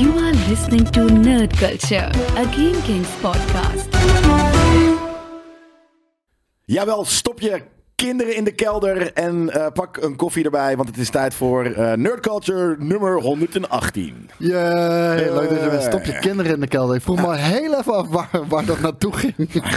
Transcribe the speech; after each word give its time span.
You 0.00 0.10
are 0.24 0.34
listening 0.48 0.88
to 0.90 1.00
Nerd 1.08 1.56
Culture, 1.58 2.08
a 2.36 2.44
Game 2.52 2.82
Kings 2.82 3.08
podcast. 3.20 3.88
Jawel, 6.64 7.04
stop 7.04 7.40
je 7.40 7.62
kinderen 7.94 8.36
in 8.36 8.44
de 8.44 8.52
kelder 8.52 9.12
en 9.12 9.50
eh, 9.52 9.66
pak 9.72 9.96
een 9.96 10.16
koffie 10.16 10.44
erbij, 10.44 10.76
want 10.76 10.88
het 10.88 10.98
is 10.98 11.10
tijd 11.10 11.34
voor 11.34 11.64
eh 11.64 11.92
Nerd 11.92 12.20
Culture 12.20 12.76
nummer 12.78 13.20
118. 13.20 14.30
Jee, 14.38 14.52
leuk 15.32 15.48
dat 15.50 15.60
je 15.62 15.68
bent. 15.70 15.82
Stop 15.82 16.04
je 16.04 16.18
kinderen 16.18 16.54
in 16.54 16.60
de 16.60 16.66
kelder. 16.66 16.96
Ik 16.96 17.02
vroeg 17.02 17.16
me 17.20 17.26
al 17.26 17.32
heel 17.32 17.78
even 17.78 17.94
af 17.94 18.08
waar, 18.08 18.28
waar 18.48 18.64
dat 18.64 18.80
naartoe 18.80 19.12
ging. 19.12 19.34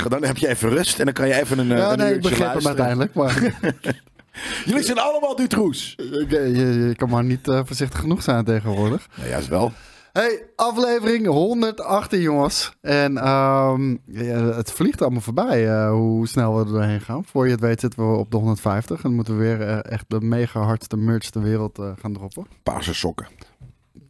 Dan 0.09 0.23
heb 0.23 0.37
je 0.37 0.47
even 0.47 0.69
rust 0.69 0.99
en 0.99 1.05
dan 1.05 1.13
kan 1.13 1.27
je 1.27 1.33
even 1.41 1.59
een, 1.59 1.71
eh, 1.71 1.77
Ja, 1.77 1.91
een 1.91 1.97
nee, 1.97 2.13
ik 2.13 2.21
begreep 2.21 2.53
hem 2.53 2.67
uiteindelijk. 2.67 3.13
Maar 3.13 3.41
Jullie 4.65 4.83
zijn 4.83 4.97
allemaal 4.99 5.35
Dutroes. 5.35 5.95
ik- 5.97 6.31
je, 6.31 6.85
je 6.87 6.95
kan 6.95 7.09
maar 7.09 7.23
niet 7.23 7.39
voorzichtig 7.43 7.99
genoeg 7.99 8.23
zijn 8.23 8.45
tegenwoordig. 8.45 9.07
Nou 9.15 9.29
ja, 9.29 9.37
is 9.37 9.47
wel. 9.47 9.71
Hey, 10.13 10.45
aflevering 10.55 11.25
118, 11.27 12.21
jongens. 12.21 12.73
En 12.81 13.17
ehm, 13.17 13.89
ja, 14.05 14.43
het 14.55 14.71
vliegt 14.71 15.01
allemaal 15.01 15.21
voorbij 15.21 15.67
eh, 15.67 15.89
hoe 15.91 16.27
snel 16.27 16.53
we 16.55 16.59
er 16.59 16.71
doorheen 16.71 17.01
gaan. 17.01 17.25
Voor 17.25 17.45
je 17.45 17.51
het 17.51 17.59
weet 17.59 17.79
zitten 17.79 18.11
we 18.11 18.17
op 18.17 18.31
de 18.31 18.37
150. 18.37 19.03
En 19.03 19.13
moeten 19.13 19.37
we 19.37 19.43
weer 19.43 19.61
eh, 19.61 19.91
echt 19.91 20.05
de 20.07 20.21
mega 20.21 20.61
hardste 20.61 20.97
merch 20.97 21.29
ter 21.29 21.41
wereld 21.41 21.79
eh, 21.79 21.91
gaan 21.99 22.13
droppen. 22.13 22.47
Paarse 22.63 22.93
sokken. 22.93 23.27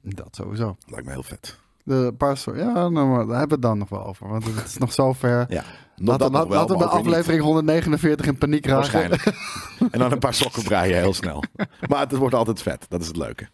Dat 0.01 0.35
sowieso. 0.35 0.75
Lijkt 0.85 1.05
me 1.05 1.11
heel 1.11 1.23
vet. 1.23 1.57
De 1.85 2.13
paar 2.17 2.37
ja, 2.55 2.89
nou, 2.89 3.07
maar 3.07 3.25
daar 3.27 3.39
hebben 3.39 3.47
we 3.47 3.53
het 3.53 3.61
dan 3.61 3.77
nog 3.77 3.89
wel 3.89 4.05
over. 4.05 4.27
Want 4.27 4.45
het 4.45 4.65
is 4.65 4.77
nog 4.77 4.93
zo 4.93 5.13
ver. 5.13 5.45
Ja, 5.49 5.63
nog 5.95 6.07
Laten, 6.19 6.31
dat 6.31 6.47
we- 6.47 6.53
laten 6.53 6.77
bij 6.77 6.85
niet. 6.87 6.95
aflevering 6.95 7.41
149 7.43 8.25
in 8.25 8.37
paniek 8.37 8.65
raken. 8.65 8.75
Waarschijnlijk. 8.81 9.23
en 9.91 9.99
dan 9.99 10.11
een 10.11 10.19
paar 10.19 10.33
sokken 10.33 10.63
breien 10.63 10.97
heel 10.97 11.13
snel. 11.13 11.43
Maar 11.89 11.99
het 11.99 12.15
wordt 12.15 12.35
altijd 12.35 12.61
vet. 12.61 12.85
Dat 12.89 13.01
is 13.01 13.07
het 13.07 13.15
leuke. 13.17 13.47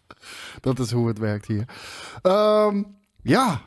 Dat 0.60 0.78
is 0.78 0.90
hoe 0.92 1.08
het 1.08 1.18
werkt 1.18 1.46
hier. 1.46 1.64
Ehm, 2.22 2.82
ja, 3.22 3.60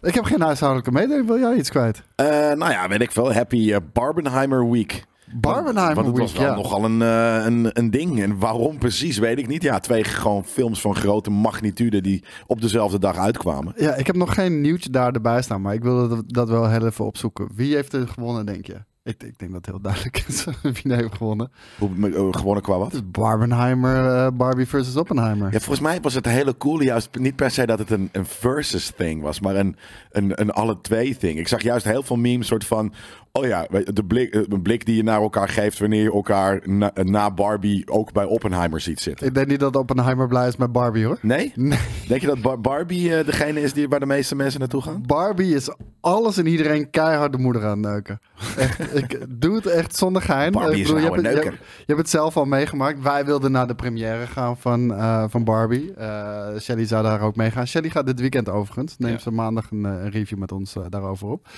ik 0.00 0.14
heb 0.14 0.24
geen 0.24 0.40
huishoudelijke 0.40 0.92
mededeling. 0.92 1.26
Wil 1.26 1.38
jij 1.38 1.54
iets 1.54 1.70
kwijt? 1.70 2.02
Eh, 2.14 2.26
nou 2.28 2.70
ja, 2.70 2.88
weet 2.88 3.00
ik 3.00 3.12
veel. 3.12 3.32
Happy 3.32 3.72
eh, 3.72 3.78
Barbenheimer 3.92 4.70
Week. 4.70 5.04
Barbenheimer 5.34 5.94
Want 5.94 6.06
het 6.06 6.18
was 6.18 6.32
Week, 6.32 6.40
wel 6.40 6.50
ja. 6.50 6.56
nogal 6.56 6.84
een, 6.84 7.02
eh, 7.02 7.44
een, 7.44 7.70
een 7.72 7.90
ding. 7.90 8.22
En 8.22 8.38
waarom 8.38 8.78
precies, 8.78 9.18
weet 9.18 9.38
ik 9.38 9.46
niet. 9.46 9.62
Ja, 9.62 9.78
twee 9.78 10.04
gewoon 10.04 10.44
films 10.44 10.80
van 10.80 10.94
grote 10.94 11.30
magnitude 11.30 12.00
die 12.00 12.24
op 12.46 12.60
dezelfde 12.60 12.98
dag 12.98 13.16
uitkwamen. 13.16 13.72
Ja, 13.76 13.94
ik 13.94 14.06
heb 14.06 14.16
nog 14.16 14.34
geen 14.34 14.60
nieuwtje 14.60 14.90
daar 14.90 15.12
erbij 15.12 15.42
staan, 15.42 15.60
maar 15.60 15.74
ik 15.74 15.82
wil 15.82 16.08
dat, 16.08 16.22
dat 16.26 16.48
wel 16.48 16.68
heel 16.70 16.86
even 16.86 17.04
opzoeken. 17.04 17.48
Wie 17.54 17.74
heeft 17.74 17.92
er 17.92 18.08
gewonnen, 18.08 18.46
denk 18.46 18.66
je? 18.66 18.76
Ik, 19.06 19.22
ik 19.22 19.38
denk 19.38 19.52
dat 19.52 19.66
het 19.66 19.66
heel 19.66 19.80
duidelijk 19.80 20.24
is 20.28 20.44
wie 20.82 20.92
er 20.92 20.96
heeft 20.96 21.14
gewonnen. 21.14 21.50
Hoe, 21.78 21.90
eh, 22.14 22.28
gewonnen 22.30 22.62
qua 22.62 22.78
wat? 22.78 23.12
Barbenheimer, 23.12 24.06
eh, 24.16 24.30
Barbie 24.32 24.66
versus 24.66 24.96
Oppenheimer. 24.96 25.52
Ja, 25.52 25.58
volgens 25.58 25.80
mij 25.80 26.00
was 26.00 26.14
het 26.14 26.26
een 26.26 26.32
hele 26.32 26.56
coole, 26.56 26.84
juist 26.84 27.08
niet 27.18 27.36
per 27.36 27.50
se 27.50 27.66
dat 27.66 27.78
het 27.78 27.90
een, 27.90 28.08
een 28.12 28.26
versus 28.26 28.92
thing 28.96 29.22
was, 29.22 29.40
maar 29.40 29.56
een, 29.56 29.76
een, 30.10 30.40
een 30.40 30.50
alle 30.50 30.80
twee 30.80 31.16
thing. 31.16 31.38
Ik 31.38 31.48
zag 31.48 31.62
juist 31.62 31.84
heel 31.84 32.02
veel 32.02 32.16
memes 32.16 32.46
soort 32.46 32.64
van, 32.64 32.92
oh 33.32 33.46
ja, 33.46 33.66
de 33.84 34.04
blik, 34.04 34.34
eh, 34.34 34.40
een 34.48 34.62
blik 34.62 34.86
die 34.86 34.96
je 34.96 35.02
naar 35.02 35.20
elkaar 35.20 35.48
geeft 35.48 35.78
wanneer 35.78 36.02
je 36.02 36.12
elkaar 36.12 36.60
na, 36.64 36.92
na 37.02 37.30
Barbie 37.30 37.90
ook 37.90 38.12
bij 38.12 38.24
Oppenheimer 38.24 38.80
ziet 38.80 39.00
zitten. 39.00 39.26
Ik 39.26 39.34
denk 39.34 39.46
niet 39.46 39.60
dat 39.60 39.76
Oppenheimer 39.76 40.28
blij 40.28 40.48
is 40.48 40.56
met 40.56 40.72
Barbie, 40.72 41.04
hoor. 41.04 41.18
Nee? 41.22 41.52
Nee. 41.54 41.78
Denk 42.08 42.20
je 42.20 42.26
dat 42.26 42.42
Bar- 42.42 42.60
Barbie 42.60 43.24
degene 43.24 43.60
is 43.60 43.72
die, 43.72 43.88
waar 43.88 44.00
de 44.00 44.06
meeste 44.06 44.34
mensen 44.36 44.60
naartoe 44.60 44.82
gaan? 44.82 45.02
Barbie 45.06 45.54
is 45.54 45.70
alles 46.06 46.36
en 46.36 46.46
iedereen 46.46 46.90
keihard 46.90 47.32
de 47.32 47.38
moeder 47.38 47.64
aan 47.66 47.80
neuken. 47.80 48.20
Echt, 48.56 48.94
ik 48.96 49.26
doe 49.40 49.54
het 49.56 49.66
echt 49.66 49.96
zonder 49.96 50.22
gein. 50.22 50.52
Barbie 50.52 50.80
is 50.80 50.86
bedoel, 50.92 50.96
je, 51.02 51.10
hebt, 51.10 51.22
je, 51.22 51.28
hebt- 51.28 51.58
je 51.58 51.84
hebt 51.86 51.98
het 51.98 52.10
zelf 52.10 52.36
al 52.36 52.44
meegemaakt. 52.44 53.02
Wij 53.02 53.24
wilden 53.24 53.52
naar 53.52 53.66
de 53.66 53.74
première 53.74 54.26
gaan 54.26 54.58
van, 54.58 54.94
eh, 54.94 55.24
van 55.28 55.44
Barbie. 55.44 55.94
Eh 55.94 56.58
Shelly 56.60 56.86
zou 56.86 57.02
daar 57.02 57.20
ook 57.20 57.36
mee 57.36 57.50
gaan. 57.50 57.66
Shelly 57.66 57.90
gaat 57.90 58.06
dit 58.06 58.20
weekend 58.20 58.48
overigens. 58.48 58.96
Neemt 58.98 59.12
Ja. 59.14 59.18
ze 59.18 59.30
maandag 59.30 59.70
een, 59.70 59.84
eh, 59.86 59.92
een 59.92 60.10
review 60.10 60.38
met 60.38 60.52
ons 60.52 60.74
daarover 60.88 61.28
op. 61.28 61.48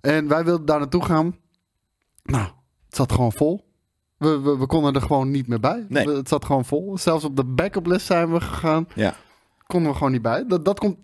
En 0.00 0.28
wij 0.28 0.44
wilden 0.44 0.66
daar 0.66 0.78
naartoe 0.78 1.04
gaan. 1.04 1.36
Nou, 2.24 2.44
het 2.86 2.96
zat 2.96 3.12
gewoon 3.12 3.32
vol. 3.32 3.64
We, 4.16 4.40
we, 4.40 4.58
we 4.58 4.66
konden 4.66 4.94
er 4.94 5.02
gewoon 5.02 5.30
niet 5.30 5.46
meer 5.48 5.60
bij. 5.60 5.86
Nee. 5.88 6.06
We- 6.06 6.12
het 6.12 6.28
zat 6.28 6.44
gewoon 6.44 6.64
vol. 6.64 6.98
Zelfs 6.98 7.24
op 7.24 7.36
de 7.36 7.44
backup 7.44 7.86
list 7.86 8.06
zijn 8.06 8.32
we 8.32 8.40
gegaan. 8.40 8.86
Ja. 8.94 9.14
Konden 9.66 9.90
we 9.90 9.96
gewoon 9.96 10.12
niet 10.12 10.22
bij. 10.22 10.44
Dat, 10.48 10.64
dat 10.64 10.78
komt 10.78 10.96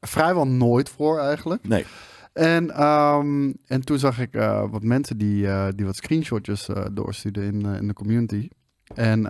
vrijwel 0.00 0.46
nooit 0.46 0.88
voor 0.88 1.18
eigenlijk. 1.18 1.68
Nee. 1.68 1.84
En, 2.32 2.70
ehm, 2.70 3.52
en 3.66 3.84
toen 3.84 3.98
zag 3.98 4.20
ik 4.20 4.34
eh, 4.34 4.64
wat 4.70 4.82
mensen 4.82 5.18
die, 5.18 5.46
eh, 5.48 5.66
die 5.76 5.86
wat 5.86 5.96
screenshotjes 5.96 6.68
eh, 6.68 6.84
doorstuurden 6.92 7.44
in, 7.44 7.64
in 7.64 7.86
de 7.88 7.94
community. 7.94 8.48
En 8.94 9.26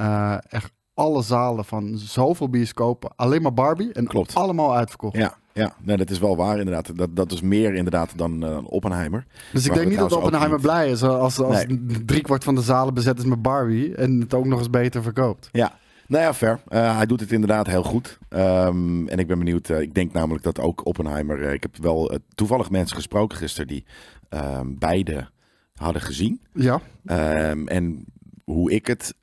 echt 0.49 0.73
alle 0.95 1.23
zalen 1.23 1.65
van 1.65 1.99
zoveel 1.99 2.49
bioscopen, 2.49 3.13
alleen 3.17 3.43
maar 3.43 3.55
Barbie. 3.55 3.93
En 3.93 4.07
Klopt. 4.07 4.35
allemaal 4.35 4.77
uitverkocht. 4.77 5.17
Ja, 5.17 5.35
ja. 5.53 5.75
Nee, 5.83 5.97
dat 5.97 6.11
is 6.11 6.19
wel 6.19 6.37
waar 6.37 6.59
inderdaad. 6.59 6.97
Dat, 6.97 7.17
dat 7.17 7.33
is 7.33 7.41
meer 7.41 7.75
inderdaad 7.75 8.13
dan 8.19 8.45
eh, 8.45 8.59
Oppenheimer. 8.65 9.27
Dus 9.53 9.67
ik 9.67 9.75
denk 9.75 9.89
niet 9.89 9.99
dat 9.99 10.13
Oppenheimer 10.13 10.57
niet- 10.59 10.67
blij 10.67 10.91
is 10.91 11.03
als, 11.03 11.39
als 11.39 11.67
Nee. 11.67 12.05
driekwart 12.05 12.45
van 12.45 12.55
de 12.55 12.61
zalen 12.63 12.95
bezet 12.95 13.19
is 13.19 13.25
met 13.25 13.43
Barbie. 13.43 13.95
En 13.95 14.21
het 14.21 14.35
ook 14.35 14.47
nog 14.47 14.59
eens 14.59 14.71
beter 14.71 15.03
verkoopt. 15.03 15.49
Ja, 15.53 15.73
nou 16.13 16.25
ja, 16.25 16.35
fair. 16.35 16.61
Eh, 16.69 16.97
hij 16.97 17.07
doet 17.07 17.21
het 17.21 17.33
inderdaad 17.33 17.67
heel 17.67 17.83
goed. 17.83 18.19
Ehm, 18.29 19.07
en 19.09 19.19
ik 19.19 19.27
ben 19.27 19.39
benieuwd. 19.39 19.69
eh, 19.71 19.81
ik 19.81 19.95
denk 19.95 20.13
namelijk 20.13 20.45
dat 20.45 20.61
ook 20.61 20.87
Oppenheimer. 20.87 21.43
eh, 21.43 21.53
ik 21.53 21.63
heb 21.63 21.77
wel 21.77 22.19
toevallig 22.35 22.71
mensen 22.71 22.97
gesproken 22.97 23.39
gisteren 23.39 23.67
die 23.69 23.85
ehm, 24.29 24.67
beide 24.79 25.29
hadden 25.75 26.03
gezien. 26.03 26.41
Ja, 26.55 26.81
Ehm, 27.05 27.67
en 27.67 28.05
hoe 28.45 28.71
ik 28.73 28.87
het, 28.87 29.15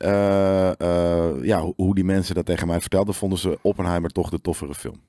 ja, 1.42 1.60
hoe- 1.76 1.94
die 1.94 2.04
mensen 2.04 2.34
dat 2.34 2.46
tegen 2.46 2.66
mij 2.66 2.80
vertelden, 2.80 3.14
vonden 3.14 3.38
ze 3.38 3.58
Oppenheimer 3.62 4.10
toch 4.10 4.30
de 4.30 4.40
toffere 4.40 4.74
film. 4.74 5.00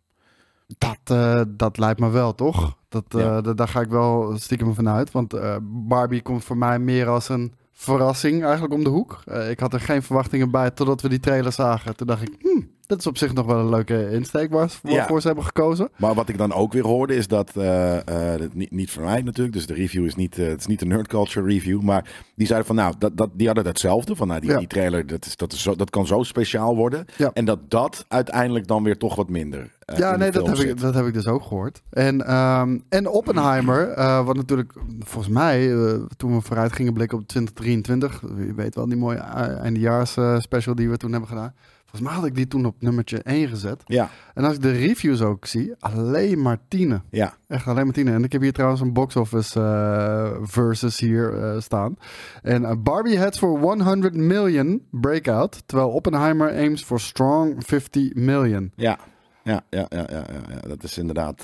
dat, 0.77 1.47
dat 1.49 1.77
lijkt 1.77 1.99
me 1.99 2.09
wel, 2.09 2.35
toch? 2.35 2.77
Dat, 2.89 3.03
Ja. 3.07 3.41
daar 3.41 3.67
ga 3.67 3.81
ik 3.81 3.89
wel 3.89 4.37
stiekem 4.37 4.73
van 4.73 4.89
uit. 4.89 5.11
Want 5.11 5.33
Barbie 5.63 6.21
komt 6.21 6.43
voor 6.43 6.57
mij 6.57 6.79
meer 6.79 7.07
als 7.07 7.29
een 7.29 7.53
verrassing 7.81 8.43
eigenlijk 8.43 8.73
om 8.73 8.83
de 8.83 8.89
hoek. 8.89 9.21
Eh, 9.25 9.49
ik 9.49 9.59
had 9.59 9.73
er 9.73 9.79
geen 9.79 10.03
verwachtingen 10.03 10.51
bij 10.51 10.71
totdat 10.71 11.01
we 11.01 11.09
die 11.09 11.19
trailer 11.19 11.51
zagen. 11.51 11.95
Toen 11.95 12.07
dacht 12.07 12.21
ik, 12.21 12.35
hmm, 12.39 12.69
dat 12.91 12.99
is 12.99 13.07
op 13.07 13.17
zich 13.17 13.33
nog 13.33 13.45
wel 13.45 13.59
een 13.59 13.69
leuke 13.69 14.11
insteek 14.11 14.51
waar- 14.51 14.79
waarvoor 14.83 15.15
Ja. 15.15 15.19
ze 15.21 15.27
hebben 15.27 15.45
gekozen. 15.45 15.89
Maar 15.97 16.13
wat 16.13 16.29
ik 16.29 16.37
dan 16.37 16.53
ook 16.53 16.73
weer 16.73 16.85
hoorde 16.85 17.15
is 17.15 17.27
dat, 17.27 17.51
eh, 17.55 18.33
eh, 18.33 18.41
niet, 18.53 18.71
niet 18.71 18.91
van 18.91 19.03
mij 19.03 19.21
natuurlijk, 19.21 19.55
dus 19.55 19.65
de 19.65 19.73
review 19.73 20.05
is 20.05 20.15
niet, 20.15 20.37
eh, 20.37 20.47
het 20.47 20.59
is 20.59 20.65
niet 20.67 20.81
een 20.81 20.87
nerd 20.87 21.07
culture 21.07 21.45
review, 21.45 21.81
maar 21.81 22.09
die 22.35 22.47
zeiden 22.47 22.67
van 22.67 22.75
nou, 22.75 22.93
dat, 22.97 23.17
dat, 23.17 23.29
die 23.33 23.45
hadden 23.47 23.65
hetzelfde, 23.65 24.15
van 24.15 24.27
nou 24.27 24.39
die, 24.39 24.49
Ja. 24.49 24.57
die 24.57 24.67
trailer, 24.67 25.07
dat, 25.07 25.25
is, 25.25 25.35
dat, 25.35 25.53
is 25.53 25.61
zo, 25.61 25.75
dat 25.75 25.89
kan 25.89 26.07
zo 26.07 26.23
speciaal 26.23 26.75
worden. 26.75 27.05
Ja. 27.17 27.31
En 27.33 27.45
dat 27.45 27.59
dat 27.67 28.05
uiteindelijk 28.07 28.67
dan 28.67 28.83
weer 28.83 28.97
toch 28.97 29.15
wat 29.15 29.29
minder 29.29 29.79
ja, 29.95 30.15
nee, 30.15 30.31
dat 30.31 30.47
heb, 30.47 30.57
ik, 30.57 30.79
dat 30.79 30.93
heb 30.93 31.05
ik 31.05 31.13
dus 31.13 31.27
ook 31.27 31.43
gehoord. 31.43 31.81
En, 31.89 32.25
ehm, 32.27 32.77
en 32.89 33.07
Oppenheimer, 33.07 33.95
wat 34.25 34.35
natuurlijk 34.35 34.73
volgens 34.99 35.33
mij, 35.33 35.67
toen 36.17 36.35
we 36.35 36.41
vooruit 36.41 36.73
gingen 36.73 36.93
blikken 36.93 37.17
op 37.17 37.27
2023, 37.27 38.21
je 38.47 38.53
weet 38.53 38.75
wel 38.75 38.87
die 38.87 38.97
mooie 38.97 39.17
eindejaars 39.17 40.17
eh, 40.17 40.39
special 40.39 40.75
die 40.75 40.89
we 40.89 40.97
toen 40.97 41.11
hebben 41.11 41.29
gedaan. 41.29 41.53
Volgens 41.91 42.11
mij 42.11 42.19
had 42.21 42.25
ik 42.25 42.35
die 42.35 42.47
toen 42.47 42.65
op 42.65 42.75
nummertje 42.79 43.17
1 43.17 43.47
gezet. 43.47 43.81
Ja, 43.85 44.09
En 44.33 44.43
als 44.43 44.55
ik 44.55 44.61
de 44.61 44.71
reviews 44.71 45.21
ook 45.21 45.45
zie, 45.45 45.73
alleen 45.79 46.41
maar 46.41 46.57
tienen. 46.67 47.03
ja, 47.09 47.33
Echt 47.47 47.67
alleen 47.67 47.85
maar 47.85 47.93
tienen. 47.93 48.13
En 48.13 48.23
ik 48.23 48.31
heb 48.31 48.41
hier 48.41 48.53
trouwens 48.53 48.81
een 48.81 48.93
box 48.93 49.15
office 49.15 49.59
eh, 49.59 50.31
versus 50.41 50.99
hier 50.99 51.43
eh, 51.43 51.59
staan. 51.59 51.97
En 52.41 52.65
eh, 52.65 52.75
Barbie 52.77 53.17
heads 53.17 53.37
for 53.37 53.59
100 53.59 54.15
million 54.15 54.81
breakout. 54.89 55.63
Terwijl 55.65 55.89
Oppenheimer 55.89 56.49
aims 56.49 56.83
for 56.83 56.99
strong 56.99 57.55
50 57.65 58.13
million. 58.13 58.71
ja, 58.75 58.99
ja, 59.43 59.61
ja, 59.69 59.85
ja, 59.89 60.05
ja, 60.09 60.25
ja, 60.31 60.41
ja. 60.49 60.67
dat 60.67 60.83
is 60.83 60.97
inderdaad 60.97 61.37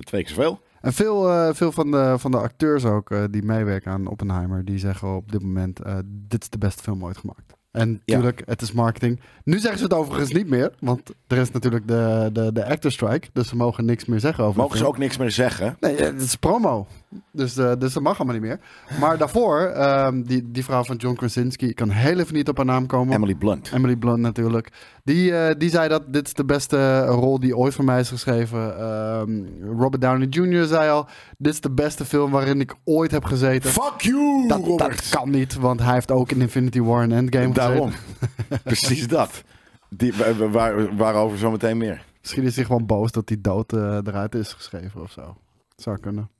twee 0.00 0.24
keer 0.24 0.34
zoveel. 0.34 0.60
En 0.80 0.92
veel, 0.92 1.54
veel 1.54 1.72
van, 1.72 1.90
de, 1.90 2.14
van 2.18 2.30
de 2.30 2.36
acteurs 2.38 2.84
ook 2.84 3.14
die 3.30 3.42
meewerken 3.42 3.92
aan 3.92 4.06
Oppenheimer, 4.06 4.64
die 4.64 4.78
zeggen 4.78 5.16
op 5.16 5.32
dit 5.32 5.42
moment, 5.42 5.80
dit 6.06 6.42
is 6.42 6.50
de 6.50 6.58
beste 6.58 6.82
film 6.82 7.04
ooit 7.04 7.16
gemaakt. 7.16 7.54
En 7.74 7.88
Ja. 8.04 8.16
natuurlijk, 8.16 8.42
het 8.46 8.62
is 8.62 8.72
marketing. 8.72 9.20
Nu 9.44 9.58
zeggen 9.58 9.78
ze 9.78 9.84
het 9.84 9.92
overigens 9.94 10.32
niet 10.32 10.48
meer, 10.48 10.72
want 10.80 11.10
er 11.26 11.38
is 11.38 11.50
natuurlijk 11.50 11.88
de, 11.88 12.30
de, 12.32 12.52
de 12.52 12.64
actor 12.66 12.92
strike, 12.92 13.28
dus 13.32 13.48
ze 13.48 13.56
mogen 13.56 13.84
niks 13.84 14.04
meer 14.04 14.20
zeggen 14.20 14.44
over 14.44 14.60
Mogen 14.60 14.78
ze 14.78 14.86
ook 14.86 14.98
niks 14.98 15.16
meer 15.16 15.30
zeggen? 15.30 15.76
Nee, 15.80 15.96
eh, 15.96 16.04
het 16.06 16.20
is 16.22 16.36
promo. 16.36 16.86
Dus, 17.32 17.56
eh, 17.56 17.72
dus 17.78 17.92
dat 17.92 18.02
mag 18.02 18.16
allemaal 18.18 18.34
niet 18.34 18.44
meer. 18.44 18.58
Maar 19.00 19.18
daarvoor, 19.18 19.60
ehm, 19.60 20.22
die, 20.22 20.50
die 20.50 20.64
vrouw 20.64 20.84
van 20.84 20.96
John 20.96 21.16
Krasinski, 21.16 21.68
ik 21.68 21.74
kan 21.76 21.90
heel 21.90 22.18
even 22.18 22.34
niet 22.34 22.48
op 22.48 22.56
haar 22.56 22.66
naam 22.66 22.86
komen. 22.86 23.14
Emily 23.14 23.34
Blunt. 23.34 23.70
Emily 23.74 23.96
Blunt 23.96 24.18
natuurlijk. 24.18 24.68
Die, 25.04 25.36
eh, 25.36 25.54
die 25.58 25.70
zei 25.70 25.88
dat 25.88 26.02
dit 26.12 26.26
is 26.26 26.34
de 26.34 26.44
beste 26.44 27.04
rol 27.06 27.40
die 27.40 27.56
ooit 27.56 27.74
voor 27.74 27.84
mij 27.84 28.00
is 28.00 28.08
geschreven. 28.08 28.78
Ehm, 28.78 29.30
Robert 29.78 30.02
Downey 30.02 30.26
Jr. 30.30 30.64
zei 30.66 30.90
al, 30.90 31.06
dit 31.44 31.52
is 31.52 31.60
de 31.60 31.70
beste 31.70 32.04
film 32.04 32.30
waarin 32.30 32.60
ik 32.60 32.74
ooit 32.84 33.10
heb 33.10 33.24
gezeten. 33.24 33.70
Fuck 33.70 34.00
you, 34.00 34.48
dat, 34.48 34.60
Robert. 34.64 34.78
dat 34.78 35.08
kan 35.08 35.30
niet, 35.30 35.54
want 35.54 35.80
hij 35.80 35.92
heeft 35.92 36.10
ook 36.10 36.30
in 36.30 36.40
Infinity 36.40 36.80
War 36.80 37.02
en 37.02 37.12
Endgame 37.12 37.52
Daarom. 37.52 37.90
gezeten. 37.90 38.62
Precies 38.64 39.08
dat. 39.08 39.42
Die, 39.88 40.14
waar, 40.14 40.50
waar, 40.50 40.96
waarover 40.96 41.38
zometeen 41.38 41.76
meer. 41.76 42.04
Misschien 42.20 42.44
is 42.44 42.56
hij 42.56 42.64
gewoon 42.64 42.86
boos 42.86 43.12
dat 43.12 43.26
die 43.26 43.40
dood 43.40 43.72
eh, 43.72 43.80
eruit 43.80 44.34
is 44.34 44.52
geschreven 44.52 45.00
of 45.00 45.10
zo. 45.10 45.36
Zou 45.76 45.98
kunnen. 45.98 46.30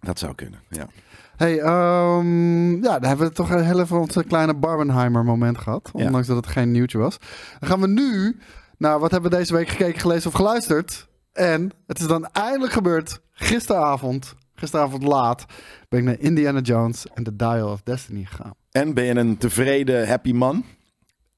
Dat 0.00 0.18
zou 0.18 0.34
kunnen, 0.34 0.60
ja. 0.68 0.88
Hey, 1.36 1.60
ehm, 1.60 2.70
ja, 2.82 2.98
dan 2.98 3.08
hebben 3.08 3.26
we 3.26 3.32
toch 3.32 3.48
heel 3.48 3.80
even 3.80 4.00
ons 4.00 4.16
kleine 4.28 4.54
Barbenheimer 4.54 5.24
moment 5.24 5.58
gehad. 5.58 5.90
Ja. 5.94 6.04
Ondanks 6.04 6.26
dat 6.26 6.36
het 6.36 6.46
geen 6.46 6.70
nieuwtje 6.70 6.98
was. 6.98 7.18
Dan 7.58 7.68
gaan 7.68 7.80
we 7.80 7.88
nu 7.88 8.36
naar 8.78 8.98
wat 8.98 9.10
hebben 9.10 9.30
we 9.30 9.36
deze 9.36 9.52
week 9.54 9.68
gekeken, 9.68 10.00
gelezen 10.00 10.30
of 10.30 10.36
geluisterd. 10.36 11.08
En 11.32 11.70
het 11.86 11.98
is 11.98 12.06
dan 12.06 12.26
eindelijk 12.26 12.72
gebeurd. 12.72 13.20
Gisteravond, 13.38 14.34
gisteravond 14.54 15.02
laat, 15.02 15.44
ben 15.88 15.98
ik 15.98 16.04
naar 16.04 16.18
Indiana 16.18 16.60
Jones 16.60 17.06
en 17.14 17.22
The 17.24 17.36
Dial 17.36 17.70
of 17.70 17.82
Destiny 17.82 18.24
gegaan. 18.24 18.54
En 18.70 18.94
ben 18.94 19.04
je 19.04 19.14
een 19.16 19.36
tevreden, 19.38 20.08
happy 20.08 20.32
man? 20.32 20.64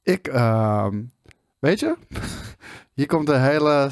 Ik, 0.03 0.27
ehm, 0.29 1.03
weet 1.59 1.81
je, 1.81 1.97
hier 2.95 3.07
komt 3.07 3.29
een 3.29 3.43
hele 3.43 3.91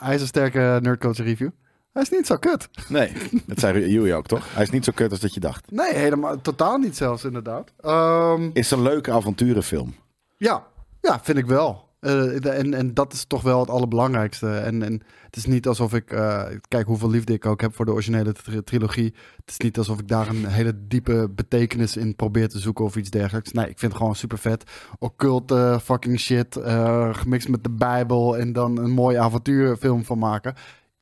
ijzersterke 0.00 0.78
nerdculture 0.82 1.28
review. 1.28 1.50
Hij 1.92 2.02
is 2.02 2.10
niet 2.10 2.26
zo 2.26 2.36
kut. 2.36 2.68
Nee, 2.88 3.12
dat 3.46 3.58
zei 3.58 3.90
Joey 3.90 4.14
ook, 4.14 4.26
toch? 4.26 4.54
Hij 4.54 4.62
is 4.62 4.70
niet 4.70 4.84
zo 4.84 4.92
kut 4.94 5.10
als 5.10 5.20
dat 5.20 5.34
je 5.34 5.40
dacht. 5.40 5.70
Nee, 5.70 5.94
helemaal, 5.94 6.40
totaal 6.40 6.78
niet 6.78 6.96
zelfs 6.96 7.24
inderdaad. 7.24 7.72
Ehm, 7.80 8.50
Is 8.52 8.70
een 8.70 8.82
leuke 8.82 9.12
avonturenfilm. 9.12 9.94
ja, 10.36 10.66
ja, 11.00 11.20
vind 11.22 11.38
ik 11.38 11.46
wel. 11.46 11.85
Eh, 12.06 12.58
en, 12.58 12.74
en 12.74 12.94
dat 12.94 13.12
is 13.12 13.24
toch 13.24 13.42
wel 13.42 13.60
het 13.60 13.70
allerbelangrijkste. 13.70 14.48
En, 14.50 14.82
en 14.82 15.02
het 15.24 15.36
is 15.36 15.44
niet 15.46 15.66
alsof 15.66 15.94
ik... 15.94 16.10
eh, 16.10 16.42
kijk 16.68 16.86
hoeveel 16.86 17.10
liefde 17.10 17.32
ik 17.32 17.46
ook 17.46 17.60
heb 17.60 17.74
voor 17.74 17.84
de 17.84 17.92
originele 17.92 18.32
tri- 18.32 18.62
trilogie. 18.64 19.14
Het 19.36 19.50
is 19.50 19.56
niet 19.58 19.78
alsof 19.78 19.98
ik 19.98 20.08
daar 20.08 20.28
een 20.28 20.46
hele 20.46 20.72
diepe 20.88 21.28
betekenis 21.30 21.96
in 21.96 22.16
probeer 22.16 22.48
te 22.48 22.58
zoeken 22.58 22.84
of 22.84 22.96
iets 22.96 23.10
dergelijks. 23.10 23.52
Nee, 23.52 23.68
ik 23.68 23.78
vind 23.78 23.92
het 23.92 24.00
gewoon 24.00 24.16
super 24.16 24.38
vet. 24.38 24.70
Occulte 24.98 25.78
fucking 25.82 26.20
shit. 26.20 26.56
eh, 26.56 27.14
gemixt 27.14 27.48
met 27.48 27.64
de 27.64 27.70
Bijbel. 27.70 28.36
En 28.36 28.52
dan 28.52 28.78
een 28.78 28.90
mooie 28.90 29.18
avontuurfilm 29.18 30.04
van 30.04 30.18
maken. 30.18 30.54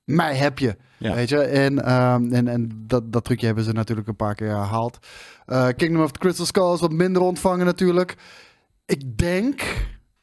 Mij 0.05 0.37
heb 0.37 0.59
je. 0.59 0.77
Ja. 0.99 1.15
Weet 1.15 1.29
je? 1.29 1.39
En, 1.41 1.85
ehm, 1.85 2.33
en, 2.33 2.49
en 2.49 2.71
dat, 2.87 3.13
dat 3.13 3.25
trucje 3.25 3.47
hebben 3.47 3.65
ze 3.65 3.73
natuurlijk 3.73 4.09
een 4.09 4.17
paar 4.17 4.35
keer 4.35 4.49
herhaald. 4.49 4.99
Eh, 5.47 5.69
Kingdom 5.77 6.03
of 6.03 6.11
the 6.11 6.19
Crystal 6.19 6.47
Skull 6.47 6.73
is 6.73 6.81
wat 6.81 6.93
minder 6.93 7.23
ontvangen 7.23 7.67
natuurlijk. 7.67 8.17
Ik 8.87 9.19
denk, 9.19 9.63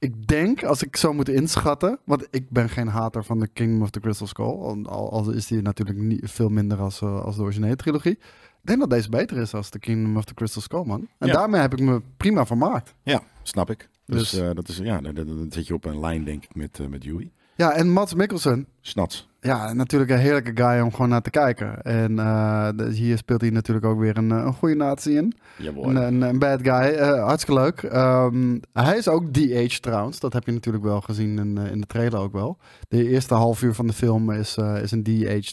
ik 0.02 0.28
denk, 0.28 0.64
als 0.64 0.84
ik 0.84 0.96
zo 0.96 1.14
moet 1.14 1.30
inschatten, 1.30 2.00
want 2.06 2.28
ik 2.32 2.50
ben 2.50 2.70
geen 2.70 2.88
hater 2.88 3.24
van 3.24 3.40
de 3.40 3.48
Kingdom 3.48 3.82
of 3.82 3.90
the 3.90 4.00
Crystal 4.00 4.28
Skull, 4.28 4.84
al, 4.86 5.32
is 5.32 5.48
die 5.48 5.62
natuurlijk 5.62 5.98
niet, 6.00 6.22
veel 6.32 6.50
minder 6.50 6.80
als, 6.80 7.02
eh, 7.02 7.22
als 7.22 7.36
de 7.36 7.42
originele 7.42 7.76
trilogie. 7.76 8.12
Ik 8.12 8.68
denk 8.68 8.80
dat 8.80 8.90
deze 8.90 9.10
beter 9.10 9.38
is 9.38 9.54
als 9.54 9.70
de 9.70 9.80
Kingdom 9.80 10.18
of 10.18 10.26
the 10.26 10.34
Crystal 10.34 10.62
Skull, 10.62 10.84
man. 10.86 11.08
En 11.18 11.28
Ja. 11.28 11.34
daarmee 11.34 11.62
heb 11.62 11.74
ik 11.74 11.80
me 11.80 12.02
prima 12.18 12.46
vermaakt. 12.46 12.94
Ja, 13.04 13.22
snap 13.44 13.70
ik. 13.70 13.90
Dus, 14.06 14.30
Dus- 14.30 14.40
eh, 14.42 14.50
dat 14.54 14.68
is, 14.68 14.78
ja, 14.78 15.02
dan 15.02 15.46
zit 15.50 15.68
je 15.68 15.74
op 15.74 15.86
een 15.86 16.00
lijn, 16.00 16.24
denk 16.24 16.44
ik, 16.44 16.56
met, 16.56 16.80
eh, 16.80 16.88
met 16.88 17.04
Joey. 17.04 17.32
Ja, 17.56 17.72
en 17.74 17.90
Mats 17.90 18.14
Mikkelsen, 18.14 18.68
Snats. 18.82 19.30
ja, 19.40 19.74
natuurlijk 19.74 20.12
een 20.12 20.18
heerlijke 20.18 20.52
guy 20.56 20.80
om 20.80 20.92
gewoon 20.92 21.10
naar 21.10 21.22
te 21.22 21.30
kijken. 21.30 21.82
En 21.82 22.20
eh, 22.20 22.70
hier 22.92 23.18
speelt 23.18 23.42
hij 23.42 23.50
natuurlijk 23.50 23.86
ook 23.86 24.00
weer 24.00 24.18
een, 24.18 24.32
eh, 24.32 24.38
een 24.38 24.54
goede 24.54 24.76
natie 24.76 25.16
in. 25.16 25.34
Jawohl. 25.58 25.90
Een, 25.90 25.96
een, 25.96 26.22
een 26.22 26.40
bad 26.40 26.60
guy. 26.62 26.72
Eh, 26.96 27.24
hartstikke 27.26 27.62
leuk. 27.62 27.84
Ehm, 27.84 28.58
hij 28.74 28.98
is 28.98 29.08
ook 29.08 29.34
de-age 29.34 29.80
trouwens. 29.80 30.20
Dat 30.20 30.34
heb 30.34 30.46
je 30.46 30.52
natuurlijk 30.52 30.84
wel 30.84 31.02
gezien 31.02 31.40
in, 31.40 31.58
in 31.58 31.82
de 31.82 31.88
trailer 31.88 32.20
ook 32.20 32.34
wel. 32.34 32.58
De 32.88 33.08
eerste 33.10 33.34
half 33.34 33.62
uur 33.62 33.74
van 33.74 33.88
de 33.88 33.94
film 33.94 34.32
is, 34.32 34.58
is 34.82 34.92
een 34.92 35.04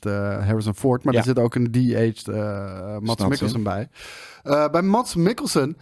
eh, 0.06 0.46
Harrison 0.46 0.74
Ford. 0.74 1.04
Maar 1.04 1.12
Ja. 1.14 1.18
er 1.20 1.26
zit 1.26 1.38
ook 1.38 1.54
een 1.54 1.70
eh 2.28 2.96
Mats 2.98 3.26
Mikkelsen 3.26 3.62
bij. 3.62 3.88
Bij 4.70 4.82
Mats 4.82 5.14
Mikkelsen 5.14 5.76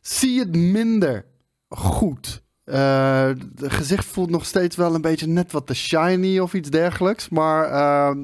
zie 0.00 0.32
je 0.32 0.40
het 0.40 0.56
minder 0.56 1.24
goed. 1.68 2.42
Eh, 2.66 3.26
het 3.54 3.72
gezicht 3.72 4.04
voelt 4.04 4.30
nog 4.30 4.46
steeds 4.46 4.76
wel 4.76 4.94
een 4.94 5.00
beetje 5.00 5.26
net 5.26 5.52
wat 5.52 5.66
te 5.66 5.74
shiny 5.74 6.38
of 6.38 6.54
iets 6.54 6.70
dergelijks. 6.70 7.28
Maar 7.28 7.64
eh, 7.64 8.16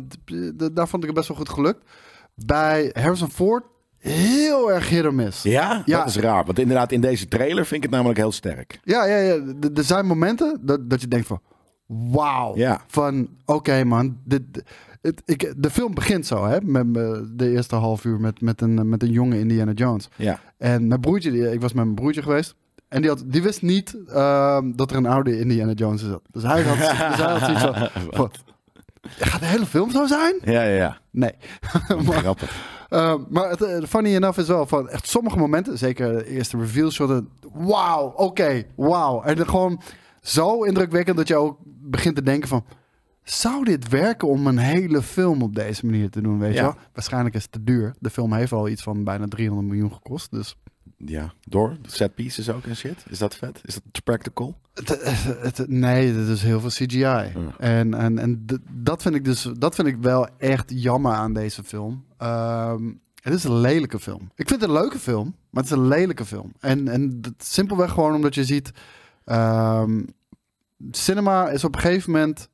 daar 0.72 0.88
vond 0.88 1.02
ik 1.02 1.08
het 1.08 1.18
best 1.18 1.28
wel 1.28 1.36
goed 1.36 1.48
gelukt. 1.48 1.90
Bij 2.34 2.90
Harrison 2.92 3.30
Ford 3.30 3.64
heel 3.98 4.72
erg 4.72 4.88
hit 4.88 5.10
miss. 5.10 5.42
Ja? 5.42 5.82
Ja. 5.84 5.98
Dat 5.98 6.08
is 6.08 6.16
raar. 6.16 6.44
Want 6.44 6.58
inderdaad, 6.58 6.92
in 6.92 7.00
deze 7.00 7.28
trailer 7.28 7.66
vind 7.66 7.76
ik 7.76 7.82
het 7.82 7.90
namelijk 7.90 8.18
heel 8.18 8.32
sterk. 8.32 8.80
Ja, 8.84 9.04
ja, 9.04 9.16
ja. 9.16 9.38
Er 9.74 9.84
zijn 9.84 10.06
momenten 10.06 10.58
dat, 10.62 10.90
dat 10.90 11.00
je 11.00 11.08
denkt 11.08 11.26
van... 11.26 11.40
Wauw. 11.86 12.56
Ja. 12.56 12.84
Van, 12.86 13.28
oké 13.44 13.84
man. 13.84 14.18
Dit, 14.24 14.42
het, 15.00 15.22
ik, 15.24 15.54
de 15.56 15.70
film 15.70 15.94
begint 15.94 16.26
zo, 16.26 16.46
hè. 16.46 16.60
Met 16.60 16.86
me- 16.86 17.30
de 17.34 17.50
eerste 17.50 17.74
half 17.74 18.04
uur 18.04 18.20
met, 18.20 18.40
met, 18.40 18.60
een, 18.60 18.88
met 18.88 19.02
een 19.02 19.10
jonge 19.10 19.38
Indiana 19.38 19.72
Jones. 19.72 20.08
Ja. 20.16 20.40
En 20.58 20.86
mijn 20.86 21.00
broertje, 21.00 21.52
ik 21.52 21.60
was 21.60 21.72
met 21.72 21.84
mijn 21.84 21.96
broertje 21.96 22.22
geweest. 22.22 22.54
En 22.92 23.00
die, 23.00 23.10
had, 23.10 23.22
die 23.26 23.42
wist 23.42 23.62
niet 23.62 23.96
ehm, 24.08 24.72
dat 24.76 24.90
er 24.90 24.96
een 24.96 25.06
oude 25.06 25.38
Indiana 25.38 25.72
Jones 25.72 26.00
zat. 26.02 26.22
Dus 26.30 26.42
hij 26.42 26.62
had, 26.62 26.76
dus 27.10 27.16
hij 27.24 27.30
had 27.32 27.40
zoiets 27.40 27.62
van... 27.62 27.88
van, 28.10 28.30
Gaat 29.18 29.40
de 29.40 29.46
hele 29.46 29.66
film 29.66 29.90
zo 29.90 30.06
zijn? 30.06 30.34
Ja, 30.44 30.62
ja, 30.62 30.74
ja. 30.76 30.98
Nee. 31.10 31.32
maar, 32.06 32.18
Grappig. 32.18 32.56
uh, 32.90 33.14
maar 33.28 33.50
het 33.50 33.62
eh, 33.62 33.82
funny 33.88 34.14
enough 34.14 34.38
is 34.38 34.46
wel 34.46 34.66
van 34.66 34.88
echt 34.88 35.08
sommige 35.08 35.38
momenten, 35.38 35.78
zeker 35.78 36.12
de 36.12 36.26
eerste 36.26 36.56
reveal 36.58 36.90
shotten, 36.90 37.28
wauw, 37.52 38.12
oké, 38.16 38.62
wauw. 38.76 39.22
En 39.22 39.36
dan 39.36 39.48
gewoon 39.48 39.80
zo 40.20 40.62
indrukwekkend 40.62 41.16
dat 41.16 41.28
je 41.28 41.36
ook 41.36 41.56
begint 41.64 42.16
te 42.16 42.22
denken 42.22 42.48
van, 42.48 42.64
zou 43.22 43.64
dit 43.64 43.88
werken 43.88 44.28
om 44.28 44.46
een 44.46 44.58
hele 44.58 45.02
film 45.02 45.42
op 45.42 45.54
deze 45.54 45.86
manier 45.86 46.10
te 46.10 46.20
doen, 46.20 46.38
weet 46.38 46.50
Ja. 46.54 46.56
je 46.56 46.62
wel? 46.62 46.74
Waarschijnlijk 46.92 47.34
is 47.34 47.42
het 47.42 47.52
te 47.52 47.64
duur. 47.64 47.94
De 47.98 48.10
film 48.10 48.32
heeft 48.32 48.52
al 48.52 48.68
iets 48.68 48.82
van 48.82 49.04
bijna 49.04 49.26
300 49.28 49.68
miljoen 49.68 49.92
gekost, 49.92 50.30
dus 50.30 50.56
Ja. 51.04 51.32
Door? 51.44 51.76
Set 51.86 52.14
pieces 52.14 52.50
ook 52.50 52.64
en 52.64 52.76
shit? 52.76 53.04
Is 53.08 53.18
dat 53.18 53.36
vet? 53.36 53.60
Is 53.64 53.74
dat 53.74 54.04
practical? 54.04 54.58
Nee, 55.66 56.12
het 56.12 56.28
is 56.28 56.42
heel 56.42 56.60
veel 56.60 56.68
CGI. 56.68 57.32
En, 57.58 57.94
en, 57.94 58.18
en 58.18 58.46
dat, 58.70 59.02
vind 59.02 59.14
ik 59.14 59.24
dus, 59.24 59.48
dat 59.58 59.74
vind 59.74 59.88
ik 59.88 59.96
wel 59.96 60.28
echt 60.38 60.72
jammer 60.74 61.12
aan 61.12 61.32
deze 61.32 61.64
film. 61.64 62.04
Ehm, 62.16 62.92
het 63.22 63.34
is 63.34 63.44
een 63.44 63.60
lelijke 63.60 63.98
film. 63.98 64.30
Ik 64.34 64.48
vind 64.48 64.60
het 64.60 64.70
een 64.70 64.76
leuke 64.76 64.98
film, 64.98 65.34
maar 65.50 65.62
het 65.62 65.72
is 65.72 65.78
een 65.78 65.88
lelijke 65.88 66.24
film. 66.24 66.52
En, 66.60 66.88
en 66.88 67.20
dat 67.20 67.34
simpelweg 67.38 67.90
gewoon 67.90 68.14
omdat 68.14 68.34
je 68.34 68.44
ziet... 68.44 68.70
ehm, 69.24 70.02
cinema 70.90 71.48
is 71.48 71.64
op 71.64 71.74
een 71.74 71.80
gegeven 71.80 72.12
moment 72.12 72.48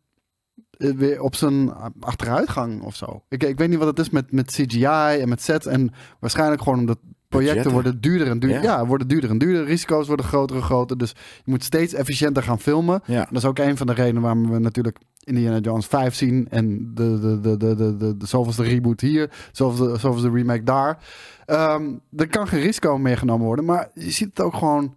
eh, 0.71 0.91
weer 0.91 1.21
op 1.21 1.35
zijn 1.35 1.73
achteruitgang 2.01 2.83
of 2.83 2.97
zo. 2.97 3.23
Ik, 3.29 3.43
ik 3.43 3.59
weet 3.59 3.69
niet 3.69 3.79
wat 3.79 3.89
het 3.89 3.99
is 3.99 4.11
met, 4.11 4.33
met 4.33 4.51
CGI 4.51 5.21
en 5.21 5.29
met 5.29 5.43
sets. 5.43 5.67
En 5.67 5.93
waarschijnlijk 6.21 6.63
gewoon 6.63 6.79
omdat 6.79 6.99
projecten 7.29 7.71
worden 7.73 8.01
duurder 8.01 8.29
en 8.29 8.39
duurder. 8.39 8.63
Ja. 8.63 8.79
Ja. 8.79 8.87
worden 8.87 9.09
duurder 9.09 9.31
en 9.31 9.39
duurder. 9.39 9.65
Risico's 9.65 10.07
worden 10.07 10.27
groter 10.27 10.57
en 10.57 10.63
groter. 10.63 10.99
Dus 10.99 11.11
je 11.45 11.51
moet 11.51 11.65
steeds 11.65 11.95
efficiënter 11.95 12.43
gaan 12.43 12.61
filmen. 12.61 13.03
Ja. 13.05 13.25
Dat 13.31 13.37
is 13.37 13.45
ook 13.45 13.59
een 13.59 13.77
van 13.77 13.87
de 13.87 13.93
redenen 13.93 14.23
waarom 14.23 14.51
we 14.51 14.59
natuurlijk 14.59 14.99
Indiana 15.25 15.59
Jones 15.59 15.87
5 15.87 16.15
zien. 16.15 16.47
En 16.51 16.95
de, 16.95 17.19
de, 17.21 17.41
de, 17.41 17.57
de, 17.57 17.75
de, 17.75 17.97
de, 17.97 18.17
de 18.17 18.27
zoveelste 18.27 18.63
reboot 18.63 19.01
hier. 19.01 19.31
Zoveelste, 19.53 19.99
zoveelste 19.99 20.31
remake 20.31 20.63
daar. 20.63 20.99
Ehm, 21.47 21.93
er 22.17 22.29
kan 22.29 22.49
geen 22.49 22.61
risico 22.61 22.99
meer 22.99 23.19
genomen 23.19 23.47
worden. 23.47 23.65
Maar 23.65 23.91
je 23.95 24.11
ziet 24.11 24.29
het 24.29 24.41
ook 24.41 24.55
gewoon... 24.55 24.95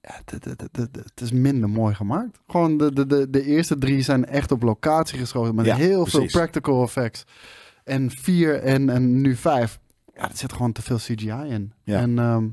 Ja, 0.00 0.20
het, 0.24 1.20
is 1.22 1.32
minder 1.32 1.68
mooi 1.68 1.94
gemaakt. 1.94 2.40
Gewoon 2.46 2.76
de, 2.76 2.92
de, 2.92 3.06
de, 3.06 3.30
de 3.30 3.44
eerste 3.44 3.78
drie 3.78 4.02
zijn 4.02 4.26
echt 4.26 4.52
op 4.52 4.62
locatie 4.62 5.18
geschoten. 5.18 5.54
Met 5.54 5.72
heel 5.72 6.06
veel 6.06 6.26
practical 6.26 6.82
effects. 6.82 7.24
En 7.84 8.10
vier 8.10 8.60
en, 8.62 8.88
en 8.88 9.20
nu 9.20 9.34
vijf. 9.34 9.78
Ja, 10.14 10.22
er 10.30 10.36
zit 10.36 10.52
gewoon 10.52 10.72
te 10.72 10.82
veel 10.82 10.96
CGI 10.96 11.30
in. 11.48 11.72
Ja. 11.82 11.98
En 11.98 12.18
ehm, 12.18 12.46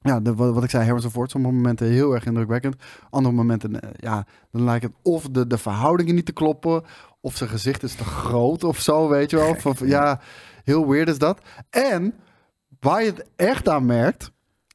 ja, 0.00 0.20
de, 0.20 0.34
wat, 0.34 0.54
wat 0.54 0.64
ik 0.64 0.70
zei, 0.70 0.84
Harrison 0.84 1.10
Ford, 1.10 1.30
sommige 1.30 1.54
momenten 1.54 1.86
heel 1.86 2.14
erg 2.14 2.26
indrukwekkend. 2.26 2.76
Andere 3.10 3.34
momenten, 3.34 3.80
eh, 3.80 3.90
ja, 3.96 4.26
dan 4.50 4.62
lijkt 4.64 4.84
het 4.84 4.92
of 5.02 5.28
de, 5.28 5.46
de 5.46 5.58
verhoudingen 5.58 6.14
niet 6.14 6.26
te 6.26 6.32
kloppen, 6.32 6.82
of 7.20 7.36
zijn 7.36 7.50
gezicht 7.50 7.82
is 7.82 7.94
te 7.94 8.04
groot 8.04 8.64
of 8.64 8.80
zo, 8.80 9.08
weet 9.08 9.30
je 9.30 9.36
wel. 9.36 9.48
Of, 9.50 9.66
of- 9.66 9.86
ja, 9.86 10.20
heel 10.64 10.88
weird 10.88 11.08
is 11.08 11.18
dat. 11.18 11.40
En 11.70 12.14
waar 12.80 13.02
je 13.02 13.10
het 13.10 13.26
echt 13.36 13.68
aan 13.68 13.86
merkt, 13.86 14.32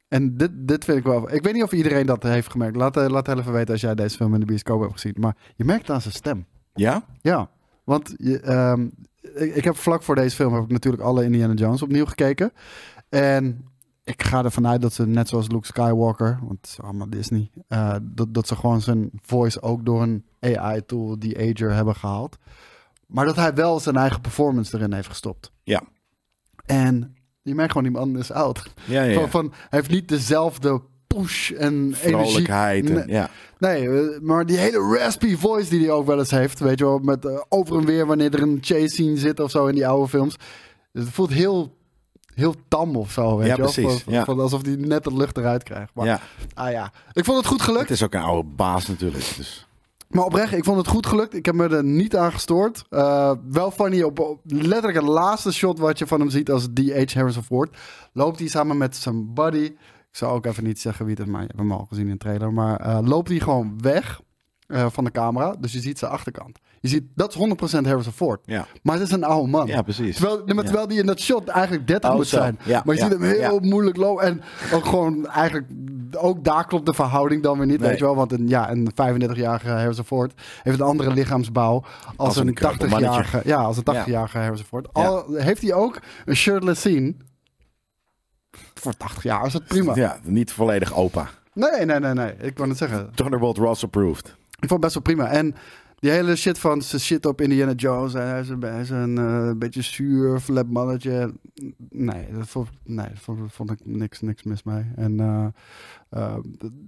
en 0.07 0.37
dit, 0.37 0.49
dit 0.53 0.85
vind 0.85 0.97
ik 0.97 1.03
wel... 1.03 1.33
Ik 1.33 1.43
weet 1.43 1.53
niet 1.53 1.63
of 1.63 1.71
iedereen 1.71 2.05
dat 2.05 2.23
heeft 2.23 2.51
gemerkt. 2.51 2.75
Laat, 2.75 2.97
eh, 2.97 3.07
laat 3.07 3.27
even 3.27 3.53
weten 3.53 3.71
als 3.71 3.81
jij 3.81 3.95
deze 3.95 4.15
film 4.15 4.33
in 4.33 4.39
de 4.39 4.45
bioscoop 4.45 4.79
hebt 4.81 4.93
gezien. 4.93 5.15
Maar 5.19 5.35
je 5.55 5.65
merkt 5.65 5.81
het 5.81 5.91
aan 5.95 6.01
zijn 6.01 6.13
stem. 6.13 6.45
Ja? 6.73 7.03
Ja, 7.21 7.49
want 7.83 8.13
je, 8.17 8.39
ehm, 8.39 8.87
ik, 9.21 9.55
ik 9.55 9.63
heb 9.63 9.75
vlak 9.75 10.03
voor 10.03 10.15
deze 10.15 10.35
film 10.35 10.53
heb 10.53 10.63
ik 10.63 10.71
natuurlijk 10.71 11.03
alle 11.03 11.23
Indiana 11.23 11.53
Jones 11.53 11.81
opnieuw 11.81 12.05
gekeken. 12.05 12.51
En 13.09 13.65
ik 14.03 14.23
ga 14.23 14.43
ervan 14.43 14.67
uit 14.67 14.81
dat 14.81 14.93
ze 14.93 15.07
net 15.07 15.27
zoals 15.27 15.47
Luke 15.47 15.65
Skywalker, 15.65 16.39
want 16.41 16.57
het 16.61 16.69
is 16.69 16.81
allemaal 16.81 17.09
Disney, 17.09 17.51
eh, 17.67 17.95
dat, 18.01 18.33
dat 18.33 18.47
ze 18.47 18.55
gewoon 18.55 18.81
zijn 18.81 19.09
voice 19.21 19.61
ook 19.61 19.85
door 19.85 20.01
een 20.01 20.25
AI-tool, 20.39 21.19
die 21.19 21.37
Ager, 21.37 21.73
hebben 21.73 21.95
gehaald. 21.95 22.37
Maar 23.07 23.25
dat 23.25 23.35
hij 23.35 23.53
wel 23.53 23.79
zijn 23.79 23.95
eigen 23.95 24.21
performance 24.21 24.77
erin 24.77 24.93
heeft 24.93 25.07
gestopt. 25.07 25.51
Ja. 25.63 25.81
En 26.65 27.15
je 27.41 27.55
merkt 27.55 27.71
gewoon, 27.71 27.87
die 27.87 27.97
man 27.97 28.17
is 28.17 28.31
oud. 28.31 28.73
Ja, 28.85 29.03
ja. 29.03 29.11
ja. 29.11 29.19
Van, 29.19 29.29
van, 29.29 29.49
hij 29.51 29.79
heeft 29.79 29.89
niet 29.89 30.07
dezelfde 30.07 30.81
push 31.15 31.51
en 31.51 31.73
energie. 31.73 32.11
Vrolijkheid. 32.11 32.89
En, 32.89 32.93
Nee. 32.93 33.07
ja. 33.07 33.29
Nee, 33.57 33.89
maar 34.21 34.45
die 34.45 34.57
hele 34.57 34.97
raspy 34.97 35.35
voice 35.35 35.69
die 35.69 35.79
hij 35.79 35.91
ook 35.91 36.05
wel 36.05 36.19
eens 36.19 36.31
heeft, 36.31 36.59
weet 36.59 36.79
je 36.79 36.85
wel, 36.85 36.99
met 36.99 37.25
eh, 37.25 37.41
over 37.49 37.77
en 37.77 37.85
weer 37.85 38.05
wanneer 38.05 38.33
er 38.33 38.41
een 38.41 38.57
chase 38.61 38.87
scene 38.87 39.17
zit 39.17 39.39
of 39.39 39.51
zo 39.51 39.65
in 39.65 39.75
die 39.75 39.87
oude 39.87 40.07
films. 40.09 40.35
Dus 40.91 41.03
het 41.03 41.13
voelt 41.13 41.29
heel, 41.31 41.75
heel 42.33 42.55
tam 42.67 42.95
of 42.95 43.11
zo, 43.11 43.37
weet 43.37 43.47
Ja, 43.47 43.55
je 43.55 43.61
precies, 43.61 44.03
ja. 44.07 44.23
van 44.23 44.39
alsof 44.39 44.65
hij 44.65 44.75
net 44.75 45.03
de 45.03 45.13
lucht 45.13 45.37
eruit 45.37 45.63
krijgt. 45.63 45.91
Maar, 45.93 46.05
ja. 46.05 46.19
ah 46.53 46.71
ja, 46.71 46.91
ik 47.13 47.25
vond 47.25 47.37
het 47.37 47.47
goed 47.47 47.61
gelukt. 47.61 47.81
Het 47.81 47.91
is 47.91 48.03
ook 48.03 48.13
een 48.13 48.21
oude 48.21 48.49
baas 48.55 48.87
natuurlijk. 48.87 49.33
Dus. 49.37 49.67
Maar 50.09 50.23
oprecht, 50.25 50.53
ik 50.53 50.63
vond 50.63 50.77
het 50.77 50.87
goed 50.87 51.05
gelukt. 51.05 51.33
Ik 51.33 51.45
heb 51.45 51.55
me 51.55 51.67
er 51.67 51.83
niet 51.83 52.15
aan 52.15 52.31
gestoord. 52.31 52.83
Eh, 52.89 53.31
wel 53.49 53.71
funny, 53.71 54.01
op, 54.01 54.19
op 54.19 54.39
letterlijk 54.45 54.97
het 54.99 55.07
laatste 55.07 55.53
shot 55.53 55.79
wat 55.79 55.99
je 55.99 56.07
van 56.07 56.19
hem 56.19 56.29
ziet 56.29 56.51
als 56.51 56.67
D.H. 56.73 57.13
Harrison 57.13 57.43
Ford. 57.43 57.77
Loopt 58.13 58.39
hij 58.39 58.47
samen 58.47 58.77
met 58.77 58.95
zijn 58.95 59.33
buddy. 59.33 59.71
Ik 60.19 60.25
zou 60.25 60.37
ook 60.37 60.45
even 60.45 60.63
niet 60.63 60.79
zeggen 60.79 61.05
wie 61.05 61.15
het 61.15 61.23
is, 61.23 61.31
maar 61.31 61.41
je 61.41 61.47
hebt 61.47 61.59
hem 61.59 61.71
al 61.71 61.85
gezien 61.89 62.05
in 62.05 62.11
de 62.11 62.17
trailer. 62.17 62.53
Maar 62.53 62.79
eh, 62.79 62.99
loopt 63.03 63.29
hij 63.29 63.39
gewoon 63.39 63.73
weg 63.81 64.21
eh, 64.67 64.85
van 64.89 65.03
de 65.03 65.11
camera. 65.11 65.55
Dus 65.59 65.73
je 65.73 65.79
ziet 65.79 65.99
zijn 65.99 66.11
achterkant. 66.11 66.59
Je 66.79 66.87
ziet, 66.87 67.03
dat 67.15 67.35
is 67.35 67.47
100% 67.81 67.85
Harrison 67.85 68.13
Ford. 68.13 68.41
Ja. 68.45 68.67
Maar 68.83 68.95
het 68.97 69.07
is 69.07 69.11
een 69.11 69.23
oude 69.23 69.49
man. 69.49 69.67
Ja, 69.67 69.81
precies. 69.81 70.15
Terwijl, 70.15 70.43
maar 70.45 70.63
terwijl 70.63 70.87
die 70.87 70.99
in 70.99 71.05
dat 71.05 71.19
shot 71.19 71.47
eigenlijk 71.47 71.87
30 71.87 72.09
Oh, 72.09 72.15
moet 72.15 72.27
zo. 72.27 72.37
zijn. 72.37 72.59
Ja, 72.63 72.81
maar 72.85 72.95
je 72.95 73.01
ziet 73.01 73.11
hem 73.11 73.21
heel 73.21 73.59
moeilijk 73.59 73.97
lopen. 73.97 74.25
En 74.25 74.41
ook 74.73 74.85
gewoon 74.85 75.27
eigenlijk, 75.27 75.67
ook 76.11 76.43
daar 76.43 76.65
klopt 76.65 76.85
de 76.85 76.93
verhouding 76.93 77.43
dan 77.43 77.57
weer 77.57 77.67
niet. 77.67 77.79
Nee. 77.79 77.89
Weet 77.89 77.97
je 77.99 78.05
wel, 78.05 78.15
want 78.15 78.31
een, 78.31 78.47
ja, 78.47 78.71
een 78.71 78.91
35-jarige 78.91 79.69
Harrison 79.69 80.05
Ford 80.05 80.41
heeft 80.63 80.79
een 80.79 80.85
andere 80.85 81.13
lichaamsbouw 81.13 81.83
als, 82.05 82.27
Als 82.27 82.35
een 82.35 82.47
een 82.47 82.53
kreupel 82.53 82.87
80-jarige. 82.87 83.41
Ja, 83.45 83.57
als 83.57 83.77
een 83.77 83.95
80-jarige 83.95 84.37
Harrison 84.37 84.65
Ford. 84.65 84.93
Al 84.93 85.25
heeft 85.33 85.61
hij 85.61 85.73
ook 85.73 85.99
een 86.25 86.35
shirtless 86.35 86.79
scene. 86.79 87.15
Voor 88.73 88.97
80 88.97 89.23
jaar 89.23 89.45
is 89.45 89.53
het 89.53 89.65
prima. 89.65 89.95
Ja, 89.95 90.19
niet 90.23 90.51
volledig 90.51 90.93
opa. 90.93 91.29
Nee, 91.53 91.85
nee, 91.85 91.99
nee, 91.99 92.13
nee. 92.13 92.33
Ik 92.37 92.57
wou 92.57 92.69
het 92.69 92.77
zeggen. 92.77 93.11
Thunderbolt 93.15 93.57
Ross 93.57 93.83
approved. 93.83 94.27
Ik 94.59 94.67
vond 94.67 94.71
het 94.71 94.79
best 94.79 94.93
wel 94.93 95.03
prima. 95.03 95.27
En 95.27 95.55
die 95.99 96.11
hele 96.11 96.35
shit 96.35 96.59
van 96.59 96.81
ze 96.81 96.99
shit 96.99 97.25
op 97.25 97.41
Indiana 97.41 97.71
Jones. 97.71 98.13
En 98.13 98.27
hij 98.27 98.39
is 98.39 98.49
een, 98.49 98.61
hij 98.61 98.81
is 98.81 98.89
een 98.89 99.17
eh, 99.17 99.51
beetje 99.57 99.81
zuur, 99.81 100.39
flap 100.39 100.67
mannetje. 100.67 101.33
Nee, 101.89 102.27
dat 102.31 102.47
vond, 102.47 102.69
nee, 102.83 103.07
dat 103.07 103.19
vond, 103.19 103.53
vond 103.53 103.71
ik 103.71 103.79
niks, 103.83 104.21
niks 104.21 104.43
mis 104.43 104.63
mee. 104.63 104.85
En 104.95 105.19
eh, 105.19 105.45
eh, 106.09 106.37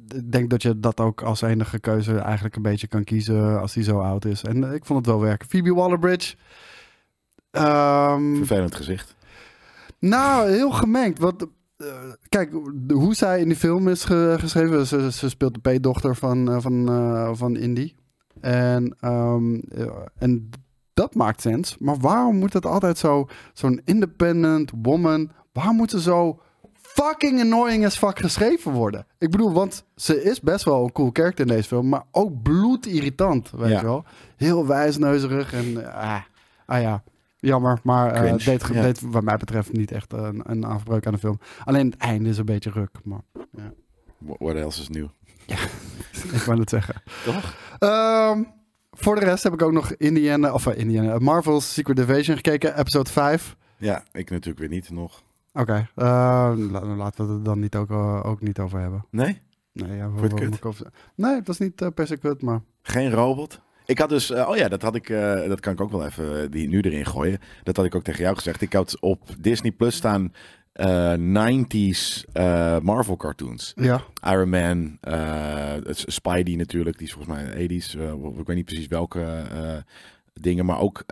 ik 0.08 0.32
denk 0.32 0.50
dat 0.50 0.62
je 0.62 0.80
dat 0.80 1.00
ook 1.00 1.22
als 1.22 1.42
enige 1.42 1.80
keuze 1.80 2.18
eigenlijk 2.18 2.56
een 2.56 2.62
beetje 2.62 2.88
kan 2.88 3.04
kiezen 3.04 3.60
als 3.60 3.74
hij 3.74 3.84
zo 3.84 4.00
oud 4.00 4.26
is. 4.26 4.44
En 4.44 4.74
ik 4.74 4.86
vond 4.86 5.00
het 5.00 5.08
wel 5.08 5.22
werken. 5.22 5.48
Phoebe 5.48 5.74
Waller-Bridge. 5.74 6.36
Ehm, 7.52 8.36
Vervelend 8.36 8.76
gezicht. 8.76 9.16
Nou, 10.02 10.50
heel 10.50 10.72
gemengd. 10.72 11.20
Want 11.20 11.46
eh, 11.78 11.88
kijk, 12.30 12.52
de- 12.74 12.94
hoe 12.94 13.14
zij 13.16 13.40
in 13.40 13.48
die 13.48 13.56
film 13.58 13.88
is 13.88 14.04
ge- 14.04 14.36
geschreven. 14.40 14.88
Ze, 14.88 15.12
ze 15.12 15.30
speelt 15.30 15.54
de 15.54 15.60
peetdochter 15.60 16.16
van, 16.16 16.52
eh, 16.52 16.58
van, 16.60 16.90
eh, 16.90 17.30
van 17.34 17.56
Indy. 17.58 17.94
En, 18.42 18.96
ehm, 19.00 19.60
en 20.18 20.50
dat 20.94 21.16
maakt 21.16 21.42
sens. 21.42 21.78
Maar 21.80 21.98
waarom 21.98 22.36
moet 22.36 22.54
het 22.54 22.66
altijd 22.66 22.98
zo, 22.98 23.28
zo'n 23.54 23.82
independent 23.86 24.72
woman... 24.82 25.32
Waarom 25.54 25.76
moet 25.76 25.90
ze 25.92 26.02
zo 26.02 26.40
fucking 26.74 27.40
annoying 27.42 27.86
as 27.86 27.98
fuck 27.98 28.20
geschreven 28.20 28.72
worden? 28.72 29.06
Ik 29.18 29.32
bedoel, 29.32 29.52
want 29.54 29.86
ze 29.96 30.24
is 30.24 30.40
best 30.40 30.66
wel 30.66 30.84
een 30.84 30.92
cool 30.92 31.10
character 31.14 31.46
in 31.48 31.54
deze 31.54 31.68
film. 31.68 31.90
Maar 31.90 32.04
ook 32.12 32.42
bloedirritant, 32.42 33.52
weet 33.52 33.70
Ja. 33.70 33.80
je 33.80 33.86
wel. 33.86 34.04
Heel 34.36 34.68
wijsneuzerig 34.68 35.54
en... 35.54 35.94
ah, 35.94 36.22
ah 36.66 36.82
ja, 36.82 37.04
jammer. 37.42 37.80
Maar 37.84 38.12
eh 38.12 38.20
Cringe, 38.22 38.44
deed, 38.44 38.68
ja. 38.74 38.82
deed 38.82 39.02
wat 39.02 39.24
mij 39.24 39.38
betreft 39.38 39.72
niet 39.74 39.92
echt 39.92 40.14
een, 40.14 40.42
een 40.44 40.64
afbreuk 40.64 41.06
aan 41.06 41.14
de 41.14 41.20
film. 41.20 41.40
Alleen 41.64 41.86
het 41.86 41.98
einde 41.98 42.30
is 42.30 42.38
een 42.38 42.46
beetje 42.46 42.70
ruk. 42.70 42.90
Maar 43.04 43.22
Wh- 44.18 44.38
What 44.40 44.56
else 44.56 44.82
is 44.82 44.90
nieuw? 44.90 45.10
ik 46.38 46.42
wou 46.46 46.60
het 46.60 46.70
zeggen. 46.70 46.96
Toch? 47.26 47.56
Ehm, 47.80 48.44
voor 48.92 49.16
de 49.16 49.26
rest 49.26 49.44
heb 49.44 49.54
ik 49.54 49.62
ook 49.62 49.72
nog 49.72 49.92
Indiana, 49.94 50.54
of 50.54 50.68
eh, 50.68 50.78
Indiana, 50.80 51.18
Marvel's 51.20 51.74
Secret 51.74 52.00
Invasion 52.00 52.36
gekeken, 52.36 52.78
episode 52.80 53.10
5. 53.12 53.56
Ja, 53.78 54.04
ik 54.12 54.30
natuurlijk 54.30 54.60
weer 54.60 54.70
niet 54.70 54.90
nog. 54.90 55.22
Oké, 55.54 55.88
eh, 55.96 56.06
la- 56.56 56.86
laten 56.86 57.28
we 57.28 57.34
het 57.34 57.46
dan 57.46 57.60
niet 57.60 57.76
ook, 57.76 57.90
eh, 57.90 58.26
ook 58.26 58.42
niet 58.42 58.60
over 58.60 58.80
hebben. 58.80 59.06
Nee? 59.10 59.38
Nee, 59.74 59.98
ja, 59.98 60.06
over- 60.06 60.92
nee 61.16 61.36
dat 61.42 61.50
is 61.50 61.58
niet 61.58 61.82
eh, 61.82 61.88
per 61.96 62.08
se 62.08 62.18
kut, 62.18 62.42
maar... 62.42 62.62
Geen 62.82 63.12
robot? 63.12 63.60
Ik 63.86 64.00
had 64.00 64.10
dus, 64.10 64.30
eh, 64.32 64.50
oh 64.50 64.56
ja, 64.56 64.68
dat 64.68 64.82
had 64.82 64.96
ik, 64.96 65.10
eh, 65.10 65.48
dat 65.48 65.60
kan 65.60 65.74
ik 65.74 65.82
ook 65.82 65.92
wel 65.92 66.06
even 66.06 66.42
eh, 66.44 66.48
die 66.52 66.68
nu 66.68 66.82
erin 66.82 67.06
gooien. 67.06 67.40
Dat 67.64 67.76
had 67.76 67.86
ik 67.86 67.96
ook 67.96 68.04
tegen 68.04 68.22
jou 68.24 68.36
gezegd. 68.36 68.62
Ik 68.62 68.74
had 68.74 68.98
op 69.00 69.22
Disney 69.40 69.72
Plus 69.72 69.96
staan 69.96 70.34
eh 70.72 71.14
90s 71.14 72.26
eh, 72.34 72.80
Marvel 72.80 73.18
cartoons. 73.18 73.72
Ja, 73.76 74.02
Iron 74.26 74.50
Man, 74.50 74.98
Spidey 75.92 76.56
natuurlijk, 76.56 76.98
die 76.98 77.08
is 77.08 77.14
volgens 77.14 77.36
mij 77.38 77.68
80s. 77.68 77.96
eh, 77.96 78.14
ik 78.40 78.46
weet 78.48 78.56
niet 78.56 78.66
precies 78.66 78.88
welke 78.88 79.44
dingen, 80.34 80.66
maar 80.66 80.80
ook 80.80 81.04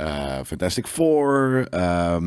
Fantastic 0.45 0.87
Four, 0.87 1.67
ehm, 1.69 2.23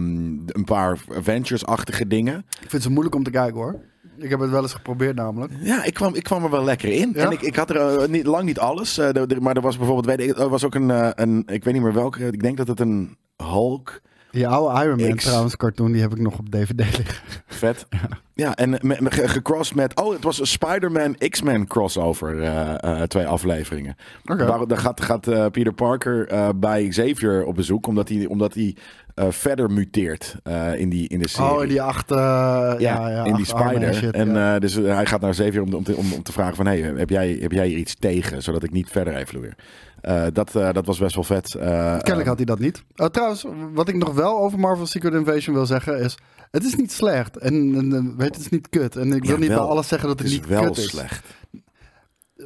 een 0.46 0.64
paar 0.64 0.98
Avengers-achtige 1.16 2.06
dingen. 2.06 2.38
ik 2.38 2.56
vind 2.58 2.72
het 2.72 2.82
zo 2.82 2.90
moeilijk 2.90 3.14
om 3.14 3.22
te 3.22 3.30
kijken 3.30 3.60
hoor. 3.60 3.80
Ik 4.22 4.30
heb 4.30 4.40
het 4.40 4.50
wel 4.50 4.62
eens 4.62 4.72
geprobeerd 4.72 5.16
namelijk. 5.16 5.52
Ja, 5.60 5.84
ik 5.84 5.94
kwam, 5.94 6.14
ik 6.14 6.22
kwam 6.22 6.44
er 6.44 6.50
wel 6.50 6.64
lekker 6.64 6.92
in. 6.92 7.10
Ja? 7.14 7.24
En 7.24 7.30
ik, 7.30 7.42
ik 7.42 7.56
had 7.56 7.70
er 7.70 7.76
eh, 7.76 8.08
niet, 8.08 8.26
lang 8.26 8.44
niet 8.44 8.58
alles. 8.58 8.98
eh, 8.98 9.38
maar 9.40 9.56
er 9.56 9.62
was 9.62 9.76
bijvoorbeeld, 9.76 10.06
weet 10.16 10.28
ik, 10.28 10.38
er 10.38 10.48
was 10.48 10.64
ook 10.64 10.74
een, 10.74 10.90
eh, 10.90 11.08
een, 11.14 11.42
ik 11.46 11.64
weet 11.64 11.74
niet 11.74 11.82
meer 11.82 11.92
welke, 11.92 12.26
ik 12.26 12.42
denk 12.42 12.56
dat 12.56 12.68
het 12.68 12.80
een 12.80 13.16
Hulk, 13.36 14.00
Die 14.32 14.48
oude 14.48 14.84
Iron 14.84 15.00
Man 15.00 15.16
X. 15.16 15.24
trouwens, 15.24 15.56
cartoon, 15.56 15.92
die 15.92 16.00
heb 16.00 16.12
ik 16.12 16.18
nog 16.20 16.38
op 16.38 16.50
DVD 16.50 16.78
liggen. 16.98 17.22
vet. 17.46 17.86
Ja, 18.34 18.54
en 18.56 18.70
met- 18.82 19.14
ge- 19.14 19.28
gecrossed 19.28 19.76
met, 19.76 20.00
oh, 20.00 20.12
het 20.12 20.24
was 20.24 20.40
een 20.40 20.46
Spider-Man 20.46 21.16
X-Men 21.28 21.66
crossover, 21.66 22.42
eh, 22.42 22.74
eh, 22.82 23.02
twee 23.02 23.26
afleveringen. 23.26 23.96
Oké. 24.24 24.64
Daar 24.66 24.78
gaat, 24.78 25.00
gaat 25.00 25.26
eh, 25.26 25.46
Peter 25.46 25.72
Parker 25.72 26.28
bij 26.58 26.88
Xavier 26.88 27.44
op 27.44 27.54
bezoek, 27.54 27.86
omdat 27.86 28.08
hij, 28.08 28.26
omdat 28.26 28.54
hij 28.54 28.76
verder 29.14 29.70
muteert 29.70 30.36
in, 30.76 30.88
die, 30.88 31.08
in 31.08 31.18
de 31.18 31.28
serie. 31.28 31.50
Oh, 31.50 31.68
die 31.68 31.82
acht... 31.82 32.08
ja, 32.08 32.76
ja, 32.78 33.24
in 33.24 33.34
die 33.34 33.52
acht 33.54 33.66
spider. 33.68 33.94
shit, 33.94 34.14
en 34.14 34.34
ja. 34.34 34.58
dus 34.58 34.74
hij 34.74 35.06
gaat 35.06 35.20
naar 35.20 35.30
Xavier 35.30 35.62
om, 35.62 35.74
om, 35.74 35.82
te, 35.82 35.96
om, 35.96 36.12
om 36.12 36.22
te 36.22 36.32
vragen 36.32 36.56
van... 36.56 36.66
Hey, 36.66 36.78
heb, 36.80 37.10
jij, 37.10 37.38
heb 37.40 37.52
jij 37.52 37.66
hier 37.66 37.78
iets 37.78 37.94
tegen, 37.98 38.42
zodat 38.42 38.62
ik 38.62 38.70
niet 38.70 38.88
verder 38.90 39.16
evolueer? 39.16 39.54
Eh, 40.02 40.26
dat, 40.32 40.56
eh, 40.56 40.72
dat 40.72 40.86
was 40.86 40.98
best 40.98 41.14
wel 41.14 41.24
vet. 41.24 41.54
Eh, 41.54 41.98
Kennelijk 41.98 42.26
had 42.28 42.36
hij 42.36 42.44
dat 42.46 42.58
niet. 42.58 42.84
Oh, 42.96 43.06
trouwens, 43.06 43.44
wat 43.72 43.88
ik 43.88 43.96
nog 43.96 44.14
wel 44.14 44.38
over 44.38 44.58
Marvel 44.58 44.86
Secret 44.86 45.14
Invasion 45.14 45.54
wil 45.54 45.66
zeggen 45.66 45.98
is... 45.98 46.18
Het 46.50 46.64
is 46.64 46.74
niet 46.76 46.92
slecht. 46.92 47.36
En, 47.36 47.74
en, 47.74 48.16
weet, 48.16 48.34
het 48.34 48.44
is 48.44 48.48
niet 48.48 48.68
kut. 48.68 48.96
En 48.96 49.12
ik 49.12 49.24
wil 49.24 49.32
Ja, 49.34 49.38
niet 49.40 49.48
wel. 49.48 49.58
bij 49.58 49.66
alles 49.68 49.88
zeggen 49.88 50.08
dat 50.08 50.18
het, 50.18 50.28
het 50.28 50.36
is 50.36 50.42
niet 50.42 50.50
wel 50.58 50.64
kut 50.64 50.76
is. 50.76 50.88
slecht. 50.88 51.26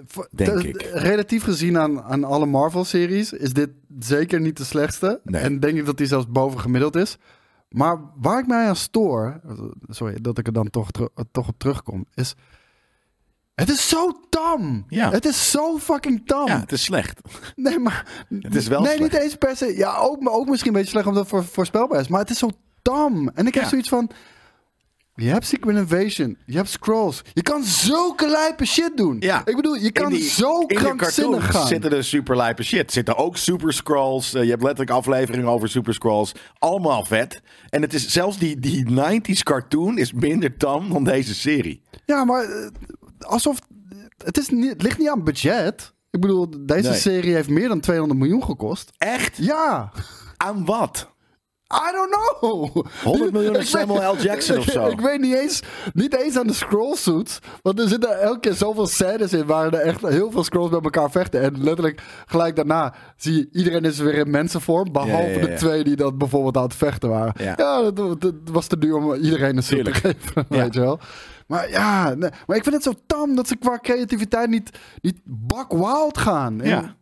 Voor- 0.07 0.29
Denk 0.31 0.63
ik. 0.63 0.83
Relatief 0.83 1.43
gezien 1.45 1.79
aan, 1.79 2.03
aan 2.03 2.25
alle 2.25 2.47
Marvel-series 2.47 3.33
is 3.33 3.53
dit 3.53 3.71
zeker 3.99 4.41
niet 4.41 4.57
de 4.57 4.65
slechtste. 4.65 5.21
Nee. 5.25 5.43
En 5.43 5.61
denk 5.61 5.79
ik 5.79 5.87
dat 5.87 5.97
die 5.97 6.07
zelfs 6.07 6.27
boven 6.29 6.61
gemiddeld 6.61 6.97
is. 6.97 7.17
Maar 7.69 8.01
waar 8.17 8.39
ik 8.39 8.47
mij 8.47 8.69
aan 8.69 8.77
stoor, 8.77 9.41
sorry 9.89 10.21
dat 10.21 10.39
ik 10.39 10.47
er 10.47 10.53
dan 10.53 10.71
toch, 10.71 10.89
toch 11.33 11.49
op 11.49 11.59
terugkom, 11.59 12.07
is... 12.15 12.35
Het 13.57 13.69
is 13.71 13.89
zo 13.89 14.13
tam. 14.29 14.85
Ja. 14.89 15.11
Het 15.11 15.25
is 15.25 15.51
zo 15.51 15.79
fucking 15.79 16.23
tam. 16.27 16.47
Ja, 16.47 16.61
het 16.61 16.73
is 16.73 16.83
slecht. 16.83 17.21
Nee, 17.55 17.79
maar... 17.79 18.25
Het 18.41 18.55
is 18.55 18.67
wel 18.67 18.81
Nee, 18.81 18.97
slecht. 18.97 19.13
niet 19.13 19.21
eens 19.23 19.35
per 19.35 19.57
se. 19.57 19.77
Ja, 19.77 19.97
ook, 19.97 20.21
maar 20.21 20.33
ook 20.33 20.49
misschien 20.49 20.71
een 20.71 20.77
beetje 20.77 20.91
slecht 20.91 21.07
omdat 21.07 21.23
het 21.23 21.31
voor, 21.31 21.45
voorspelbaar 21.45 22.01
is. 22.01 22.09
Maar 22.09 22.21
het 22.21 22.31
is 22.31 22.39
zo 22.39 22.51
tam. 22.83 23.29
En 23.35 23.47
ik 23.47 23.55
heb 23.55 23.63
Ja. 23.63 23.69
zoiets 23.69 23.89
van... 23.89 24.11
Je 25.15 25.29
hebt 25.29 25.47
Secret 25.47 25.77
Invasion. 25.77 26.39
Je 26.47 26.57
hebt 26.57 26.69
Scrolls. 26.69 27.23
Je 27.33 27.43
kan 27.43 27.65
zulke 27.65 28.29
lijpe 28.29 28.65
shit 28.65 28.97
doen. 28.97 29.17
Ja. 29.21 29.43
Ik 29.45 29.57
bedoel, 29.57 29.75
je 29.75 29.91
kan 29.93 30.13
die, 30.13 30.23
zo 30.23 30.67
krankzinnig 30.67 31.51
gaan. 31.51 31.67
zitten 31.67 31.93
er 31.93 32.05
super 32.05 32.37
lijpe 32.37 32.63
shit. 32.63 32.93
Zitten 32.93 33.17
ook 33.17 33.37
super 33.37 33.73
scrolls. 33.73 34.31
je 34.31 34.39
hebt 34.39 34.63
letterlijk 34.63 34.91
afleveringen 34.91 35.49
over 35.49 35.69
super 35.69 35.95
scrolls. 35.95 36.33
Allemaal 36.59 37.05
vet. 37.05 37.41
En 37.69 37.83
het 37.83 37.95
is 37.95 38.09
zelfs 38.09 38.39
die, 38.39 38.61
die 38.61 38.87
90s 38.91 39.43
cartoon 39.43 39.99
is 39.99 40.13
minder 40.13 40.57
tam 40.57 40.91
dan 40.93 41.05
deze 41.05 41.35
serie. 41.35 41.83
Ja, 42.07 42.25
maar 42.25 42.43
eh, 42.45 42.67
alsof... 43.19 43.59
Het, 44.25 44.39
is 44.39 44.49
niet, 44.49 44.71
het 44.71 44.83
ligt 44.83 44.99
niet 44.99 45.09
aan 45.09 45.25
budget. 45.25 45.93
Ik 46.11 46.21
bedoel, 46.21 46.49
deze 46.61 46.89
Nee. 46.91 46.99
serie 46.99 47.35
heeft 47.35 47.49
meer 47.49 47.69
dan 47.69 47.81
200 47.81 48.21
miljoen 48.21 48.45
gekost. 48.45 48.93
Echt? 48.99 49.37
Ja. 49.37 49.93
Aan 50.37 50.65
wat? 50.65 51.15
I 51.75 51.93
don't 51.93 52.11
know. 52.41 52.87
100 53.03 53.33
miljoen 53.33 53.63
Samuel 53.63 54.13
L. 54.15 54.17
Jackson 54.17 54.59
of 54.59 54.65
zo. 54.65 54.87
Ik 54.97 55.01
weet 55.01 55.21
niet 55.21 55.35
eens, 55.35 55.63
niet 55.93 56.17
eens 56.17 56.39
aan 56.39 56.47
de 56.47 56.53
scroll 56.53 56.97
suits. 56.97 57.39
Want 57.63 57.81
er 57.81 57.89
zitten 57.89 58.21
elke 58.21 58.41
keer 58.41 58.55
zoveel 58.55 58.87
scènes 58.87 59.33
in 59.33 59.47
waar 59.47 59.67
er 59.75 59.81
echt 59.81 60.01
heel 60.09 60.31
veel 60.31 60.45
scrolls 60.45 60.71
bij 60.71 60.81
elkaar 60.81 61.11
vechten. 61.11 61.41
En 61.43 61.63
letterlijk 61.63 62.03
gelijk 62.27 62.57
daarna 62.57 62.95
zie 63.17 63.35
je 63.35 63.49
iedereen 63.53 63.85
is 63.85 63.99
weer 63.99 64.15
in 64.15 64.31
mensenvorm. 64.31 64.93
Behalve 64.93 65.13
Ja, 65.23 65.29
ja, 65.29 65.39
ja. 65.41 65.47
de 65.47 65.55
twee 65.55 65.85
die 65.85 65.97
dat 65.97 66.19
bijvoorbeeld 66.19 66.57
aan 66.57 66.63
het 66.63 66.75
vechten 66.75 67.09
waren. 67.09 67.33
Ja. 67.39 67.55
Dat, 67.91 68.21
dat 68.21 68.35
was 68.45 68.67
te 68.67 68.79
duur 68.79 68.95
om 68.97 69.15
iedereen 69.15 69.57
een 69.57 69.63
suit 69.63 69.85
te 69.85 69.95
geven. 69.95 70.45
Weet 70.49 70.75
je 70.75 70.81
wel. 70.81 71.01
Maar 71.47 71.71
ja, 71.71 72.15
nee, 72.15 72.31
maar 72.47 72.57
ik 72.57 72.62
vind 72.62 72.75
het 72.75 72.85
zo 72.85 72.93
tam 73.07 73.37
dat 73.37 73.49
ze 73.49 73.57
qua 73.57 73.79
creativiteit 73.79 74.49
niet, 74.50 74.71
niet 75.00 75.21
buck 75.25 75.71
wild 75.73 76.19
gaan. 76.19 76.61
En 76.61 76.69
Ja. 76.69 76.95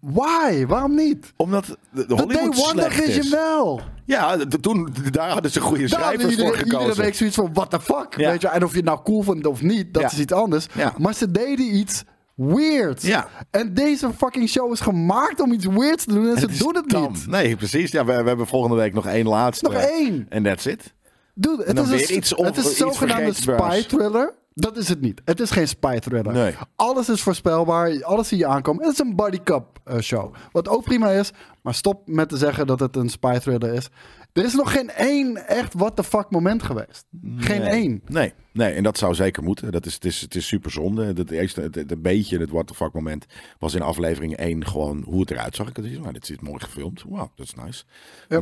Why? 0.00 0.66
Waarom 0.66 0.94
niet? 0.94 1.32
Omdat 1.36 1.66
de, 1.66 1.76
de 1.92 2.06
Dat 2.06 2.20
Hollywood 2.20 2.52
deed 2.76 2.92
slecht 2.92 3.06
is. 3.08 3.30
wel. 3.30 3.80
Ja, 4.04 4.36
toen, 4.60 4.88
daar 5.10 5.30
hadden 5.30 5.50
ze 5.50 5.60
goede 5.60 5.80
Daar 5.80 5.88
schrijvers 5.88 6.22
hadden 6.22 6.38
voor 6.38 6.46
iedereen, 6.46 6.64
iedere 6.64 6.80
gekozen. 6.82 7.02
week 7.04 7.14
zoiets 7.14 7.36
van, 7.36 7.50
what 7.52 7.70
the 7.70 7.80
fuck? 7.80 8.16
Ja. 8.16 8.30
Weet 8.30 8.40
je? 8.40 8.48
En 8.48 8.64
of 8.64 8.70
je 8.70 8.76
het 8.76 8.84
nou 8.86 9.00
cool 9.02 9.22
vond 9.22 9.46
of 9.46 9.62
niet, 9.62 9.94
dat 9.94 10.02
Ja. 10.02 10.08
is 10.10 10.18
iets 10.18 10.32
anders. 10.32 10.66
Ja. 10.74 10.94
Maar 10.98 11.14
ze 11.14 11.30
deden 11.30 11.74
iets 11.76 12.04
weirds. 12.34 13.04
Ja. 13.04 13.28
En 13.50 13.74
deze 13.74 14.10
fucking 14.16 14.48
show 14.48 14.72
is 14.72 14.80
gemaakt 14.80 15.40
om 15.40 15.52
iets 15.52 15.66
weirds 15.66 16.04
te 16.04 16.12
doen 16.14 16.28
en, 16.28 16.34
En 16.34 16.40
ze 16.54 16.64
doen 16.64 16.74
het 16.76 16.88
tam. 16.88 17.12
niet. 17.12 17.26
Nee, 17.26 17.56
precies. 17.56 17.90
Ja, 17.90 18.04
we, 18.04 18.22
we 18.22 18.28
hebben 18.28 18.46
volgende 18.46 18.76
week 18.76 18.92
nog 18.94 19.06
één 19.06 19.26
laatste. 19.26 19.64
Nog 19.70 19.74
één. 19.80 20.26
En 20.28 20.42
that's 20.42 20.66
it. 20.66 20.94
Dude, 21.34 21.62
het 21.64 21.78
is, 21.78 22.08
een, 22.10 22.16
iets 22.16 22.30
het 22.36 22.56
is 22.56 22.76
zogenaamde 22.76 23.32
spy 23.32 23.82
thriller. 23.82 24.34
Dat 24.54 24.76
is 24.76 24.88
het 24.88 25.00
niet. 25.00 25.20
Het 25.24 25.40
is 25.40 25.50
geen 25.50 25.68
spy 25.68 25.98
thriller. 25.98 26.32
Nee. 26.32 26.54
Alles 26.76 27.08
is 27.08 27.22
voorspelbaar. 27.22 28.04
Alles 28.04 28.28
zie 28.28 28.38
je 28.38 28.46
aankomen. 28.46 28.84
Het 28.84 28.92
is 28.92 28.98
een 28.98 29.16
buddy 29.16 29.40
cup 29.44 29.80
eh, 29.84 29.98
show. 29.98 30.34
Wat 30.52 30.68
ook 30.68 30.84
prima 30.84 31.10
is. 31.10 31.30
Maar 31.62 31.74
stop 31.74 32.08
met 32.08 32.28
te 32.28 32.36
zeggen 32.36 32.66
dat 32.66 32.80
het 32.80 32.96
een 32.96 33.08
spy 33.08 33.38
thriller 33.38 33.74
is. 33.74 33.88
Er 34.32 34.44
is 34.44 34.54
nog 34.54 34.72
geen 34.72 34.90
één 34.90 35.46
echt 35.48 35.74
what 35.74 35.96
the 35.96 36.04
fuck 36.04 36.30
moment 36.30 36.62
geweest. 36.62 37.04
Geen 37.36 37.60
Nee. 37.60 37.70
één. 37.70 38.02
Nee, 38.06 38.32
nee, 38.52 38.72
en 38.72 38.82
dat 38.82 38.98
zou 38.98 39.14
zeker 39.14 39.42
moeten. 39.42 39.72
Dat 39.72 39.86
is, 39.86 39.94
het, 39.94 40.04
is, 40.04 40.20
het 40.20 40.34
is 40.34 40.46
super 40.46 40.70
zonde. 40.70 41.04
Het, 41.04 41.30
eerste, 41.30 41.60
het, 41.60 41.74
het, 41.74 41.90
een 41.92 42.02
beetje 42.02 42.38
het 42.38 42.50
what 42.50 42.66
the 42.66 42.74
fuck 42.74 42.92
moment 42.92 43.26
was 43.58 43.74
in 43.74 43.82
aflevering 43.82 44.36
1 44.36 44.66
gewoon 44.66 45.02
hoe 45.06 45.20
het 45.20 45.30
eruit 45.30 45.56
zag. 45.56 45.68
Ik 45.68 45.74
van, 45.74 46.00
nou, 46.00 46.12
dit 46.12 46.30
is 46.30 46.36
mooi 46.40 46.58
gefilmd. 46.60 47.04
Wauw, 47.08 47.30
dat 47.34 47.46
is 47.46 47.54
nice. 47.64 47.84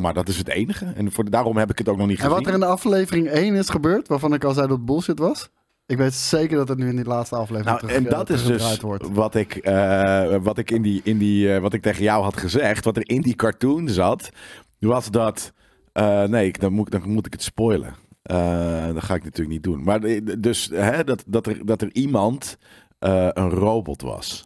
Maar 0.00 0.14
dat 0.14 0.28
is 0.28 0.36
het 0.38 0.48
enige. 0.48 0.84
En 0.84 1.12
voor, 1.12 1.30
daarom 1.30 1.56
heb 1.56 1.70
ik 1.70 1.78
het 1.78 1.88
ook 1.88 1.96
nog 1.96 2.06
niet 2.06 2.16
En 2.18 2.22
gezien. 2.22 2.38
wat 2.38 2.46
er 2.46 2.54
in 2.54 2.60
de 2.60 2.66
aflevering 2.66 3.28
1 3.28 3.54
is 3.54 3.68
gebeurd, 3.68 4.08
waarvan 4.08 4.34
ik 4.34 4.44
al 4.44 4.54
zei 4.54 4.66
dat 4.68 4.84
bullshit 4.84 5.18
was. 5.18 5.48
Ik 5.86 5.96
weet 5.96 6.14
zeker 6.14 6.56
dat 6.56 6.68
het 6.68 6.78
nu 6.78 6.88
in 6.88 6.96
die 6.96 7.04
laatste 7.04 7.36
aflevering 7.36 7.80
Nou, 7.80 7.94
en 7.94 8.04
dat 8.04 8.30
is 8.30 8.44
dus 8.44 8.80
wordt. 8.80 9.08
wat 9.12 9.34
ik, 9.34 9.56
eh, 9.56 10.36
wat 10.42 10.58
ik 10.58 10.70
in 10.70 10.82
die, 10.82 11.00
in 11.04 11.18
die 11.18 11.54
eh, 11.54 11.60
wat 11.60 11.72
ik 11.72 11.82
tegen 11.82 12.02
jou 12.02 12.22
had 12.22 12.36
gezegd, 12.36 12.84
wat 12.84 12.96
er 12.96 13.08
in 13.08 13.20
die 13.20 13.34
cartoon 13.34 13.88
zat, 13.88 14.30
was 14.78 15.10
dat. 15.10 15.52
Eh, 15.98 16.22
nee, 16.24 16.46
ik- 16.46 16.60
dan 16.60 16.72
moet, 16.72 16.90
dan 16.90 17.02
moet 17.10 17.26
ik 17.26 17.32
het 17.32 17.42
spoilen. 17.42 17.94
Eh, 18.22 18.86
dat 18.94 19.02
ga 19.04 19.14
ik 19.14 19.24
natuurlijk 19.24 19.50
niet 19.50 19.62
doen. 19.62 19.82
Maar 19.82 20.02
eh, 20.02 20.20
dus 20.38 20.70
hè, 20.72 21.04
dat, 21.04 21.24
dat, 21.26 21.46
er, 21.46 21.66
dat 21.66 21.82
er 21.82 21.90
iemand 21.92 22.56
een 22.98 23.50
robot 23.50 24.02
was. 24.02 24.42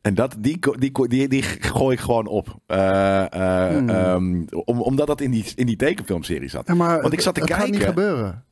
En 0.00 0.14
dat, 0.14 0.36
die, 0.38 0.58
die, 0.78 1.08
die, 1.08 1.28
die 1.28 1.42
gooi 1.42 1.94
ik 1.96 2.00
gewoon 2.02 2.26
op. 2.26 2.46
Hmm. 2.66 3.88
ehm, 3.88 4.42
om, 4.64 4.80
omdat 4.80 5.06
dat 5.06 5.20
in 5.20 5.30
die, 5.30 5.44
in 5.54 5.66
die 5.66 5.76
tekenfilmserie 5.76 6.48
zat. 6.48 6.66
Ja, 6.66 6.74
maar 6.74 7.00
Want 7.00 7.12
ik 7.12 7.20
zat 7.20 7.34
te 7.34 7.40
het, 7.40 7.48
het 7.48 7.58
gaat 7.58 7.68
niet 7.68 7.76
kijken. 7.80 7.94
gebeuren. 8.02 8.44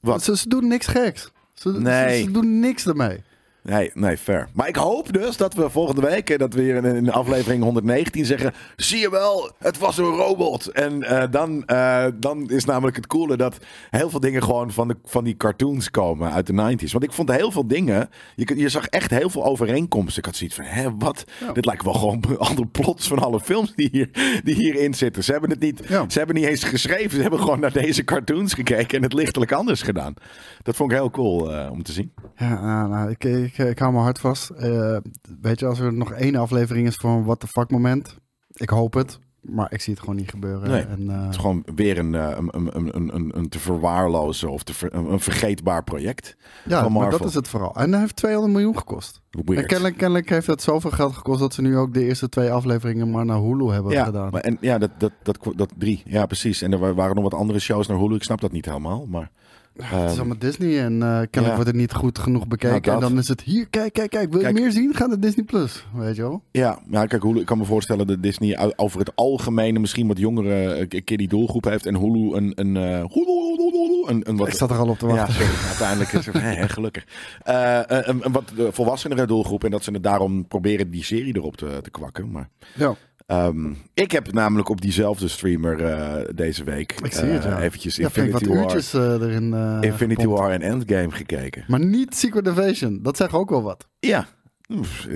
Wat? 0.00 0.22
Ze, 0.22 0.36
ze 0.36 0.48
doen 0.48 0.68
niks 0.68 0.86
geks. 0.86 1.30
Ze, 1.54 1.72
ze- 1.72 1.80
Nee. 1.80 2.22
ze, 2.22 2.30
doen 2.30 2.58
niks 2.60 2.86
ermee. 2.86 3.20
Nee, 3.68 3.90
nee, 3.94 4.16
fair. 4.16 4.48
Maar 4.52 4.68
ik 4.68 4.76
hoop 4.76 5.12
dus 5.12 5.36
dat 5.36 5.54
we 5.54 5.70
volgende 5.70 6.00
week, 6.00 6.30
eh, 6.30 6.38
dat 6.38 6.54
we 6.54 6.62
hier 6.62 6.76
in, 6.76 6.84
in 6.84 7.10
aflevering 7.12 7.62
119 7.62 8.24
zeggen, 8.24 8.52
zie 8.76 8.98
je 8.98 9.10
wel, 9.10 9.50
het 9.58 9.78
was 9.78 9.98
een 9.98 10.04
robot. 10.04 10.66
En 10.66 11.02
eh, 11.02 11.30
dan, 11.30 11.64
eh, 11.64 12.06
dan 12.14 12.50
is 12.50 12.64
namelijk 12.64 12.96
het 12.96 13.06
coole 13.06 13.36
dat 13.36 13.58
heel 13.90 14.10
veel 14.10 14.20
dingen 14.20 14.42
gewoon 14.42 14.72
van, 14.72 14.88
de, 14.88 14.96
van 15.04 15.24
die 15.24 15.36
cartoons 15.36 15.90
komen 15.90 16.32
uit 16.32 16.46
de 16.46 16.52
90s. 16.52 16.92
Want 16.92 17.04
ik 17.04 17.12
vond 17.12 17.32
heel 17.32 17.50
veel 17.50 17.66
dingen, 17.66 18.08
je, 18.34 18.56
je 18.58 18.68
zag 18.68 18.86
echt 18.86 19.10
heel 19.10 19.30
veel 19.30 19.44
overeenkomsten. 19.44 20.18
Ik 20.18 20.24
had 20.24 20.36
zoiets 20.36 20.56
van, 20.56 20.64
hè, 20.64 20.96
wat? 20.98 21.24
Ja. 21.40 21.52
Dit 21.52 21.64
lijkt 21.64 21.84
wel 21.84 21.92
gewoon 21.94 22.22
andere 22.38 22.66
plots 22.66 23.08
van 23.08 23.18
alle 23.18 23.40
films 23.40 23.72
die, 23.74 23.88
hier, 23.92 24.40
die 24.44 24.54
hierin 24.54 24.94
zitten. 24.94 25.24
Ze 25.24 25.32
hebben 25.32 25.50
het 25.50 25.60
niet, 25.60 25.80
Ja. 25.88 26.04
ze 26.08 26.18
hebben 26.18 26.36
niet 26.36 26.46
eens 26.46 26.64
geschreven, 26.64 27.10
ze 27.10 27.22
hebben 27.22 27.40
gewoon 27.40 27.60
naar 27.60 27.72
deze 27.72 28.04
cartoons 28.04 28.54
gekeken 28.54 28.96
en 28.96 29.02
het 29.02 29.12
lichtelijk 29.12 29.52
anders 29.52 29.82
gedaan. 29.82 30.14
Dat 30.62 30.76
vond 30.76 30.90
ik 30.90 30.96
heel 30.96 31.10
cool 31.10 31.68
om 31.70 31.82
te 31.82 31.92
zien. 31.92 32.12
Ja, 32.36 32.60
nou, 32.60 32.88
nou, 32.88 33.10
ik, 33.10 33.52
ik, 33.58 33.68
ik 33.68 33.78
hou 33.78 33.92
me 33.92 33.98
hard 33.98 34.18
vast. 34.18 34.50
Eh, 34.50 34.96
weet 35.40 35.60
je, 35.60 35.66
als 35.66 35.78
er 35.80 35.92
nog 35.94 36.12
één 36.12 36.34
aflevering 36.36 36.86
is 36.86 36.96
voor 36.96 37.10
een 37.10 37.24
what 37.24 37.40
the 37.40 37.46
fuck 37.46 37.70
moment. 37.70 38.16
Ik 38.52 38.68
hoop 38.70 38.94
het. 38.94 39.18
Maar 39.40 39.72
ik 39.72 39.80
zie 39.80 39.92
het 39.92 40.00
gewoon 40.02 40.16
niet 40.16 40.30
gebeuren. 40.30 40.70
Nee. 40.70 40.82
En, 40.82 41.10
eh, 41.10 41.20
Het 41.22 41.30
is 41.30 41.36
gewoon 41.36 41.62
weer 41.74 41.98
een, 41.98 42.14
eh, 42.14 42.36
een, 42.36 42.48
een, 42.76 42.96
een, 42.96 43.14
een, 43.14 43.38
een, 43.38 43.48
te 43.48 43.58
verwaarlozen 43.58 44.50
of 44.50 44.62
te 44.62 44.74
ver- 44.74 44.94
een, 44.94 45.12
een 45.12 45.20
vergeetbaar 45.20 45.84
project. 45.84 46.36
ja, 46.64 46.82
van 46.82 46.92
maar 46.92 47.10
dat 47.10 47.24
is 47.24 47.34
het 47.34 47.48
vooral. 47.48 47.74
En 47.74 47.90
hij 47.92 48.00
heeft 48.00 48.16
200 48.16 48.52
miljoen 48.52 48.78
gekost. 48.78 49.22
En 49.30 49.66
kennelijk, 49.66 49.96
kennelijk 49.96 50.28
heeft 50.28 50.46
het 50.46 50.62
zoveel 50.62 50.90
geld 50.90 51.12
gekost 51.14 51.40
dat 51.40 51.54
ze 51.54 51.62
nu 51.62 51.76
ook 51.76 51.94
de 51.94 52.04
eerste 52.04 52.28
twee 52.28 52.50
afleveringen 52.50 53.10
maar 53.10 53.24
naar 53.24 53.38
Hulu 53.40 53.70
hebben 53.72 53.92
ja, 53.92 54.04
gedaan. 54.04 54.30
maar, 54.30 54.40
en, 54.40 54.56
ja 54.60 54.78
dat, 54.78 54.90
dat, 54.98 55.12
dat, 55.22 55.38
dat, 55.56 55.72
drie. 55.78 56.02
Ja, 56.06 56.26
precies. 56.26 56.62
En 56.62 56.72
er 56.72 56.78
wa- 56.78 56.94
waren 56.94 57.14
nog 57.14 57.24
wat 57.24 57.34
andere 57.34 57.58
shows 57.58 57.86
naar 57.86 57.98
Hulu. 57.98 58.14
Ik 58.14 58.22
snap 58.22 58.40
dat 58.40 58.52
niet 58.52 58.64
helemaal. 58.66 59.06
Maar 59.06 59.30
het 59.74 59.92
is 59.92 60.10
ehm, 60.10 60.18
allemaal 60.18 60.38
Disney 60.38 60.78
en 60.84 60.92
eh, 60.92 61.08
kennelijk 61.08 61.30
ja. 61.32 61.54
wordt 61.54 61.66
het 61.66 61.74
niet 61.76 61.92
goed 61.92 62.18
genoeg 62.18 62.46
bekeken. 62.46 62.82
Nou, 62.92 63.02
en 63.02 63.08
dan 63.08 63.18
is 63.18 63.28
het 63.28 63.40
hier, 63.40 63.68
kijk, 63.68 63.92
kijk, 63.92 64.10
kijk. 64.10 64.30
Wil 64.32 64.40
Kijk. 64.40 64.56
je 64.56 64.62
meer 64.62 64.72
zien? 64.72 64.94
Ga 64.94 65.06
naar 65.06 65.20
Disney 65.20 65.44
Plus. 65.44 65.86
Weet 65.94 66.16
je 66.16 66.22
wel? 66.22 66.42
ja, 66.50 66.78
ja, 66.90 67.06
kijk, 67.06 67.22
Hulu, 67.22 67.40
ik 67.40 67.46
kan 67.46 67.58
me 67.58 67.64
voorstellen 67.64 68.06
dat 68.06 68.22
Disney 68.22 68.72
over 68.76 68.98
het 68.98 69.12
algemeen 69.16 69.80
misschien 69.80 70.06
wat 70.06 70.18
jongere 70.18 70.72
eh, 70.88 71.04
kiddie 71.04 71.28
doelgroep 71.28 71.64
heeft. 71.64 71.86
En 71.86 71.96
Hulu 71.96 72.34
een, 72.36 72.52
een, 72.54 72.76
eh, 72.76 73.04
Hulu, 73.08 74.04
een, 74.06 74.28
een 74.28 74.36
wat 74.36 74.48
Ik 74.48 74.54
zat 74.54 74.70
er 74.70 74.76
al 74.78 74.88
op 74.88 74.98
te 74.98 75.06
Ja, 75.06 75.14
wachten. 75.14 75.34
sorry. 75.34 75.66
Uiteindelijk 75.68 76.12
is 76.12 76.26
het 76.26 76.40
hè, 76.40 76.68
gelukkig. 76.68 77.06
Eh, 77.42 77.80
een, 77.86 78.20
een 78.24 78.32
wat 78.32 78.52
volwassenere 78.70 79.26
doelgroep. 79.26 79.64
En 79.64 79.70
dat 79.70 79.84
ze 79.84 79.90
het 79.90 80.02
daarom 80.02 80.46
proberen 80.48 80.90
die 80.90 81.04
serie 81.04 81.36
erop 81.36 81.56
te, 81.56 81.78
te 81.82 81.90
kwakken. 81.90 82.30
Maar 82.30 82.48
Ja. 82.74 82.94
Ehm, 83.26 83.72
ik 83.94 84.10
heb 84.10 84.32
namelijk 84.32 84.68
op 84.68 84.80
diezelfde 84.80 85.28
streamer 85.28 85.84
eh, 85.84 86.28
deze 86.34 86.64
week 86.64 86.92
Ik 86.92 87.12
zie 87.12 87.24
het, 87.24 87.44
eh, 87.44 87.50
ja. 87.50 87.60
eventjes 87.60 87.96
Ja, 87.96 88.04
Infinity, 88.04 88.46
War, 88.46 88.56
uurtjes 88.56 88.94
eh, 88.94 89.12
erin. 89.12 89.54
Infinity. 89.80 90.26
War 90.26 90.50
en 90.50 90.62
Endgame 90.62 91.10
gekeken. 91.10 91.64
Maar 91.66 91.84
niet 91.84 92.16
Secret 92.16 92.46
Invasion. 92.46 93.02
Dat 93.02 93.16
zegt 93.16 93.32
ook 93.32 93.50
wel 93.50 93.62
wat. 93.62 93.88
Ja. 93.98 94.26
Oef, 94.68 95.06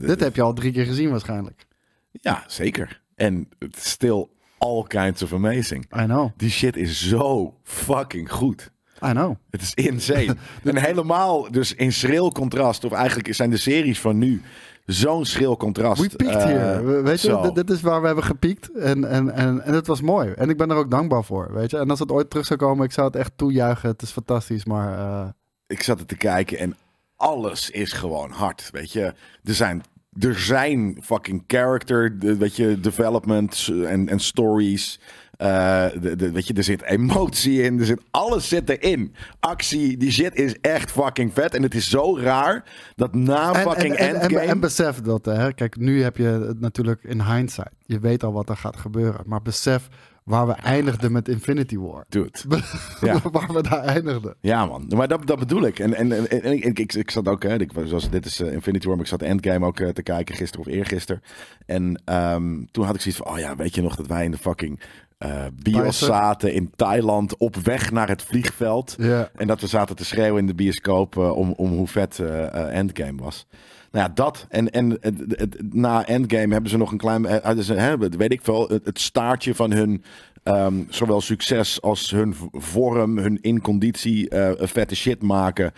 Dit 0.00 0.20
heb 0.20 0.34
je 0.34 0.42
al 0.42 0.52
drie 0.52 0.72
keer 0.72 0.84
gezien 0.84 1.10
waarschijnlijk. 1.10 1.66
Ja, 2.12 2.44
zeker. 2.46 3.02
En 3.14 3.48
still 3.70 4.26
all 4.58 4.84
kinds 4.86 5.22
of 5.22 5.32
amazing. 5.32 5.84
I 5.96 6.04
know. 6.04 6.30
Die 6.36 6.50
shit 6.50 6.76
is 6.76 7.08
zo 7.08 7.54
fucking 7.62 8.32
goed. 8.32 8.70
I 9.04 9.10
know. 9.10 9.36
Het 9.50 9.62
is 9.62 9.74
insane. 9.74 10.36
en 10.64 10.76
helemaal 10.76 11.50
dus 11.50 11.74
in 11.74 11.92
schril 11.92 12.32
contrast. 12.32 12.84
Of 12.84 12.92
eigenlijk 12.92 13.34
zijn 13.34 13.50
de 13.50 13.56
series 13.56 14.00
van 14.00 14.18
nu 14.18 14.42
zo'n 14.86 15.24
schril 15.24 15.56
contrast. 15.56 16.02
We 16.02 16.16
peaked 16.16 16.34
Eh, 16.36 16.44
hier. 16.44 16.86
We- 16.86 17.02
Weet 17.02 17.20
je, 17.20 17.38
dit, 17.42 17.54
dit 17.54 17.70
is 17.70 17.80
waar 17.80 18.00
we 18.00 18.06
hebben 18.06 18.24
gepiekt. 18.24 18.72
En, 18.78 19.04
en, 19.04 19.30
en, 19.30 19.62
en 19.64 19.74
het 19.74 19.86
was 19.86 20.00
mooi. 20.00 20.30
En 20.32 20.48
ik 20.48 20.56
ben 20.56 20.70
er 20.70 20.76
ook 20.76 20.90
dankbaar 20.90 21.24
voor. 21.24 21.48
Weet 21.52 21.70
je. 21.70 21.78
En 21.78 21.90
als 21.90 21.98
het 21.98 22.10
ooit 22.12 22.30
terug 22.30 22.46
zou 22.46 22.58
komen, 22.58 22.84
ik 22.84 22.92
zou 22.92 23.06
het 23.06 23.16
echt 23.16 23.32
toejuichen. 23.36 23.88
Het 23.88 24.02
is 24.02 24.10
fantastisch. 24.10 24.64
Maar 24.64 24.98
eh, 24.98 25.28
ik 25.66 25.82
zat 25.82 26.00
er 26.00 26.06
te 26.06 26.16
kijken 26.16 26.58
en 26.58 26.76
alles 27.16 27.70
is 27.70 27.92
gewoon 27.92 28.30
hard. 28.30 28.68
Weet 28.72 28.92
je, 28.92 29.02
er 29.44 29.54
zijn, 29.54 29.82
er 30.20 30.38
zijn 30.38 30.98
fucking 31.02 31.44
character, 31.46 32.16
weet 32.18 32.56
je, 32.56 32.80
developments 32.80 33.70
en, 33.70 34.08
en 34.08 34.20
stories. 34.20 35.00
Eh, 35.36 35.86
de, 36.00 36.16
de, 36.16 36.30
weet 36.30 36.46
je, 36.46 36.54
er 36.54 36.64
zit 36.64 36.82
emotie 36.82 37.62
in, 37.62 37.78
er 37.78 37.86
zit 37.86 38.02
alles 38.10 38.48
zit 38.48 38.68
erin. 38.68 39.14
Actie, 39.40 39.96
die 39.96 40.12
shit 40.12 40.34
is 40.34 40.60
echt 40.60 40.90
fucking 40.90 41.32
vet. 41.32 41.54
En 41.54 41.62
het 41.62 41.74
is 41.74 41.90
zo 41.90 42.18
raar 42.18 42.64
dat 42.94 43.14
na 43.14 43.52
en, 43.52 43.60
fucking 43.60 43.94
en, 43.94 44.08
en, 44.08 44.14
en, 44.14 44.20
Endgame... 44.20 44.46
en 44.46 44.60
besef 44.60 45.00
dat, 45.00 45.24
hè. 45.24 45.52
Kijk, 45.52 45.76
nu 45.76 46.02
heb 46.02 46.16
je 46.16 46.24
het 46.46 46.60
natuurlijk 46.60 47.02
in 47.02 47.22
hindsight. 47.22 47.72
Je 47.84 47.98
weet 47.98 48.24
al 48.24 48.32
wat 48.32 48.48
er 48.48 48.56
gaat 48.56 48.76
gebeuren. 48.76 49.22
Maar 49.26 49.42
besef 49.42 49.88
waar 50.26 50.46
we 50.46 50.52
eindigden 50.52 51.12
met 51.12 51.28
Infinity 51.28 51.78
War. 51.78 52.04
Dude. 52.08 52.38
Ja. 53.00 53.20
waar 53.32 53.52
we 53.52 53.62
daar 53.62 53.84
eindigden. 53.84 54.34
Ja, 54.40 54.66
man. 54.66 54.86
Maar 54.96 55.08
dat, 55.08 55.26
dat 55.26 55.38
bedoel 55.38 55.62
ik. 55.62 55.78
En, 55.78 55.94
en, 55.94 56.12
en, 56.12 56.42
en 56.42 56.52
ik, 56.52 56.78
ik, 56.78 56.94
ik, 56.94 57.10
zat 57.10 57.28
ook, 57.28 57.42
hè, 57.42 57.60
ik, 57.60 57.70
zoals, 57.84 58.10
dit 58.10 58.26
is 58.26 58.40
eh, 58.40 58.52
Infinity 58.52 58.86
War, 58.86 58.96
maar 58.96 59.04
ik 59.04 59.10
zat 59.10 59.22
Endgame 59.22 59.66
ook 59.66 59.80
eh, 59.80 59.88
te 59.88 60.02
kijken 60.02 60.34
gisteren 60.34 60.66
of 60.66 60.72
eergisteren. 60.72 61.22
En 61.66 62.02
ehm, 62.04 62.64
toen 62.70 62.84
had 62.84 62.94
ik 62.94 63.00
zoiets 63.00 63.20
van, 63.22 63.32
oh 63.32 63.38
ja, 63.38 63.56
weet 63.56 63.74
je 63.74 63.82
nog 63.82 63.96
dat 63.96 64.06
wij 64.06 64.24
in 64.24 64.30
de 64.30 64.38
fucking 64.38 64.80
eh 65.18 65.44
bios 65.62 65.98
zaten 65.98 66.52
in 66.52 66.70
Thailand 66.76 67.36
op 67.36 67.56
weg 67.56 67.90
naar 67.90 68.08
het 68.08 68.22
vliegveld. 68.22 68.94
Ja. 68.98 69.30
En 69.36 69.46
dat 69.46 69.60
we 69.60 69.66
zaten 69.66 69.96
te 69.96 70.04
schreeuwen 70.04 70.40
in 70.40 70.46
de 70.46 70.54
bioscoop 70.54 71.16
eh, 71.16 71.36
om, 71.36 71.52
om 71.56 71.70
hoe 71.72 71.86
vet 71.88 72.18
eh, 72.18 72.76
Endgame 72.76 73.22
was. 73.22 73.46
Nou 73.90 74.06
ja, 74.08 74.14
dat. 74.14 74.46
En, 74.48 74.70
en 74.70 74.90
het, 75.00 75.14
het- 75.28 75.74
na 75.74 76.06
Endgame 76.06 76.52
hebben 76.52 76.70
ze 76.70 76.76
nog 76.76 76.92
een 76.92 76.98
klein... 76.98 77.24
hè, 77.24 77.98
weet 77.98 78.32
ik 78.32 78.40
veel, 78.42 78.68
het, 78.68 78.84
het 78.86 79.00
staartje 79.00 79.54
van 79.54 79.70
hun... 79.72 80.02
ehm, 80.42 80.74
zowel 80.88 81.20
succes 81.20 81.82
als 81.82 82.10
hun 82.10 82.34
vorm, 82.52 83.18
hun 83.18 83.38
in 83.40 83.60
conditie 83.60 84.28
eh, 84.28 84.66
vette 84.66 84.96
shit 84.96 85.22
maken. 85.22 85.72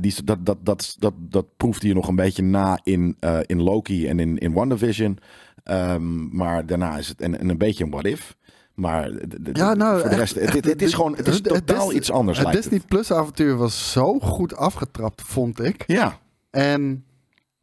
Die, 0.00 0.14
dat, 0.24 0.46
dat, 0.46 0.56
dat, 0.62 0.96
dat, 0.98 1.12
dat 1.18 1.46
proefde 1.56 1.88
je 1.88 1.94
nog 1.94 2.08
een 2.08 2.16
beetje 2.16 2.42
na 2.42 2.80
in, 2.82 3.16
in 3.46 3.62
Loki 3.62 4.06
en 4.08 4.18
in, 4.20 4.38
in 4.38 4.52
WandaVision. 4.52 5.18
Ehm, 5.64 6.36
maar 6.36 6.66
daarna 6.66 6.98
is 6.98 7.08
het 7.08 7.20
en, 7.20 7.38
en 7.40 7.48
een 7.48 7.58
beetje 7.58 7.84
een 7.84 7.90
what 7.90 8.04
if. 8.06 8.36
Maar 8.76 9.10
Ja, 9.52 9.74
nou, 9.74 10.00
voor 10.00 10.10
de 10.10 10.16
rest, 10.16 10.34
het, 10.34 10.52
het, 10.52 10.64
het 10.64 10.82
is 10.82 10.94
gewoon 10.94 11.16
het 11.16 11.28
is 11.28 11.40
totaal 11.40 11.92
iets 11.92 12.10
anders. 12.10 12.38
Het 12.38 12.52
Disney 12.52 12.80
Plus 12.88 13.12
avontuur 13.12 13.56
was 13.56 13.92
zo 13.92 14.18
goed 14.18 14.56
afgetrapt, 14.56 15.22
vond 15.22 15.62
ik. 15.62 15.84
Ja, 15.86 16.18
En 16.50 17.04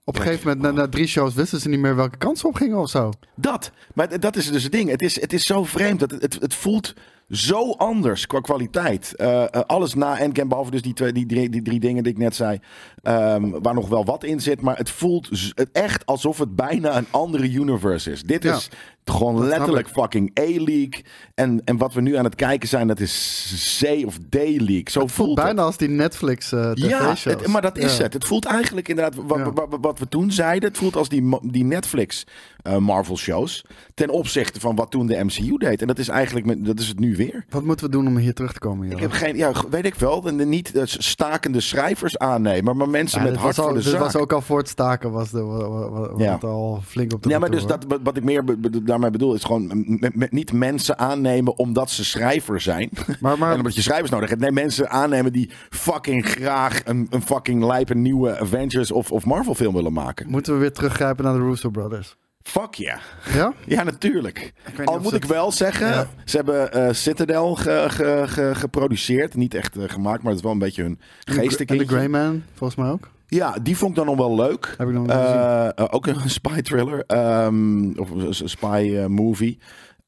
op 0.04 0.15
een 0.15 0.21
gegeven 0.21 0.47
moment, 0.47 0.76
na, 0.76 0.82
na 0.82 0.89
drie 0.89 1.08
shows, 1.08 1.34
wisten 1.34 1.60
ze 1.60 1.69
niet 1.69 1.80
meer 1.80 1.95
welke 1.95 2.17
kant 2.17 2.38
ze 2.38 2.47
op 2.47 2.56
gingen 2.56 2.78
of 2.78 2.89
zo. 2.89 3.12
Dat. 3.36 3.71
Maar 3.93 4.19
dat 4.19 4.36
is 4.36 4.52
dus 4.52 4.63
het 4.63 4.71
ding. 4.71 4.89
Het 4.89 5.02
is, 5.02 5.21
het 5.21 5.34
is 5.34 5.43
zo 5.43 5.63
vreemd. 5.63 5.99
Dat 5.99 6.12
het, 6.12 6.21
het, 6.21 6.38
het 6.39 6.54
voelt 6.54 6.93
zo 7.30 7.71
anders 7.71 8.28
qua 8.28 8.39
kwaliteit. 8.39 9.15
Eh, 9.15 9.45
alles 9.45 9.93
na 9.93 10.19
Endgame, 10.19 10.47
behalve 10.47 10.71
dus 10.71 10.82
die, 10.82 10.93
twee, 10.93 11.12
die, 11.12 11.26
drie, 11.26 11.49
die 11.49 11.62
drie 11.62 11.80
dingen 11.80 12.04
die 12.04 12.12
ik 12.12 12.17
net 12.17 12.36
zei. 12.36 12.60
Ehm, 13.04 13.50
waar 13.62 13.74
nog 13.74 13.89
wel 13.89 14.06
wat 14.06 14.24
in 14.24 14.39
zit. 14.42 14.62
Maar 14.62 14.78
het 14.78 14.89
voelt 14.89 15.30
het 15.56 15.70
echt 15.72 16.06
alsof 16.06 16.38
het 16.38 16.56
bijna 16.56 16.98
een 16.98 17.08
andere 17.12 17.52
universe 17.52 18.12
is. 18.12 18.22
Dit 18.24 18.44
Ja. 18.44 18.56
is 18.56 18.70
gewoon 19.06 19.46
letterlijk 19.48 19.88
ik. 19.88 19.94
fucking 19.94 20.39
A-League. 20.39 21.04
En, 21.36 21.62
en 21.66 21.78
wat 21.78 21.94
we 21.94 22.02
nu 22.02 22.16
aan 22.16 22.24
het 22.24 22.36
kijken 22.36 22.68
zijn, 22.70 22.88
dat 22.88 23.00
is 23.00 23.82
C 23.84 24.06
of 24.06 24.18
D-League. 24.30 24.84
Zo 24.92 25.00
Het 25.02 25.12
voelt 25.12 25.38
het. 25.38 25.46
bijna 25.46 25.62
als 25.62 25.78
die 25.78 25.89
Netflix 25.89 26.52
eh 26.52 26.72
Ja, 26.74 27.13
het- 27.24 27.48
maar 27.48 27.62
dat 27.62 27.78
is 27.78 27.98
Ja. 27.98 28.04
het. 28.04 28.13
Het 28.13 28.26
voelt 28.26 28.46
eigenlijk 28.46 28.88
inderdaad, 28.88 29.16
wat, 29.28 29.38
Ja. 29.38 29.52
wat, 29.54 29.78
wat 29.82 30.00
we 30.00 30.08
toen 30.08 30.32
zeiden, 30.32 30.70
het 30.70 30.78
voelt 30.78 30.96
als 30.96 31.10
die, 31.10 31.38
die 31.42 31.63
Netflix 31.63 32.24
eh, 32.62 32.78
Marvel 32.78 33.18
shows. 33.18 33.66
Ten 33.94 34.10
opzichte 34.10 34.60
van 34.60 34.76
wat 34.76 34.92
toen 34.92 35.08
de 35.08 35.24
MCU 35.24 35.58
deed. 35.58 35.82
En 35.82 35.88
dat 35.88 36.00
is 36.00 36.08
eigenlijk, 36.08 36.46
met, 36.46 36.66
dat 36.66 36.80
is 36.80 36.88
het 36.88 37.00
nu 37.00 37.16
weer? 37.16 37.46
Wat 37.50 37.63
moeten 37.63 37.86
we 37.86 37.92
doen 37.92 38.08
om 38.08 38.18
hier 38.18 38.34
terug 38.34 38.54
te 38.54 38.60
komen? 38.60 38.86
Ik 38.86 38.89
Jelle? 38.92 39.02
heb 39.02 39.12
geen, 39.12 39.36
ja, 39.38 39.52
weet 39.70 39.86
ik 39.86 39.96
wel, 39.96 40.22
niet 40.22 40.76
eh, 40.76 40.82
stakende 40.86 41.60
schrijvers 41.62 42.18
aannemen, 42.18 42.78
maar 42.78 42.89
mensen 42.94 43.24
Ja, 43.24 43.30
met 43.30 43.36
hart 43.40 43.58
al, 43.58 43.64
voor 43.64 43.74
de 43.74 43.80
dit 43.80 43.90
zaak. 43.92 44.00
was 44.02 44.16
ook 44.16 44.34
al 44.34 44.42
voor 44.42 44.58
het 44.58 44.68
staken, 44.70 45.12
was 45.12 45.30
de, 45.32 45.42
wa- 45.42 45.70
wa- 45.70 45.90
wa- 45.90 46.12
was 46.12 46.22
Ja. 46.22 46.38
al 46.42 46.82
flink 46.86 47.14
op 47.14 47.24
de 47.24 47.30
ja, 47.30 47.40
maar 47.40 47.52
dus 47.52 47.66
dat, 47.66 47.86
wat- 48.04 48.18
ik 48.18 48.24
meer 48.24 48.44
be- 48.44 48.84
daarmee 48.84 49.10
bedoel, 49.10 49.34
is 49.34 49.44
gewoon 49.44 50.00
niet 50.30 50.54
mensen 50.54 50.98
aannemen 51.00 51.58
omdat 51.58 51.90
ze 51.90 52.06
schrijver 52.06 52.62
zijn. 52.62 52.90
maar 53.20 53.52
en 53.52 53.58
omdat 53.58 53.76
je 53.76 53.82
schrijvers 53.82 54.12
nodig 54.12 54.30
hebt. 54.30 54.42
Nee, 54.42 54.52
mensen 54.52 54.90
aannemen 54.90 55.32
die 55.34 55.50
fucking 55.70 56.26
graag 56.26 56.82
een, 56.86 57.08
een 57.10 57.22
fucking 57.22 57.64
lijpe 57.64 57.96
nieuwe 57.96 58.40
Avengers 58.40 58.92
of, 58.92 59.12
of 59.12 59.26
Marvel 59.26 59.56
film 59.56 59.74
willen 59.74 59.94
maken. 59.94 60.30
moeten 60.30 60.54
we 60.54 60.60
weer 60.60 60.72
teruggrijpen 60.74 61.24
naar 61.24 61.34
de 61.34 61.40
Russo 61.40 61.70
Brothers? 61.70 62.18
Fuck 62.44 62.74
ja. 62.74 63.00
Ja? 63.34 63.54
Ja, 63.66 63.84
natuurlijk. 63.84 64.54
Al 64.86 65.00
moet 65.00 65.14
ik 65.14 65.26
wel 65.26 65.52
zeggen, 65.52 65.88
Ja. 65.88 66.08
ze 66.26 66.36
hebben 66.36 66.72
eh, 66.74 66.94
Citadel 66.94 67.56
ge- 67.56 67.86
ge- 67.90 68.24
ge- 68.28 68.56
geproduceerd. 68.56 69.36
Niet 69.36 69.54
echt 69.54 69.78
eh, 69.78 69.84
gemaakt, 69.90 70.20
maar 70.22 70.28
het 70.32 70.38
is 70.40 70.44
wel 70.44 70.52
een 70.52 70.60
beetje 70.60 70.82
hun 70.82 71.00
En 71.24 71.48
de. 71.78 71.88
Grey 71.88 72.08
Man, 72.08 72.44
volgens 72.54 72.80
mij 72.80 72.90
ook. 72.90 73.10
Ja, 73.28 73.56
die 73.62 73.78
vond 73.78 73.92
ik 73.92 73.98
dan 73.98 74.06
nog 74.06 74.16
wel 74.18 74.36
leuk. 74.36 74.76
Heb 74.78 74.88
ik 74.88 74.94
nog. 74.94 75.08
Eh, 75.08 75.66
eh, 75.66 75.72
ook 75.90 76.08
een 76.08 76.30
spy 76.40 76.62
thriller. 76.62 77.04
ehm, 77.08 77.92
of 78.00 78.10
een 78.10 78.34
spy 78.50 79.06
movie. 79.08 79.60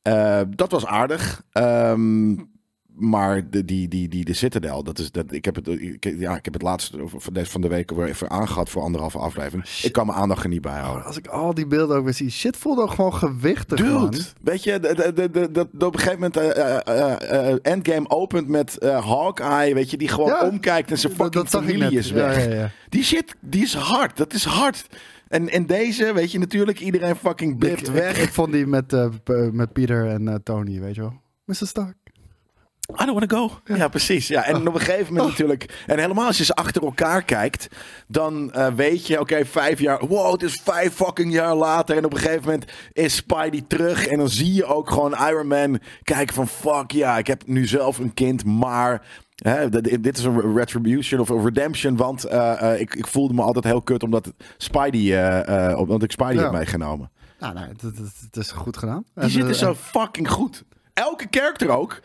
Eh, 0.02 0.42
dat 0.50 0.72
was 0.72 0.86
aardig. 0.86 1.42
Ehm, 1.52 2.36
maar 2.98 3.50
de, 3.50 3.66
die, 3.66 3.88
die, 3.88 4.08
die, 4.08 4.26
de 4.26 4.34
Citadel, 4.34 4.84
dat 4.84 5.00
is, 5.00 5.12
dat, 5.12 5.32
ik, 5.32 5.46
heb 5.46 5.56
het, 5.56 5.68
ik, 5.68 6.04
ja, 6.18 6.36
ik 6.36 6.46
heb 6.46 6.54
het 6.54 6.62
laatst 6.64 6.96
van 7.16 7.34
de, 7.34 7.46
van 7.46 7.62
de 7.62 7.68
week 7.68 7.92
weer 7.92 8.08
even 8.08 8.30
aangehad 8.30 8.70
voor 8.70 8.82
anderhalve 8.82 9.18
aflevering. 9.18 9.68
Ik 9.84 9.92
kan 9.92 10.06
mijn 10.06 10.18
aandacht 10.18 10.44
er 10.44 10.50
niet 10.50 10.62
bij 10.62 10.80
houden. 10.80 11.06
Als 11.06 11.18
ik 11.18 11.28
al 11.28 11.54
die 11.54 11.68
beelden 11.68 11.98
ook 11.98 12.04
weer 12.04 12.14
zie, 12.14 12.30
shit 12.30 12.58
voelde 12.58 12.82
ook 12.82 12.92
gewoon 12.92 13.14
gewichtig, 13.14 13.80
man. 13.80 14.10
Dude, 14.10 14.24
weet 14.42 14.64
je, 14.64 14.80
de- 14.80 15.68
op 15.86 15.94
een 15.94 16.00
gegeven 16.00 16.14
moment 16.20 16.38
eh, 16.38 16.78
eh, 16.88 17.50
eh, 17.52 17.58
Endgame 17.62 18.10
opent 18.10 18.48
met 18.48 18.78
Hawkeye, 18.84 19.74
weet 19.74 19.90
je, 19.92 19.98
die 19.98 20.08
gewoon 20.08 20.30
Ja, 20.30 20.48
omkijkt 20.48 20.92
en 20.92 20.98
zijn 20.98 21.14
Dat, 21.18 21.22
fucking 21.26 21.50
dat 21.50 21.62
familie 21.64 21.98
is 21.98 22.12
weg. 22.12 22.44
Ja, 22.46 22.50
ja, 22.50 22.56
ja. 22.56 22.72
Die 22.90 23.04
shit, 23.04 23.36
die 23.42 23.62
is 23.64 23.74
hard. 23.74 24.18
Dat 24.18 24.34
is 24.34 24.44
hard. 24.46 24.88
En, 25.28 25.50
en 25.50 25.66
deze, 25.66 26.14
weet 26.14 26.32
je, 26.32 26.40
natuurlijk, 26.40 26.80
iedereen 26.80 27.16
fucking 27.16 27.58
blipt 27.58 27.92
weg. 27.92 28.22
ik 28.22 28.30
vond 28.34 28.52
die 28.52 28.68
met, 28.68 28.92
met 29.52 29.74
Pieter 29.74 30.08
en 30.08 30.42
Tony, 30.44 30.80
weet 30.80 30.96
je 30.96 31.02
wel. 31.02 31.22
Mr. 31.46 31.56
Stark. 31.56 31.96
I 32.90 33.06
don't 33.06 33.14
want 33.20 33.30
to 33.30 33.38
go. 33.38 33.76
Ja. 33.76 33.88
precies. 33.88 34.28
Ja. 34.28 34.44
En 34.44 34.68
op 34.68 34.74
een 34.74 34.80
gegeven 34.82 35.14
moment 35.14 35.30
natuurlijk... 35.32 35.84
En 35.88 36.00
helemaal 36.00 36.26
als 36.26 36.38
je 36.38 36.46
ze 36.46 36.54
achter 36.56 36.82
elkaar 36.84 37.24
kijkt... 37.24 37.68
dan 38.08 38.52
eh, 38.54 38.68
weet 38.74 39.08
je, 39.08 39.20
oké, 39.20 39.46
vijf 39.46 39.80
jaar... 39.80 40.08
Wow, 40.08 40.32
het 40.32 40.44
is 40.44 40.62
vijf 40.64 40.94
fucking 40.94 41.34
jaar 41.34 41.56
later. 41.56 41.98
En 41.98 42.06
op 42.06 42.14
een 42.14 42.20
gegeven 42.20 42.44
moment 42.44 42.72
is 42.92 43.16
Spidey 43.16 43.64
terug. 43.68 44.08
En 44.08 44.18
dan 44.18 44.30
zie 44.30 44.54
je 44.54 44.66
ook 44.66 44.90
gewoon 44.90 45.14
Iron 45.28 45.48
Man 45.48 45.80
kijken 46.04 46.36
van... 46.36 46.48
Fuck 46.48 46.92
ja, 46.92 47.18
ik 47.18 47.28
heb 47.28 47.48
nu 47.48 47.68
zelf 47.68 47.98
een 47.98 48.14
kind, 48.14 48.46
maar... 48.46 49.02
Hè, 49.36 49.70
dit 50.02 50.18
is 50.18 50.24
een 50.24 50.56
retribution 50.56 51.20
of 51.20 51.30
een 51.30 51.44
redemption, 51.44 51.96
want 51.96 52.24
eh, 52.24 52.74
eh, 52.74 52.80
ik, 52.80 52.96
ik 52.96 53.08
voelde 53.08 53.34
me 53.34 53.42
altijd 53.42 53.66
heel 53.66 53.82
kut 53.82 54.04
omdat 54.04 54.34
Spidey, 54.58 55.34
eh, 55.44 55.80
omdat 55.80 56.04
ik 56.04 56.12
Spidey 56.12 56.34
Ja. 56.36 56.42
heb 56.42 56.52
meegenomen. 56.52 57.12
Nou, 57.40 57.54
nee, 57.54 57.64
het, 57.64 57.82
het, 57.82 57.96
het 58.26 58.38
is 58.38 58.52
goed 58.52 58.78
gedaan. 58.78 59.04
Die 59.14 59.24
En, 59.24 59.30
zitten 59.30 59.56
zo 59.56 59.76
fucking 59.76 60.30
goed. 60.30 60.64
Elke 60.94 61.28
character 61.30 61.70
ook. 61.70 62.00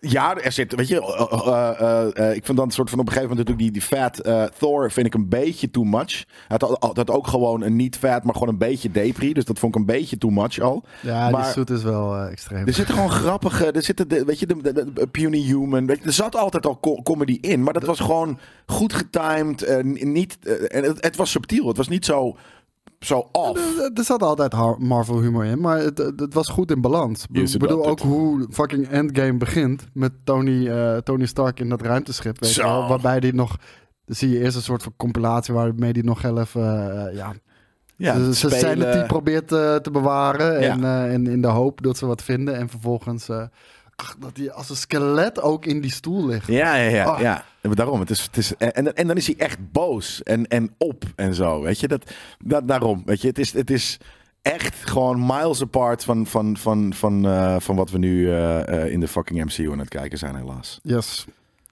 Ja, 0.00 0.36
er 0.36 0.52
zit, 0.52 0.74
weet 0.74 0.88
je, 0.88 1.00
eh, 1.00 1.80
eh, 1.80 2.28
eh, 2.30 2.36
ik 2.36 2.44
vind 2.44 2.56
dan 2.56 2.66
een 2.66 2.72
soort 2.72 2.90
van 2.90 2.98
op 2.98 3.06
een 3.06 3.12
gegeven 3.12 3.36
moment 3.36 3.48
natuurlijk 3.48 3.58
die, 3.58 3.70
die 3.70 3.98
fat 3.98 4.52
Thor 4.58 4.90
vind 4.90 5.06
ik 5.06 5.14
een 5.14 5.28
beetje 5.28 5.70
too 5.70 5.84
much. 5.84 6.24
Hij 6.48 6.56
had, 6.78 7.10
ook 7.10 7.26
gewoon 7.26 7.62
een 7.62 7.76
niet 7.76 7.96
fat, 7.96 8.24
maar 8.24 8.32
gewoon 8.34 8.48
een 8.48 8.58
beetje 8.58 8.90
depri. 8.90 9.32
Dus 9.32 9.44
dat 9.44 9.58
vond 9.58 9.74
ik 9.74 9.80
een 9.80 9.86
beetje 9.86 10.18
too 10.18 10.30
much 10.30 10.60
al. 10.60 10.84
Ja, 11.02 11.30
maar- 11.30 11.42
die 11.42 11.52
suit 11.52 11.70
is 11.70 11.82
wel 11.82 12.16
extreem. 12.16 12.66
Er 12.66 12.72
zitten 12.72 12.94
gewoon 12.94 13.10
grappige, 13.10 13.70
er 13.72 13.82
zitten, 13.82 14.08
de, 14.08 14.24
weet 14.24 14.38
je, 14.38 14.46
de, 14.46 14.72
de, 14.72 14.92
de 14.92 15.06
Puny 15.06 15.38
Human, 15.42 15.86
weet 15.86 15.98
je, 15.98 16.04
er 16.04 16.12
zat 16.12 16.36
altijd 16.36 16.66
al 16.66 16.80
co- 16.80 17.02
comedy 17.02 17.38
in, 17.40 17.62
maar 17.62 17.72
dat 17.72 17.84
was 17.84 18.00
gewoon 18.00 18.38
goed 18.66 18.92
getimed, 18.92 19.82
niet, 20.04 20.38
en 20.68 20.84
het, 20.84 21.04
het 21.04 21.16
was 21.16 21.30
subtiel, 21.30 21.66
het 21.68 21.76
was 21.76 21.88
niet 21.88 22.04
zo, 22.04 22.36
zo 23.00 23.28
off. 23.32 23.78
Er, 23.78 23.90
er 23.94 24.04
zat 24.04 24.22
altijd 24.22 24.78
Marvel 24.78 25.20
humor 25.20 25.44
in, 25.44 25.60
maar 25.60 25.78
het, 25.78 25.98
het 25.98 26.20
het 26.20 26.34
was 26.34 26.48
goed 26.48 26.70
in 26.70 26.80
balans. 26.80 27.22
Ik 27.22 27.36
Yes, 27.36 27.56
bedoel 27.56 27.86
ook 27.86 28.00
hoe 28.00 28.46
fucking 28.50 28.88
Endgame 28.88 29.36
begint 29.36 29.86
met 29.92 30.12
Tony, 30.24 30.68
eh, 30.68 30.96
Tony 30.96 31.26
Stark 31.26 31.60
in 31.60 31.68
dat 31.68 31.82
ruimteschip. 31.82 32.40
Weet 32.40 32.54
je 32.54 32.62
waarbij 32.62 33.20
die 33.20 33.34
nog... 33.34 33.56
Dan 34.04 34.16
zie 34.16 34.28
je 34.30 34.38
eerst 34.40 34.56
een 34.56 34.62
soort 34.62 34.82
van 34.82 34.92
compilatie 34.96 35.54
waarmee 35.54 35.92
die 35.92 36.04
nog 36.04 36.22
heel 36.22 36.38
even... 36.38 36.96
eh, 37.08 37.16
ja, 37.16 37.34
Ja, 37.96 38.12
zijn 38.32 38.34
spelen- 38.34 38.58
sanity 38.58 39.06
probeert 39.06 39.52
eh, 39.52 39.74
te 39.74 39.90
bewaren. 39.90 40.60
Ja. 40.60 40.68
En, 40.70 40.84
eh, 40.84 41.12
en 41.12 41.26
in 41.26 41.40
de 41.40 41.48
hoop 41.48 41.82
dat 41.82 41.96
ze 41.96 42.06
wat 42.06 42.22
vinden. 42.22 42.54
En 42.56 42.68
vervolgens... 42.68 43.28
ach, 44.00 44.16
dat 44.18 44.36
hij 44.36 44.52
als 44.52 44.70
een 44.70 44.76
skelet 44.76 45.40
ook 45.40 45.66
in 45.66 45.80
die 45.80 45.92
stoel 45.92 46.26
ligt. 46.26 46.46
Ja, 46.46 46.74
ja, 46.74 46.88
ja. 46.88 47.20
Ja. 47.20 47.44
En 47.60 47.70
Daarom, 47.70 48.00
het 48.00 48.10
is, 48.10 48.22
het 48.22 48.36
is, 48.36 48.56
en, 48.56 48.96
en 48.96 49.06
dan 49.06 49.16
is 49.16 49.26
hij 49.26 49.36
echt 49.38 49.72
boos 49.72 50.22
en, 50.22 50.46
en 50.46 50.74
op 50.78 51.04
en 51.16 51.34
zo. 51.34 51.60
Weet 51.60 51.80
je, 51.80 51.88
dat, 51.88 52.10
dat, 52.44 52.68
daarom. 52.68 53.02
Weet 53.04 53.20
je, 53.20 53.28
het 53.28 53.38
is, 53.38 53.52
het 53.52 53.70
is 53.70 53.98
echt 54.42 54.90
gewoon 54.90 55.26
miles 55.26 55.62
apart 55.62 56.04
van, 56.04 56.26
van, 56.26 56.56
van, 56.56 56.94
van, 56.94 57.26
eh, 57.26 57.56
van 57.58 57.76
wat 57.76 57.90
we 57.90 57.98
nu 57.98 58.30
eh, 58.30 58.68
eh, 58.68 58.92
in 58.92 59.00
de 59.00 59.08
fucking 59.08 59.44
MCU 59.44 59.72
aan 59.72 59.78
het 59.78 59.88
kijken 59.88 60.18
zijn, 60.18 60.36
helaas. 60.36 60.78
Yes. 60.82 61.26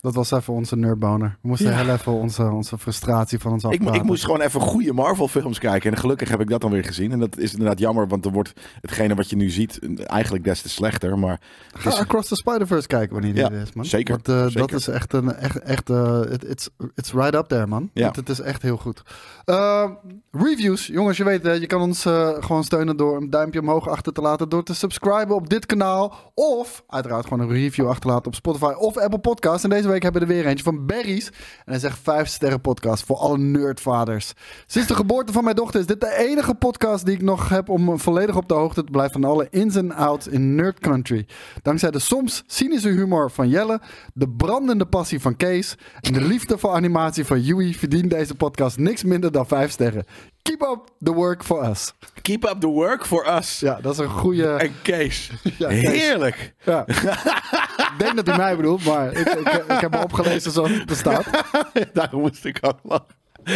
Dat 0.07 0.15
was 0.15 0.31
even 0.31 0.53
onze 0.55 0.77
nerdboner. 0.77 1.37
We 1.43 1.49
moesten 1.49 1.71
Ja. 1.71 1.77
heel 1.77 1.93
even 1.95 2.13
onze, 2.13 2.51
onze 2.51 2.79
frustratie 2.79 3.39
van 3.39 3.53
ons 3.53 3.63
Ik, 3.63 3.69
mo- 3.71 3.77
afpraten. 3.77 4.01
ik 4.01 4.07
moest 4.07 4.25
gewoon 4.25 4.41
even 4.41 4.61
goede 4.61 4.93
Marvel-films 4.93 5.59
kijken. 5.59 5.91
En 5.91 5.97
gelukkig 5.97 6.29
heb 6.29 6.41
ik 6.41 6.49
dat 6.49 6.61
dan 6.61 6.71
weer 6.71 6.85
gezien. 6.85 7.13
En 7.13 7.19
dat 7.19 7.39
is 7.39 7.53
inderdaad 7.53 7.79
jammer, 7.79 8.09
want 8.09 8.23
dan 8.23 8.33
wordt 8.33 8.53
hetgene 8.81 9.15
wat 9.15 9.31
je 9.31 9.37
nu 9.37 9.51
ziet 9.51 9.79
eigenlijk 10.07 10.45
des 10.45 10.63
te 10.63 10.69
slechter. 10.69 11.19
Maar 11.19 11.41
Ga 11.73 11.91
is- 11.91 11.99
Across 11.99 12.29
the 12.29 12.37
Spider-Verse 12.37 12.87
kijken 12.87 13.13
wanneer 13.13 13.35
die 13.35 13.43
Ja, 13.43 13.51
is, 13.51 13.73
man. 13.73 13.85
zeker, 13.85 14.15
Want, 14.25 14.29
eh, 14.55 14.61
Dat 14.61 14.73
is 14.73 14.89
echt 14.89 15.13
een... 15.13 15.35
Echt, 15.35 15.59
echt, 15.59 15.89
it- 16.31 16.45
it's, 16.45 16.69
it's 16.95 17.13
right 17.13 17.35
up 17.35 17.47
there, 17.47 17.67
man. 17.67 17.91
Ja. 17.93 18.07
Het, 18.07 18.17
het 18.17 18.29
is 18.29 18.41
echt 18.41 18.63
heel 18.63 18.77
goed. 18.77 19.03
Eh, 19.45 19.91
reviews. 20.31 20.87
Jongens, 20.87 21.17
je 21.17 21.25
weet, 21.25 21.43
hè, 21.43 21.53
je 21.53 21.67
kan 21.67 21.81
ons 21.81 22.05
eh, 22.05 22.29
gewoon 22.41 22.65
steunen 22.65 22.97
door 22.97 23.17
een 23.17 23.31
duimpje 23.31 23.61
omhoog 23.61 23.89
achter 23.89 24.13
te 24.13 24.21
laten. 24.21 24.49
Door 24.49 24.63
te 24.65 24.75
subscriben 24.75 25.35
op 25.35 25.49
dit 25.49 25.67
kanaal. 25.67 26.15
Of 26.35 26.85
uiteraard 26.89 27.27
gewoon 27.27 27.41
een 27.49 27.55
review 27.55 27.89
achterlaten 27.89 28.27
op 28.27 28.35
Spotify 28.35 28.73
of 28.79 28.97
Apple 28.99 29.19
Podcasts. 29.19 29.65
En 29.65 29.71
deze 29.71 29.89
week 29.89 29.96
hebben 30.03 30.23
we 30.23 30.29
er 30.29 30.35
weer 30.35 30.47
eentje 30.47 30.65
van 30.65 30.87
Berries. 30.87 31.27
En 31.27 31.33
hij 31.65 31.79
zegt 31.79 31.99
5 32.03 32.29
sterren 32.29 32.61
podcast 32.61 33.05
voor 33.05 33.17
alle 33.17 33.39
nerdvaders. 33.39 34.33
Sinds 34.67 34.89
de 34.89 34.95
geboorte 34.95 35.33
van 35.33 35.45
mijn 35.45 35.57
dochter 35.57 35.81
is 35.81 35.87
dit 35.87 36.01
de 36.01 36.17
enige 36.19 36.55
podcast 36.55 37.05
die 37.05 37.15
ik 37.15 37.23
nog 37.23 37.49
heb 37.49 37.69
om 37.69 37.99
volledig 37.99 38.37
op 38.37 38.49
de 38.49 38.55
hoogte 38.55 38.85
te 38.85 38.91
blijven 38.91 39.21
van 39.21 39.31
alle 39.31 39.47
ins 39.51 39.77
en 39.77 39.93
outs 39.93 40.27
in 40.27 40.55
Nerd 40.55 40.79
Country. 40.79 41.27
Dankzij 41.63 41.91
de 41.91 41.99
soms 41.99 42.43
cynische 42.47 42.89
humor 42.89 43.31
van 43.31 43.49
Jelle, 43.49 43.81
de 44.15 44.29
brandende 44.29 44.87
passie 44.87 45.21
van 45.21 45.37
Kees 45.37 45.77
en 46.01 46.13
de 46.13 46.21
liefde 46.21 46.59
voor 46.59 46.71
animatie 46.71 47.25
van 47.25 47.41
Yui 47.41 47.75
verdient 47.75 48.11
deze 48.11 48.35
podcast 48.35 48.79
niks 48.79 49.05
minder 49.05 49.33
dan 49.33 49.47
5 49.47 49.71
sterren. 49.71 50.05
Keep 50.47 50.63
up 50.63 50.91
the 51.01 51.13
work 51.13 51.45
for 51.45 51.69
us. 51.69 51.93
keep 52.23 52.45
up 52.45 52.61
the 52.61 52.69
work 52.69 53.07
for 53.07 53.27
us. 53.37 53.61
Ja, 53.61 53.79
dat 53.81 53.93
is 53.93 53.99
een 53.99 54.09
goede. 54.09 54.49
En 54.49 54.75
Kees. 54.83 55.31
Ja, 55.59 55.69
Kees. 55.69 55.81
Heerlijk. 55.81 56.55
Ja. 56.65 56.87
ik 56.87 57.95
denk 57.99 58.17
dat 58.17 58.27
hij 58.27 58.37
mij 58.37 58.57
bedoelt, 58.57 58.85
maar 58.85 59.13
ik, 59.13 59.29
ik, 59.29 59.49
ik 59.69 59.81
heb 59.81 59.91
me 59.91 60.03
opgelezen 60.03 60.53
zoals 60.53 60.71
het 60.71 60.87
bestaat. 60.87 61.25
Daarom 61.93 62.21
moest 62.21 62.45
ik 62.45 62.59
ook 62.61 62.79
lachen. 62.83 63.15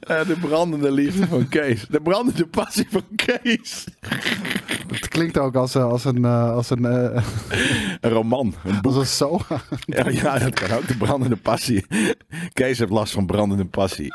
Eh, 0.00 0.26
de 0.26 0.36
brandende 0.40 0.92
liefde 0.92 1.26
van 1.26 1.48
Kees. 1.48 1.86
De 1.88 2.00
brandende 2.00 2.46
passie 2.46 2.86
van 2.90 3.02
Kees. 3.16 3.84
Het 4.92 5.08
klinkt 5.08 5.38
ook 5.38 5.54
als, 5.56 5.74
eh, 5.74 5.84
als 5.84 6.04
een, 6.04 6.24
eh, 6.24 6.50
als 6.52 6.70
een, 6.70 6.84
eh, 6.84 7.22
Een 8.00 8.10
roman. 8.10 8.54
Een 8.64 8.80
boek. 8.80 8.84
als 8.84 8.96
een 8.96 9.06
zo. 9.06 9.40
Ja, 9.86 10.08
ja, 10.10 10.38
dat 10.38 10.54
kan 10.54 10.70
ook. 10.78 10.88
De 10.88 10.96
brandende 10.96 11.36
passie. 11.36 11.86
Kees 12.52 12.78
heeft 12.78 12.90
last 12.90 13.12
van 13.12 13.26
brandende 13.26 13.64
passie. 13.64 14.12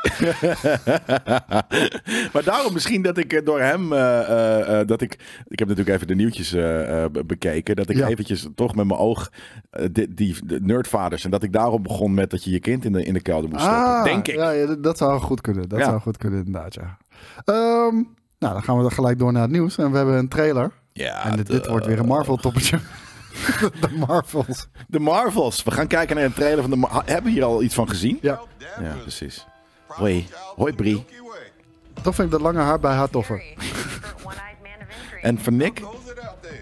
maar 2.32 2.44
daarom 2.44 2.72
misschien 2.72 3.02
dat 3.02 3.18
ik 3.18 3.42
door 3.44 3.60
hem... 3.60 3.92
eh, 3.92 4.20
eh, 4.20 4.80
eh, 4.80 4.86
dat 4.86 5.00
ik, 5.00 5.12
ik 5.48 5.58
heb 5.58 5.68
natuurlijk 5.68 5.96
even 5.96 6.06
de 6.06 6.14
nieuwtjes 6.14 6.50
be- 6.50 7.22
bekeken. 7.26 7.76
Dat 7.76 7.88
ik 7.90 7.96
Ja. 7.96 8.06
eventjes 8.08 8.46
toch 8.54 8.74
met 8.74 8.86
mijn 8.86 8.98
oog... 9.00 9.30
die, 9.92 10.14
die 10.14 10.36
de 10.44 10.58
nerdvaders. 10.62 11.24
En 11.24 11.30
dat 11.30 11.42
ik 11.42 11.52
daarom 11.52 11.82
begon 11.82 12.14
met 12.14 12.30
dat 12.30 12.44
je 12.44 12.50
je 12.50 12.60
kind 12.60 12.84
in 12.84 12.92
de, 12.92 13.04
in 13.04 13.14
de 13.14 13.20
kelder 13.22 13.50
moest 13.50 13.62
stoppen. 13.64 14.04
Denk 14.04 14.28
ik. 14.28 14.34
Ah, 14.36 14.40
Ja, 14.42 14.50
ja, 14.50 14.66
dat- 14.66 14.82
dat 14.82 14.98
zou 15.08 15.20
goed 15.20 15.40
kunnen. 15.40 15.68
Dat 15.68 15.78
Ja. 15.78 15.84
zou 15.84 16.00
goed 16.00 16.16
kunnen, 16.16 16.44
inderdaad, 16.44 16.74
ja. 16.74 16.96
Ehm, 17.44 17.94
nou, 18.38 18.52
dan 18.54 18.62
gaan 18.62 18.76
we 18.76 18.82
dan 18.82 18.92
gelijk 18.92 19.18
door 19.18 19.32
naar 19.32 19.42
het 19.42 19.50
nieuws. 19.50 19.78
En 19.78 19.90
we 19.90 19.96
hebben 19.96 20.14
een 20.14 20.28
trailer. 20.28 20.70
Ja, 20.92 21.24
en 21.24 21.36
dit, 21.36 21.46
de- 21.46 21.52
dit 21.52 21.66
wordt 21.66 21.86
weer 21.86 21.98
een 21.98 22.06
Marvel-toppetje. 22.06 22.78
de 23.80 23.88
Marvels. 24.06 24.68
De 24.88 24.98
Marvels. 24.98 25.62
We 25.62 25.70
gaan 25.70 25.86
kijken 25.86 26.16
naar 26.16 26.24
een 26.24 26.32
trailer 26.32 26.60
van 26.60 26.70
de... 26.70 26.76
Mar- 26.76 27.02
Hebben 27.04 27.24
we 27.24 27.30
hier 27.30 27.44
al 27.44 27.62
iets 27.62 27.74
van 27.74 27.88
gezien? 27.88 28.18
Ja, 28.22 28.40
Ja, 28.80 28.94
precies. 29.00 29.46
Hoi. 29.86 30.28
Hoi, 30.56 30.72
Brie. 30.74 31.04
toch 32.02 32.14
vind 32.14 32.26
ik 32.26 32.30
dat 32.32 32.40
lange 32.40 32.58
haar 32.60 32.80
bij 32.80 32.94
haar 32.94 33.10
toffer. 33.10 33.42
En 35.22 35.38
van 35.38 35.56
Nick? 35.56 35.82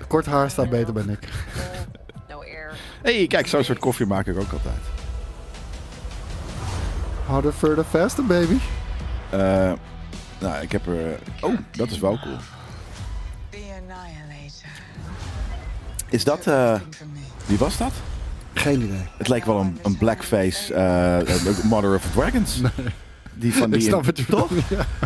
Kort 0.09 0.27
haar 0.27 0.51
staat 0.51 0.71
beter 0.71 0.93
bij 0.93 1.05
Nick. 1.05 1.29
Hey, 3.03 3.27
kijk, 3.27 3.47
zo'n 3.47 3.65
soort 3.65 3.79
koffie 3.79 4.07
maak 4.07 4.27
ik 4.27 4.37
ook 4.39 4.53
altijd. 4.53 4.77
Harder, 7.29 7.53
further, 7.53 7.85
faster, 7.85 8.25
baby. 8.27 8.59
Eh, 9.31 9.73
nou, 10.39 10.63
ik 10.63 10.73
heb 10.73 10.87
er... 10.87 11.19
Oh, 11.41 11.55
dat 11.71 11.91
is 11.91 11.99
wel 11.99 12.19
cool. 12.23 12.37
The 13.51 13.57
Annihilator. 13.57 14.71
Is 16.09 16.25
dat... 16.25 16.47
eh, 16.47 16.73
me. 17.13 17.19
Wie 17.47 17.59
was 17.59 17.77
dat? 17.77 17.93
Geen 18.55 18.83
idee. 18.83 19.07
Het 19.19 19.29
leek 19.29 19.45
wel 19.45 19.61
een, 19.61 19.79
een 19.83 19.97
blackface 19.97 20.75
eh, 20.75 21.21
eh, 21.21 21.65
Mother 21.71 21.95
of 21.95 22.05
Dragons. 22.15 22.61
Die 23.35 23.55
van 23.55 23.71
die... 23.71 23.81
Ik 23.81 23.87
snap 23.87 24.07
het 24.07 24.19
je 24.19 24.25
Toch? 24.27 24.51
ja. 24.69 24.87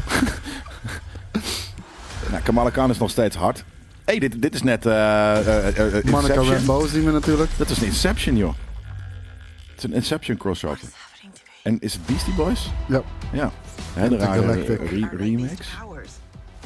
Nou, 2.31 2.43
Kamala 2.45 2.71
Khan 2.71 2.91
is 2.91 2.99
nog 2.99 3.11
steeds 3.11 3.37
hard. 3.37 3.65
hey, 4.05 4.19
dit, 4.19 4.43
dit 4.43 4.55
is 4.55 4.63
net 4.63 4.87
eh 4.87 4.93
eh, 4.93 5.69
eh, 5.69 5.97
eh, 5.97 6.05
Monica 6.05 6.19
Inception. 6.35 6.57
Rambeau 6.57 6.89
zien 6.89 7.05
we 7.05 7.11
natuurlijk. 7.11 7.51
Dat 7.57 7.71
is 7.71 7.79
een 7.81 7.87
Inception, 7.87 8.37
joh. 8.37 8.55
Het 9.69 9.79
is 9.79 9.85
een 9.85 9.93
Inception 9.93 10.37
crossover. 10.37 10.89
En 11.63 11.81
is 11.81 11.93
het 11.93 12.07
Beastie 12.07 12.33
Boys? 12.33 12.71
Ja. 12.89 13.03
Ja. 13.33 13.53
Hele 13.93 14.17
rare 14.17 14.65
re- 14.65 15.09
remix. 15.17 15.69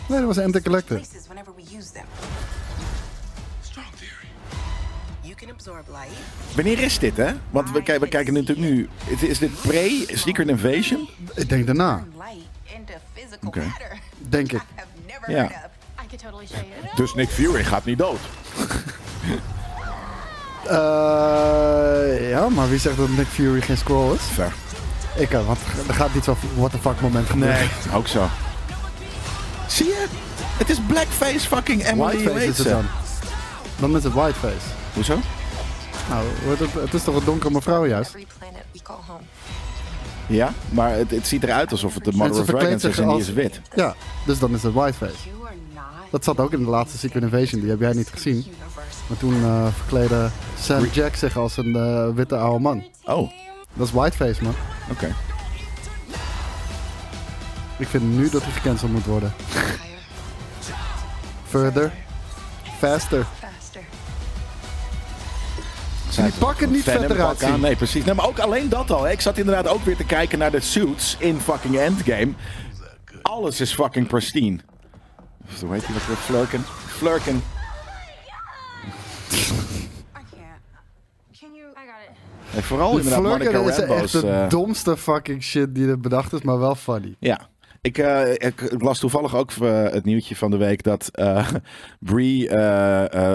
Nee, 0.08 0.18
dat 0.18 0.26
was 0.26 0.36
light. 5.90 6.54
Wanneer 6.54 6.78
is 6.78 6.98
dit, 6.98 7.16
hè? 7.16 7.32
Want 7.50 7.70
we, 7.70 7.82
we 8.00 8.08
kijken 8.08 8.32
natuurlijk 8.32 8.68
nu... 8.68 8.88
Is, 9.06 9.22
is 9.22 9.38
dit 9.38 9.60
pre-Secret 9.60 10.48
Invasion? 10.48 11.08
Ik 11.34 11.48
denk 11.48 11.66
daarna. 11.66 12.04
Okay. 13.46 13.64
matter. 13.64 13.98
Denk 14.18 14.52
ik. 14.52 14.62
Ja. 15.26 15.70
Dus 16.94 17.14
Nick 17.14 17.28
Fury 17.28 17.64
gaat 17.64 17.84
niet 17.84 17.98
dood. 17.98 18.18
Eh, 20.68 22.30
ja, 22.30 22.48
maar 22.48 22.68
wie 22.68 22.78
zegt 22.78 22.96
dat 22.96 23.08
Nick 23.08 23.26
Fury 23.26 23.60
geen 23.60 23.76
scroll 23.76 24.14
is? 24.14 24.22
Ver. 24.22 24.52
Ik, 25.16 25.30
eh, 25.30 25.46
want 25.46 25.58
er 25.88 25.94
gaat 25.94 26.14
niet 26.14 26.24
zo'n 26.24 26.36
what 26.56 26.70
the 26.70 26.78
fuck 26.78 27.00
moment 27.00 27.28
gebeuren. 27.28 27.68
Ook 27.94 28.06
zo. 28.06 28.26
Zie 29.68 29.86
je? 29.86 30.06
Het 30.58 30.70
is 30.70 30.78
blackface 30.86 31.38
fucking 31.46 31.86
Emily 31.86 32.12
Whiteface 32.16 32.46
is 32.46 32.58
het 32.58 32.68
dan. 32.68 32.84
Dan 33.78 33.96
is 33.96 34.04
het 34.04 34.12
whiteface. 34.12 34.66
Hoezo? 34.94 35.18
Nou, 36.08 36.26
het, 36.58 36.72
het 36.72 36.94
is 36.94 37.02
toch 37.04 37.14
een 37.16 37.24
donkere 37.24 37.52
mevrouw 37.52 37.86
juist? 37.86 38.16
Ja, 40.26 40.52
maar 40.68 40.92
het, 40.92 41.10
het 41.10 41.26
ziet 41.26 41.42
eruit 41.42 41.70
alsof 41.70 41.94
het 41.94 42.04
de 42.04 42.12
Mother 42.14 42.40
of 42.40 42.46
Dragons 42.46 42.84
is 42.84 42.98
en 42.98 43.02
die 43.04 43.12
als- 43.12 43.22
is 43.22 43.32
wit. 43.32 43.60
Ja, 43.74 43.94
dus 44.26 44.38
dan 44.38 44.54
is 44.54 44.62
het 44.62 44.72
whiteface. 44.72 45.14
Dat 46.10 46.24
zat 46.24 46.40
ook 46.40 46.52
in 46.52 46.64
de 46.64 46.70
laatste 46.70 46.98
Secret 46.98 47.22
Invasion, 47.22 47.60
die 47.60 47.70
heb 47.70 47.80
jij 47.80 47.92
niet 47.92 48.08
gezien. 48.08 48.46
Maar 49.08 49.18
toen 49.18 49.42
eh 49.44 49.66
verkleedde 49.76 50.30
Sam 50.60 50.84
Jack 50.92 51.14
zich 51.14 51.36
als 51.36 51.56
een 51.56 51.76
eh, 51.76 52.08
witte 52.14 52.36
oude 52.36 52.60
man. 52.62 52.84
Oh, 53.04 53.30
Dat 53.76 53.86
is 53.86 53.92
whiteface, 53.92 54.42
man. 54.42 54.54
oké. 54.90 55.14
Ik 57.78 57.88
vind 57.88 58.02
nu 58.16 58.28
dat 58.30 58.42
hij 58.42 58.52
gecanceld 58.52 58.92
moet 58.92 59.04
worden. 59.04 59.34
Further, 61.48 61.92
faster. 62.78 63.26
Zij 66.08 66.30
pakken 66.38 66.70
niet 66.70 66.84
pak 66.84 67.20
aan. 67.20 67.36
zien. 67.36 67.60
Nee, 67.60 67.76
precies. 67.76 68.04
Nee, 68.04 68.14
maar 68.14 68.26
ook 68.26 68.38
alleen 68.38 68.68
dat 68.68 68.90
al. 68.90 69.02
hè. 69.04 69.10
Ik 69.10 69.20
zat 69.20 69.38
inderdaad 69.38 69.68
ook 69.68 69.84
weer 69.84 69.96
te 69.96 70.04
kijken 70.04 70.38
naar 70.38 70.50
de 70.50 70.60
suits 70.60 71.16
in 71.18 71.40
fucking 71.40 71.78
Endgame. 71.78 72.32
Alles 73.22 73.60
is 73.60 73.74
fucking 73.74 74.06
pristine. 74.06 74.58
Hoe 75.60 75.72
heet 75.72 75.86
die 75.86 75.94
wat 75.94 76.06
weer? 76.06 76.16
Flurken. 76.16 76.64
Flurken. 76.86 77.36
I 77.36 77.40
can't. 80.12 80.60
Can 81.40 81.54
you? 81.54 81.68
I 81.70 81.86
got 81.86 82.00
it. 82.08 82.16
En 82.56 82.62
vooral 82.62 82.96
inderdaad 82.96 83.22
Monica 83.22 83.58
is 83.58 83.78
echt 83.78 84.12
de 84.12 84.28
eh, 84.28 84.48
domste 84.48 84.96
fucking 84.96 85.42
shit 85.42 85.74
die 85.74 85.88
er 85.88 86.00
bedacht 86.00 86.32
is, 86.32 86.42
maar 86.42 86.58
wel 86.58 86.74
funny. 86.74 87.14
Ja. 87.18 87.40
Ik, 87.80 87.98
eh, 87.98 88.32
ik, 88.32 88.74
las 88.78 88.98
toevallig 88.98 89.36
ook 89.36 89.50
eh, 89.50 89.82
het 89.82 90.04
nieuwtje 90.04 90.36
van 90.36 90.50
de 90.50 90.56
week 90.56 90.82
dat 90.82 91.10
Brie 92.00 92.56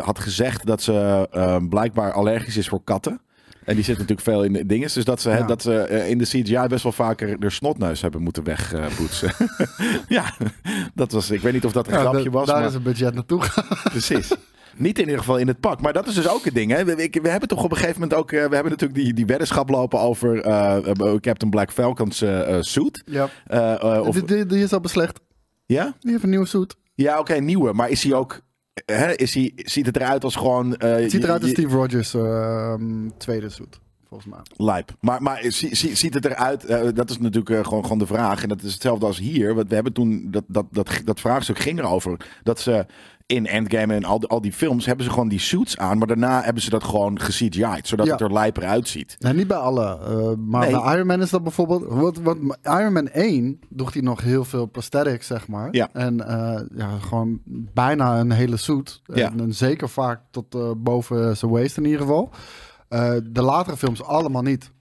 had 0.03 0.19
gezegd 0.19 0.65
dat 0.65 0.81
ze 0.81 1.27
blijkbaar 1.69 2.11
allergisch 2.13 2.57
is 2.57 2.67
voor 2.67 2.83
katten. 2.83 3.21
En 3.65 3.75
die 3.75 3.83
zit 3.83 3.93
natuurlijk 3.95 4.21
veel 4.27 4.43
in 4.43 4.53
de 4.53 4.65
dingen. 4.65 4.89
Dus 4.93 5.05
dat 5.05 5.21
ze, 5.21 5.29
Ja. 5.29 5.41
dat 5.45 5.61
ze 5.61 6.05
in 6.09 6.17
de 6.17 6.23
CGI 6.25 6.67
best 6.67 6.83
wel 6.83 6.91
vaker 6.91 7.39
de 7.39 7.49
snotneus 7.49 8.01
hebben 8.01 8.21
moeten 8.21 8.43
wegpoetsen. 8.43 9.31
ja, 10.07 10.33
dat 10.95 11.11
was. 11.11 11.31
Ik 11.31 11.41
weet 11.41 11.53
niet 11.53 11.65
of 11.65 11.71
dat 11.71 11.87
een 11.87 11.93
Ja, 11.93 11.99
grapje 11.99 12.29
was. 12.31 12.47
daar 12.47 12.57
maar 12.57 12.67
is 12.67 12.73
het 12.73 12.83
budget 12.83 13.13
naartoe. 13.13 13.41
Precies. 13.83 14.31
Niet 14.75 14.97
in 14.97 15.03
ieder 15.03 15.19
geval 15.19 15.37
in 15.37 15.47
het 15.47 15.59
pak. 15.59 15.81
Maar 15.81 15.93
dat 15.93 16.07
is 16.07 16.13
dus 16.15 16.27
ook 16.29 16.45
het 16.45 16.53
ding. 16.53 16.71
Hè? 16.71 16.85
We, 16.85 17.09
hebben 17.29 17.47
toch 17.49 17.63
op 17.63 17.71
een 17.71 17.77
gegeven 17.77 18.01
moment 18.01 18.19
ook. 18.19 18.31
eh, 18.31 18.45
we 18.47 18.53
hebben 18.53 18.71
natuurlijk 18.71 18.99
die, 19.03 19.13
die 19.13 19.25
weddenschap 19.25 19.69
lopen 19.69 19.99
over 19.99 20.41
eh, 20.41 20.77
eh, 20.77 20.95
Captain 21.19 21.49
Black 21.51 21.71
Falcon's 21.71 22.21
eh, 22.21 22.57
suit. 22.61 23.03
Ja. 23.05 23.29
Of, 24.01 24.15
Die, 24.15 24.23
die, 24.25 24.45
die 24.45 24.63
is 24.63 24.73
al 24.73 24.79
beslecht. 24.79 25.19
ja? 25.65 25.93
Die 25.99 26.11
heeft 26.11 26.23
een 26.23 26.29
nieuwe 26.29 26.45
suit. 26.45 26.75
Ja, 26.95 27.19
oké, 27.19 27.33
nieuwe. 27.33 27.73
Maar 27.73 27.89
is 27.89 28.03
hij 28.03 28.13
ook. 28.13 28.41
Hè, 28.85 29.15
is 29.15 29.33
hij, 29.33 29.51
ziet 29.55 29.85
het 29.85 29.95
eruit 29.95 30.23
als 30.23 30.35
gewoon. 30.35 30.75
Het 30.77 31.11
ziet 31.11 31.23
eruit 31.23 31.41
als 31.41 31.51
Steve 31.51 31.75
Rogers 31.75 32.13
ehm, 32.13 33.09
tweede 33.17 33.49
suit, 33.49 33.79
volgens 34.07 34.29
mij. 34.29 34.39
Lijp. 34.65 34.95
Maar, 34.99 35.21
maar 35.21 35.39
zie- 35.47 35.75
zie- 35.75 35.95
ziet 35.95 36.13
het 36.13 36.25
eruit? 36.25 36.67
dat 36.95 37.09
is 37.09 37.17
natuurlijk 37.19 37.65
gewoon, 37.67 37.83
gewoon 37.83 37.97
de 37.97 38.05
vraag. 38.05 38.43
En 38.43 38.49
dat 38.49 38.61
is 38.61 38.73
hetzelfde 38.73 39.05
als 39.05 39.19
hier. 39.19 39.55
Want 39.55 39.67
we 39.69 39.73
hebben 39.75 39.93
toen. 39.93 40.27
Dat, 40.31 40.43
dat, 40.47 40.65
dat, 40.71 41.01
dat 41.05 41.19
vraagstuk 41.19 41.59
ging 41.59 41.79
erover. 41.79 42.17
Dat 42.43 42.59
ze 42.59 42.85
in 43.31 43.45
Endgame 43.47 43.93
en 43.93 44.03
al, 44.03 44.19
die- 44.19 44.29
al 44.29 44.41
die 44.41 44.53
films. 44.53 44.85
hebben 44.85 45.05
ze 45.05 45.11
gewoon 45.11 45.27
die 45.27 45.39
suits 45.39 45.77
aan. 45.77 45.97
Maar 45.97 46.07
daarna 46.07 46.41
hebben 46.41 46.63
ze 46.63 46.69
dat 46.69 46.83
gewoon 46.83 47.19
ge-CGI'd. 47.19 47.87
Zodat 47.87 48.05
Ja. 48.05 48.11
het 48.11 48.21
er 48.21 48.33
lijper 48.33 48.63
uitziet. 48.65 49.15
Nee, 49.19 49.33
niet 49.33 49.47
bij 49.47 49.57
alle. 49.57 49.99
eh, 49.99 50.31
maar 50.37 50.61
Nee. 50.69 50.81
bij 50.81 50.93
Iron 50.95 51.07
Man 51.07 51.21
is 51.21 51.29
dat 51.29 51.43
bijvoorbeeld. 51.43 51.83
Wat, 51.87 52.17
wat, 52.17 52.37
Iron 52.63 52.93
Man 52.93 53.07
1 53.11 53.59
droeg 53.69 53.93
hij 53.93 54.01
nog 54.01 54.21
heel 54.21 54.43
veel 54.45 54.65
prosthetics, 54.65 55.27
zeg 55.27 55.47
maar. 55.47 55.67
Ja. 55.71 55.89
En 55.93 56.27
eh, 56.27 56.61
ja, 56.75 56.89
gewoon 56.99 57.39
bijna 57.73 58.19
een 58.19 58.31
hele 58.31 58.57
suit. 58.57 59.01
Ja. 59.05 59.31
En, 59.31 59.39
en 59.39 59.53
zeker 59.53 59.89
vaak 59.89 60.19
tot 60.31 60.55
eh, 60.55 60.71
boven 60.77 61.37
zijn 61.37 61.51
waist 61.51 61.77
in 61.77 61.85
ieder 61.85 61.99
geval. 62.01 62.29
De 63.23 63.41
latere 63.41 63.77
films 63.77 64.03
allemaal 64.03 64.41
niet. 64.41 64.71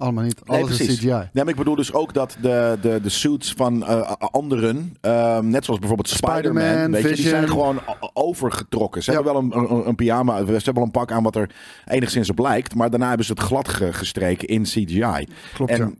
Allemaal 0.00 0.24
niet. 0.24 0.40
Nee, 0.48 0.62
Alles 0.62 0.80
is. 0.80 0.96
CGI. 0.98 1.06
Nee, 1.08 1.28
maar 1.32 1.48
ik 1.48 1.56
bedoel 1.56 1.74
dus 1.74 1.92
ook 1.92 2.14
dat 2.14 2.36
de, 2.42 2.78
de, 2.82 2.98
de 3.02 3.08
suits 3.08 3.52
van 3.56 3.86
eh, 3.86 4.12
anderen, 4.18 4.96
ehm, 5.00 5.48
net 5.48 5.64
zoals 5.64 5.78
bijvoorbeeld 5.80 6.08
Spider-Man, 6.08 6.90
weet 6.90 7.02
je, 7.08 7.14
die 7.14 7.28
zijn 7.28 7.48
gewoon 7.48 7.80
overgetrokken. 8.12 9.02
Ze 9.02 9.10
Ja. 9.12 9.16
hebben 9.22 9.48
wel 9.50 9.62
een, 9.62 9.70
een, 9.76 9.88
een 9.88 9.94
pyjama, 9.94 10.36
ze 10.44 10.52
hebben 10.52 10.74
wel 10.74 10.82
een 10.82 10.90
pak 10.90 11.12
aan 11.12 11.22
wat 11.22 11.36
er 11.36 11.50
enigszins 11.86 12.30
op 12.30 12.38
lijkt, 12.38 12.74
maar 12.74 12.90
daarna 12.90 13.08
hebben 13.08 13.26
ze 13.26 13.32
het 13.32 13.40
glad 13.42 13.68
ge- 13.68 13.92
gestreken 13.92 14.48
in 14.48 14.62
CGI. 14.62 15.26
Klopt, 15.54 15.70
en 15.70 15.98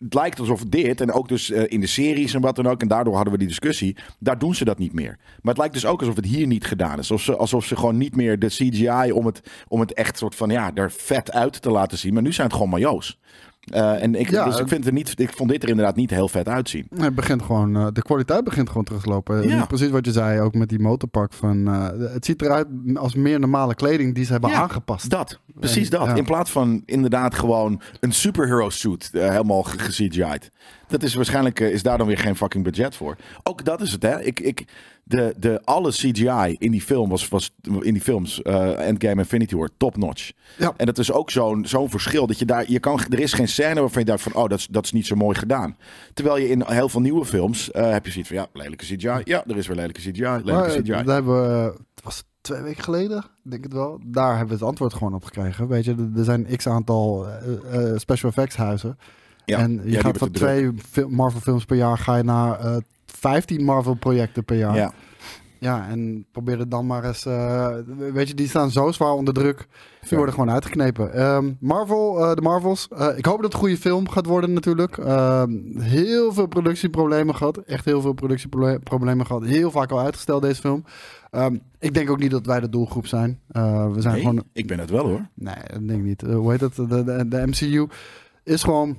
het 0.00 0.14
lijkt 0.14 0.38
alsof 0.40 0.64
dit, 0.64 1.00
en 1.00 1.12
ook 1.12 1.28
dus 1.28 1.50
eh, 1.50 1.62
in 1.66 1.80
de 1.80 1.86
series 1.86 2.34
en 2.34 2.40
wat 2.40 2.56
dan 2.56 2.66
ook, 2.66 2.80
en 2.80 2.88
daardoor 2.88 3.14
hadden 3.14 3.32
we 3.32 3.38
die 3.38 3.48
discussie, 3.48 3.96
daar 4.18 4.38
doen 4.38 4.54
ze 4.54 4.64
dat 4.64 4.78
niet 4.78 4.92
meer. 4.92 5.16
Maar 5.18 5.54
het 5.54 5.58
lijkt 5.58 5.74
dus 5.74 5.86
ook 5.86 6.00
alsof 6.00 6.16
het 6.16 6.26
hier 6.26 6.46
niet 6.46 6.64
gedaan 6.66 6.92
is. 6.98 7.10
Alsof 7.10 7.22
ze, 7.22 7.36
alsof 7.36 7.64
ze 7.64 7.76
gewoon 7.76 7.96
niet 7.96 8.16
meer 8.16 8.38
de 8.38 8.46
CGI 8.46 9.12
om 9.12 9.26
het, 9.26 9.40
om 9.68 9.80
het 9.80 9.92
echt 9.92 10.18
soort 10.18 10.34
van, 10.34 10.48
ja, 10.50 10.70
er 10.74 10.90
vet 10.90 11.32
uit 11.32 11.62
te 11.62 11.70
laten 11.70 11.98
zien. 11.98 12.12
Maar 12.14 12.22
nu 12.22 12.32
zijn 12.32 12.46
het 12.46 12.56
gewoon 12.56 12.70
majo's. 12.70 13.18
Eh, 13.66 14.02
en 14.02 14.14
ik, 14.14 14.30
Ja, 14.30 14.44
dus 14.44 14.58
ik, 14.58 14.68
vind 14.68 14.84
het 14.84 14.94
niet, 14.94 15.20
ik 15.20 15.32
vond 15.32 15.50
dit 15.50 15.62
er 15.62 15.68
inderdaad 15.68 15.96
niet 15.96 16.10
heel 16.10 16.28
vet 16.28 16.48
uitzien. 16.48 16.86
Het 16.96 17.14
begint 17.14 17.42
gewoon, 17.42 17.76
eh, 17.76 17.86
de 17.92 18.02
kwaliteit 18.02 18.44
begint 18.44 18.68
gewoon 18.68 18.84
terug 18.84 19.02
te 19.02 19.08
lopen. 19.08 19.48
Ja. 19.48 19.66
Precies 19.66 19.90
wat 19.90 20.04
je 20.06 20.12
zei, 20.12 20.40
ook 20.40 20.54
met 20.54 20.68
die 20.68 20.78
motorpak. 20.78 21.32
Van, 21.32 21.68
eh, 21.68 21.88
het 22.12 22.24
ziet 22.24 22.42
eruit 22.42 22.66
als 22.94 23.14
meer 23.14 23.40
normale 23.40 23.74
kleding 23.74 24.14
die 24.14 24.24
ze 24.24 24.32
hebben 24.32 24.50
Ja, 24.50 24.56
aangepast. 24.56 25.10
Dat, 25.10 25.40
precies 25.60 25.88
En, 25.88 25.98
dat. 26.06 26.18
In 26.18 26.24
plaats 26.24 26.50
van 26.50 26.82
inderdaad 26.84 27.34
gewoon 27.34 27.80
een 28.00 28.12
superhero 28.12 28.70
suit 28.70 29.10
helemaal 29.12 29.62
ge- 29.62 29.78
ge-CGI'd. 29.78 30.50
Dat 30.88 31.02
is 31.02 31.14
waarschijnlijk, 31.14 31.60
is 31.60 31.82
daar 31.82 31.98
dan 31.98 32.06
weer 32.06 32.18
geen 32.18 32.36
fucking 32.36 32.64
budget 32.64 32.96
voor. 32.96 33.16
Ook 33.42 33.64
dat 33.64 33.80
is 33.80 33.92
het, 33.92 34.02
hè. 34.02 34.22
Ik, 34.22 34.40
ik, 34.40 34.64
de, 35.08 35.34
de, 35.38 35.60
alle 35.64 35.90
CGI 35.90 36.56
in 36.58 36.70
die 36.70 36.80
film 36.82 37.08
was, 37.10 37.28
was 37.28 37.54
in 37.80 37.92
die 37.92 38.02
films, 38.02 38.42
eh 38.42 38.88
Endgame 38.88 39.20
Infinity 39.20 39.56
War, 39.56 39.68
top 39.76 39.96
notch. 39.96 40.30
Ja. 40.58 40.72
En 40.76 40.86
dat 40.86 40.98
is 40.98 41.12
ook 41.12 41.30
zo'n 41.30 41.66
zo'n 41.66 41.90
verschil. 41.90 42.26
Dat 42.26 42.38
je 42.38 42.44
daar, 42.44 42.70
je 42.70 42.78
kan, 42.80 43.00
er 43.10 43.18
is 43.20 43.32
geen 43.32 43.48
scène 43.48 43.80
waarvan 43.80 44.00
je 44.00 44.06
dacht 44.08 44.22
van, 44.22 44.34
oh, 44.34 44.48
dat 44.48 44.58
is, 44.58 44.66
dat 44.70 44.84
is 44.84 44.92
niet 44.92 45.06
zo 45.06 45.14
mooi 45.16 45.36
gedaan. 45.38 45.76
Terwijl 46.14 46.36
je 46.38 46.48
in 46.48 46.62
heel 46.66 46.88
veel 46.88 47.00
nieuwe 47.00 47.24
films 47.24 47.70
eh, 47.70 47.90
heb 47.90 48.04
je 48.06 48.10
zoiets 48.12 48.30
van, 48.30 48.38
ja, 48.38 48.46
lelijke 48.52 48.84
CGI. 48.84 49.20
Ja, 49.24 49.44
er 49.46 49.56
is 49.56 49.66
weer 49.66 49.76
lelijke 49.76 50.00
CGI, 50.00 50.20
lelijke 50.22 50.52
Maar, 50.52 50.68
CGI. 50.68 50.82
daar 50.82 51.14
hebben 51.14 51.42
we, 51.42 51.72
het 51.94 52.04
was 52.04 52.24
twee 52.40 52.60
weken 52.62 52.82
geleden, 52.84 53.24
denk 53.42 53.56
ik 53.56 53.62
het 53.64 53.72
wel. 53.72 54.00
Daar 54.06 54.30
hebben 54.30 54.48
we 54.48 54.54
het 54.54 54.62
antwoord 54.70 54.94
gewoon 54.94 55.14
op 55.14 55.24
gekregen. 55.24 55.68
Weet 55.68 55.84
je, 55.84 56.10
er- 56.16 56.24
zijn 56.24 56.46
x 56.56 56.66
aantal 56.68 57.26
eh, 57.28 57.90
eh, 57.92 57.98
special 57.98 58.30
effects 58.30 58.56
huizen. 58.56 58.98
Ja, 59.44 59.58
en 59.58 59.80
je 59.84 60.00
gaat 60.00 60.18
van 60.18 60.30
twee 60.30 60.70
Marvel 61.08 61.40
films 61.40 61.64
per 61.64 61.76
jaar 61.76 61.98
ga 61.98 62.16
je 62.16 62.22
naar 62.22 62.60
eh 62.60 62.76
15 63.16 63.64
Marvel 63.64 63.94
projecten 63.94 64.44
per 64.44 64.56
jaar. 64.56 64.76
Ja. 64.76 64.92
Ja, 65.58 65.88
en 65.88 66.26
probeer 66.32 66.58
het 66.58 66.70
dan 66.70 66.86
maar 66.86 67.04
eens. 67.04 67.26
eh, 67.26 67.74
weet 68.12 68.28
je, 68.28 68.34
die 68.34 68.48
staan 68.48 68.70
zo 68.70 68.92
zwaar 68.92 69.12
onder 69.12 69.34
druk. 69.34 69.66
Die 70.08 70.16
worden 70.16 70.34
gewoon 70.34 70.50
uitgeknepen. 70.50 71.12
Ehm, 71.12 71.52
Marvel, 71.60 72.20
eh, 72.24 72.34
de 72.34 72.40
Marvels. 72.40 72.88
eh, 72.88 73.08
ik 73.18 73.24
hoop 73.26 73.34
dat 73.36 73.44
het 73.44 73.52
een 73.52 73.58
goede 73.58 73.76
film 73.76 74.08
gaat 74.08 74.26
worden, 74.26 74.52
natuurlijk. 74.52 74.98
Ehm, 74.98 75.50
heel 75.80 76.32
veel 76.32 76.46
productieproblemen 76.46 77.34
gehad. 77.34 77.56
Echt 77.58 77.84
heel 77.84 78.00
veel 78.00 78.12
productieproblemen 78.12 79.26
gehad. 79.26 79.44
Heel 79.44 79.70
vaak 79.70 79.90
al 79.90 80.00
uitgesteld, 80.00 80.42
deze 80.42 80.60
film. 80.60 80.84
Ehm, 81.30 81.56
ik 81.78 81.94
denk 81.94 82.10
ook 82.10 82.18
niet 82.18 82.30
dat 82.30 82.46
wij 82.46 82.60
de 82.60 82.68
doelgroep 82.68 83.06
zijn. 83.06 83.40
We 83.46 83.94
zijn 83.98 84.14
Nee, 84.14 84.22
gewoon. 84.22 84.42
ik 84.52 84.66
ben 84.66 84.78
het 84.78 84.90
wel 84.90 85.06
hoor. 85.06 85.26
Nee, 85.34 85.54
dat 85.72 85.88
denk 85.88 85.98
ik 86.00 86.04
niet. 86.04 86.20
Hoe 86.22 86.50
heet? 86.50 86.60
De, 86.76 86.86
de, 87.04 87.28
de 87.28 87.42
MCU 87.46 87.86
is 88.44 88.62
gewoon. 88.62 88.96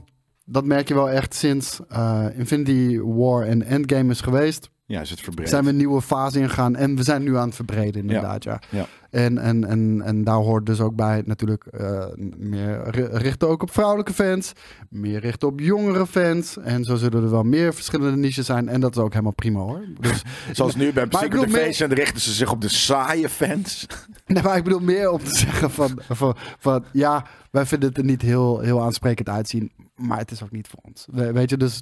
Dat 0.50 0.66
merk 0.66 0.88
je 0.88 0.94
wel 0.94 1.10
echt 1.10 1.34
sinds 1.36 1.80
eh, 1.90 2.26
Infinity 2.38 3.00
War 3.00 3.44
en 3.44 3.64
Endgame 3.64 4.12
is 4.12 4.22
geweest. 4.22 4.70
Ja, 4.86 5.02
is 5.02 5.10
het 5.10 5.22
verbreed. 5.22 5.50
zijn 5.50 5.64
we 5.64 5.70
een 5.70 5.76
nieuwe 5.78 6.02
fase 6.02 6.40
ingegaan 6.40 6.76
en 6.76 6.96
we 6.96 7.04
zijn 7.04 7.24
nu 7.24 7.38
aan 7.38 7.46
het 7.48 7.56
verbreden 7.56 8.02
inderdaad, 8.02 8.44
ja. 8.44 8.60
Ja. 8.70 8.86
En, 9.10 9.38
en, 9.38 9.64
en, 9.66 10.02
en 10.06 10.24
daar 10.24 10.36
hoort 10.36 10.66
dus 10.66 10.80
ook 10.80 10.96
bij 10.96 11.22
natuurlijk 11.26 11.66
eh, 11.66 12.06
meer 12.38 12.90
ri- 12.90 13.08
richten 13.12 13.48
ook 13.48 13.62
op 13.62 13.72
vrouwelijke 13.72 14.14
fans, 14.14 14.52
meer 14.90 15.20
richten 15.20 15.48
op 15.48 15.60
jongere 15.60 16.08
fans. 16.08 16.58
En 16.58 16.84
zo 16.84 16.96
zullen 16.96 17.24
er 17.24 17.32
wel 17.32 17.44
meer 17.44 17.74
verschillende 17.74 18.18
niches 18.18 18.46
zijn 18.46 18.70
en 18.70 18.80
dat 18.80 18.96
is 18.96 19.02
ook 19.02 19.12
helemaal 19.12 19.34
prima 19.34 19.60
hoor. 19.60 19.82
Dus, 20.00 20.24
Zoals 20.52 20.76
nu 20.76 20.94
bij 20.94 21.06
Secret 21.10 21.32
meer- 21.52 21.60
Invasion 21.60 21.94
richten 21.94 22.22
ze 22.22 22.32
zich 22.34 22.52
op 22.52 22.62
de 22.62 22.70
saaie 22.70 23.30
fans. 23.30 23.88
nee, 24.26 24.44
maar 24.44 24.58
ik 24.58 24.64
bedoel 24.64 24.80
meer 24.80 25.12
om 25.12 25.20
te 25.24 25.36
zeggen 25.38 25.72
van, 25.72 26.00
van, 26.10 26.36
van 26.60 26.84
ja, 26.92 27.26
wij 27.52 27.66
vinden 27.66 27.90
het 27.90 27.98
er 27.98 28.04
niet 28.04 28.22
heel, 28.22 28.60
heel 28.60 28.82
aansprekend 28.82 29.30
uitzien, 29.30 29.72
maar 29.98 30.18
het 30.18 30.32
is 30.32 30.44
ook 30.44 30.52
niet 30.52 30.68
voor 30.68 30.80
ons. 30.84 31.08
We- 31.12 31.32
weet 31.32 31.50
je, 31.50 31.58
dus 31.58 31.82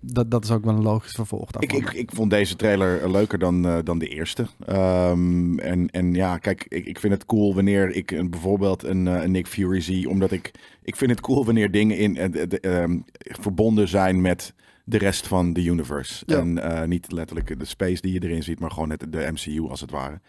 dat, 0.00 0.30
dat 0.30 0.44
is 0.44 0.50
ook 0.50 0.64
wel 0.64 0.74
een 0.74 0.82
logisch 0.82 1.12
vervolg 1.12 1.48
Ik, 1.58 1.72
ik, 1.72 1.92
ik 1.92 2.10
vond 2.14 2.30
deze 2.30 2.56
trailer 2.56 3.10
leuker 3.10 3.38
dan, 3.38 3.66
eh, 3.66 3.78
dan 3.84 3.98
de 3.98 4.08
eerste. 4.08 4.46
Ehm, 4.66 5.58
en, 5.58 5.90
en 5.90 6.14
ja, 6.14 6.38
kijk, 6.38 6.66
ik, 6.68 6.86
ik 6.86 6.98
vind 6.98 7.12
het 7.12 7.24
cool 7.26 7.54
wanneer 7.54 7.90
ik 7.90 8.10
een, 8.10 8.30
bijvoorbeeld 8.30 8.82
een, 8.82 9.08
eh, 9.08 9.28
Nick 9.28 9.46
Fury 9.46 9.80
zie. 9.80 10.08
Omdat 10.08 10.30
ik, 10.30 10.50
ik 10.82 10.96
vind 10.96 11.10
het 11.10 11.20
cool 11.20 11.44
wanneer 11.44 11.70
dingen 11.70 11.96
in, 11.98 12.16
eh, 12.16 12.48
de- 12.48 12.60
ehm, 12.60 12.98
verbonden 13.18 13.88
zijn 13.88 14.20
met 14.20 14.54
de 14.84 14.98
rest 14.98 15.26
van 15.26 15.52
de 15.52 15.64
universe. 15.64 16.22
Ja. 16.26 16.38
En 16.38 16.58
eh, 16.58 16.86
niet 16.88 17.12
letterlijk 17.12 17.58
de 17.58 17.64
space 17.64 18.00
die 18.00 18.12
je 18.12 18.22
erin 18.22 18.42
ziet, 18.42 18.60
maar 18.60 18.70
gewoon 18.70 18.90
het, 18.90 19.06
de 19.08 19.28
MCU 19.32 19.68
als 19.68 19.80
het 19.80 19.90
ware. 19.90 20.20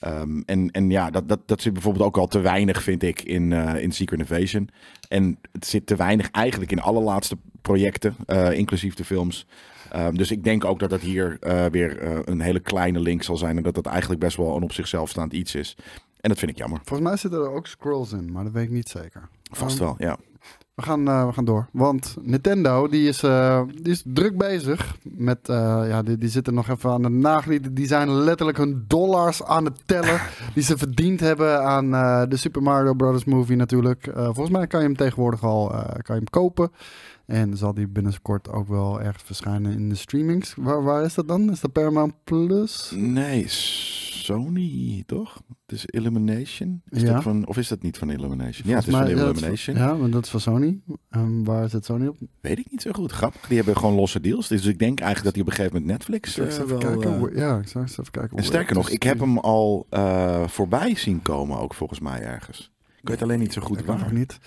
Ehm, 0.00 0.40
en, 0.46 0.70
en 0.70 0.90
ja, 0.90 1.10
dat, 1.10 1.28
dat, 1.28 1.40
dat 1.46 1.60
zit 1.62 1.72
bijvoorbeeld 1.72 2.04
ook 2.04 2.16
al 2.16 2.26
te 2.26 2.40
weinig, 2.40 2.82
vind 2.82 3.02
ik, 3.02 3.22
in, 3.22 3.52
eh, 3.52 3.82
in 3.82 3.92
Secret 3.92 4.20
Invasion. 4.20 4.68
En 5.08 5.38
het 5.52 5.66
zit 5.66 5.86
te 5.86 5.96
weinig 5.96 6.30
eigenlijk 6.30 6.72
in 6.72 6.80
alle 6.80 7.00
laatste 7.00 7.36
projecten, 7.62 8.16
eh, 8.26 8.52
inclusief 8.52 8.94
de 8.94 9.04
films. 9.04 9.46
Ehm, 9.90 10.14
dus 10.14 10.30
ik 10.30 10.44
denk 10.44 10.64
ook 10.64 10.78
dat 10.78 10.90
dat 10.90 11.00
hier 11.00 11.36
weer 11.70 12.02
een 12.28 12.40
hele 12.40 12.60
kleine 12.60 13.00
link 13.00 13.22
zal 13.22 13.36
zijn. 13.36 13.56
En 13.56 13.62
dat 13.62 13.74
dat 13.74 13.86
eigenlijk 13.86 14.20
best 14.20 14.36
wel 14.36 14.56
een 14.56 14.62
op 14.62 14.72
zichzelf 14.72 15.08
staand 15.08 15.32
iets 15.32 15.54
is. 15.54 15.76
En 16.20 16.28
dat 16.28 16.38
vind 16.38 16.50
ik 16.50 16.58
jammer. 16.58 16.80
Volgens 16.84 17.08
mij 17.08 17.16
zitten 17.18 17.40
er 17.40 17.50
ook 17.50 17.66
scrolls 17.66 18.12
in, 18.12 18.32
maar 18.32 18.44
dat 18.44 18.52
weet 18.52 18.64
ik 18.64 18.70
niet 18.70 18.88
zeker. 18.88 19.28
Vast 19.50 19.78
Ehm, 19.78 19.84
wel, 19.84 19.94
ja. 19.98 20.16
We 20.74 20.82
gaan, 20.82 21.08
eh, 21.08 21.26
we 21.26 21.32
gaan 21.32 21.44
door. 21.44 21.68
Want 21.72 22.16
Nintendo 22.22 22.88
die 22.88 23.08
is, 23.08 23.22
eh, 23.22 23.62
die 23.82 23.92
is 23.92 24.02
druk 24.06 24.36
bezig 24.38 24.96
met. 25.02 25.48
eh, 25.48 25.82
ja, 25.88 26.02
die, 26.02 26.18
die 26.18 26.28
zitten 26.28 26.54
nog 26.54 26.68
even 26.68 26.90
aan 26.90 27.02
de 27.02 27.08
nagel. 27.08 27.58
Die 27.72 27.86
zijn 27.86 28.10
letterlijk 28.10 28.58
hun 28.58 28.84
dollars 28.86 29.42
aan 29.44 29.64
het 29.64 29.82
tellen. 29.86 30.20
die 30.54 30.62
ze 30.62 30.78
verdiend 30.78 31.20
hebben 31.20 31.62
aan 31.64 31.90
de 32.28 32.36
Super 32.36 32.62
Mario 32.62 32.94
Bros. 32.94 33.24
movie 33.24 33.56
natuurlijk. 33.56 34.10
Volgens 34.14 34.50
mij 34.50 34.66
kan 34.66 34.80
je 34.80 34.86
hem 34.86 34.96
tegenwoordig 34.96 35.44
al 35.44 35.68
kan 36.02 36.02
je 36.04 36.12
hem 36.12 36.30
kopen. 36.30 36.70
En 37.26 37.56
zal 37.56 37.74
die 37.74 37.88
binnenkort 37.88 38.50
ook 38.50 38.68
wel 38.68 39.00
ergens 39.00 39.22
verschijnen 39.22 39.72
in 39.72 39.88
de 39.88 39.94
streamings. 39.94 40.54
Waar, 40.56 40.82
waar 40.82 41.04
is 41.04 41.14
dat 41.14 41.28
dan? 41.28 41.50
Is 41.50 41.60
dat 41.60 41.72
Paramount 41.72 42.14
Plus? 42.24 42.92
Nee, 42.94 43.44
Sony 43.48 45.02
toch? 45.06 45.42
Het 45.72 45.80
is 45.80 46.00
Illumination. 46.00 46.82
Is 46.88 47.02
Ja. 47.02 47.12
dat 47.12 47.22
van, 47.22 47.46
of 47.46 47.56
is 47.56 47.68
dat 47.68 47.82
niet 47.82 47.98
van 47.98 48.10
Illumination? 48.10 48.68
Ja, 48.68 48.76
het 48.76 48.86
is 48.86 48.94
van 48.94 49.08
Illumination. 49.08 49.76
Ja, 49.76 49.94
maar 49.94 50.10
dat 50.10 50.24
is 50.24 50.30
van 50.30 50.40
Sony. 50.40 50.80
En 51.10 51.44
waar 51.44 51.68
zit 51.68 51.84
Sony 51.84 52.06
op? 52.06 52.16
Weet 52.40 52.58
ik 52.58 52.70
niet 52.70 52.82
zo 52.82 52.90
goed. 52.92 53.12
Grappig. 53.12 53.46
Die 53.48 53.56
hebben 53.56 53.76
gewoon 53.76 53.94
losse 53.94 54.20
deals. 54.20 54.48
Dus 54.48 54.64
ik 54.66 54.78
denk 54.78 55.00
eigenlijk 55.00 55.24
dat 55.24 55.34
die 55.34 55.42
op 55.42 55.48
een 55.48 55.54
gegeven 55.54 55.76
moment 55.80 55.92
Netflix 55.98 56.38
ik 56.38 56.66
wel, 56.68 56.78
kijken? 56.78 57.36
ja, 57.36 57.58
ik 57.58 57.74
eens 57.74 57.98
even 57.98 58.10
kijken. 58.10 58.36
En 58.36 58.44
sterker 58.44 58.74
nog, 58.74 58.90
ik 58.90 59.02
heb 59.02 59.20
hem 59.20 59.38
al 59.38 59.86
eh, 59.90 60.46
voorbij 60.48 60.94
zien 60.94 61.22
komen 61.22 61.58
ook 61.58 61.74
volgens 61.74 62.00
mij 62.00 62.20
ergens. 62.22 62.72
Ik 63.00 63.08
weet 63.08 63.22
alleen 63.22 63.38
niet 63.38 63.52
zo 63.52 63.60
goed 63.60 63.84
waar. 63.84 63.98
nog 63.98 64.12
niet. 64.12 64.38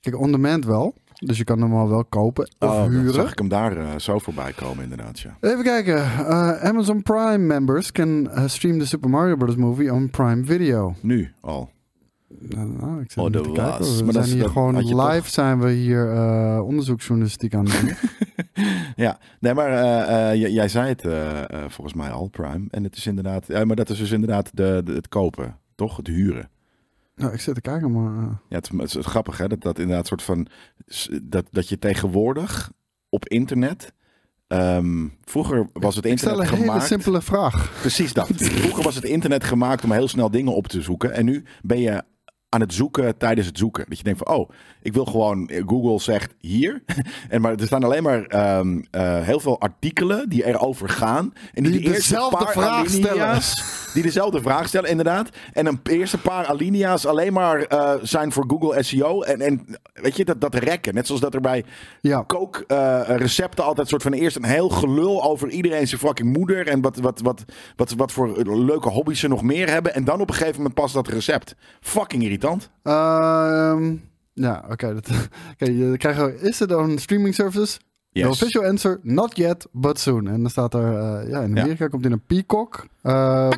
Kijk, 0.00 0.18
on 0.18 0.32
demand 0.32 0.64
wel. 0.64 0.94
Dus 1.26 1.38
je 1.38 1.44
kan 1.44 1.60
hem 1.60 1.74
al 1.74 1.88
wel 1.88 2.04
kopen 2.04 2.44
of 2.58 2.68
Oh, 2.70 2.86
huren. 2.86 3.14
zag 3.14 3.32
ik 3.32 3.38
hem 3.38 3.48
daar 3.48 3.76
eh, 3.76 3.86
zo 3.98 4.18
voorbij 4.18 4.52
komen 4.52 4.82
inderdaad, 4.82 5.20
ja. 5.20 5.36
Even 5.40 5.62
kijken. 5.64 5.94
Uh, 5.96 6.62
Amazon 6.62 7.02
Prime 7.02 7.38
members 7.38 7.92
can 7.92 8.08
uh, 8.08 8.42
stream 8.46 8.78
the 8.78 8.86
Super 8.86 9.10
Mario 9.10 9.36
Bros. 9.36 9.56
movie 9.56 9.92
on 9.92 10.10
Prime 10.10 10.44
Video. 10.44 10.94
Nu 11.00 11.32
al. 11.40 11.70
Nou, 12.38 12.68
nou, 12.80 13.00
ik 13.00 13.10
zit 13.12 13.24
Oh, 13.24 13.30
te 13.30 13.40
kijken. 13.52 13.96
We 14.06 14.12
dat 14.12 14.14
zijn 14.14 14.24
hier 14.36 14.42
dat 14.42 14.50
gewoon 14.52 14.76
live 14.76 15.16
toch- 15.16 15.28
zijn 15.28 15.60
we 15.60 15.70
hier 15.70 16.14
uh, 16.14 16.60
onderzoeksjournalistiek 16.64 17.54
aan 17.54 17.64
doen. 17.64 17.90
Ja, 18.96 19.18
nee, 19.40 19.54
maar 19.54 19.68
eh, 19.70 20.30
eh, 20.32 20.52
jij 20.52 20.68
zei 20.68 20.88
het 20.88 21.04
eh, 21.04 21.40
eh, 21.42 21.46
volgens 21.68 21.94
mij 21.96 22.10
al, 22.10 22.28
Prime. 22.28 22.64
En 22.70 22.84
het 22.84 22.96
is 22.96 23.06
inderdaad, 23.06 23.46
ja, 23.46 23.64
maar 23.64 23.76
dat 23.76 23.90
is 23.90 23.98
dus 23.98 24.10
inderdaad 24.10 24.50
de, 24.56 24.80
de- 24.84 24.92
het 24.92 25.08
kopen, 25.08 25.56
toch? 25.74 25.96
Het 25.96 26.06
huren. 26.06 26.48
Nou, 27.14 27.32
ik 27.32 27.40
zit 27.40 27.54
te 27.54 27.60
kijken, 27.60 27.92
maar... 27.92 28.22
uh, 28.22 28.28
Ja, 28.48 28.56
het, 28.56 28.70
is- 28.72 28.78
het 28.78 28.94
is 28.94 29.06
grappig 29.06 29.38
hè, 29.38 29.46
dat 29.48 29.60
dat 29.62 29.78
inderdaad 29.78 30.06
soort 30.06 30.22
van, 30.22 30.46
dat, 31.22 31.46
dat 31.50 31.68
je 31.68 31.78
tegenwoordig 31.78 32.72
op 33.08 33.28
internet, 33.28 33.92
ehm, 34.46 35.08
vroeger 35.24 35.68
was 35.72 35.96
het 35.96 36.04
ik 36.04 36.18
stel 36.18 36.30
internet 36.30 36.48
een 36.52 36.56
hele 36.58 36.70
gemaakt. 36.70 36.86
simpele 36.88 37.22
vraag. 37.22 37.72
Precies 37.80 38.12
dat. 38.12 38.28
Vroeger 38.62 38.82
was 38.84 38.94
het 38.94 39.04
internet 39.04 39.44
gemaakt 39.44 39.84
om 39.84 39.92
heel 39.92 40.08
snel 40.08 40.30
dingen 40.30 40.54
op 40.54 40.66
te 40.66 40.82
zoeken. 40.82 41.12
En 41.12 41.24
nu 41.24 41.44
ben 41.62 41.80
je 41.80 42.02
aan 42.54 42.60
het 42.60 42.74
zoeken 42.74 43.16
tijdens 43.16 43.46
het 43.46 43.58
zoeken. 43.58 43.84
Dat 43.88 43.98
je 43.98 44.04
denkt 44.04 44.20
van, 44.24 44.36
oh, 44.36 44.50
ik 44.82 44.92
wil 44.92 45.04
gewoon... 45.04 45.50
Google 45.66 46.00
zegt 46.00 46.34
hier. 46.40 46.82
En 47.28 47.40
maar 47.40 47.54
er 47.54 47.66
staan 47.66 47.84
alleen 47.84 48.02
maar 48.02 48.22
ehm, 48.24 48.80
eh, 48.90 49.20
heel 49.20 49.40
veel 49.40 49.60
artikelen 49.60 50.28
die 50.28 50.46
erover 50.46 50.88
gaan. 50.88 51.32
En 51.52 51.62
die, 51.62 51.72
Die 51.72 51.80
de 51.80 51.86
eerste 51.86 52.12
dezelfde 52.12 52.44
paar 52.44 52.52
vraag 52.52 52.88
stellen. 52.90 53.40
Die 53.94 54.02
dezelfde 54.02 54.40
vraag 54.42 54.68
stellen, 54.68 54.90
inderdaad. 54.90 55.28
En 55.52 55.66
een 55.66 55.80
eerste 55.82 56.18
paar 56.18 56.46
alinea's 56.46 57.06
alleen 57.06 57.32
maar 57.32 57.62
eh, 57.62 57.92
zijn 58.02 58.32
voor 58.32 58.44
Google 58.48 58.82
SEO. 58.82 59.22
En, 59.22 59.40
en 59.40 59.78
weet 59.92 60.16
je, 60.16 60.24
dat, 60.24 60.40
dat 60.40 60.54
rekken. 60.54 60.94
Net 60.94 61.06
zoals 61.06 61.20
dat 61.20 61.34
er 61.34 61.40
bij 61.40 61.64
Ja. 62.00 62.24
kookrecepten 62.26 63.64
altijd 63.64 63.88
soort 63.88 64.02
van 64.02 64.12
eerst 64.12 64.36
een 64.36 64.44
heel 64.44 64.68
gelul 64.68 65.22
over 65.22 65.48
iedereen 65.48 65.88
zijn 65.88 66.00
fucking 66.00 66.36
moeder 66.36 66.66
en 66.66 66.80
wat, 66.80 66.96
wat, 66.96 67.20
wat, 67.20 67.44
wat, 67.76 67.94
wat 67.96 68.12
voor 68.12 68.56
leuke 68.56 68.88
hobby's 68.88 69.20
ze 69.20 69.28
nog 69.28 69.42
meer 69.42 69.70
hebben. 69.70 69.94
En 69.94 70.04
dan 70.04 70.20
op 70.20 70.28
een 70.28 70.34
gegeven 70.34 70.56
moment 70.56 70.74
pas 70.74 70.92
dat 70.92 71.08
recept. 71.08 71.54
Fucking 71.80 72.22
irritant. 72.22 72.43
Ehm, 72.82 73.94
ja, 74.32 74.64
oké. 74.70 74.94
dat 74.94 75.08
oké, 75.52 75.70
je 75.70 75.96
krijgt 75.96 76.20
ook- 76.20 76.32
Is 76.40 76.58
het 76.58 76.70
een 76.70 76.98
streaming 76.98 77.34
service? 77.34 77.78
The 78.12 78.20
Yes. 78.20 78.28
official 78.28 78.64
answer, 78.64 79.00
not 79.02 79.36
yet, 79.36 79.66
but 79.72 80.00
soon. 80.00 80.28
En 80.28 80.40
dan 80.40 80.50
staat 80.50 80.74
er, 80.74 80.96
eh, 80.98 81.30
ja, 81.30 81.40
in 81.40 81.54
Ja. 81.54 81.62
Amerika 81.62 81.86
komt 81.88 82.04
in 82.04 82.12
een 82.12 82.22
Peacock. 82.26 82.86
eh, 83.02 83.44
wat, 83.44 83.50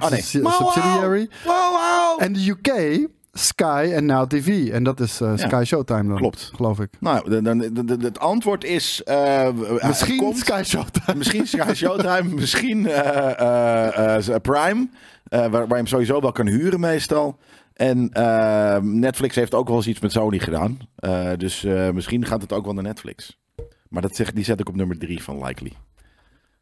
dat 0.00 0.12
is 0.12 0.36
Oh, 0.36 0.42
nee. 0.42 0.44
een 0.44 0.50
subsidiary. 0.52 1.28
Wow, 1.44 1.54
wow. 1.54 2.22
En 2.22 2.32
de 2.32 2.48
UK, 2.48 3.08
Sky 3.32 3.90
en 3.94 4.06
Now 4.06 4.28
TV. 4.28 4.68
En 4.70 4.82
dat 4.84 5.00
is 5.00 5.18
Ja. 5.18 5.36
Sky 5.36 5.62
Showtime 5.66 6.08
dan, 6.08 6.16
Klopt. 6.16 6.50
geloof 6.54 6.80
ik. 6.80 6.90
Nou, 7.00 7.30
de- 7.30 7.42
de- 7.42 7.72
de- 7.84 7.84
de- 7.96 8.04
het 8.06 8.18
antwoord 8.18 8.64
is... 8.64 9.02
eh, 9.04 9.48
Misschien 9.86 10.16
komt- 10.16 10.38
Sky 10.38 10.62
Showtime. 10.64 11.16
Misschien 11.18 11.46
Sky 11.46 11.72
Showtime, 11.74 12.34
misschien 12.40 12.86
eh, 12.86 13.40
eh, 13.40 14.28
eh, 14.28 14.34
Prime, 14.42 14.88
eh, 15.24 15.40
waar, 15.40 15.50
waar 15.50 15.68
je 15.68 15.74
hem 15.74 15.86
sowieso 15.86 16.20
wel 16.20 16.32
kan 16.32 16.46
huren 16.46 16.80
meestal. 16.80 17.38
En 17.74 18.10
eh, 18.10 18.76
Netflix 18.82 19.34
heeft 19.34 19.54
ook 19.54 19.68
wel 19.68 19.76
eens 19.76 19.86
iets 19.86 20.00
met 20.00 20.12
Sony 20.12 20.38
gedaan. 20.38 20.78
Eh, 20.94 21.30
dus 21.36 21.64
eh, 21.64 21.90
misschien 21.90 22.26
gaat 22.26 22.42
het 22.42 22.52
ook 22.52 22.64
wel 22.64 22.74
naar 22.74 22.82
Netflix. 22.82 23.40
Maar 23.88 24.02
dat 24.02 24.16
zeg, 24.16 24.32
die 24.32 24.44
zet 24.44 24.60
ik 24.60 24.68
op 24.68 24.76
nummer 24.76 24.98
drie 24.98 25.22
van 25.22 25.44
Likely. 25.44 25.72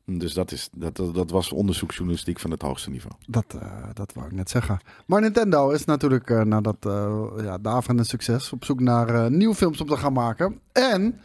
Dus 0.04 0.34
dat, 0.34 0.52
is, 0.52 0.68
dat, 0.72 0.96
dat, 0.96 1.14
dat 1.14 1.30
was 1.30 1.52
onderzoeksjournalistiek 1.52 2.40
van 2.40 2.50
het 2.50 2.62
hoogste 2.62 2.90
niveau. 2.90 3.14
Dat, 3.26 3.54
eh, 3.60 3.82
dat 3.92 4.12
wou 4.12 4.26
ik 4.26 4.32
net 4.32 4.50
zeggen. 4.50 4.80
Maar 5.06 5.20
Nintendo 5.20 5.70
is 5.70 5.84
natuurlijk 5.84 6.44
na 6.44 6.60
dat 6.60 6.76
uh, 6.86 7.24
ja, 7.36 7.58
daverende 7.58 8.04
succes 8.04 8.52
op 8.52 8.64
zoek 8.64 8.80
naar 8.80 9.30
nieuwe 9.30 9.54
films 9.54 9.80
om 9.80 9.86
te 9.86 9.96
gaan 9.96 10.12
maken. 10.12 10.60
En 10.72 11.20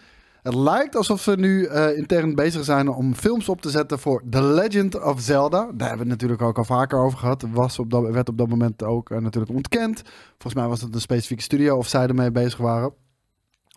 het 0.46 0.56
lijkt 0.56 0.96
alsof 0.96 1.22
ze 1.22 1.36
nu 1.38 1.68
uh, 1.68 1.98
intern 1.98 2.36
bezig 2.36 2.64
zijn 2.64 2.88
om 2.88 3.16
films 3.16 3.50
op 3.50 3.62
te 3.62 3.70
zetten 3.70 4.00
voor 4.00 4.24
The 4.30 4.44
Legend 4.44 5.04
of 5.04 5.20
Zelda. 5.20 5.60
Daar 5.60 5.88
hebben 5.88 6.06
we 6.06 6.12
het 6.12 6.22
natuurlijk 6.22 6.42
ook 6.42 6.58
al 6.58 6.64
vaker 6.64 7.00
over 7.00 7.18
gehad. 7.18 7.46
Was 7.52 7.80
op 7.80 7.92
dat, 7.92 8.10
werd 8.10 8.30
op 8.30 8.38
dat 8.38 8.48
moment 8.50 8.84
ook 8.84 9.10
uh, 9.10 9.18
natuurlijk 9.18 9.54
ontkend. 9.54 10.02
Volgens 10.32 10.54
mij 10.54 10.68
was 10.68 10.82
het 10.82 10.94
een 10.94 11.02
specifieke 11.02 11.44
studio 11.44 11.78
of 11.78 11.88
zij 11.88 12.08
ermee 12.08 12.32
bezig 12.32 12.58
waren. 12.58 12.94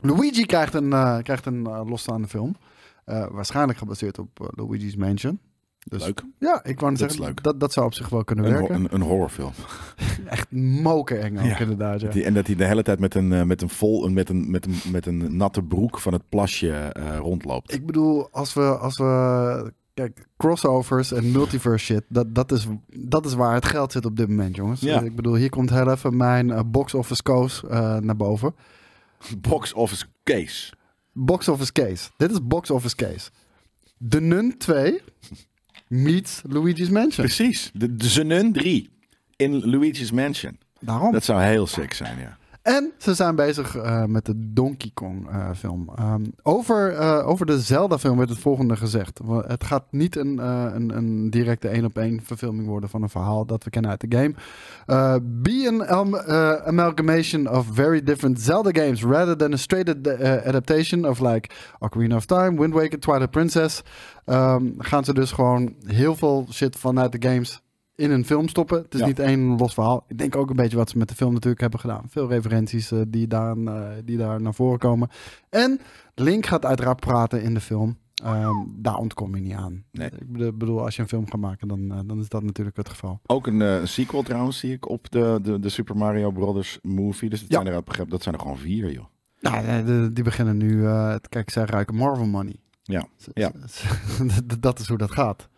Luigi 0.00 0.46
krijgt 0.46 0.74
een, 0.74 0.90
uh, 0.90 1.18
krijgt 1.18 1.46
een 1.46 1.62
losstaande 1.62 2.28
film. 2.28 2.56
Waarschijnlijk 3.30 3.78
gebaseerd 3.78 4.18
op 4.18 4.52
Luigi's 4.56 4.96
Mansion. 4.96 5.40
Dus, 5.84 6.04
leuk. 6.04 6.22
Ja, 6.38 6.64
ik 6.64 6.80
wou 6.80 6.94
dat 6.94 7.12
zeggen, 7.12 7.36
dat, 7.42 7.60
dat 7.60 7.72
zou 7.72 7.86
op 7.86 7.94
zich 7.94 8.08
wel 8.08 8.24
kunnen 8.24 8.44
een 8.44 8.52
werken. 8.52 8.74
Een, 8.74 8.88
een, 8.90 9.00
horrorfilm. 9.00 9.52
Echt 10.26 10.50
mokereng 10.52 11.38
ook 11.38 11.44
ja. 11.44 11.58
inderdaad. 11.58 12.00
Ja. 12.00 12.10
Die, 12.10 12.24
en 12.24 12.34
dat 12.34 12.46
hij 12.46 12.56
de 12.56 12.64
hele 12.64 12.82
tijd 12.82 13.00
met 13.00 13.14
een, 13.14 13.30
uh, 13.30 13.42
met 13.42 13.62
een, 13.62 13.68
vol, 13.68 14.08
met 14.08 14.28
een, 14.28 14.50
met 14.50 14.66
een, 14.66 14.92
met 14.92 15.06
een 15.06 15.36
natte 15.36 15.62
broek 15.62 15.98
van 15.98 16.12
het 16.12 16.28
plasje 16.28 16.94
uh, 16.98 17.16
rondloopt. 17.16 17.72
Ik 17.72 17.86
bedoel, 17.86 18.28
als 18.30 18.54
we, 18.54 18.78
als 18.78 18.98
we 18.98 19.72
kijk, 19.94 20.26
crossovers 20.36 21.12
en 21.12 21.32
multiverse 21.32 21.84
shit, 21.84 22.02
dat, 22.08 22.34
dat, 22.34 22.52
is, 22.52 22.66
dat 22.88 23.26
is 23.26 23.34
waar 23.34 23.54
het 23.54 23.66
geld 23.66 23.92
zit 23.92 24.04
op 24.04 24.16
dit 24.16 24.28
moment, 24.28 24.56
jongens. 24.56 24.80
Ja. 24.80 25.00
Ik 25.00 25.16
bedoel, 25.16 25.34
hier 25.34 25.50
komt 25.50 25.70
heel 25.70 25.90
even 25.90 26.16
mijn 26.16 26.48
uh, 26.48 26.60
box 26.66 26.94
office 26.94 27.22
coast 27.22 27.62
naar 28.00 28.16
boven. 28.16 28.54
Box 29.48 29.72
office 29.72 30.04
case. 30.24 30.72
Box 31.12 31.48
office 31.48 31.72
case. 31.72 32.10
Dit 32.16 32.30
is 32.30 32.46
box 32.46 32.70
office 32.70 32.96
case. 32.96 33.30
De 33.96 34.20
Nun 34.20 34.58
2 34.58 35.00
meets 35.88 36.42
Luigi's 36.48 36.90
Mansion. 36.90 37.26
Precies. 37.26 37.70
De, 37.74 37.96
de 37.96 38.24
Nun 38.24 38.52
3 38.52 38.90
in 39.36 39.70
Luigi's 39.70 40.10
Mansion. 40.10 40.58
Daarom. 40.80 41.12
Dat 41.12 41.24
zou 41.24 41.42
heel 41.42 41.66
sick 41.66 41.92
zijn, 41.92 42.18
ja. 42.18 42.37
En 42.68 42.92
ze 42.98 43.14
zijn 43.14 43.34
bezig 43.34 43.76
eh, 43.76 44.04
met 44.04 44.26
de 44.26 44.32
Donkey 44.36 44.90
Kong 44.94 45.28
eh, 45.30 45.50
film. 45.56 45.90
Ehm, 45.96 46.24
over, 46.42 46.92
eh, 46.92 47.28
over 47.28 47.46
de 47.46 47.60
Zelda 47.60 47.98
film 47.98 48.16
werd 48.16 48.28
het 48.28 48.38
volgende 48.38 48.76
gezegd. 48.76 49.20
Het 49.46 49.64
gaat 49.64 49.84
niet 49.90 50.16
een, 50.16 50.38
een, 50.74 50.96
een 50.96 51.30
directe 51.30 51.68
één 51.68 51.84
op 51.84 51.98
één 51.98 52.20
verfilming 52.22 52.68
worden 52.68 52.88
van 52.88 53.02
een 53.02 53.08
verhaal 53.08 53.46
dat 53.46 53.64
we 53.64 53.70
kennen 53.70 53.90
uit 53.90 54.00
de 54.00 54.16
game. 54.16 54.34
Be 55.22 55.86
an 55.88 56.08
uh, 56.08 56.52
amalgamation 56.52 57.50
of 57.50 57.66
very 57.72 58.02
different 58.02 58.40
Zelda 58.40 58.70
games 58.82 59.02
rather 59.02 59.36
than 59.36 59.52
a 59.52 59.56
straight 59.56 59.88
ad- 59.88 60.20
adaptation 60.46 61.08
of 61.08 61.20
like 61.20 61.50
Ocarina 61.78 62.16
of 62.16 62.26
Time, 62.26 62.60
Wind 62.60 62.74
Waker, 62.74 63.00
Twilight 63.00 63.30
Princess. 63.30 63.82
Ehm, 64.24 64.66
gaan 64.78 65.04
ze 65.04 65.14
dus 65.14 65.32
gewoon 65.32 65.74
heel 65.84 66.16
veel 66.16 66.46
shit 66.50 66.76
vanuit 66.76 67.12
de 67.12 67.28
games 67.28 67.62
in 67.98 68.10
een 68.10 68.24
film 68.24 68.48
stoppen. 68.48 68.78
Het 68.82 68.94
is 68.94 69.00
Ja. 69.00 69.06
niet 69.06 69.18
één 69.18 69.56
los 69.56 69.74
verhaal. 69.74 70.04
Ik 70.08 70.18
denk 70.18 70.36
ook 70.36 70.50
een 70.50 70.56
beetje 70.56 70.76
wat 70.76 70.90
ze 70.90 70.98
met 70.98 71.08
de 71.08 71.14
film 71.14 71.32
natuurlijk 71.32 71.60
hebben 71.60 71.80
gedaan. 71.80 72.04
Veel 72.08 72.28
referenties 72.28 72.90
eh, 72.90 73.00
die, 73.08 73.26
daar, 73.26 73.56
eh, 73.56 73.82
die 74.04 74.16
daar 74.16 74.40
naar 74.42 74.54
voren 74.54 74.78
komen. 74.78 75.08
En 75.50 75.80
Link 76.14 76.46
gaat 76.46 76.64
uiteraard 76.64 77.00
praten 77.00 77.42
in 77.42 77.54
de 77.54 77.60
film. 77.60 77.98
Ehm, 78.24 78.54
daar 78.76 78.94
ontkom 78.96 79.34
je 79.34 79.40
niet 79.40 79.52
aan. 79.54 79.84
Nee. 79.92 80.08
Ik 80.10 80.58
bedoel- 80.58 80.84
als 80.84 80.96
je 80.96 81.02
een 81.02 81.08
film 81.08 81.24
gaat 81.30 81.40
maken, 81.40 81.68
dan, 81.68 81.92
eh, 81.92 81.98
dan 82.06 82.18
is 82.18 82.28
dat 82.28 82.42
natuurlijk 82.42 82.76
het 82.76 82.88
geval. 82.88 83.20
Ook 83.26 83.46
een 83.46 83.88
sequel 83.88 84.22
trouwens 84.22 84.58
zie 84.58 84.72
ik 84.72 84.88
op 84.88 85.10
de, 85.10 85.38
de, 85.42 85.58
de 85.58 85.68
Super 85.68 85.96
Mario 85.96 86.30
Brothers 86.30 86.78
movie. 86.82 87.30
Dus 87.30 87.40
dat, 87.40 87.50
Ja. 87.50 87.62
zijn, 87.62 87.74
er, 87.74 87.82
begrepen- 87.82 88.10
dat 88.10 88.22
zijn 88.22 88.34
er 88.34 88.40
gewoon 88.40 88.58
vier, 88.58 88.92
joh. 88.92 89.04
Nou, 89.40 89.84
de- 89.84 90.10
die 90.12 90.24
beginnen 90.24 90.56
nu. 90.56 90.86
eh, 90.86 91.14
kijk, 91.28 91.50
zij 91.50 91.64
ruiken 91.64 91.94
Marvel 91.94 92.26
money. 92.26 92.56
Ja, 92.82 93.06
Z- 93.16 93.26
ja. 93.34 93.50
dat 94.60 94.78
is 94.78 94.88
hoe 94.88 94.98
dat 94.98 95.10
gaat. 95.10 95.48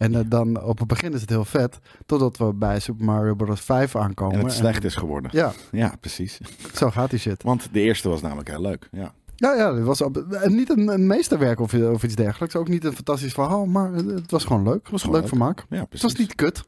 En 0.00 0.14
eh, 0.14 0.20
dan 0.26 0.62
op 0.62 0.78
het 0.78 0.88
begin 0.88 1.12
is 1.12 1.20
het 1.20 1.30
heel 1.30 1.44
vet. 1.44 1.78
Totdat 2.06 2.36
we 2.36 2.52
bij 2.54 2.78
Super 2.80 3.04
Mario 3.04 3.34
Bros. 3.34 3.60
5 3.60 3.96
aankomen. 3.96 4.38
En 4.38 4.44
het 4.44 4.52
slecht 4.52 4.84
is 4.84 4.94
geworden. 4.94 5.30
Ja, 5.34 5.52
Ja, 5.70 5.94
precies. 6.00 6.38
zo 6.74 6.90
gaat 6.90 7.10
die 7.10 7.18
shit. 7.18 7.42
Want 7.42 7.68
de 7.72 7.80
eerste 7.80 8.08
was 8.08 8.20
namelijk 8.20 8.48
heel 8.48 8.60
leuk. 8.60 8.88
Ja. 8.92 9.12
Ja, 9.36 9.54
ja, 9.54 9.72
dit 9.72 9.84
was 9.84 10.00
op, 10.00 10.24
niet 10.46 10.70
een, 10.70 10.88
een 10.88 11.06
meesterwerk 11.06 11.60
of, 11.60 11.74
of 11.74 12.02
iets 12.02 12.14
dergelijks. 12.14 12.56
Ook 12.56 12.68
niet 12.68 12.84
een 12.84 12.92
fantastisch 12.94 13.32
verhaal, 13.32 13.66
maar 13.66 13.92
het, 13.92 14.06
het 14.06 14.30
was 14.30 14.44
gewoon 14.44 14.62
leuk. 14.62 14.82
Het 14.82 14.90
was 14.90 15.00
gewoon 15.00 15.20
leuk 15.20 15.30
leuk. 15.30 15.38
vermaak. 15.38 15.64
ja, 15.70 15.86
Het 15.90 16.02
was 16.02 16.14
niet 16.14 16.34
kut. 16.34 16.64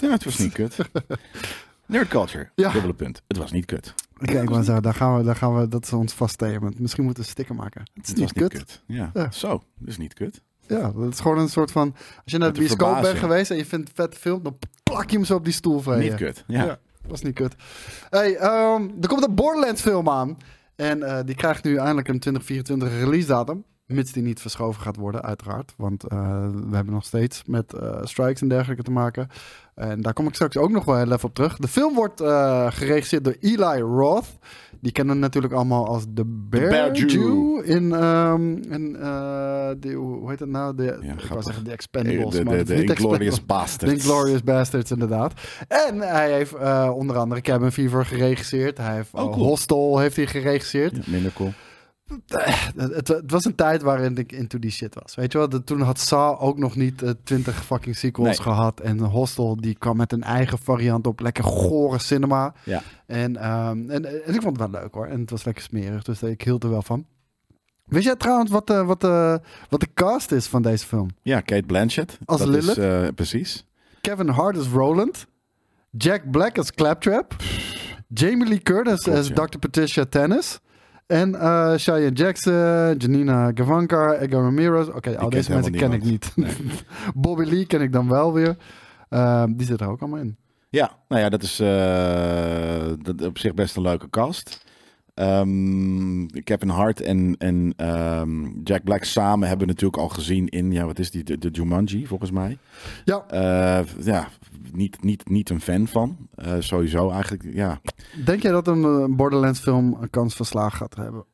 Ja, 0.00 0.10
het 0.10 0.24
was 0.24 0.38
niet 0.38 0.52
kut. 0.52 0.76
Nerd 1.86 2.08
culture. 2.08 2.50
Ja. 2.54 2.72
Dubbele 2.72 2.94
punt. 2.94 3.22
Het 3.28 3.36
was 3.36 3.52
niet 3.52 3.64
kut. 3.64 3.94
Kijk, 4.18 4.50
maar 4.50 4.64
zo, 4.64 4.80
daar 4.80 4.94
gaan 4.94 5.16
we, 5.16 5.22
daar 5.24 5.36
gaan 5.36 5.56
we, 5.60 5.68
dat 5.68 5.84
is 5.84 5.92
ons 5.92 6.12
vast 6.12 6.34
statement. 6.34 6.78
Misschien 6.80 7.04
moeten 7.04 7.22
we 7.22 7.28
een 7.28 7.34
sticker 7.34 7.54
maken. 7.54 7.80
Het 7.94 8.02
is 8.02 8.08
Het 8.08 8.18
niet 8.18 8.32
was 8.32 8.42
kut. 8.48 8.52
niet 8.52 8.64
kut. 8.64 8.82
Ja. 8.86 9.10
Ja. 9.14 9.30
Zo, 9.30 9.48
dat 9.78 9.88
is 9.88 9.98
niet 9.98 10.14
kut. 10.14 10.42
Ja, 10.78 10.92
dat 10.96 11.12
is 11.12 11.20
gewoon 11.20 11.38
een 11.38 11.48
soort 11.48 11.72
van. 11.72 11.94
Als 11.94 12.32
je 12.32 12.38
naar 12.38 12.52
de 12.52 12.58
bioscoop 12.58 13.00
bent 13.02 13.18
geweest 13.18 13.50
en 13.50 13.56
je 13.56 13.66
vindt 13.66 13.88
het 13.88 13.96
vet 13.96 14.18
film, 14.18 14.42
dan 14.42 14.58
plak 14.82 15.10
je 15.10 15.16
hem 15.16 15.24
zo 15.24 15.34
op 15.34 15.44
die 15.44 15.52
stoel 15.52 15.80
van 15.80 15.96
je. 16.02 16.10
Niet 16.10 16.18
kut. 16.18 16.44
Ja. 16.46 16.78
Is 17.10 17.22
niet 17.22 17.34
kut. 17.34 17.54
Hey, 18.10 18.36
ehm, 18.36 18.88
er 19.00 19.08
komt 19.08 19.26
een 19.26 19.34
Borderlands 19.34 19.80
film 19.80 20.08
aan. 20.08 20.38
En 20.76 21.02
eh, 21.02 21.18
die 21.24 21.34
krijgt 21.34 21.64
nu 21.64 21.76
eindelijk 21.76 22.08
een 22.08 22.18
2024 22.18 22.98
release 22.98 23.26
datum. 23.26 23.64
Mits 23.86 24.12
die 24.12 24.22
niet 24.22 24.40
verschoven 24.40 24.82
gaat 24.82 24.96
worden, 24.96 25.22
uiteraard. 25.22 25.74
Want 25.76 26.04
eh, 26.08 26.18
we 26.68 26.74
hebben 26.74 26.94
nog 26.94 27.04
steeds 27.04 27.42
met 27.46 27.72
eh, 27.74 27.98
strikes 28.02 28.40
en 28.40 28.48
dergelijke 28.48 28.82
te 28.82 28.90
maken. 28.90 29.28
En 29.74 30.00
daar 30.02 30.12
kom 30.12 30.26
ik 30.26 30.34
straks 30.34 30.56
ook 30.56 30.70
nog 30.70 30.84
wel 30.84 30.96
heel 30.96 31.12
even 31.12 31.28
op 31.28 31.34
terug. 31.34 31.56
De 31.56 31.68
film 31.68 31.94
wordt 31.94 32.20
eh, 32.20 32.66
geregisseerd 32.70 33.24
door 33.24 33.36
Eli 33.40 33.80
Roth. 33.80 34.38
Die 34.80 34.92
kennen 34.92 35.14
we 35.14 35.20
natuurlijk 35.20 35.52
allemaal 35.52 35.86
als 35.86 36.04
The 36.14 36.24
Bear, 36.26 36.68
Bear 36.68 36.92
Jew. 36.94 37.10
Jew. 37.10 37.70
In, 37.70 37.92
ehm 37.92 38.56
in 38.56 38.92
de, 39.80 39.92
hoe 39.92 40.30
heet 40.30 40.40
het 40.40 40.48
nou? 40.48 40.74
De, 40.76 40.98
ik 41.18 41.28
wou 41.28 41.42
zeggen 41.42 41.62
de 41.64 41.68
De, 41.68 41.74
Expendables. 41.74 42.34
de, 42.34 42.44
maar 42.44 42.56
de, 42.56 42.64
de 42.64 42.74
niet 42.74 42.90
Inglorious. 42.90 43.44
Bastards. 43.46 43.94
De 43.94 44.00
Glorious 44.00 44.42
Bastards, 44.42 44.90
inderdaad. 44.90 45.32
En 45.68 46.00
hij 46.00 46.32
heeft 46.32 46.54
onder 46.92 47.16
andere 47.16 47.40
Cabin 47.40 47.72
Fever 47.72 48.06
geregisseerd. 48.06 48.78
Hij 48.78 48.94
heeft 48.94 49.12
Oh, 49.12 49.32
cool. 49.32 49.44
Hostel 49.46 49.98
heeft 49.98 50.16
hij 50.16 50.26
geregisseerd. 50.26 50.96
Ja, 50.96 51.02
minder 51.06 51.32
cool. 51.32 51.52
Het, 52.76 53.08
het, 53.08 53.30
was 53.30 53.44
een 53.44 53.54
tijd 53.54 53.82
waarin 53.82 54.16
ik 54.16 54.32
into 54.32 54.58
die 54.58 54.70
shit 54.70 54.94
was. 54.94 55.14
Weet 55.14 55.32
je 55.32 55.38
wel, 55.38 55.64
toen 55.64 55.80
had 55.80 55.98
Saw 55.98 56.42
ook 56.42 56.58
nog 56.58 56.76
niet 56.76 57.02
eh, 57.02 57.10
20 57.24 57.64
fucking 57.64 57.96
sequels 57.96 58.38
Nee. 58.38 58.46
gehad. 58.46 58.80
En 58.80 58.98
Hostel 58.98 59.56
die 59.56 59.74
kwam 59.74 59.96
met 59.96 60.12
een 60.12 60.22
eigen 60.22 60.58
variant 60.58 61.06
op. 61.06 61.20
Lekker 61.20 61.44
gore 61.44 61.98
cinema. 61.98 62.54
Ja. 62.64 62.82
En, 63.06 63.36
ehm, 63.36 63.90
en, 63.90 64.24
en 64.24 64.34
ik 64.34 64.42
vond 64.42 64.60
het 64.60 64.70
wel 64.70 64.80
leuk 64.80 64.94
hoor. 64.94 65.06
En 65.06 65.20
het 65.20 65.30
was 65.30 65.44
lekker 65.44 65.62
smerig. 65.62 66.02
Dus 66.02 66.22
ik 66.22 66.42
hield 66.42 66.64
er 66.64 66.70
wel 66.70 66.82
van. 66.82 67.06
Weet 67.84 68.02
jij 68.02 68.16
trouwens 68.16 68.50
wat, 68.50 68.66
de 68.66 68.84
wat, 68.84 69.02
wat 69.68 69.80
de 69.80 69.88
cast 69.94 70.32
is 70.32 70.46
van 70.46 70.62
deze 70.62 70.86
film? 70.86 71.08
Ja, 71.22 71.40
Kate 71.40 71.66
Blanchett. 71.66 72.18
Als 72.24 72.38
dat 72.38 72.48
Lilith? 72.48 72.76
Is, 72.76 72.76
eh, 72.76 73.06
precies. 73.14 73.66
Kevin 74.00 74.28
Hart 74.28 74.56
als 74.56 74.68
Roland. 74.68 75.26
Jack 75.90 76.30
Black 76.30 76.58
als 76.58 76.72
Claptrap. 76.72 77.36
Jamie 78.08 78.48
Lee 78.48 78.62
Curtis 78.62 79.08
als 79.08 79.28
ja. 79.28 79.34
Dr. 79.34 79.58
Patricia 79.58 80.04
Tennis. 80.04 80.60
En 81.12 81.34
eh 81.34 81.72
Cheyenne 81.76 82.16
Jackson, 82.16 82.96
Janina 82.98 83.50
Gavankar, 83.54 84.18
Edgar 84.18 84.42
Ramirez. 84.42 84.88
Oké, 84.88 85.18
al 85.18 85.30
deze 85.30 85.52
mensen 85.52 85.72
ken 85.72 85.92
ik 85.92 86.02
niet. 86.02 86.34
Bobby 87.14 87.44
Lee 87.44 87.66
ken 87.66 87.80
ik 87.80 87.92
dan 87.92 88.08
wel 88.08 88.32
weer. 88.32 88.56
Ehm, 89.08 89.52
die 89.52 89.66
zit 89.66 89.80
er 89.80 89.88
ook 89.88 90.00
allemaal 90.00 90.20
in. 90.20 90.36
Ja, 90.68 90.96
nou 91.08 91.22
ja, 91.22 91.28
dat 91.28 91.42
is 91.42 91.60
eh, 91.60 92.92
dat 93.02 93.26
op 93.26 93.38
zich 93.38 93.54
best 93.54 93.76
een 93.76 93.82
leuke 93.82 94.10
cast. 94.10 94.64
Ehm, 95.14 96.26
Kevin 96.26 96.68
Hart 96.68 97.00
en, 97.00 97.34
en 97.38 97.72
ehm, 97.76 98.46
Jack 98.64 98.84
Black 98.84 99.04
samen 99.04 99.48
hebben 99.48 99.66
we 99.66 99.72
natuurlijk 99.72 100.02
al 100.02 100.08
gezien 100.08 100.48
in, 100.48 100.72
ja, 100.72 100.84
wat 100.84 100.98
is 100.98 101.10
die, 101.10 101.24
de, 101.24 101.38
de 101.38 101.48
Jumanji 101.50 102.06
volgens 102.06 102.30
mij. 102.30 102.58
Ja, 103.04 103.24
Eh, 103.28 103.86
ja, 104.04 104.28
niet, 104.72 105.02
niet, 105.02 105.28
niet 105.28 105.50
een 105.50 105.60
fan 105.60 105.86
van. 105.88 106.16
Eh, 106.34 106.54
sowieso 106.58 107.10
eigenlijk, 107.10 107.44
ja, 107.54 107.80
denk 108.24 108.42
jij 108.42 108.52
dat 108.52 108.68
een 108.68 108.82
eh, 108.84 109.04
Borderlands 109.16 109.60
film 109.60 109.96
een 110.00 110.10
kans 110.10 110.34
van 110.36 110.46
slaag 110.46 110.76
gaat 110.76 110.94
hebben? 110.94 111.24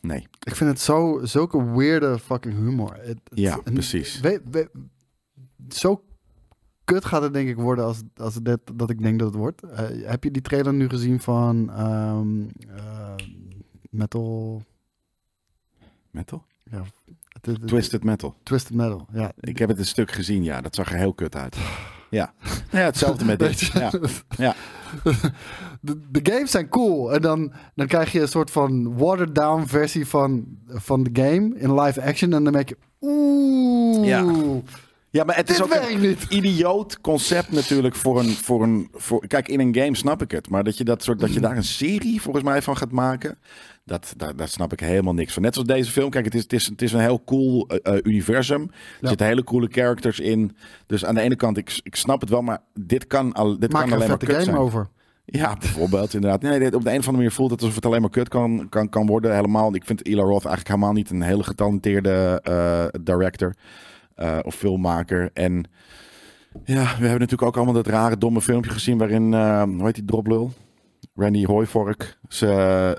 nee. 0.00 0.26
Ik 0.40 0.54
vind 0.56 0.70
het 0.70 0.80
zo, 0.80 1.20
zulke 1.22 1.70
weirde 1.72 2.18
fucking 2.18 2.54
humor. 2.54 2.96
Het- 3.00 3.20
Ja, 3.24 3.56
precies. 3.64 4.20
we- 4.20 4.42
we- 4.50 4.70
zo 5.68 6.02
kut 6.84 7.04
gaat 7.04 7.22
het 7.22 7.32
denk 7.32 7.48
ik 7.48 7.56
worden 7.56 7.84
als, 7.84 8.02
als 8.16 8.34
dit, 8.42 8.58
dat 8.74 8.90
ik 8.90 9.02
denk 9.02 9.18
dat 9.18 9.28
het 9.28 9.36
wordt. 9.36 9.62
Eh, 9.62 9.84
heb 10.10 10.24
je 10.24 10.30
die 10.30 10.42
trailer 10.42 10.74
nu 10.74 10.88
gezien 10.88 11.20
van 11.20 11.70
ehm, 11.70 12.40
eh, 12.76 13.14
Metal... 13.90 14.62
Metal? 16.10 16.44
Ja, 16.70 16.82
het- 17.28 17.46
het- 17.46 17.66
Twisted 17.66 18.04
Metal. 18.04 18.34
Twisted 18.42 18.74
Metal, 18.76 19.06
ja. 19.12 19.32
Ik 19.40 19.58
heb 19.58 19.68
het 19.68 19.78
een 19.78 19.86
stuk 19.86 20.10
gezien, 20.10 20.42
ja. 20.44 20.60
Dat 20.60 20.74
zag 20.74 20.90
er 20.92 20.98
heel 20.98 21.14
kut 21.14 21.36
uit. 21.36 21.56
Ja, 22.10 22.34
ja 22.70 22.78
hetzelfde 22.78 23.24
met 23.24 23.38
dit. 23.48 23.60
Ja. 23.60 23.90
Ja. 24.36 24.54
De, 25.80 26.00
de 26.10 26.20
games 26.32 26.50
zijn 26.50 26.68
cool. 26.68 27.12
En 27.14 27.22
dan, 27.22 27.52
dan 27.74 27.86
krijg 27.86 28.12
je 28.12 28.20
een 28.20 28.28
soort 28.28 28.50
van 28.50 28.96
watered 28.96 29.34
down 29.34 29.66
versie 29.66 30.06
van, 30.06 30.44
van 30.66 31.02
de 31.02 31.10
game 31.22 31.58
in 31.58 31.80
live 31.80 32.02
action. 32.02 32.32
En 32.32 32.44
dan 32.44 32.52
denk 32.52 32.68
je, 32.68 32.76
oeh, 33.00 34.06
Ja. 34.06 34.24
Ja, 35.14 35.24
maar 35.24 35.36
het 35.36 35.46
dit 35.46 35.56
is 35.56 35.62
ook 35.62 35.74
een 35.90 36.00
niet. 36.00 36.22
idioot 36.28 37.00
concept 37.00 37.52
natuurlijk 37.52 37.94
voor 37.94 38.18
een, 38.18 38.28
voor 38.30 38.62
een 38.62 38.88
voor, 38.92 39.26
kijk 39.26 39.48
in 39.48 39.60
een 39.60 39.74
game 39.74 39.96
snap 39.96 40.22
ik 40.22 40.30
het, 40.30 40.48
maar 40.50 40.64
dat 40.64 40.78
je 40.78 40.84
dat 40.84 41.02
soort 41.02 41.20
dat 41.20 41.34
je 41.34 41.40
daar 41.40 41.56
een 41.56 41.64
serie 41.64 42.20
volgens 42.22 42.44
mij 42.44 42.62
van 42.62 42.76
gaat 42.76 42.90
maken, 42.90 43.38
dat 43.84 44.14
daar, 44.16 44.36
daar 44.36 44.48
snap 44.48 44.72
ik 44.72 44.80
helemaal 44.80 45.14
niks 45.14 45.32
van. 45.32 45.42
Net 45.42 45.54
zoals 45.54 45.68
deze 45.68 45.90
film, 45.90 46.10
kijk 46.10 46.24
het 46.24 46.34
is 46.34 46.42
het 46.42 46.52
is, 46.52 46.66
het 46.66 46.82
is 46.82 46.92
een 46.92 47.00
heel 47.00 47.22
cool 47.24 47.66
eh, 47.68 47.94
eh, 47.94 48.00
universum, 48.02 48.60
er 48.62 48.68
Ja. 49.00 49.08
zitten 49.08 49.26
hele 49.26 49.44
coole 49.44 49.68
characters 49.70 50.20
in, 50.20 50.56
dus 50.86 51.04
aan 51.04 51.14
de 51.14 51.20
ene 51.20 51.36
kant 51.36 51.56
ik, 51.56 51.80
ik 51.82 51.96
snap 51.96 52.20
het 52.20 52.30
wel, 52.30 52.42
maar 52.42 52.58
dit 52.80 53.06
kan 53.06 53.32
al 53.32 53.58
dit 53.58 53.72
Maak 53.72 53.82
kan 53.82 53.90
een 53.90 53.96
alleen 53.96 54.08
maar 54.08 54.18
kut 54.18 54.30
game 54.30 54.44
zijn. 54.44 54.56
over. 54.56 54.88
Ja, 55.24 55.56
bijvoorbeeld 55.60 56.14
inderdaad. 56.14 56.42
Nee, 56.42 56.58
dit- 56.58 56.74
op 56.74 56.82
de 56.84 56.90
een 56.90 56.98
of 56.98 57.06
andere 57.06 57.16
manier 57.16 57.30
voelt 57.32 57.50
het 57.50 57.60
alsof 57.60 57.74
het 57.74 57.86
alleen 57.86 58.00
maar 58.00 58.10
kut 58.10 58.28
kan, 58.28 58.66
kan, 58.68 58.88
kan 58.88 59.06
worden. 59.06 59.34
Helemaal. 59.34 59.74
Ik 59.74 59.84
vind 59.84 60.06
Eli 60.06 60.16
Roth 60.20 60.30
eigenlijk 60.44 60.68
helemaal 60.68 60.92
niet 60.92 61.10
een 61.10 61.22
hele 61.22 61.42
getalenteerde 61.42 62.40
eh, 62.42 63.00
director 63.02 63.54
eh, 64.14 64.38
of 64.42 64.54
filmmaker. 64.54 65.30
En 65.32 65.64
ja, 66.64 66.82
we 66.82 66.86
hebben 67.06 67.10
natuurlijk 67.10 67.42
ook 67.42 67.56
allemaal 67.56 67.74
dat 67.74 67.86
rare 67.86 68.18
domme 68.18 68.40
filmpje 68.40 68.70
gezien 68.70 68.98
waarin, 68.98 69.34
eh, 69.34 69.62
hoe 69.62 69.84
heet 69.84 69.94
die 69.94 70.04
droplul? 70.04 70.52
Randy 71.16 71.44
Hooivork. 71.44 72.18
Ze, 72.28 72.46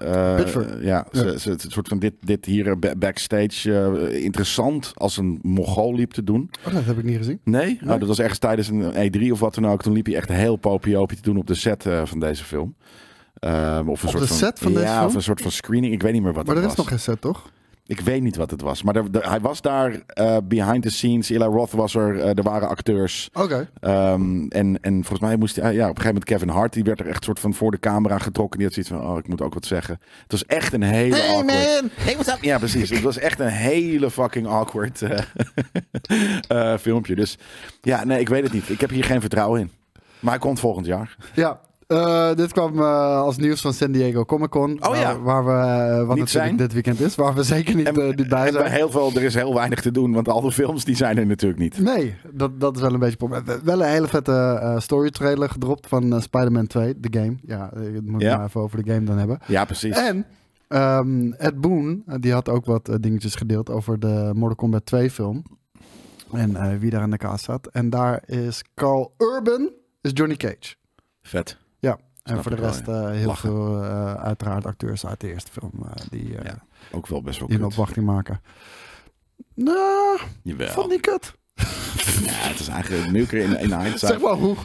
eh, 0.02 0.84
ja, 0.84 1.08
Ja. 1.12 1.38
Ze, 1.38 1.50
het 1.50 1.66
soort 1.68 1.88
van 1.88 2.00
dit, 2.00 2.14
dit 2.20 2.46
hier 2.46 2.80
ba- 2.80 2.96
backstage 2.96 4.10
interessant 4.22 4.92
als 4.96 5.18
een 5.18 5.40
Mongool 5.42 5.94
liep 5.96 6.12
te 6.12 6.24
doen. 6.24 6.50
Oh, 6.68 6.74
dat 6.74 6.86
heb 6.86 6.98
ik 6.98 7.04
niet 7.04 7.18
gezien. 7.18 7.40
Nee? 7.44 7.78
Nou, 7.82 8.00
dat 8.00 8.08
was 8.08 8.20
ergens 8.20 8.40
tijdens 8.40 8.68
een 8.68 8.94
E3 8.94 9.32
of 9.32 9.40
wat 9.40 9.56
dan 9.56 9.68
ook. 9.68 9.82
Toen 9.82 9.94
liep 9.94 10.06
hij 10.06 10.16
echt 10.16 10.30
heel 10.30 10.56
popiopie 10.56 11.18
te 11.18 11.24
doen 11.24 11.38
op 11.38 11.48
de 11.48 11.56
set 11.56 11.86
van 12.04 12.20
deze 12.20 12.44
film. 12.44 12.76
Ehm, 13.40 13.80
of 13.90 14.02
een 14.04 14.08
Op 14.08 14.10
soort 14.10 14.22
de 14.24 14.28
van, 14.28 14.38
set 14.38 14.60
van 14.60 14.74
deze 14.74 14.86
ja, 14.86 14.94
film? 14.96 15.06
of 15.08 15.16
een 15.16 15.22
soort 15.24 15.42
van 15.42 15.52
screening. 15.52 15.94
Ik 15.94 16.02
weet 16.02 16.14
niet 16.14 16.22
meer 16.24 16.34
wat 16.34 16.46
Maar 16.46 16.56
het 16.56 16.64
er 16.66 16.70
is 16.72 16.78
nog 16.78 16.88
geen 16.88 17.00
set, 17.00 17.22
toch? 17.22 17.50
Ik 17.88 18.00
weet 18.00 18.22
niet 18.22 18.36
wat 18.36 18.52
het 18.52 18.62
was. 18.62 18.84
Maar 18.84 18.96
er- 18.96 19.06
er- 19.12 19.30
hij 19.30 19.40
was 19.40 19.62
daar 19.62 20.02
eh, 20.08 20.38
behind 20.44 20.82
the 20.84 20.90
scenes. 20.90 21.30
Eli 21.30 21.44
Roth 21.44 21.72
was 21.72 21.96
er. 21.96 22.20
eh, 22.20 22.38
er 22.38 22.44
waren 22.44 22.68
acteurs. 22.68 23.30
Oké. 23.34 23.70
Ehm, 23.80 24.48
en, 24.48 24.78
en 24.82 24.94
volgens 24.94 25.20
mij 25.20 25.36
moest 25.38 25.56
hij... 25.56 25.64
ja, 25.74 25.90
op 25.90 25.96
een 25.96 26.02
gegeven 26.02 26.06
moment 26.08 26.24
Kevin 26.26 26.50
Hart. 26.50 26.74
Die 26.74 26.84
werd 26.84 27.00
er 27.00 27.08
echt 27.08 27.24
soort 27.24 27.40
van 27.40 27.54
voor 27.54 27.72
de 27.72 27.80
camera 27.80 28.18
getrokken. 28.18 28.58
Die 28.60 28.68
had 28.68 28.76
zoiets 28.76 28.92
van... 29.04 29.12
Oh, 29.12 29.18
ik 29.18 29.28
moet 29.28 29.42
ook 29.42 29.54
wat 29.54 29.66
zeggen. 29.66 30.00
Het 30.24 30.32
was 30.32 30.46
echt 30.46 30.74
een 30.74 30.82
hele 30.84 31.16
awkward... 31.24 31.50
Hey, 31.96 32.14
what's 32.14 32.28
up? 32.34 32.38
Ja, 32.44 32.58
precies. 32.58 32.90
Het 32.90 33.02
was 33.02 33.18
echt 33.18 33.40
een 33.40 33.48
hele 33.48 34.12
fucking 34.12 34.48
awkward 34.48 35.02
eh, 36.48 36.78
filmpje. 36.78 37.16
Dus 37.16 37.38
ja, 37.82 38.04
nee, 38.04 38.20
ik 38.20 38.30
weet 38.30 38.44
het 38.44 38.54
niet. 38.54 38.70
Ik 38.70 38.82
heb 38.82 38.90
hier 38.90 39.04
geen 39.04 39.22
vertrouwen 39.22 39.60
in. 39.62 39.72
Maar 40.20 40.32
hij 40.34 40.42
komt 40.42 40.60
volgend 40.60 40.86
jaar. 40.86 41.16
Ja. 41.34 41.60
Eh, 41.88 42.34
dit 42.34 42.52
kwam 42.52 42.80
eh, 42.80 43.20
als 43.22 43.38
nieuws 43.38 43.62
van 43.62 43.74
San 43.74 43.92
Diego 43.92 44.26
Comic 44.26 44.50
Con. 44.50 44.72
Oh 44.84 44.90
waar, 44.90 45.00
ja. 45.00 45.20
Waar 45.20 45.46
we, 45.46 45.52
eh, 45.52 45.98
wat 45.98 45.98
natuurlijk 46.08 46.30
zijn. 46.30 46.56
dit 46.56 46.74
weekend 46.74 47.00
is. 47.00 47.16
Waar 47.16 47.34
we 47.34 47.44
zeker 47.56 47.76
niet, 47.76 48.16
niet 48.16 48.30
bij 48.30 48.52
zijn. 48.52 48.72
heel 48.72 48.90
veel, 48.90 49.12
er 49.16 49.24
is 49.24 49.34
heel 49.34 49.54
weinig 49.54 49.82
te 49.82 49.92
doen, 49.92 50.14
want 50.14 50.28
al 50.28 50.42
de 50.42 50.52
films 50.52 50.86
die 50.86 50.96
zijn 50.96 51.18
er 51.18 51.26
natuurlijk 51.26 51.60
niet. 51.62 51.80
Nee, 51.80 52.16
dat, 52.34 52.60
dat 52.60 52.76
is 52.76 52.82
wel 52.82 52.94
een 52.94 53.00
beetje 53.00 53.18
het 53.20 53.30
probleem. 53.44 53.64
Wel 53.64 53.82
een 53.82 53.90
hele 53.90 54.08
vette 54.08 54.76
story 54.80 55.10
trailer 55.10 55.50
gedropt 55.50 55.88
van 55.88 56.22
Spider-Man 56.22 56.68
2, 56.68 57.00
de 57.00 57.20
game. 57.20 57.36
Ja, 57.46 57.74
ik 57.74 58.02
moet 58.06 58.22
Ja. 58.22 58.28
het 58.30 58.38
maar 58.38 58.48
even 58.48 58.62
over 58.62 58.84
de 58.84 58.92
game 58.94 59.06
dan 59.06 59.18
hebben. 59.18 59.40
Ja, 59.48 59.66
precies. 59.66 59.98
En 59.98 60.26
ehm, 60.68 61.32
Ed 61.32 61.62
Boon, 61.62 62.04
die 62.06 62.34
had 62.34 62.50
ook 62.50 62.66
wat 62.66 62.98
dingetjes 63.00 63.36
gedeeld 63.36 63.70
over 63.70 64.00
de 64.00 64.32
Mortal 64.34 64.56
Kombat 64.56 64.86
2 64.86 65.10
film. 65.12 65.44
En 66.32 66.80
wie 66.80 66.90
daar 66.90 67.04
in 67.04 67.10
de 67.12 67.18
cast 67.18 67.46
zat. 67.46 67.68
En 67.68 67.90
daar 67.90 68.24
is 68.26 68.64
Carl 68.76 69.14
Urban, 69.18 69.70
is 70.02 70.12
Johnny 70.14 70.36
Cage. 70.36 70.76
Vet. 71.22 71.58
En 72.26 72.42
voor 72.44 72.52
de 72.52 72.58
ik 72.58 72.64
rest 72.64 72.88
eh, 72.88 73.10
heel 73.10 73.28
Lachen. 73.28 73.50
veel 73.50 73.84
eh, 73.84 74.14
uiteraard 74.14 74.66
acteurs 74.66 75.06
uit 75.06 75.20
de 75.20 75.32
eerste 75.34 75.52
film 75.52 75.72
eh, 75.84 75.92
die, 76.10 76.32
Ja, 76.44 76.64
ook 76.92 77.08
wel 77.08 77.22
best 77.22 77.40
wel 77.40 77.48
die 77.48 77.58
een 77.58 77.64
kut. 77.64 77.72
opwachting 77.72 78.06
maken. 78.06 78.42
Nou, 79.54 80.20
vond 80.58 80.90
niet 80.90 81.02
kut. 81.02 81.34
Ja, 82.26 82.32
het 82.32 82.60
is 82.60 82.68
eigenlijk 82.68 83.12
nu 83.12 83.26
keer 83.26 83.40
in, 83.42 83.60
in 83.60 83.74
hindsight. 83.80 84.00
Zeg 84.00 84.20
maar, 84.22 84.34
hoe 84.34 84.56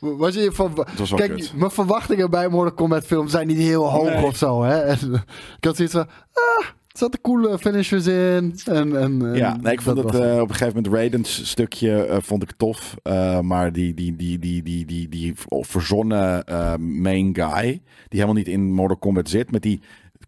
was 0.00 0.34
je 0.34 0.52
van... 0.52 0.86
Kijk, 1.14 1.34
kut. 1.34 1.52
mijn 1.54 1.70
verwachtingen 1.70 2.30
bij 2.30 2.48
Mortal 2.48 2.74
Kombat 2.74 3.04
films 3.04 3.30
zijn 3.30 3.46
niet 3.46 3.56
heel 3.58 3.90
hoog 3.90 4.04
Nee. 4.08 4.24
of 4.24 4.36
zo, 4.36 4.62
hè. 4.62 4.78
En, 4.80 5.12
ik 5.56 5.64
had 5.64 5.76
zoiets 5.76 5.94
van, 5.94 6.08
ah, 6.32 6.66
er 6.92 6.98
zaten 6.98 7.20
coole 7.20 7.58
finishers 7.58 8.06
in. 8.06 8.54
En, 8.64 8.96
en, 8.96 9.22
en 9.22 9.34
Ja, 9.34 9.56
nee, 9.56 9.72
ik 9.72 9.80
vond 9.80 9.96
dat 9.96 10.12
het 10.12 10.22
eh, 10.22 10.40
op 10.40 10.48
een 10.48 10.54
gegeven 10.54 10.74
moment 10.74 10.94
Raiden's 10.94 11.48
stukje 11.48 12.04
eh, 12.04 12.16
vond 12.20 12.42
ik 12.42 12.52
tof. 12.56 12.96
Eh, 13.02 13.40
maar 13.40 13.72
die, 13.72 13.94
die, 13.94 14.16
die, 14.16 14.38
die, 14.38 14.62
die, 14.62 14.84
die, 14.86 15.08
die 15.08 15.34
verzonnen 15.46 16.44
eh, 16.44 16.76
main 16.76 17.34
guy, 17.34 17.62
die 17.62 17.80
helemaal 18.08 18.34
niet 18.34 18.48
in 18.48 18.72
Mortal 18.72 18.96
Kombat 18.96 19.28
zit, 19.28 19.50
met 19.50 19.62
die 19.62 19.80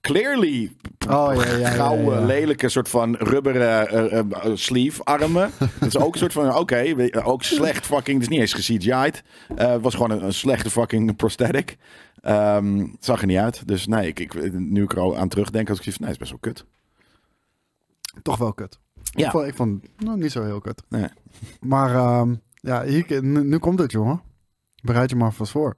clearly 0.02 0.70
Oh, 1.08 1.34
ja, 1.34 1.44
ja, 1.44 1.56
ja, 1.56 1.70
gouden, 1.70 2.20
ja. 2.20 2.26
lelijke 2.26 2.68
soort 2.68 2.88
van 2.88 3.14
rubberen 3.16 3.88
eh, 4.10 4.50
sleeve 4.54 5.04
armen. 5.04 5.50
dat 5.80 5.88
is 5.88 5.96
ook 5.98 6.12
een 6.12 6.18
soort 6.18 6.32
van, 6.32 6.56
oké, 6.56 7.10
ook 7.22 7.42
slecht 7.42 7.86
fucking, 7.86 8.20
het 8.20 8.22
is 8.22 8.28
niet 8.28 8.40
eens 8.40 8.52
ge-CGI'd. 8.52 9.22
Eh, 9.56 9.70
het 9.72 9.82
was 9.82 9.94
gewoon 9.94 10.10
een, 10.10 10.24
een 10.24 10.32
slechte 10.34 10.70
fucking 10.70 11.16
prosthetic. 11.16 11.76
Ehm, 12.20 12.86
zag 13.00 13.20
er 13.20 13.26
niet 13.26 13.38
uit. 13.38 13.68
Dus 13.68 13.86
nee, 13.86 14.06
ik, 14.08 14.18
ik, 14.18 14.52
nu 14.52 14.82
ik 14.82 14.92
er 14.92 15.00
al 15.00 15.16
aan 15.16 15.28
terugdenk, 15.28 15.68
als 15.68 15.78
ik 15.78 15.84
zoiets 15.84 16.00
van, 16.00 16.10
nee, 16.10 16.14
is 16.14 16.20
best 16.20 16.30
wel 16.30 16.52
kut. 16.52 16.64
toch 18.22 18.36
wel 18.36 18.52
kut. 18.52 18.78
Ja. 19.02 19.26
Ik 19.26 19.30
vond, 19.30 19.46
ik 19.46 19.54
vond 19.54 19.84
nou, 19.98 20.18
niet 20.18 20.32
zo 20.32 20.44
heel 20.44 20.60
kut. 20.60 20.82
Nee. 20.88 21.08
Maar 21.60 21.94
ehm, 21.94 22.34
ja, 22.54 22.84
hier, 22.84 23.22
nu, 23.22 23.44
nu 23.44 23.58
komt 23.58 23.78
het, 23.78 23.92
jongen. 23.92 24.22
Bereid 24.82 25.10
je 25.10 25.16
maar 25.16 25.32
vast 25.32 25.52
voor. 25.52 25.76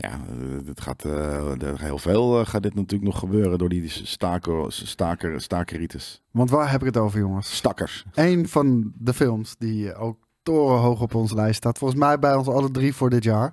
Ja, 0.00 0.10
eh, 0.10 0.64
dit 0.64 0.80
gaat, 0.80 1.04
eh, 1.04 1.52
heel 1.74 1.98
veel 1.98 2.40
eh, 2.40 2.46
gaat 2.46 2.62
dit 2.62 2.74
natuurlijk 2.74 3.10
nog 3.10 3.18
gebeuren 3.18 3.58
door 3.58 3.68
die 3.68 3.88
staker, 3.88 4.72
staker, 4.72 5.40
stakeritis. 5.40 6.22
Want 6.30 6.50
waar 6.50 6.70
heb 6.70 6.80
ik 6.80 6.86
het 6.86 6.96
over, 6.96 7.18
jongens? 7.18 7.56
Stakkers. 7.56 8.04
Een 8.14 8.48
van 8.48 8.92
de 8.98 9.14
films 9.14 9.54
die 9.58 9.94
ook 9.94 10.18
torenhoog 10.42 11.00
op 11.00 11.14
onze 11.14 11.34
lijst 11.34 11.56
staat, 11.56 11.78
volgens 11.78 12.00
mij 12.00 12.18
bij 12.18 12.34
ons 12.34 12.48
alle 12.48 12.70
drie 12.70 12.94
voor 12.94 13.10
dit 13.10 13.24
jaar, 13.24 13.52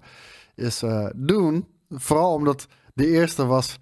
is 0.56 0.82
eh 0.82 1.08
Dune. 1.16 1.64
Vooral 1.90 2.34
omdat 2.34 2.68
de 2.94 3.08
eerste 3.08 3.46
was 3.46 3.80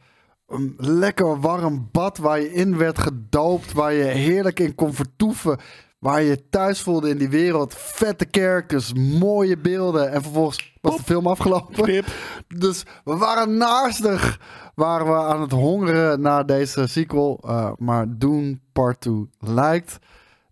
een 0.47 0.73
lekker 0.77 1.39
warm 1.39 1.89
bad 1.91 2.17
waar 2.17 2.39
je 2.39 2.53
in 2.53 2.77
werd 2.77 2.99
gedoopt, 2.99 3.73
waar 3.73 3.93
je 3.93 4.03
heerlijk 4.03 4.59
in 4.59 4.75
kon 4.75 4.93
vertoeven, 4.93 5.59
waar 5.99 6.21
je 6.21 6.29
je 6.29 6.49
thuis 6.49 6.81
voelde 6.81 7.09
in 7.09 7.17
die 7.17 7.29
wereld. 7.29 7.73
Vette 7.75 8.27
characters, 8.31 8.93
mooie 8.93 9.57
beelden 9.57 10.11
en 10.11 10.21
vervolgens 10.21 10.74
was 10.85 10.97
de 10.97 11.03
film 11.03 11.27
afgelopen. 11.27 12.03
Dus 12.47 12.83
we 13.03 13.15
waren 13.17 13.57
naastig. 13.57 14.39
Waren 14.75 15.07
we 15.07 15.13
aan 15.13 15.41
het 15.41 15.51
hongeren 15.51 16.21
naar 16.21 16.45
deze 16.45 16.87
sequel. 16.87 17.39
eh, 17.45 17.71
maar 17.77 18.05
Dune 18.17 18.57
Part 18.73 19.01
2 19.01 19.29
lijkt 19.39 19.97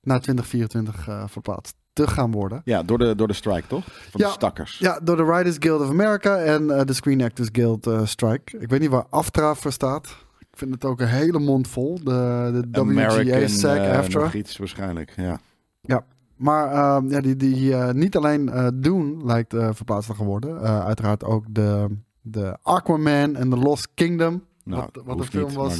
naar 0.02 0.20
2024 0.22 1.08
eh, 1.08 1.24
verplaatst 1.28 1.76
te 1.94 2.08
gaan 2.08 2.32
worden. 2.32 2.62
Ja, 2.66 2.84
door 2.84 2.98
de, 2.98 3.16
door 3.16 3.28
de 3.28 3.34
strike, 3.34 3.68
toch? 3.68 3.84
Van 3.86 4.22
Ja. 4.22 4.28
de 4.28 4.34
stakkers. 4.34 4.78
Ja, 4.78 5.00
door 5.04 5.18
de 5.18 5.24
Writers 5.24 5.56
Guild 5.60 5.82
of 5.82 5.90
America 5.90 6.38
en 6.38 6.70
eh, 6.80 6.86
de 6.86 6.94
Screen 6.94 7.22
Actors 7.22 7.50
Guild 7.52 7.88
eh, 7.88 8.06
Strike. 8.06 8.58
Ik 8.60 8.70
weet 8.70 8.80
niet 8.80 8.90
waar 8.90 9.06
AFTRA 9.10 9.56
voor 9.56 9.72
staat. 9.72 10.08
Ik 10.40 10.60
vind 10.60 10.74
het 10.74 10.86
ook 10.86 11.00
een 11.02 11.08
hele 11.08 11.40
mond 11.40 11.68
vol. 11.68 12.00
De, 12.04 12.64
de 12.68 12.84
WGA 12.84 13.48
SAG 13.48 13.88
AFTRA. 13.98 14.22
nog 14.22 14.34
iets 14.34 14.58
waarschijnlijk, 14.58 15.14
ja. 15.16 15.40
Ja, 15.82 16.06
maar 16.44 16.72
ehm, 16.72 17.10
ja, 17.10 17.22
die, 17.22 17.36
die, 17.36 17.76
eh, 17.76 17.94
niet 17.94 18.16
alleen 18.18 18.50
eh 18.50 18.68
Dune 18.74 19.26
lijkt 19.26 19.54
eh 19.54 19.70
verplaatst 19.72 20.16
te 20.18 20.24
worden. 20.24 20.60
uiteraard 20.62 21.24
ook 21.24 21.46
de, 21.50 21.88
de 22.22 22.58
Aquaman 22.62 23.36
en 23.36 23.50
The 23.50 23.58
Lost 23.58 23.88
Kingdom. 23.94 24.44
Nou, 24.64 24.82
wat 24.94 25.04
wat 25.06 25.18
de 25.18 25.24
film 25.24 25.48
niet, 25.48 25.56
was. 25.56 25.80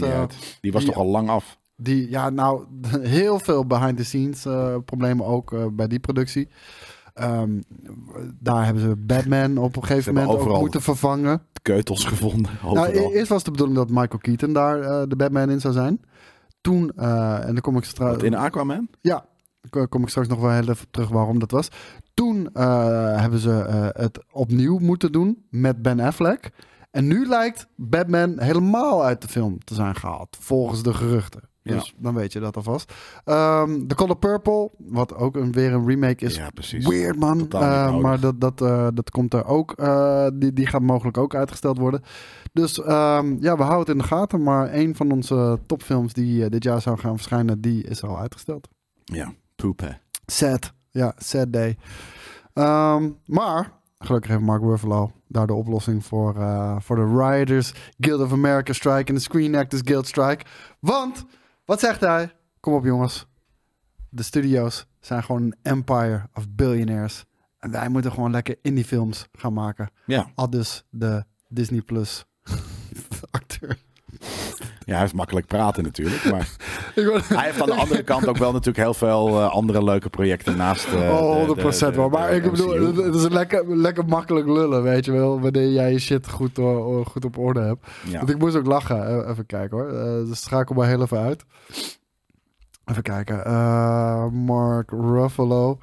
Die 0.62 0.72
was 0.72 0.84
die- 0.84 0.92
toch 0.94 1.02
al 1.02 1.10
lang 1.10 1.30
af? 1.30 1.58
die, 1.76 2.10
ja, 2.10 2.30
nou, 2.30 2.66
heel 3.18 3.40
veel 3.40 3.66
behind 3.66 3.98
the 3.98 4.04
scenes 4.04 4.48
problemen 4.86 5.26
ook 5.26 5.76
bij 5.76 5.88
die 5.88 6.00
productie. 6.00 6.48
Ehm, 7.14 7.62
daar 8.40 8.66
hebben 8.66 8.84
ze 8.84 8.96
Batman 8.96 9.58
op 9.58 9.76
een 9.76 9.84
gegeven 9.86 10.14
moment 10.14 10.40
ook 10.40 10.60
moeten 10.60 10.82
vervangen. 10.82 11.42
Keutels 11.62 12.06
gevonden, 12.06 12.52
Nou, 12.62 12.78
overal. 12.78 13.14
eerst 13.14 13.30
was 13.30 13.44
de 13.44 13.52
bedoeling 13.52 13.78
dat 13.78 13.90
Michael 13.90 14.18
Keaton 14.22 14.54
daar 14.54 15.08
de 15.10 15.16
Batman 15.16 15.50
in 15.50 15.62
zou 15.62 15.74
zijn. 15.74 16.02
Toen, 16.62 16.92
en 16.96 17.46
dan 17.46 17.62
kom 17.62 17.78
ik 17.78 17.84
straks. 17.84 18.24
In 18.24 18.36
Aquaman? 18.36 18.88
Ja, 19.02 19.26
daar 19.70 19.88
kom 19.88 20.02
ik 20.02 20.10
straks 20.10 20.28
nog 20.28 20.40
wel 20.40 20.52
heel 20.52 20.70
even 20.70 20.88
terug 20.92 21.10
waarom 21.10 21.40
dat 21.40 21.52
was. 21.52 21.68
Toen 22.14 22.50
eh, 22.54 23.20
hebben 23.20 23.40
ze 23.40 23.60
eh, 23.62 23.88
het 23.92 24.20
opnieuw 24.32 24.78
moeten 24.78 25.12
doen 25.12 25.46
met 25.50 25.82
Ben 25.82 26.00
Affleck. 26.00 26.50
En 26.92 27.08
nu 27.08 27.26
lijkt 27.28 27.68
Batman 27.76 28.40
helemaal 28.40 29.04
uit 29.04 29.22
de 29.22 29.28
film 29.28 29.58
te 29.64 29.74
zijn 29.74 29.96
gehaald, 29.96 30.38
volgens 30.40 30.84
de 30.84 30.94
geruchten. 30.94 31.42
Ja. 31.62 31.74
Dus 31.74 31.94
dan 31.98 32.14
weet 32.14 32.34
je 32.34 32.40
dat 32.40 32.56
alvast. 32.56 32.94
Ehm 33.26 33.88
The 33.88 33.96
Color 33.96 34.18
Purple, 34.18 34.72
wat 34.78 35.16
ook 35.16 35.36
een, 35.36 35.52
weer 35.52 35.74
een 35.74 35.88
remake 35.88 36.26
is. 36.26 36.36
Ja, 36.36 36.50
precies. 36.50 36.88
Weird 36.88 37.20
man, 37.20 37.48
Eh, 37.50 37.86
nodig. 37.86 38.02
maar 38.02 38.20
dat, 38.20 38.42
dat, 38.42 38.62
eh, 38.62 38.88
dat 38.94 39.10
komt 39.12 39.34
er 39.34 39.46
ook. 39.46 39.72
eh, 39.72 40.28
die, 40.34 40.54
die 40.54 40.66
gaat 40.68 40.82
mogelijk 40.82 41.18
ook 41.18 41.36
uitgesteld 41.36 41.78
worden. 41.78 42.02
Dus 42.54 42.82
ehm, 42.82 43.36
ja, 43.40 43.56
we 43.58 43.64
houden 43.64 43.80
het 43.80 43.90
in 43.90 43.98
de 43.98 44.04
gaten. 44.04 44.44
Maar 44.44 44.74
een 44.74 44.96
van 44.96 45.12
onze 45.12 45.60
topfilms 45.66 46.14
die 46.14 46.44
eh, 46.44 46.50
dit 46.50 46.64
jaar 46.64 46.82
zou 46.82 46.98
gaan 46.98 47.16
verschijnen, 47.16 47.62
die 47.62 47.84
is 47.84 48.04
al 48.04 48.20
uitgesteld. 48.20 48.68
Ja, 49.04 49.34
poep 49.64 49.80
hè. 49.80 49.90
Sad. 50.26 50.74
Ja, 50.92 51.14
sad 51.18 51.54
day. 51.54 51.78
Ehm, 52.54 53.10
maar 53.26 53.72
gelukkig 54.00 54.32
heeft 54.32 54.44
Mark 54.44 54.62
Ruffalo 54.62 55.12
daar 55.28 55.48
de 55.48 55.54
oplossing 55.54 56.06
voor, 56.06 56.36
eh, 56.36 56.80
voor 56.80 56.96
de 56.96 57.08
Writers 57.08 57.74
Guild 58.00 58.22
of 58.22 58.32
America 58.32 58.74
Strike 58.74 59.04
en 59.04 59.14
de 59.14 59.22
Screen 59.22 59.56
Actors 59.56 59.82
Guild 59.86 60.08
Strike. 60.08 60.46
Want, 60.80 61.26
wat 61.66 61.80
zegt 61.80 62.02
hij? 62.02 62.32
Kom 62.60 62.74
op 62.74 62.86
jongens. 62.86 63.28
De 64.10 64.24
studio's 64.24 64.86
zijn 65.00 65.24
gewoon 65.24 65.42
een 65.42 65.56
empire 65.62 66.30
of 66.34 66.50
billionaires. 66.50 67.26
En 67.60 67.72
wij 67.72 67.90
moeten 67.90 68.12
gewoon 68.12 68.32
lekker 68.32 68.58
indie 68.62 68.86
films 68.86 69.28
gaan 69.32 69.54
maken. 69.54 69.90
Ja. 70.06 70.32
Al 70.36 70.50
dus 70.50 70.84
de 70.90 71.24
Disney 71.48 71.82
Plus 71.82 72.26
acteur. 73.32 73.78
Ja, 74.86 74.96
hij 74.96 75.04
is 75.04 75.14
makkelijk 75.14 75.46
praten 75.48 75.84
natuurlijk, 75.84 76.24
maar 76.32 76.50
hij 77.38 77.46
heeft 77.46 77.62
aan 77.62 77.68
de 77.68 77.74
andere 77.76 78.04
kant 78.04 78.28
ook 78.28 78.38
wel 78.38 78.52
natuurlijk 78.52 78.78
heel 78.84 78.94
veel 78.94 79.28
eh, 79.28 79.50
andere 79.52 79.84
leuke 79.84 80.10
projecten 80.10 80.58
naast 80.58 80.86
eh, 80.94 80.94
Oh, 81.22 81.56
de- 81.56 81.62
100% 81.62 81.80
de- 81.80 81.92
de- 81.92 81.98
wel. 81.98 82.10
Maar 82.10 82.32
ik 82.32 82.52
bedoel, 82.52 82.96
het 83.04 83.16
is 83.16 83.28
lekker, 83.28 83.78
lekker 83.78 84.06
makkelijk 84.06 84.48
lullen, 84.48 84.84
weet 84.84 85.06
je 85.06 85.12
wel. 85.12 85.42
Wanneer 85.42 85.72
jij 85.72 85.92
je 85.92 86.00
shit 86.00 86.30
goed, 86.30 86.58
eh, 86.58 87.06
goed 87.06 87.26
op 87.26 87.38
orde 87.38 87.60
hebt. 87.62 87.88
Ja. 88.06 88.18
Want 88.18 88.30
ik 88.30 88.38
moest 88.38 88.56
ook 88.56 88.66
lachen. 88.66 89.30
Even 89.30 89.46
kijken 89.46 89.78
hoor. 89.78 89.90
Dus 90.26 90.42
schakel 90.42 90.76
maar 90.76 90.88
heel 90.88 91.02
even 91.02 91.20
uit. 91.20 91.44
Even 92.86 93.04
kijken. 93.04 93.36
Mark 94.46 94.92
Ruffalo. 94.92 95.78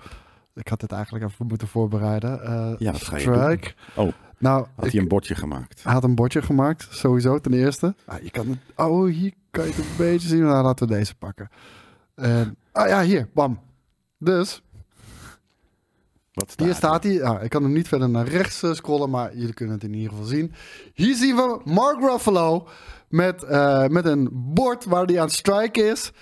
Ik 0.55 0.68
had 0.68 0.80
dit 0.80 0.92
eigenlijk 0.92 1.24
even 1.24 1.46
moeten 1.46 1.68
voorbereiden. 1.68 2.30
Ja, 2.78 2.92
dat 2.92 3.03
ga 3.03 3.14
je 3.16 3.20
Strike. 3.22 3.72
doen. 3.94 4.07
Oh, 4.07 4.12
Nou, 4.41 4.66
had 4.76 4.84
ik- 4.86 4.93
hij 4.93 5.01
een 5.01 5.09
bordje 5.09 5.34
gemaakt? 5.34 5.82
hij 5.82 5.93
had 5.93 6.05
een 6.05 6.14
bordje 6.14 6.43
gemaakt, 6.43 6.86
sowieso, 6.91 7.38
ten 7.38 7.53
eerste. 7.53 7.95
Ah, 8.07 8.22
je 8.22 8.30
kan 8.30 8.49
het, 8.49 8.59
oh, 8.76 9.11
hier 9.11 9.32
kan 9.51 9.64
je 9.64 9.70
het 9.70 9.78
een 9.78 9.97
beetje 9.97 10.28
zien. 10.28 10.43
Nou, 10.43 10.64
laten 10.64 10.88
we 10.88 10.95
deze 10.95 11.14
pakken. 11.14 11.49
En, 12.14 12.57
ah 12.72 12.88
ja, 12.88 13.03
hier, 13.03 13.28
bam. 13.34 13.61
Dus, 14.18 14.62
Wat 16.32 16.51
staat 16.51 16.66
hier 16.66 16.74
staat 16.74 17.03
hij. 17.05 17.22
Ah, 17.22 17.43
ik 17.43 17.51
kan 17.51 17.62
hem 17.62 17.72
niet 17.72 17.88
verder 17.88 18.09
naar 18.11 18.26
rechts 18.28 18.62
eh, 18.62 18.72
scrollen, 18.72 19.11
maar 19.11 19.36
jullie 19.36 19.55
kunnen 19.55 19.74
het 19.74 19.84
in 19.84 19.95
ieder 19.95 20.11
geval 20.11 20.24
zien. 20.24 20.53
Hier 20.95 21.14
zien 21.14 21.36
we 21.36 21.61
Mark 21.64 22.01
Ruffalo 22.01 22.68
met, 23.09 23.43
eh, 23.43 23.86
met 23.86 24.05
een 24.05 24.28
bord 24.32 24.84
waar 24.84 25.05
hij 25.05 25.18
aan 25.20 25.26
het 25.26 25.34
strike 25.34 25.82
is. 25.82 26.12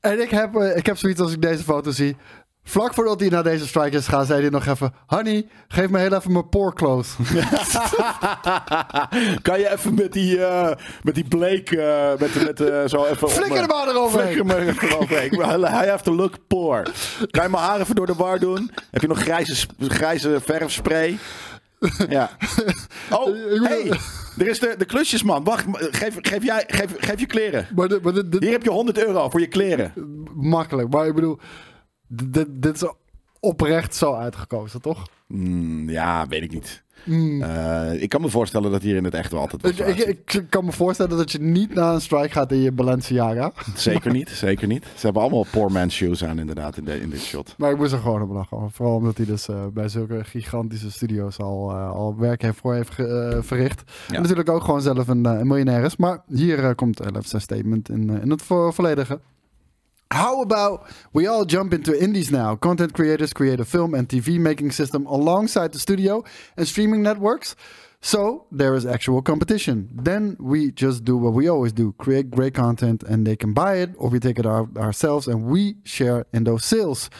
En 0.00 0.20
ik 0.22 0.30
heb, 0.30 0.54
eh, 0.56 0.76
ik 0.76 0.86
heb 0.86 0.96
zoiets 0.96 1.20
als 1.20 1.32
ik 1.32 1.42
deze 1.42 1.62
foto 1.62 1.90
zie. 1.90 2.16
Vlak 2.68 2.94
voordat 2.94 3.20
hij 3.20 3.28
naar 3.28 3.42
deze 3.42 3.66
strike 3.66 3.96
is 3.96 4.04
gegaan, 4.04 4.26
zei 4.26 4.40
hij 4.40 4.50
nog 4.50 4.66
even... 4.66 4.92
Honey, 5.06 5.46
geef 5.68 5.88
me 5.88 5.98
heel 5.98 6.14
even 6.14 6.32
mijn 6.32 6.48
poor 6.48 6.74
clothes. 6.74 7.16
kan 9.42 9.58
je 9.58 9.70
even 9.72 9.94
met 9.94 10.12
die, 10.12 10.44
eh, 10.44 10.76
met 11.02 11.14
die 11.14 11.28
bleek, 11.28 11.70
eh, 11.70 12.08
met, 12.18 12.44
met 12.44 12.60
eh, 12.60 12.82
zo 12.86 13.04
even... 13.04 13.30
Flikker 13.30 13.56
hem 13.58 13.66
maar 13.66 13.88
eroverheen. 13.88 14.46
Flikker 14.46 14.46
me 14.46 14.88
eroverheen. 14.88 15.60
I 15.60 15.88
have 15.88 16.02
to 16.04 16.14
look 16.14 16.34
poor. 16.46 16.82
Kan 17.30 17.42
je 17.44 17.50
mijn 17.50 17.62
haar 17.62 17.80
even 17.80 17.94
door 17.94 18.06
de 18.06 18.14
war 18.14 18.38
doen? 18.38 18.70
Heb 18.90 19.02
je 19.02 19.08
nog 19.08 19.20
grijze, 19.20 19.66
grijze 19.78 20.40
verfspray? 20.44 21.18
Ja. 22.08 22.30
Oh, 23.10 23.24
hey, 23.62 23.90
er 24.38 24.48
is 24.48 24.58
de, 24.58 24.74
de 24.78 24.84
klusjesman. 24.84 25.44
Wacht, 25.44 25.64
geef, 25.72 26.16
geef, 26.20 26.44
jij, 26.44 26.64
geef, 26.66 26.94
geef 26.98 27.20
je 27.20 27.26
kleren. 27.26 27.66
Maar, 27.74 27.88
dit- 27.88 28.02
maar 28.02 28.12
Hier 28.38 28.50
heb 28.50 28.62
je 28.62 28.70
100 28.70 28.98
euro 29.06 29.30
voor 29.30 29.40
je 29.40 29.46
kleren. 29.46 29.92
makkelijk. 30.34 30.88
Maar 30.90 31.06
ik 31.06 31.14
bedoel, 31.14 31.38
dit, 32.08 32.74
is 32.74 32.92
oprecht 33.40 33.94
zo 33.94 34.14
uitgekozen, 34.14 34.80
toch? 34.80 35.06
Hmm, 35.26 35.90
ja, 35.90 36.26
weet 36.26 36.42
ik 36.42 36.52
niet. 36.52 36.82
Eh, 37.40 38.02
ik 38.02 38.08
kan 38.08 38.20
me 38.20 38.28
voorstellen 38.28 38.70
dat 38.70 38.82
hier 38.82 38.96
in 38.96 39.04
het 39.04 39.14
echt 39.14 39.32
wel 39.32 39.40
altijd 39.40 39.78
Ik, 39.78 39.96
ik, 39.96 40.32
ik 40.34 40.46
kan 40.50 40.64
me 40.64 40.72
voorstellen 40.72 41.16
dat 41.16 41.32
je 41.32 41.40
niet 41.40 41.74
naar 41.74 41.94
een 41.94 42.00
strike 42.00 42.28
gaat 42.32 42.52
in 42.52 42.58
je 42.58 42.72
Balenciaga. 42.72 43.52
Zeker 43.74 44.12
niet, 44.12 44.28
zeker 44.28 44.66
niet. 44.66 44.84
Ze 44.96 45.04
hebben 45.04 45.22
allemaal 45.22 45.46
poor 45.50 45.72
man 45.72 45.90
shoes 45.90 46.24
aan 46.24 46.38
inderdaad 46.38 46.76
in, 46.76 46.84
de, 46.84 47.00
in 47.00 47.10
dit 47.10 47.20
shot. 47.20 47.54
Maar 47.58 47.70
ik 47.70 47.76
moest 47.76 47.92
er 47.92 47.98
gewoon 47.98 48.22
op 48.22 48.30
lachen. 48.30 48.70
Vooral 48.70 48.94
omdat 48.96 49.16
hij 49.16 49.26
dus 49.26 49.48
eh, 49.48 49.66
bij 49.72 49.88
zulke 49.88 50.24
gigantische 50.24 50.90
studio's 50.90 51.38
al, 51.38 51.70
eh, 51.70 51.90
al 51.90 52.16
werk 52.18 52.42
heeft 52.42 52.58
voor 52.58 52.74
heeft 52.74 52.94
verricht. 53.46 53.82
Ja. 54.08 54.14
En 54.14 54.20
natuurlijk 54.22 54.48
ook 54.50 54.62
gewoon 54.64 54.82
zelf 54.82 55.08
een, 55.08 55.24
een 55.24 55.46
miljonair 55.46 55.84
is. 55.84 55.96
Maar 55.96 56.22
hier 56.26 56.74
komt 56.74 57.00
uh, 57.00 57.06
zijn 57.20 57.42
statement 57.42 57.88
in, 57.88 58.10
in 58.22 58.30
het 58.30 58.42
vo- 58.42 58.70
volledige. 58.70 59.20
How 60.10 60.40
about 60.40 60.90
we 61.12 61.26
all 61.26 61.44
jump 61.44 61.74
into 61.74 61.92
indies 62.02 62.30
now? 62.30 62.56
Content 62.56 62.94
creators 62.94 63.34
create 63.34 63.60
a 63.60 63.64
film 63.64 63.94
and 63.94 64.08
TV 64.08 64.38
making 64.38 64.70
system 64.70 65.04
alongside 65.06 65.72
the 65.72 65.78
studio 65.78 66.24
and 66.56 66.66
streaming 66.66 67.02
networks. 67.02 67.54
So 68.00 68.46
there 68.50 68.74
is 68.74 68.86
actual 68.86 69.20
competition. 69.20 69.90
Then 69.92 70.36
we 70.40 70.70
just 70.70 71.04
do 71.04 71.16
what 71.16 71.34
we 71.34 71.46
always 71.48 71.72
do 71.72 71.92
create 71.98 72.30
great 72.30 72.54
content 72.54 73.02
and 73.02 73.26
they 73.26 73.36
can 73.36 73.52
buy 73.52 73.76
it, 73.76 73.90
or 73.98 74.08
we 74.08 74.18
take 74.18 74.38
it 74.38 74.46
our, 74.46 74.66
ourselves 74.78 75.28
and 75.28 75.44
we 75.44 75.76
share 75.84 76.24
in 76.32 76.44
those 76.44 76.64
sales. 76.64 77.10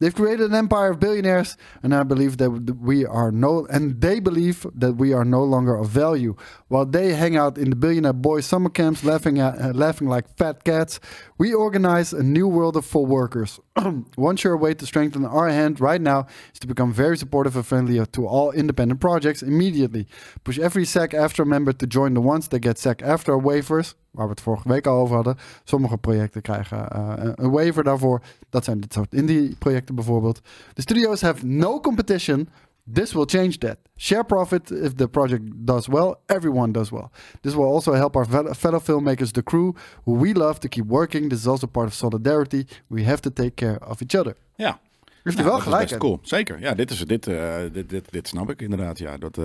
They've 0.00 0.14
created 0.14 0.50
an 0.50 0.54
empire 0.54 0.90
of 0.90 1.00
billionaires, 1.00 1.56
and 1.82 1.94
I 1.94 2.04
believe 2.04 2.38
that 2.38 2.50
we 2.80 3.04
are 3.04 3.32
no, 3.32 3.66
and 3.66 4.00
they 4.00 4.20
believe 4.20 4.64
that 4.74 4.92
we 4.92 5.12
are 5.12 5.24
no 5.24 5.42
longer 5.42 5.74
of 5.74 5.88
value. 5.88 6.36
While 6.68 6.86
they 6.86 7.14
hang 7.14 7.36
out 7.36 7.58
in 7.58 7.70
the 7.70 7.76
billionaire 7.76 8.12
boys 8.12 8.46
summer 8.46 8.70
camps, 8.70 9.02
laughing 9.02 9.40
at, 9.40 9.60
uh, 9.60 9.72
laughing 9.72 10.08
like 10.08 10.36
fat 10.36 10.62
cats, 10.62 11.00
we 11.36 11.52
organize 11.52 12.12
a 12.12 12.22
new 12.22 12.46
world 12.46 12.76
of 12.76 12.84
full 12.84 13.06
workers. 13.06 13.58
One 14.14 14.36
sure 14.36 14.56
way 14.56 14.74
to 14.74 14.86
strengthen 14.86 15.24
our 15.24 15.48
hand 15.48 15.80
right 15.80 16.00
now 16.00 16.26
is 16.52 16.60
to 16.60 16.66
become 16.66 16.92
very 16.92 17.18
supportive 17.18 17.56
and 17.56 17.66
friendly 17.66 18.04
to 18.04 18.26
all 18.26 18.52
independent 18.52 19.00
projects 19.00 19.42
immediately. 19.42 20.06
Push 20.44 20.58
every 20.58 20.84
SAC 20.84 21.12
after 21.14 21.44
member 21.44 21.72
to 21.72 21.86
join 21.86 22.14
the 22.14 22.20
ones 22.20 22.48
that 22.48 22.60
get 22.60 22.78
SAC 22.78 23.02
after 23.02 23.32
waivers. 23.32 23.94
Waar 24.18 24.26
we 24.26 24.32
het 24.32 24.42
vorige 24.42 24.68
week 24.68 24.86
al 24.86 25.00
over 25.00 25.14
hadden. 25.14 25.36
Sommige 25.64 25.96
projecten 25.98 26.42
krijgen 26.42 26.90
eh, 26.90 27.12
een- 27.16 27.50
waiver 27.50 27.84
daarvoor. 27.84 28.20
Dat 28.50 28.64
zijn 28.64 28.80
dit 28.80 28.92
soort 28.92 29.14
indie 29.14 29.56
projecten 29.58 29.94
bijvoorbeeld. 29.94 30.40
The 30.74 30.80
studios 30.80 31.20
have 31.20 31.46
no 31.46 31.80
competition. 31.80 32.48
This 32.92 33.12
will 33.12 33.24
change 33.26 33.58
that. 33.58 33.76
Share 33.96 34.24
profit 34.24 34.70
if 34.70 34.94
the 34.94 35.08
project 35.08 35.42
does 35.54 35.86
well. 35.86 36.14
Everyone 36.26 36.72
does 36.72 36.90
well. 36.90 37.08
This 37.40 37.54
will 37.54 37.64
also 37.72 37.92
help 37.92 38.16
our 38.16 38.26
fel- 38.26 38.54
fellow 38.54 38.80
filmmakers, 38.80 39.30
the 39.30 39.42
crew, 39.42 39.74
who 40.04 40.18
we 40.18 40.32
love 40.34 40.58
to 40.58 40.68
keep 40.68 40.84
working. 40.88 41.28
This 41.28 41.38
is 41.38 41.46
also 41.46 41.66
part 41.66 41.86
of 41.86 41.92
solidarity. 41.94 42.64
We 42.86 43.04
have 43.04 43.20
to 43.20 43.30
take 43.32 43.50
care 43.54 43.78
of 43.88 44.00
each 44.00 44.14
other. 44.16 44.36
Ja. 44.56 44.78
Heeft 45.22 45.36
hij 45.36 45.46
wel 45.46 45.56
dat 45.56 45.66
is 45.66 45.72
gelijk 45.72 45.90
in. 45.90 45.98
cool. 45.98 46.18
Zeker. 46.22 46.60
Ja, 46.60 46.74
dit, 46.74 46.90
is, 46.90 46.98
dit, 46.98 47.26
eh, 47.26 47.54
dit, 47.72 47.88
dit, 47.88 48.12
dit 48.12 48.28
snap 48.28 48.50
ik 48.50 48.62
inderdaad. 48.62 48.98
Ja, 48.98 49.16
dat, 49.16 49.38
eh, 49.38 49.44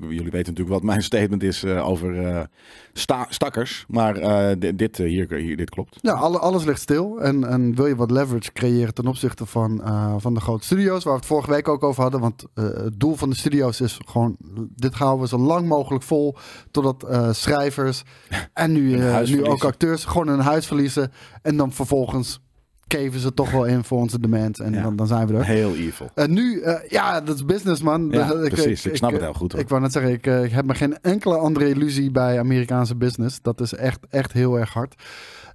jullie 0.00 0.30
weten 0.30 0.52
natuurlijk 0.52 0.68
wat 0.68 0.82
mijn 0.82 1.02
statement 1.12 1.42
is 1.42 1.62
eh, 1.62 1.88
over 1.88 2.48
sta, 2.92 3.26
stakkers. 3.28 3.84
Maar 3.88 4.14
dit, 4.58 4.96
hier, 4.96 5.34
hier, 5.34 5.56
dit 5.56 5.70
klopt. 5.70 5.98
Ja, 6.00 6.12
alle, 6.12 6.38
alles 6.38 6.64
ligt 6.64 6.80
stil. 6.80 7.20
En, 7.20 7.44
en 7.44 7.74
wil 7.74 7.86
je 7.86 7.96
wat 7.96 8.10
leverage 8.10 8.52
creëren 8.52 8.94
ten 8.94 9.06
opzichte 9.06 9.46
van, 9.46 9.82
van 10.18 10.34
de 10.34 10.40
grote 10.40 10.64
studio's, 10.64 11.04
waar 11.04 11.12
we 11.12 11.18
het 11.18 11.28
vorige 11.28 11.50
week 11.50 11.68
ook 11.68 11.82
over 11.82 12.02
hadden. 12.02 12.20
Want 12.20 12.44
het 12.54 13.00
doel 13.00 13.14
van 13.14 13.30
de 13.30 13.36
studio's 13.36 13.80
is 13.80 13.98
gewoon, 14.06 14.36
dit 14.74 14.94
houden 14.94 15.20
we 15.20 15.28
zo 15.28 15.38
lang 15.38 15.68
mogelijk 15.68 16.04
vol. 16.04 16.36
Totdat 16.70 17.06
schrijvers 17.30 18.02
en 18.52 18.72
nu, 18.72 18.96
nu 19.26 19.44
ook 19.44 19.64
acteurs 19.64 20.04
gewoon 20.04 20.28
hun 20.28 20.40
huis 20.40 20.66
verliezen. 20.66 21.12
En 21.42 21.56
dan 21.56 21.72
vervolgens 21.72 22.42
keven 22.86 23.20
ze 23.20 23.34
toch 23.34 23.50
wel 23.50 23.64
in 23.64 23.84
voor 23.84 23.98
onze 23.98 24.20
demand. 24.20 24.60
En 24.60 24.72
Ja. 24.72 24.82
dan, 24.82 24.96
dan 24.96 25.06
zijn 25.06 25.26
we 25.26 25.34
er. 25.34 25.44
Heel 25.44 25.74
evil. 25.74 26.10
En 26.14 26.32
nu, 26.32 26.60
eh, 26.60 26.90
ja, 26.90 27.20
dat 27.20 27.34
is 27.34 27.44
business, 27.44 27.82
man. 27.82 28.08
Ja, 28.10 28.30
Eh, 28.32 28.48
precies. 28.48 28.86
Ik 28.86 28.96
snap 28.96 29.12
het 29.12 29.20
heel 29.20 29.32
goed, 29.34 29.52
hoor. 29.52 29.60
Ik 29.60 29.68
wou 29.68 29.80
net 29.80 29.92
zeggen, 29.92 30.12
ik, 30.12 30.26
eh, 30.26 30.44
ik 30.44 30.50
heb 30.50 30.64
me 30.64 30.74
geen 30.74 31.00
enkele 31.00 31.36
andere 31.36 31.68
illusie 31.68 32.10
bij 32.10 32.38
Amerikaanse 32.38 32.96
business. 32.96 33.38
Dat 33.42 33.60
is 33.60 33.74
echt, 33.74 33.98
echt 34.10 34.32
heel 34.32 34.58
erg 34.58 34.72
hard. 34.72 34.94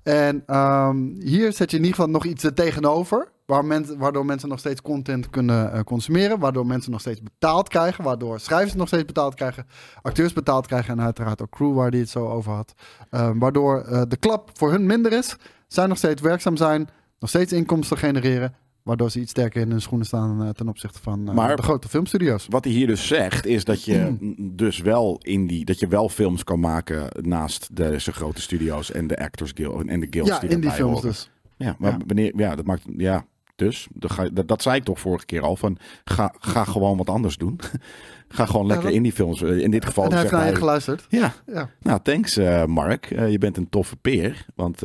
En 0.03 0.43
ehm, 0.45 0.97
hier 1.19 1.53
zet 1.53 1.71
je 1.71 1.77
in 1.77 1.84
ieder 1.84 1.95
geval 1.97 2.11
nog 2.11 2.25
iets 2.25 2.43
er 2.43 2.53
tegenover. 2.53 3.32
Waar 3.45 3.65
mensen, 3.65 3.97
waardoor 3.97 4.25
mensen 4.25 4.49
nog 4.49 4.59
steeds 4.59 4.82
content 4.82 5.30
kunnen 5.30 5.71
eh, 5.73 5.80
consumeren. 5.84 6.39
Waardoor 6.39 6.65
mensen 6.65 6.91
nog 6.91 6.99
steeds 6.99 7.21
betaald 7.21 7.67
krijgen. 7.69 8.03
Waardoor 8.03 8.39
schrijvers 8.39 8.73
nog 8.73 8.88
steeds 8.88 9.05
betaald 9.05 9.34
krijgen. 9.36 9.65
Acteurs 10.01 10.34
betaald 10.34 10.67
krijgen. 10.67 10.97
En 10.97 11.03
uiteraard 11.03 11.41
ook 11.41 11.49
crew 11.49 11.75
waar 11.75 11.91
die 11.91 11.99
het 11.99 12.09
zo 12.09 12.27
over 12.27 12.51
had. 12.51 12.73
Ehm, 13.09 13.38
waardoor 13.38 13.82
eh, 13.82 14.01
de 14.07 14.17
klap 14.17 14.49
voor 14.53 14.71
hun 14.71 14.86
minder 14.86 15.11
is. 15.13 15.36
Zij 15.67 15.86
nog 15.86 15.97
steeds 15.97 16.21
werkzaam 16.21 16.57
zijn. 16.57 16.89
Nog 17.20 17.30
steeds 17.30 17.53
inkomsten 17.53 17.97
genereren. 17.97 18.53
Waardoor 18.84 19.11
ze 19.11 19.20
iets 19.20 19.32
sterker 19.32 19.61
in 19.61 19.70
hun 19.72 19.82
schoenen 19.82 20.07
staan 20.07 20.43
eh, 20.43 20.49
ten 20.49 20.67
opzichte 20.67 20.99
van 21.01 21.28
eh, 21.30 21.34
Maar- 21.36 21.55
de 21.55 21.61
grote 21.61 21.89
filmstudio's. 21.89 22.45
Wat 22.49 22.63
hij 22.63 22.74
hier 22.74 22.88
dus 22.88 23.07
zegt, 23.07 23.45
is 23.45 23.63
dat 23.63 23.84
je 23.84 24.15
dus 24.55 24.78
wel 24.80 25.17
in 25.22 25.47
die, 25.47 25.65
dat 25.65 25.80
je 25.80 25.88
wel 25.88 26.09
films 26.09 26.43
kan 26.43 26.59
maken 26.59 27.07
naast 27.28 27.76
deze 27.76 28.11
grote 28.11 28.41
studio's 28.41 28.91
en 28.91 29.07
de 29.07 29.17
Actors 29.17 29.51
Guild 29.55 29.88
en 29.88 29.99
de 29.99 30.07
guilds 30.09 30.32
Ja, 30.32 30.39
die 30.39 30.49
in 30.49 30.59
die 30.61 30.72
films 30.72 30.93
horen. 30.93 31.07
dus. 31.09 31.30
Ja, 31.57 31.76
maar 31.80 31.91
Ja. 31.91 31.97
wanneer, 32.07 32.32
ja, 32.36 32.55
dat 32.55 32.65
maakt, 32.65 32.82
ja, 32.97 33.26
dus, 33.55 33.88
dat, 33.93 34.32
dat 34.47 34.61
zei 34.61 34.76
ik 34.76 34.84
toch 34.84 34.99
vorige 34.99 35.26
keer 35.26 35.41
al, 35.41 35.55
van 35.55 35.78
ga, 36.03 36.34
ga 36.39 36.63
gewoon 36.63 36.97
wat 36.97 37.09
anders 37.09 37.38
doen. 37.38 37.59
ga 38.30 38.45
gewoon 38.45 38.65
lekker 38.67 38.86
dat- 38.86 38.95
in 38.95 39.03
die 39.03 39.11
films. 39.11 39.41
Eh, 39.43 39.57
In 39.57 39.71
dit 39.71 39.86
geval 39.86 40.03
En 40.03 40.09
hij 40.11 40.19
heeft 40.19 40.32
naar 40.32 40.47
je 40.49 40.55
geluisterd. 40.55 41.05
ja, 41.09 41.34
Ja. 41.47 41.69
nou, 41.82 41.99
thanks 42.03 42.38
eh, 42.38 42.65
Mark. 42.65 43.11
Eh, 43.11 43.32
je 43.32 43.38
bent 43.38 43.57
een 43.57 43.69
toffe 43.69 43.95
peer. 43.95 44.45
Want 44.55 44.82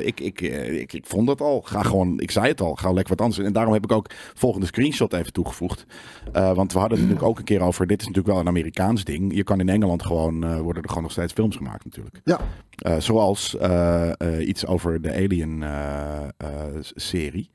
ik, 0.00 0.20
ik, 0.20 0.40
ik, 0.40 0.92
ik 0.92 1.06
vond 1.06 1.28
het 1.28 1.40
al. 1.40 1.60
Ga 1.60 1.82
gewoon, 1.82 2.20
ik 2.20 2.30
zei 2.30 2.46
het 2.46 2.60
al, 2.60 2.74
ga 2.74 2.92
lekker 2.92 3.16
wat 3.16 3.20
anders. 3.26 3.46
En 3.46 3.52
daarom 3.52 3.72
heb 3.72 3.84
ik 3.84 3.92
ook 3.92 4.10
volgende 4.34 4.66
screenshot 4.66 5.12
even 5.12 5.32
toegevoegd. 5.32 5.86
Want 6.32 6.72
we 6.72 6.78
hadden 6.78 6.98
het 6.98 7.08
natuurlijk 7.08 7.22
ook 7.22 7.38
een 7.38 7.44
keer 7.44 7.60
over, 7.60 7.86
dit 7.86 8.00
is 8.00 8.06
natuurlijk 8.06 8.34
wel 8.34 8.42
een 8.42 8.48
Amerikaans 8.48 9.04
ding. 9.04 9.34
Je 9.34 9.44
kan 9.44 9.60
in 9.60 9.68
Engeland 9.68 10.02
gewoon, 10.02 10.60
worden 10.62 10.82
er 10.82 10.88
gewoon 10.88 11.02
nog 11.02 11.12
steeds 11.12 11.32
films 11.32 11.56
gemaakt 11.56 11.84
natuurlijk. 11.84 12.20
Ja. 12.24 12.40
Zoals 13.00 13.56
iets 14.40 14.66
over 14.66 15.02
de 15.02 15.14
Alien-serie. 15.14 17.50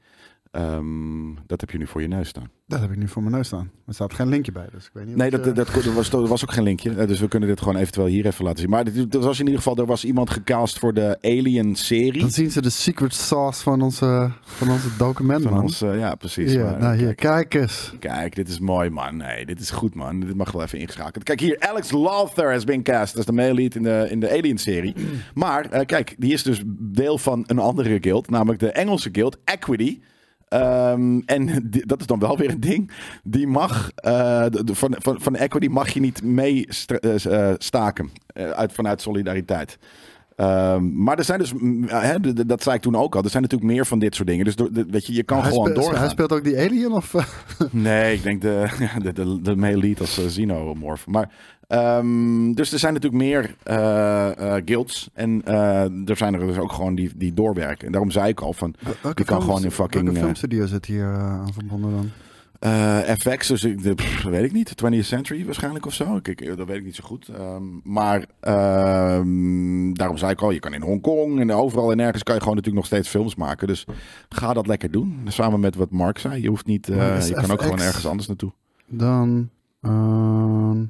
Ehm, 0.51 1.33
dat 1.47 1.61
heb 1.61 1.69
je 1.69 1.77
nu 1.77 1.87
voor 1.87 2.01
je 2.01 2.07
neus 2.07 2.27
staan. 2.29 2.49
Dat 2.67 2.79
heb 2.79 2.91
ik 2.91 2.97
nu 2.97 3.07
voor 3.07 3.21
mijn 3.21 3.35
neus 3.35 3.47
staan. 3.47 3.71
Er 3.87 3.93
staat 3.93 4.13
geen 4.13 4.27
linkje 4.27 4.51
bij, 4.51 4.67
dus 4.73 4.85
ik 4.85 4.89
weet 4.93 5.05
niet 5.05 5.15
Nee, 5.15 5.29
dat, 5.29 5.45
je- 5.45 5.51
dat, 5.51 5.67
dat, 5.73 5.83
was, 5.93 6.09
dat 6.09 6.27
was 6.27 6.43
ook 6.43 6.51
geen 6.51 6.63
linkje. 6.63 6.89
Eh, 6.95 7.07
Dus 7.07 7.19
we 7.19 7.27
kunnen 7.27 7.49
dit 7.49 7.59
gewoon 7.59 7.75
eventueel 7.75 8.05
hier 8.07 8.25
even 8.25 8.43
laten 8.45 8.59
zien. 8.59 8.69
Maar 8.69 8.83
dit, 8.83 9.13
was 9.15 9.39
in 9.39 9.45
ieder 9.45 9.61
geval, 9.61 9.77
er 9.77 9.85
was 9.85 10.05
iemand 10.05 10.29
gecast 10.29 10.79
voor 10.79 10.93
de 10.93 11.17
Alien-serie. 11.21 12.21
Dan 12.21 12.29
zien 12.31 12.51
ze 12.51 12.61
de 12.61 12.69
secret 12.69 13.13
sauce 13.13 13.63
van 13.63 13.81
onze, 13.81 14.31
van 14.41 14.69
onze 14.69 14.87
document, 14.97 15.41
Van 15.43 15.51
man. 15.53 15.61
ons, 15.61 15.79
ja, 15.79 16.15
precies. 16.15 16.55
Maar, 16.55 16.79
nou 16.79 16.95
hier, 16.97 17.15
kijk, 17.15 17.49
kijk 17.49 17.53
eens. 17.63 17.93
kijk, 17.99 18.35
dit 18.35 18.47
is 18.47 18.59
mooi, 18.59 18.89
man. 18.89 19.17
Nee, 19.17 19.45
dit 19.45 19.59
is 19.59 19.69
goed, 19.71 19.95
man. 19.95 20.19
Dit 20.19 20.35
mag 20.35 20.51
wel 20.51 20.61
even 20.63 20.79
ingeschakeld. 20.79 21.23
Kijk 21.23 21.39
hier, 21.39 21.55
Alex 21.59 21.91
Lothar 21.91 22.51
has 22.51 22.63
been 22.63 22.83
cast. 22.83 23.09
Dat 23.11 23.19
is 23.19 23.25
de 23.25 23.31
male 23.41 23.53
lead 23.53 23.75
in 23.75 23.83
de, 23.83 24.07
in 24.09 24.19
de 24.19 24.29
Alien-serie. 24.31 24.95
Maar, 25.33 25.65
eh, 25.69 25.85
kijk, 25.85 26.15
die 26.17 26.33
is 26.33 26.43
dus 26.43 26.61
deel 26.79 27.17
van 27.17 27.43
een 27.47 27.59
andere 27.59 27.97
guild. 28.01 28.29
Namelijk 28.29 28.59
de 28.59 28.71
Engelse 28.71 29.09
guild, 29.11 29.37
Equity. 29.43 29.99
Ehm, 30.51 31.19
en 31.25 31.69
dat 31.85 31.99
is 31.99 32.05
dan 32.05 32.19
wel 32.19 32.37
weer 32.37 32.49
een 32.49 32.59
ding. 32.59 32.91
Die 33.23 33.47
mag, 33.47 33.91
eh, 33.95 34.45
de- 34.49 34.75
van, 34.75 34.95
van, 34.99 35.21
van 35.21 35.35
Equity 35.35 35.67
mag 35.67 35.89
je 35.89 35.99
niet 35.99 36.23
mee 36.23 36.67
eh, 36.99 37.25
eh, 37.49 37.55
staken. 37.57 38.09
uit, 38.33 38.71
vanuit 38.73 39.01
solidariteit. 39.01 39.77
Ehm, 40.41 41.03
maar 41.03 41.17
er 41.17 41.23
zijn 41.23 41.39
dus, 41.39 41.53
mm, 41.53 41.85
de- 42.21 42.45
dat 42.45 42.63
zei 42.63 42.75
ik 42.75 42.81
toen 42.81 42.95
ook 42.95 43.15
al, 43.15 43.23
er 43.23 43.29
zijn 43.29 43.43
natuurlijk 43.43 43.71
meer 43.71 43.85
van 43.85 43.99
dit 43.99 44.15
soort 44.15 44.27
dingen. 44.27 44.45
Dus 44.45 44.55
door- 44.55 44.71
de- 44.73 44.85
weet 44.89 45.05
je, 45.05 45.13
je 45.13 45.23
kan 45.23 45.43
gewoon 45.43 45.73
doorgaan. 45.73 45.99
hij 45.99 46.09
speelt 46.09 46.31
ook 46.31 46.43
die 46.43 46.57
alien, 46.59 46.91
of... 46.91 47.13
eh? 47.13 47.23
Nee, 47.71 48.13
ik 48.13 48.23
denk 48.23 48.41
de, 48.41 48.67
de, 49.03 49.13
de, 49.13 49.41
de 49.41 49.55
male 49.55 49.77
lead 49.77 49.99
als 49.99 50.19
uh, 50.19 50.25
xenomorph. 50.25 51.07
Maar, 51.07 51.29
ehm, 51.67 52.53
dus 52.53 52.71
er 52.73 52.79
zijn 52.79 52.93
natuurlijk 52.93 53.23
meer 53.23 53.55
eh, 53.63 54.55
eh, 54.55 54.61
guilds. 54.65 55.09
En 55.13 55.41
eh, 55.45 55.81
er 56.09 56.17
zijn 56.17 56.33
er 56.33 56.39
dus 56.47 56.57
ook 56.57 56.71
gewoon 56.71 56.95
die, 56.95 57.11
die 57.15 57.33
doorwerken. 57.33 57.85
En 57.85 57.91
daarom 57.91 58.11
zei 58.11 58.27
ik 58.29 58.41
al 58.41 58.53
van, 58.53 58.75
je 58.79 59.13
kan 59.13 59.25
films- 59.25 59.43
gewoon 59.45 59.63
in 59.63 59.71
fucking... 59.71 60.03
Welke 60.03 60.17
eh, 60.19 60.23
filmstudio 60.23 60.65
zit 60.65 60.85
hier 60.85 61.03
eh, 61.13 61.39
aan 61.41 61.53
verbonden 61.53 61.91
dan? 61.91 62.09
Eh, 62.61 62.99
FX, 62.99 63.47
dus 63.47 63.63
ik, 63.63 63.83
de, 63.83 63.93
pff, 63.95 64.23
weet 64.23 64.43
ik 64.43 64.51
niet. 64.51 64.73
20th 64.85 64.99
Century 64.99 65.45
waarschijnlijk 65.45 65.85
of 65.85 65.93
zo. 65.93 66.15
Ik, 66.15 66.27
ik, 66.27 66.57
dat 66.57 66.67
weet 66.67 66.77
ik 66.77 66.83
niet 66.83 66.95
zo 66.95 67.03
goed. 67.03 67.27
Ehm, 67.27 67.63
maar 67.83 68.25
ehm, 68.39 69.93
daarom 69.93 70.17
zei 70.17 70.31
ik 70.31 70.41
al, 70.41 70.51
je 70.51 70.59
kan 70.59 70.73
in 70.73 70.81
Hongkong 70.81 71.39
en 71.39 71.51
overal 71.51 71.91
en 71.91 71.99
ergens 71.99 72.23
kan 72.23 72.35
je 72.35 72.41
gewoon 72.41 72.55
natuurlijk 72.55 72.83
nog 72.83 72.91
steeds 72.93 73.09
films 73.09 73.35
maken. 73.35 73.67
Dus 73.67 73.85
ga 74.29 74.53
dat 74.53 74.67
lekker 74.67 74.91
doen. 74.91 75.19
Samen 75.27 75.59
met 75.59 75.75
wat 75.75 75.91
Mark 75.91 76.17
zei. 76.17 76.41
Je 76.41 76.47
hoeft 76.49 76.65
niet, 76.65 76.89
eh, 76.89 77.27
je 77.27 77.33
kan 77.33 77.51
ook 77.51 77.61
gewoon 77.61 77.79
ergens 77.81 78.05
anders 78.07 78.27
naartoe. 78.27 78.51
Dan... 78.87 79.49
ehm, 79.81 80.83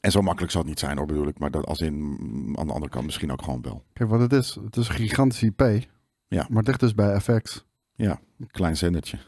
En 0.00 0.10
zo 0.10 0.22
makkelijk 0.22 0.52
zal 0.52 0.60
het 0.60 0.70
niet 0.70 0.78
zijn 0.78 0.96
hoor, 0.98 1.06
bedoel 1.06 1.28
ik. 1.28 1.38
Maar 1.38 1.50
dat 1.50 1.66
als 1.66 1.80
in, 1.80 2.18
aan 2.58 2.66
de 2.66 2.72
andere 2.72 2.90
kant 2.92 3.04
misschien 3.04 3.32
ook 3.32 3.42
gewoon 3.42 3.62
wel. 3.62 3.84
kijk 3.92 4.10
wat 4.10 4.20
het 4.20 4.32
is. 4.32 4.58
Het 4.64 4.76
is 4.76 4.88
een 4.88 4.94
gigantische 4.94 5.46
IP. 5.56 5.86
Ja. 6.28 6.46
Maar 6.50 6.62
ligt 6.62 6.80
dus 6.80 6.94
bij 6.94 7.20
FX. 7.20 7.64
Een 7.96 8.18
klein 8.50 8.76
zendertje. 8.76 9.18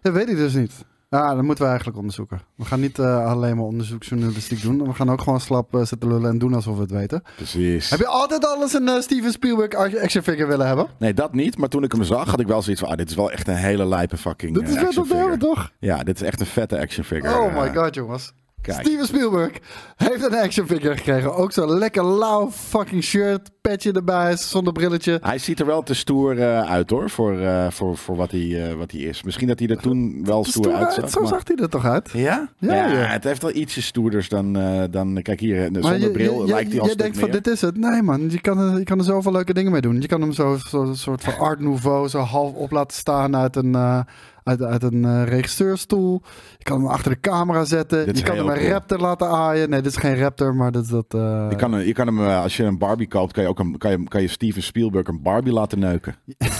Dat 0.00 0.12
weet 0.12 0.28
ik 0.28 0.36
dus 0.36 0.54
niet. 0.54 0.84
Ja, 1.12 1.34
dat 1.34 1.42
moeten 1.44 1.62
we 1.64 1.68
eigenlijk 1.70 1.98
onderzoeken. 1.98 2.40
We 2.56 2.64
gaan 2.64 2.80
niet 2.80 2.98
eh, 2.98 3.26
alleen 3.26 3.56
maar 3.56 3.64
onderzoeksjournalistiek 3.64 4.62
doen. 4.62 4.86
We 4.86 4.94
gaan 4.94 5.10
ook 5.10 5.20
gewoon 5.20 5.40
slap 5.40 5.74
eh, 5.74 5.84
zitten 5.84 6.08
lullen 6.08 6.30
en 6.30 6.38
doen 6.38 6.54
alsof 6.54 6.74
we 6.74 6.80
het 6.82 6.90
weten. 6.90 7.22
Precies. 7.36 7.90
Heb 7.90 7.98
je 7.98 8.06
altijd 8.06 8.46
alles 8.46 8.72
een 8.72 8.88
eh, 8.88 9.00
Steven 9.00 9.32
Spielberg 9.32 9.74
action 9.74 10.22
figure 10.22 10.46
willen 10.46 10.66
hebben? 10.66 10.86
Nee, 10.98 11.14
dat 11.14 11.34
niet. 11.34 11.58
Maar 11.58 11.68
toen 11.68 11.82
ik 11.82 11.92
hem 11.92 12.04
zag, 12.04 12.30
had 12.30 12.40
ik 12.40 12.46
wel 12.46 12.62
zoiets 12.62 12.82
van... 12.82 12.90
Ah, 12.90 12.96
dit 12.96 13.10
is 13.10 13.16
wel 13.16 13.30
echt 13.30 13.48
een 13.48 13.54
hele 13.54 13.86
lijpe 13.86 14.16
fucking 14.16 14.54
Dit 14.54 14.68
is 14.68 14.74
vet 14.74 14.92
figure. 15.06 15.36
toch? 15.36 15.70
Ja, 15.78 16.02
dit 16.02 16.14
is 16.20 16.22
echt 16.22 16.40
een 16.40 16.46
vette 16.46 16.80
action 16.80 17.04
figure. 17.04 17.40
Oh 17.40 17.60
my 17.62 17.74
god, 17.74 17.94
jongens. 17.94 18.32
Kijk. 18.62 18.80
Steven 18.86 19.06
Spielberg 19.06 19.52
heeft 19.96 20.24
een 20.24 20.34
action 20.38 20.66
figure 20.66 20.96
gekregen. 20.96 21.34
Ook 21.34 21.52
zo'n 21.52 21.78
lekker 21.78 22.04
lauw 22.04 22.50
fucking 22.50 23.02
shirt, 23.02 23.50
petje 23.60 23.92
erbij, 23.92 24.36
zonder 24.36 24.72
brilletje. 24.72 25.18
Hij 25.22 25.38
ziet 25.38 25.60
er 25.60 25.66
wel 25.66 25.82
te 25.82 25.94
stoer 25.94 26.38
eh, 26.40 26.70
uit 26.70 26.90
hoor, 26.90 27.10
voor, 27.10 27.38
eh, 27.40 27.66
voor, 27.70 27.96
voor 27.96 28.16
wat, 28.16 28.30
hij, 28.30 28.68
eh, 28.70 28.74
wat 28.74 28.90
hij 28.90 29.00
is. 29.00 29.22
Misschien 29.22 29.48
dat 29.48 29.58
hij 29.58 29.68
er 29.68 29.76
toen 29.80 30.20
wel 30.24 30.44
stoer, 30.44 30.62
Stoer 30.64 30.74
uit, 30.76 30.84
uitzag. 30.86 31.10
zo 31.10 31.20
maar- 31.20 31.28
zag 31.28 31.40
hij 31.44 31.56
er 31.56 31.68
toch 31.68 31.84
uit? 31.84 32.10
Ja? 32.12 32.48
Ja, 32.58 32.74
Ja, 32.74 32.86
ja. 32.86 32.94
het 33.06 33.24
heeft 33.24 33.42
wel 33.42 33.54
ietsje 33.54 33.82
stoerders 33.82 34.28
dan, 34.28 34.56
eh, 34.56 34.82
dan 34.90 35.18
kijk 35.22 35.40
hier, 35.40 35.70
Maar 35.72 35.82
zonder 35.82 36.00
je, 36.00 36.10
bril 36.10 36.40
je, 36.40 36.46
je, 36.46 36.52
lijkt 36.52 36.72
hij 36.72 36.80
al 36.80 36.88
je 36.88 36.96
denkt 36.96 37.18
van 37.18 37.30
dit 37.30 37.46
is 37.46 37.60
het. 37.60 37.76
Nee 37.76 38.02
man, 38.02 38.30
je 38.30 38.40
kan, 38.40 38.58
er, 38.58 38.78
je 38.78 38.84
kan 38.84 38.98
er 38.98 39.04
zoveel 39.04 39.32
leuke 39.32 39.54
dingen 39.54 39.72
mee 39.72 39.80
doen. 39.80 40.00
Je 40.00 40.06
kan 40.08 40.20
hem 40.20 40.32
zo, 40.32 40.56
zo 40.68 40.82
een 40.82 40.96
soort 40.96 41.24
van 41.24 41.38
art 41.38 41.60
nouveau 41.60 42.08
zo 42.08 42.18
half 42.18 42.52
op 42.54 42.70
laten 42.70 42.96
staan 42.96 43.36
uit 43.36 43.56
een, 43.56 43.74
eh, 43.74 44.00
uit, 44.44 44.62
uit 44.62 44.82
een 44.82 45.04
eh, 45.04 45.24
regisseurstoel. 45.24 46.22
Je 46.58 46.64
kan 46.64 46.80
hem 46.80 46.88
achter 46.88 47.10
de 47.10 47.20
camera 47.20 47.64
zetten. 47.64 48.06
Dit 48.06 48.18
Je 48.18 48.24
kan 48.24 48.36
hem 48.36 48.48
een 48.48 48.56
cool. 48.58 48.68
raptor 48.68 48.98
laten 48.98 49.28
aaien. 49.28 49.70
Nee, 49.70 49.82
dit 49.82 49.92
is 49.92 49.98
geen 49.98 50.18
raptor, 50.18 50.54
maar 50.54 50.72
dat 50.72 50.82
is 50.84 50.88
dat... 50.90 51.04
eh, 51.08 51.46
Je 51.50 51.56
kan, 51.56 51.86
je 51.86 51.92
kan 51.92 52.06
hem, 52.06 52.20
eh, 52.26 52.42
als 52.42 52.56
je 52.56 52.64
een 52.64 52.78
Barbie 52.78 53.08
koopt, 53.08 53.32
kan 53.32 53.42
je 53.42 53.48
ook 53.48 53.58
een, 53.58 53.78
kan 53.78 53.90
je, 53.90 54.04
kan 54.08 54.22
je 54.22 54.28
Steven 54.28 54.62
Spielberg 54.62 55.06
een 55.06 55.22
Barbie 55.22 55.52
laten 55.52 55.78
neuken. 55.78 56.14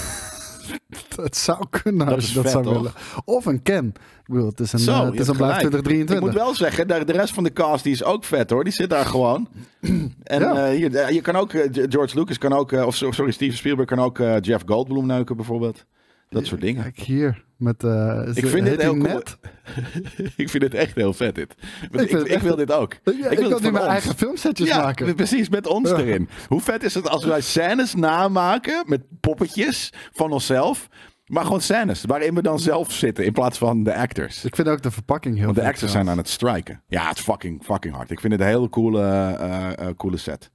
Het 1.17 1.37
zou 1.37 1.67
kunnen 1.71 2.07
Dat 2.07 2.15
als 2.15 2.25
is 2.25 2.29
je 2.29 2.35
dat 2.35 2.43
vet, 2.43 2.53
zou 2.53 2.65
toch? 2.65 2.75
willen. 2.75 2.93
Of 3.25 3.47
een 3.47 3.63
Ken. 3.63 3.87
Ik 3.87 4.27
bedoel, 4.33 4.47
het 4.49 4.61
is 4.61 4.73
een, 4.73 4.79
Zo, 4.79 4.93
je 4.93 4.97
het 5.05 5.13
is 5.13 5.17
hebt 5.19 5.29
een 5.29 5.37
blijf 5.37 5.55
gelijk. 5.57 5.71
2023. 5.71 6.17
Ik 6.17 6.23
moet 6.23 6.35
wel 6.35 6.55
zeggen, 6.55 6.89
de, 6.89 7.05
de 7.05 7.13
rest 7.13 7.35
van 7.35 7.45
de 7.45 7.53
cast 7.53 7.85
die 7.85 7.93
is 7.93 8.05
ook 8.05 8.25
vet 8.25 8.51
hoor. 8.51 8.65
Die 8.65 8.73
zit 8.73 8.91
daar 8.91 9.05
gewoon. 9.05 9.49
En 10.23 10.41
Ja. 10.41 10.67
eh, 10.67 11.11
je 11.11 11.21
kan 11.21 11.37
ook, 11.37 11.51
George 11.73 12.19
Lucas 12.19 12.39
kan 12.39 12.53
ook, 12.53 12.73
of 12.73 12.95
so- 12.97 13.13
sorry, 13.13 13.33
Steven 13.33 13.57
Spielberg 13.57 13.89
kan 13.89 13.99
ook 14.01 14.19
Jeff 14.41 14.63
Goldblum 14.67 15.07
neuken 15.07 15.37
bijvoorbeeld. 15.37 15.85
Dat 16.33 16.47
soort 16.47 16.61
dingen. 16.61 16.83
Kijk 16.83 16.99
hier. 16.99 17.45
Met, 17.57 17.85
eh, 17.85 18.23
Ik 18.35 18.47
vind 18.47 18.65
dit 18.67 18.83
heel 18.83 18.97
cool. 18.99 19.03
net? 19.13 19.39
ik 20.37 20.49
vind 20.49 20.63
het 20.63 20.75
echt 20.75 20.95
heel 20.95 21.13
vet 21.13 21.35
dit. 21.35 21.55
Ik, 21.91 22.01
ik, 22.01 22.27
echt- 22.27 22.43
wil 22.43 22.57
dit 22.57 22.73
ook. 22.73 22.93
Ja, 23.05 23.13
ik 23.13 23.39
ik, 23.39 23.39
wil 23.39 23.59
nu 23.61 23.71
mijn 23.71 23.85
ons. 23.85 23.93
eigen 23.93 24.17
filmsetjes 24.17 24.69
Ja, 24.69 24.83
maken. 24.83 25.15
precies, 25.15 25.49
met 25.49 25.67
ons 25.67 25.91
Ja. 25.91 25.97
erin. 25.97 26.29
Hoe 26.49 26.61
vet 26.61 26.83
is 26.83 26.95
het 26.95 27.09
als 27.09 27.25
wij 27.25 27.41
scènes 27.41 27.95
namaken 27.95 28.83
met 28.87 29.01
poppetjes 29.21 29.93
van 30.13 30.33
onszelf, 30.33 30.89
maar 31.27 31.45
gewoon 31.45 31.61
scènes 31.61 32.05
waarin 32.05 32.35
we 32.35 32.43
dan 32.43 32.59
zelf 32.61 32.93
zitten 32.93 33.25
in 33.25 33.33
plaats 33.33 33.59
van 33.59 33.83
de 33.83 33.95
actors. 33.95 34.45
Ik 34.45 34.57
vind 34.57 34.69
ook 34.69 34.83
de 34.83 34.91
verpakking 34.91 35.37
heel 35.37 35.45
Want 35.45 35.57
de 35.57 35.65
actors 35.65 35.93
zijn 35.93 36.09
aan 36.09 36.19
het 36.19 36.29
striken. 36.29 36.83
Ja, 36.87 37.09
het 37.09 37.17
is 37.19 37.23
fucking, 37.25 37.65
fucking 37.65 37.95
hard. 37.95 38.11
Ik 38.11 38.21
vind 38.21 38.33
het 38.33 38.43
een 38.43 38.49
hele 38.49 38.69
coole, 38.69 39.01
eh, 39.03 39.73
eh, 39.79 39.95
coole 39.97 40.17
set. 40.17 40.51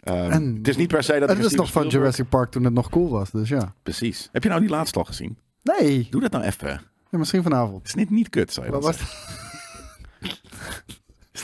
Ehm, 0.00 0.30
En- 0.30 0.54
het 0.56 0.68
is 0.68 0.76
niet 0.76 0.88
per 0.88 1.02
se 1.02 1.18
dat 1.18 1.28
het 1.28 1.38
is 1.38 1.44
nog 1.44 1.56
van 1.56 1.66
Spielberg- 1.66 1.92
Jurassic 1.92 2.28
Park 2.28 2.50
toen 2.50 2.64
het 2.64 2.74
nog 2.74 2.90
cool 2.90 3.08
was, 3.10 3.30
dus 3.30 3.48
ja. 3.48 3.74
Precies. 3.82 4.28
Heb 4.32 4.42
je 4.42 4.48
nou 4.48 4.60
die 4.60 4.70
laatste 4.70 4.98
al 4.98 5.04
gezien? 5.04 5.36
Nee, 5.62 6.06
Doe 6.10 6.20
dat 6.20 6.30
nou 6.30 6.44
even. 6.44 6.80
ja, 7.10 7.18
misschien 7.18 7.42
vanavond. 7.42 7.76
Het 7.78 7.86
is 7.86 7.94
niet, 7.94 8.10
niet 8.10 8.28
kut, 8.28 8.52
zou 8.52 8.66
je 8.66 8.72
Wat 8.72 8.82
was 8.82 8.96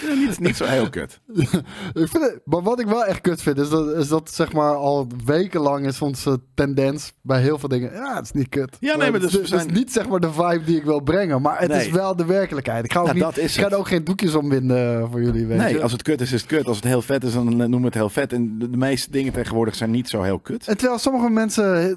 is 0.02 0.18
niet, 0.18 0.40
niet 0.40 0.56
zo 0.56 0.64
heel 0.64 0.88
kut. 0.90 1.20
Ik 1.92 2.08
vind 2.08 2.12
het, 2.22 2.40
maar 2.44 2.62
wat 2.62 2.80
ik 2.80 2.86
wel 2.86 3.04
echt 3.04 3.20
kut 3.20 3.42
vind, 3.42 3.58
is 3.58 3.68
dat, 3.68 3.96
is 3.96 4.08
dat 4.08 4.30
zeg 4.30 4.52
maar 4.52 4.74
al 4.74 5.06
wekenlang 5.24 5.86
is 5.86 6.02
onze 6.02 6.40
tendens 6.54 7.12
bij 7.22 7.40
heel 7.40 7.58
veel 7.58 7.68
dingen. 7.68 7.92
Ja, 7.92 8.14
het 8.16 8.24
is 8.24 8.32
niet 8.32 8.48
kut. 8.48 8.76
Ja, 8.80 8.96
nee, 8.96 9.10
maar 9.10 9.20
het, 9.20 9.30
dus 9.30 9.40
is, 9.40 9.50
het 9.50 9.66
is 9.66 9.72
niet 9.76 9.92
zeg 9.92 10.08
maar 10.08 10.20
de 10.20 10.32
vibe 10.32 10.64
die 10.64 10.76
ik 10.76 10.84
wil 10.84 11.00
brengen, 11.00 11.42
maar 11.42 11.60
het 11.60 11.70
is 11.72 11.88
wel 11.90 12.16
de 12.16 12.24
werkelijkheid. 12.24 12.84
Ik 12.84 12.92
ga 12.92 13.00
ook, 13.00 13.06
Ja, 13.06 13.12
niet, 13.26 13.38
ik 13.38 13.50
ga 13.50 13.70
er 13.70 13.76
ook 13.76 13.88
geen 13.88 14.04
doekjes 14.04 14.34
om 14.34 14.48
winden 14.48 15.10
voor 15.10 15.22
jullie, 15.22 15.46
weet 15.46 15.58
Nee, 15.58 15.72
je. 15.74 15.82
als 15.82 15.92
het 15.92 16.02
kut 16.02 16.20
is, 16.20 16.32
is 16.32 16.40
het 16.40 16.50
kut. 16.50 16.66
Als 16.66 16.76
het 16.76 16.84
heel 16.86 17.02
vet 17.02 17.24
is, 17.24 17.32
dan 17.32 17.56
noemen 17.56 17.78
we 17.80 17.84
het 17.86 17.94
heel 17.94 18.10
vet. 18.10 18.32
En 18.32 18.58
de, 18.58 18.70
de 18.70 18.76
meeste 18.76 19.10
dingen 19.10 19.32
tegenwoordig 19.32 19.74
zijn 19.74 19.90
niet 19.90 20.08
zo 20.08 20.22
heel 20.22 20.38
kut. 20.38 20.68
En 20.68 20.76
terwijl 20.76 20.98
sommige 20.98 21.30
mensen 21.30 21.80
he- 21.82 21.94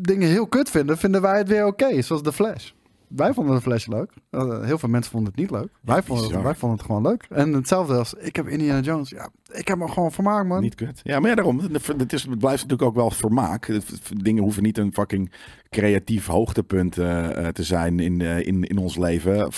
dingen 0.00 0.28
heel 0.28 0.46
kut 0.46 0.70
vinden, 0.70 0.98
vinden 0.98 1.20
wij 1.20 1.38
het 1.38 1.48
weer 1.48 1.66
oké, 1.66 2.02
zoals 2.02 2.22
The 2.22 2.32
Flash. 2.32 2.70
Wij 3.08 3.32
vonden 3.32 3.54
de 3.54 3.60
Flash 3.60 3.86
leuk. 3.86 4.12
Eh, 4.30 4.64
heel 4.64 4.78
veel 4.78 4.88
mensen 4.88 5.12
vonden 5.12 5.30
het 5.30 5.40
niet 5.40 5.50
leuk. 5.50 5.68
wij, 5.82 6.02
vonden 6.02 6.32
het, 6.32 6.42
wij 6.42 6.54
vonden 6.54 6.78
het 6.78 6.86
gewoon 6.86 7.02
leuk. 7.02 7.26
En 7.30 7.52
hetzelfde 7.52 7.94
als, 7.94 8.14
ik 8.14 8.36
heb 8.36 8.48
Indiana 8.48 8.80
Jones. 8.80 9.10
Ja, 9.10 9.30
ik 9.52 9.68
heb 9.68 9.78
me 9.78 9.88
gewoon 9.88 10.12
vermaakt, 10.12 10.48
man. 10.48 10.60
Niet 10.60 10.74
kut. 10.74 11.00
Ja, 11.02 11.20
maar 11.20 11.28
ja, 11.28 11.34
daarom. 11.34 11.58
Het, 11.58 12.12
is, 12.12 12.22
het 12.22 12.38
blijft 12.38 12.62
natuurlijk 12.62 12.88
ook 12.88 12.94
wel 12.94 13.10
vermaak. 13.10 13.80
Dingen 14.22 14.42
hoeven 14.42 14.62
niet 14.62 14.78
een 14.78 14.92
fucking 14.92 15.32
creatief 15.68 16.26
hoogtepunt 16.26 16.98
eh, 16.98 17.46
eh, 17.46 17.52
te 17.52 17.62
zijn 17.62 18.00
in, 18.00 18.20
in, 18.20 18.64
in 18.64 18.78
ons 18.78 18.96
leven. 18.96 19.50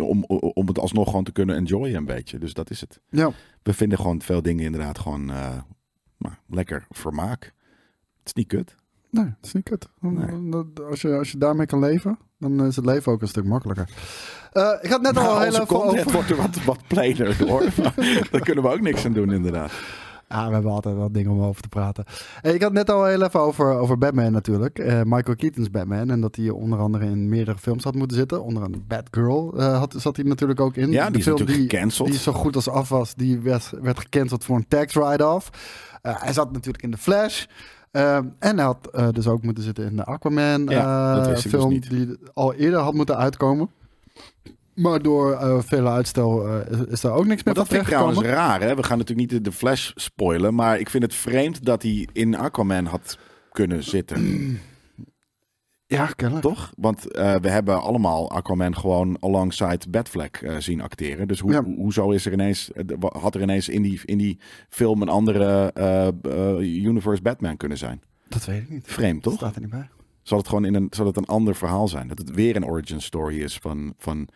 om, 0.00 0.24
om 0.54 0.66
het 0.66 0.78
alsnog 0.78 1.08
gewoon 1.08 1.24
te 1.24 1.32
kunnen 1.32 1.56
enjoyen 1.56 1.96
een 1.96 2.04
beetje. 2.04 2.38
Dus 2.38 2.52
dat 2.52 2.70
is 2.70 2.80
het. 2.80 3.00
Ja. 3.08 3.30
We 3.62 3.72
vinden 3.72 3.98
gewoon 3.98 4.22
veel 4.22 4.42
dingen 4.42 4.64
inderdaad 4.64 4.98
gewoon 4.98 5.26
maar 6.16 6.40
lekker 6.46 6.86
vermaak. 6.90 7.44
Het 8.18 8.26
is 8.26 8.32
niet 8.32 8.46
kut. 8.46 8.74
Nee, 9.14 9.24
dat 9.24 9.34
is 9.42 9.52
niet 9.52 9.64
kut. 9.64 9.88
Nee. 10.00 10.64
Als, 10.90 11.00
je, 11.00 11.16
als 11.16 11.32
je 11.32 11.38
daarmee 11.38 11.66
kan 11.66 11.78
leven, 11.78 12.18
dan 12.38 12.66
is 12.66 12.76
het 12.76 12.84
leven 12.84 13.12
ook 13.12 13.22
een 13.22 13.28
stuk 13.28 13.44
makkelijker. 13.44 13.88
Eh, 14.52 14.70
ik 14.80 14.90
had 14.90 15.02
net 15.02 15.16
al 15.16 15.34
Maar 15.34 15.42
heel 15.42 15.60
even 15.60 15.82
over... 15.82 16.12
wordt 16.12 16.30
er 16.30 16.36
wat, 16.36 16.64
wat 16.64 16.78
plainer 16.86 17.36
door. 17.38 17.62
Maar 17.82 17.94
Daar 18.30 18.40
kunnen 18.40 18.64
we 18.64 18.70
ook 18.70 18.80
niks 18.80 19.04
aan 19.04 19.12
doen 19.12 19.32
inderdaad. 19.32 19.72
Ah, 20.28 20.46
we 20.46 20.52
hebben 20.52 20.70
altijd 20.70 20.96
wel 20.96 21.12
dingen 21.12 21.30
om 21.30 21.42
over 21.42 21.62
te 21.62 21.68
praten. 21.68 22.04
Hey, 22.40 22.54
ik 22.54 22.62
had 22.62 22.72
net 22.72 22.90
al 22.90 23.04
heel 23.04 23.22
even 23.22 23.40
over, 23.40 23.74
over 23.74 23.98
Batman 23.98 24.32
natuurlijk. 24.32 24.78
Eh, 24.78 25.00
Michael 25.04 25.36
Keaton's 25.36 25.70
Batman. 25.70 26.10
En 26.10 26.20
dat 26.20 26.36
hij 26.36 26.50
onder 26.50 26.78
andere 26.78 27.04
in 27.04 27.28
meerdere 27.28 27.58
films 27.58 27.84
had 27.84 27.94
moeten 27.94 28.16
zitten. 28.16 28.42
Onder 28.42 28.62
andere 28.62 28.82
Batgirl 28.86 29.58
eh, 29.58 29.78
had, 29.78 29.94
zat 29.98 30.16
hij 30.16 30.24
natuurlijk 30.24 30.60
ook 30.60 30.76
in. 30.76 30.90
Ja, 30.90 31.10
die 31.10 31.18
is 31.18 31.24
film 31.24 31.44
die, 31.44 31.56
gecanceld. 31.56 32.08
Die 32.08 32.18
zo 32.18 32.32
goed 32.32 32.56
als 32.56 32.68
af 32.68 32.88
was, 32.88 33.14
die 33.14 33.40
werd, 33.40 33.70
werd 33.80 34.00
gecanceld 34.00 34.44
voor 34.44 34.56
een 34.56 34.68
tax 34.68 34.94
write-off. 34.94 35.50
Hij 36.02 36.32
zat 36.32 36.52
natuurlijk 36.52 36.84
in 36.84 36.90
The 36.90 36.98
Flash. 36.98 37.44
Eh, 37.94 38.16
en 38.16 38.56
hij 38.56 38.64
had 38.64 38.88
eh, 38.92 39.08
dus 39.12 39.26
ook 39.26 39.42
moeten 39.42 39.64
zitten 39.64 39.84
in 39.84 39.96
de 39.96 40.04
Aquaman 40.04 40.66
Ja, 40.68 41.16
eh, 41.18 41.24
dus 41.24 41.46
film. 41.46 41.80
die 41.80 42.16
al 42.32 42.54
eerder 42.54 42.80
had 42.80 42.94
moeten 42.94 43.16
uitkomen. 43.16 43.70
Maar 44.74 45.02
door 45.02 45.32
eh 45.32 45.58
vele 45.60 45.88
uitstel 45.88 46.58
is, 46.70 46.78
is 46.88 47.00
daar 47.00 47.12
ook 47.12 47.26
niks 47.26 47.42
meer 47.42 47.54
Maar 47.54 47.54
dat 47.54 47.66
van 47.66 47.76
vind 47.76 47.82
ik 47.82 47.92
trouwens 47.92 48.20
raar. 48.20 48.60
Hè? 48.60 48.74
We 48.74 48.82
gaan 48.82 48.98
natuurlijk 48.98 49.30
niet 49.30 49.42
de, 49.42 49.50
de 49.50 49.56
Flash 49.56 49.90
spoilen. 49.94 50.54
Maar 50.54 50.78
ik 50.78 50.90
vind 50.90 51.02
het 51.02 51.14
vreemd 51.14 51.64
dat 51.64 51.82
hij 51.82 52.08
in 52.12 52.36
Aquaman 52.36 52.86
had 52.86 53.18
kunnen 53.52 53.82
zitten. 53.82 54.22
Ja, 55.94 56.06
kennelijk. 56.16 56.46
toch? 56.46 56.72
Want 56.76 57.12
eh, 57.12 57.34
we 57.34 57.48
hebben 57.50 57.82
allemaal 57.82 58.30
Aquaman 58.30 58.76
gewoon 58.76 59.16
alongside 59.20 59.80
Batfleck 59.90 60.36
eh, 60.36 60.56
zien 60.58 60.80
acteren. 60.80 61.28
Dus 61.28 61.40
hoe, 61.40 61.52
Ja. 61.52 61.62
ho- 61.64 61.74
hoezo 61.76 62.10
is 62.10 62.26
er 62.26 62.32
ineens, 62.32 62.72
eh, 62.72 62.84
had 63.00 63.34
er 63.34 63.42
ineens 63.42 63.68
in 63.68 63.82
die, 63.82 64.00
in 64.04 64.18
die 64.18 64.38
film 64.68 65.02
een 65.02 65.08
andere 65.08 65.72
universe 66.60 67.22
Batman 67.22 67.56
kunnen 67.56 67.78
zijn? 67.78 68.02
Dat 68.28 68.44
weet 68.44 68.62
ik 68.62 68.70
niet. 68.70 68.86
Vreemd, 68.86 69.22
toch? 69.22 69.34
Staat 69.34 69.54
er 69.54 69.60
niet 69.60 69.70
bij. 69.70 69.88
Zal 70.22 70.38
het 70.38 70.48
gewoon 70.48 70.64
in 70.64 70.74
een, 70.74 70.86
zal 70.90 71.06
het 71.06 71.16
een 71.16 71.26
ander 71.26 71.54
verhaal 71.54 71.88
zijn? 71.88 72.08
Dat 72.08 72.18
het 72.18 72.30
weer 72.30 72.56
een 72.56 72.66
origin 72.66 73.00
story 73.00 73.40
is 73.42 73.56
van, 73.58 73.94
van, 73.98 74.28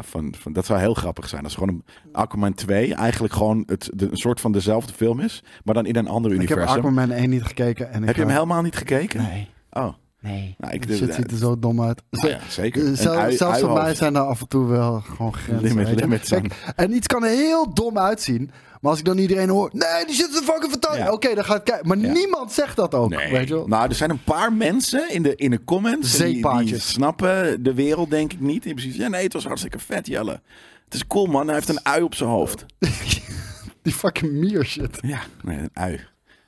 van, 0.00 0.34
van 0.38 0.52
dat 0.52 0.66
zou 0.66 0.80
heel 0.80 0.94
grappig 0.94 1.28
zijn. 1.28 1.44
Als 1.44 1.54
gewoon 1.54 1.68
een 1.68 1.84
Aquaman 2.12 2.54
2 2.54 2.94
eigenlijk 2.94 3.32
gewoon 3.34 3.62
het, 3.66 3.90
de, 3.94 4.10
een 4.10 4.16
soort 4.16 4.40
van 4.40 4.52
dezelfde 4.52 4.92
film 4.92 5.20
is, 5.20 5.42
maar 5.64 5.74
dan 5.74 5.86
in 5.86 5.96
een 5.96 6.08
ander 6.08 6.32
Ik 6.32 6.38
heb 6.40 6.48
universum. 6.50 6.78
Aquaman 6.78 7.10
1 7.10 7.30
niet 7.30 7.42
gekeken. 7.42 7.90
En 7.92 8.00
ik 8.00 8.06
Heb 8.06 8.16
je 8.16 8.22
hem 8.22 8.30
helemaal 8.30 8.62
niet 8.62 8.76
gekeken? 8.76 9.22
Nee. 9.22 9.48
Oh, 9.70 9.94
Nee. 10.20 10.54
Nou, 10.58 10.72
ik- 10.74 10.84
shit 10.88 11.14
ziet 11.14 11.30
er 11.30 11.36
zo 11.36 11.58
dom 11.58 11.82
uit. 11.82 12.02
nou 12.10 12.28
ja, 12.28 12.38
zeker. 12.48 12.82
Eh, 12.82 12.88
Een 12.88 12.96
Zelf, 12.96 13.16
ui- 13.16 13.36
zelfs 13.36 13.60
voor 13.60 13.72
mij 13.72 13.94
zijn 13.94 14.14
er 14.14 14.20
af 14.22 14.40
en 14.40 14.48
toe 14.48 14.66
wel 14.66 15.00
gewoon 15.00 15.34
grenzen. 15.34 15.94
Limit- 15.94 16.28
Kijk, 16.28 16.72
en 16.76 16.92
iets 16.94 17.06
kan 17.06 17.24
er 17.24 17.30
heel 17.30 17.74
dom 17.74 17.98
uitzien. 17.98 18.50
Maar 18.80 18.90
als 18.90 18.98
ik 19.00 19.04
dan 19.04 19.18
iedereen 19.18 19.48
hoor... 19.48 19.70
Nee, 19.72 20.04
die 20.06 20.14
shit 20.14 20.28
is 20.28 20.38
fucking 20.38 20.70
fantastisch. 20.70 21.04
Ja. 21.04 21.12
Oké, 21.12 21.34
dan 21.34 21.44
ga 21.44 21.54
ik 21.56 21.64
kijken. 21.64 21.88
Maar 21.88 21.98
Ja. 21.98 22.12
niemand 22.12 22.52
zegt 22.52 22.76
dat 22.76 22.94
ook. 22.94 23.10
Nee. 23.10 23.32
Weet 23.32 23.48
je 23.48 23.54
wel? 23.54 23.66
Nou, 23.68 23.88
er 23.88 23.94
zijn 23.94 24.10
een 24.10 24.24
paar 24.24 24.52
mensen 24.52 25.10
in 25.10 25.22
de, 25.22 25.34
in 25.36 25.50
de 25.50 25.64
comments 25.64 26.10
die, 26.16 26.24
die 26.24 26.32
Zeepaardjes. 26.34 26.88
snappen 26.90 27.62
de 27.62 27.74
wereld 27.74 28.10
denk 28.10 28.32
ik 28.32 28.40
niet. 28.40 28.62
Die 28.62 28.74
precies, 28.74 28.96
ja 28.96 29.08
nee, 29.08 29.22
het 29.22 29.32
was 29.32 29.44
hartstikke 29.44 29.78
vet, 29.78 30.06
Jelle. 30.06 30.40
Het 30.84 30.94
is 30.94 31.06
cool 31.06 31.26
man, 31.26 31.46
hij 31.46 31.54
heeft 31.54 31.68
een 31.68 31.84
ui 31.84 32.02
op 32.02 32.14
zijn 32.14 32.30
hoofd. 32.30 32.66
Die 33.82 33.92
fucking 33.92 34.32
mier 34.32 34.64
shit. 34.64 34.98
Ja, 35.00 35.20
nee, 35.42 35.58
een 35.58 35.70
ui. 35.72 36.00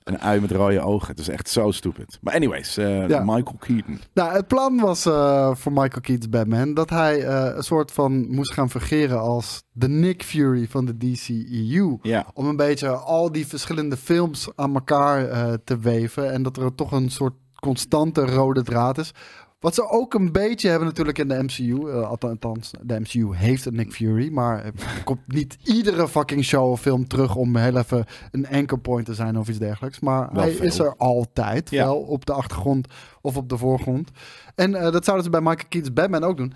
Een 0.04 0.20
ui 0.20 0.40
met 0.40 0.50
rode 0.50 0.80
ogen. 0.80 1.08
Het 1.08 1.18
is 1.18 1.28
echt 1.28 1.48
zo 1.48 1.70
stupid. 1.70 2.18
Maar 2.20 2.34
anyways, 2.34 2.76
eh, 2.76 3.08
Ja. 3.08 3.20
Michael 3.20 3.56
Keaton. 3.58 4.00
Nou, 4.14 4.32
het 4.32 4.46
plan 4.46 4.80
was 4.80 5.06
eh, 5.06 5.54
voor 5.54 5.72
Michael 5.72 6.00
Keaton's 6.00 6.28
Batman... 6.28 6.74
dat 6.74 6.90
hij 6.90 7.24
eh, 7.24 7.56
een 7.56 7.62
soort 7.62 7.92
van 7.92 8.30
moest 8.30 8.52
gaan 8.52 8.70
fungeren 8.70 9.20
als 9.20 9.62
de 9.72 9.88
Nick 9.88 10.22
Fury 10.22 10.66
van 10.68 10.84
de 10.84 10.96
DCEU. 10.96 11.98
Ja, 12.02 12.26
om 12.34 12.46
een 12.46 12.56
beetje 12.56 12.88
al 12.88 13.32
die 13.32 13.46
verschillende 13.46 13.96
films 13.96 14.48
aan 14.56 14.74
elkaar 14.74 15.28
te 15.64 15.78
weven. 15.78 16.32
En 16.32 16.42
dat 16.42 16.56
er 16.56 16.74
toch 16.74 16.92
een 16.92 17.10
soort 17.10 17.34
constante 17.60 18.26
rode 18.26 18.62
draad 18.62 18.98
is. 18.98 19.12
Wat 19.62 19.74
ze 19.74 19.88
ook 19.88 20.14
een 20.14 20.32
beetje 20.32 20.68
hebben 20.68 20.88
natuurlijk 20.88 21.18
in 21.18 21.28
de 21.28 21.42
MCU. 21.42 21.88
eh, 21.90 22.10
althans, 22.10 22.70
de 22.82 23.00
MCU 23.00 23.34
heeft 23.36 23.64
een 23.64 23.74
Nick 23.74 23.92
Fury. 23.92 24.28
Maar 24.32 24.64
er 24.64 24.72
komt 25.04 25.20
niet 25.26 25.56
iedere 25.64 26.08
fucking 26.08 26.44
show 26.44 26.70
of 26.70 26.80
film 26.80 27.06
terug 27.06 27.36
om 27.36 27.56
heel 27.56 27.76
even 27.76 28.04
een 28.30 28.48
anchor 28.48 28.78
point 28.78 29.06
te 29.06 29.14
zijn 29.14 29.38
of 29.38 29.48
iets 29.48 29.58
dergelijks. 29.58 30.00
Maar 30.00 30.28
Wel 30.32 30.42
hij 30.42 30.52
veel. 30.52 30.64
is 30.66 30.78
er 30.78 30.96
altijd. 30.96 31.70
Ja. 31.70 31.84
Wel 31.84 31.98
op 31.98 32.26
de 32.26 32.32
achtergrond 32.32 32.88
of 33.20 33.36
op 33.36 33.48
de 33.48 33.56
voorgrond. 33.56 34.10
En 34.54 34.74
eh, 34.74 34.92
dat 34.92 35.04
zouden 35.04 35.24
ze 35.24 35.30
bij 35.30 35.40
Michael 35.40 35.68
Keaton's 35.68 35.94
Batman 35.94 36.24
ook 36.24 36.36
doen. 36.36 36.52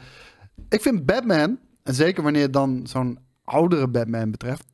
ik 0.68 0.80
vind 0.82 1.06
Batman, 1.06 1.58
en 1.82 1.94
zeker 1.94 2.22
wanneer 2.22 2.42
het 2.42 2.52
dan 2.52 2.80
zo'n 2.84 3.18
oudere 3.44 3.88
Batman 3.88 4.30
betreft, 4.30 4.64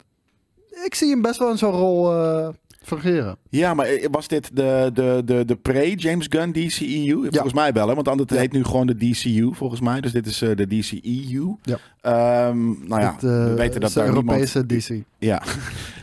ik 0.84 0.94
zie 0.94 1.10
hem 1.10 1.22
best 1.22 1.38
wel 1.38 1.50
in 1.50 1.58
zo'n 1.58 1.72
rol 1.72 2.12
eh 2.12 2.48
fungeren. 2.84 3.36
Ja, 3.48 3.74
maar 3.74 3.86
eh, 3.86 4.06
was 4.10 4.28
dit 4.28 4.56
de, 4.56 4.90
de, 4.94 5.22
de, 5.24 5.44
de 5.44 5.56
pre-James 5.56 6.26
Gunn 6.30 6.52
DCEU? 6.52 7.26
Volgens 7.30 7.52
mij 7.52 7.72
wel, 7.72 7.88
hè? 7.88 7.94
want 7.94 8.08
anders 8.08 8.30
heet 8.30 8.52
nu 8.52 8.64
gewoon 8.64 8.86
de 8.86 8.96
DCU, 8.96 9.50
volgens 9.54 9.80
mij. 9.80 10.00
Dus 10.00 10.12
dit 10.12 10.26
is 10.26 10.42
eh, 10.42 10.56
de 10.56 10.66
DCEU. 10.66 11.56
Ja. 11.62 11.78
Ehm, 12.00 12.64
nou 12.88 13.00
ja, 13.00 13.12
Het, 13.12 13.22
eh, 13.24 13.44
we 13.44 13.54
weten 13.54 13.80
dat 13.80 13.92
daar 13.92 14.06
Europese 14.06 14.58
niemand... 14.58 14.86
DC. 14.86 15.02
Ja, 15.22 15.42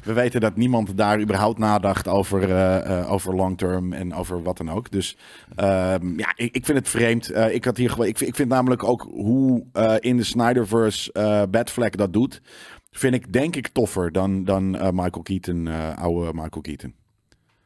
we 0.04 0.14
weten 0.14 0.42
dat 0.42 0.56
niemand 0.56 0.98
daar 0.98 1.20
überhaupt 1.22 1.58
nadacht 1.60 2.08
over, 2.08 3.08
over 3.08 3.36
long 3.36 3.58
term 3.58 3.94
en 3.94 4.14
over 4.14 4.44
wat 4.44 4.58
dan 4.58 4.72
ook. 4.72 4.92
Dus 4.92 5.18
ehm, 5.56 6.20
ja, 6.20 6.34
ik, 6.36 6.56
ik 6.56 6.66
vind 6.66 6.78
het 6.78 6.90
vreemd. 6.90 7.36
Ik, 7.52 7.66
had 7.66 7.78
hier 7.78 7.90
gewoon, 7.90 8.08
ik, 8.08 8.18
vind- 8.18 8.30
ik 8.30 8.36
vind 8.36 8.50
namelijk 8.50 8.84
ook 8.84 9.08
hoe 9.12 9.64
in 10.00 10.18
de 10.18 10.24
Snyderverse 10.24 11.48
Batfleck 11.52 11.98
dat 11.98 12.14
doet. 12.14 12.42
Vind 13.00 13.14
ik 13.14 13.34
denk 13.34 13.56
ik 13.56 13.68
toffer 13.68 14.12
dan, 14.12 14.44
dan 14.44 14.76
eh, 14.76 14.90
Michael 14.92 15.24
Keaton, 15.24 15.68
eh, 15.68 15.98
oude 15.98 16.34
Michael 16.34 16.62
Keaton. 16.62 16.94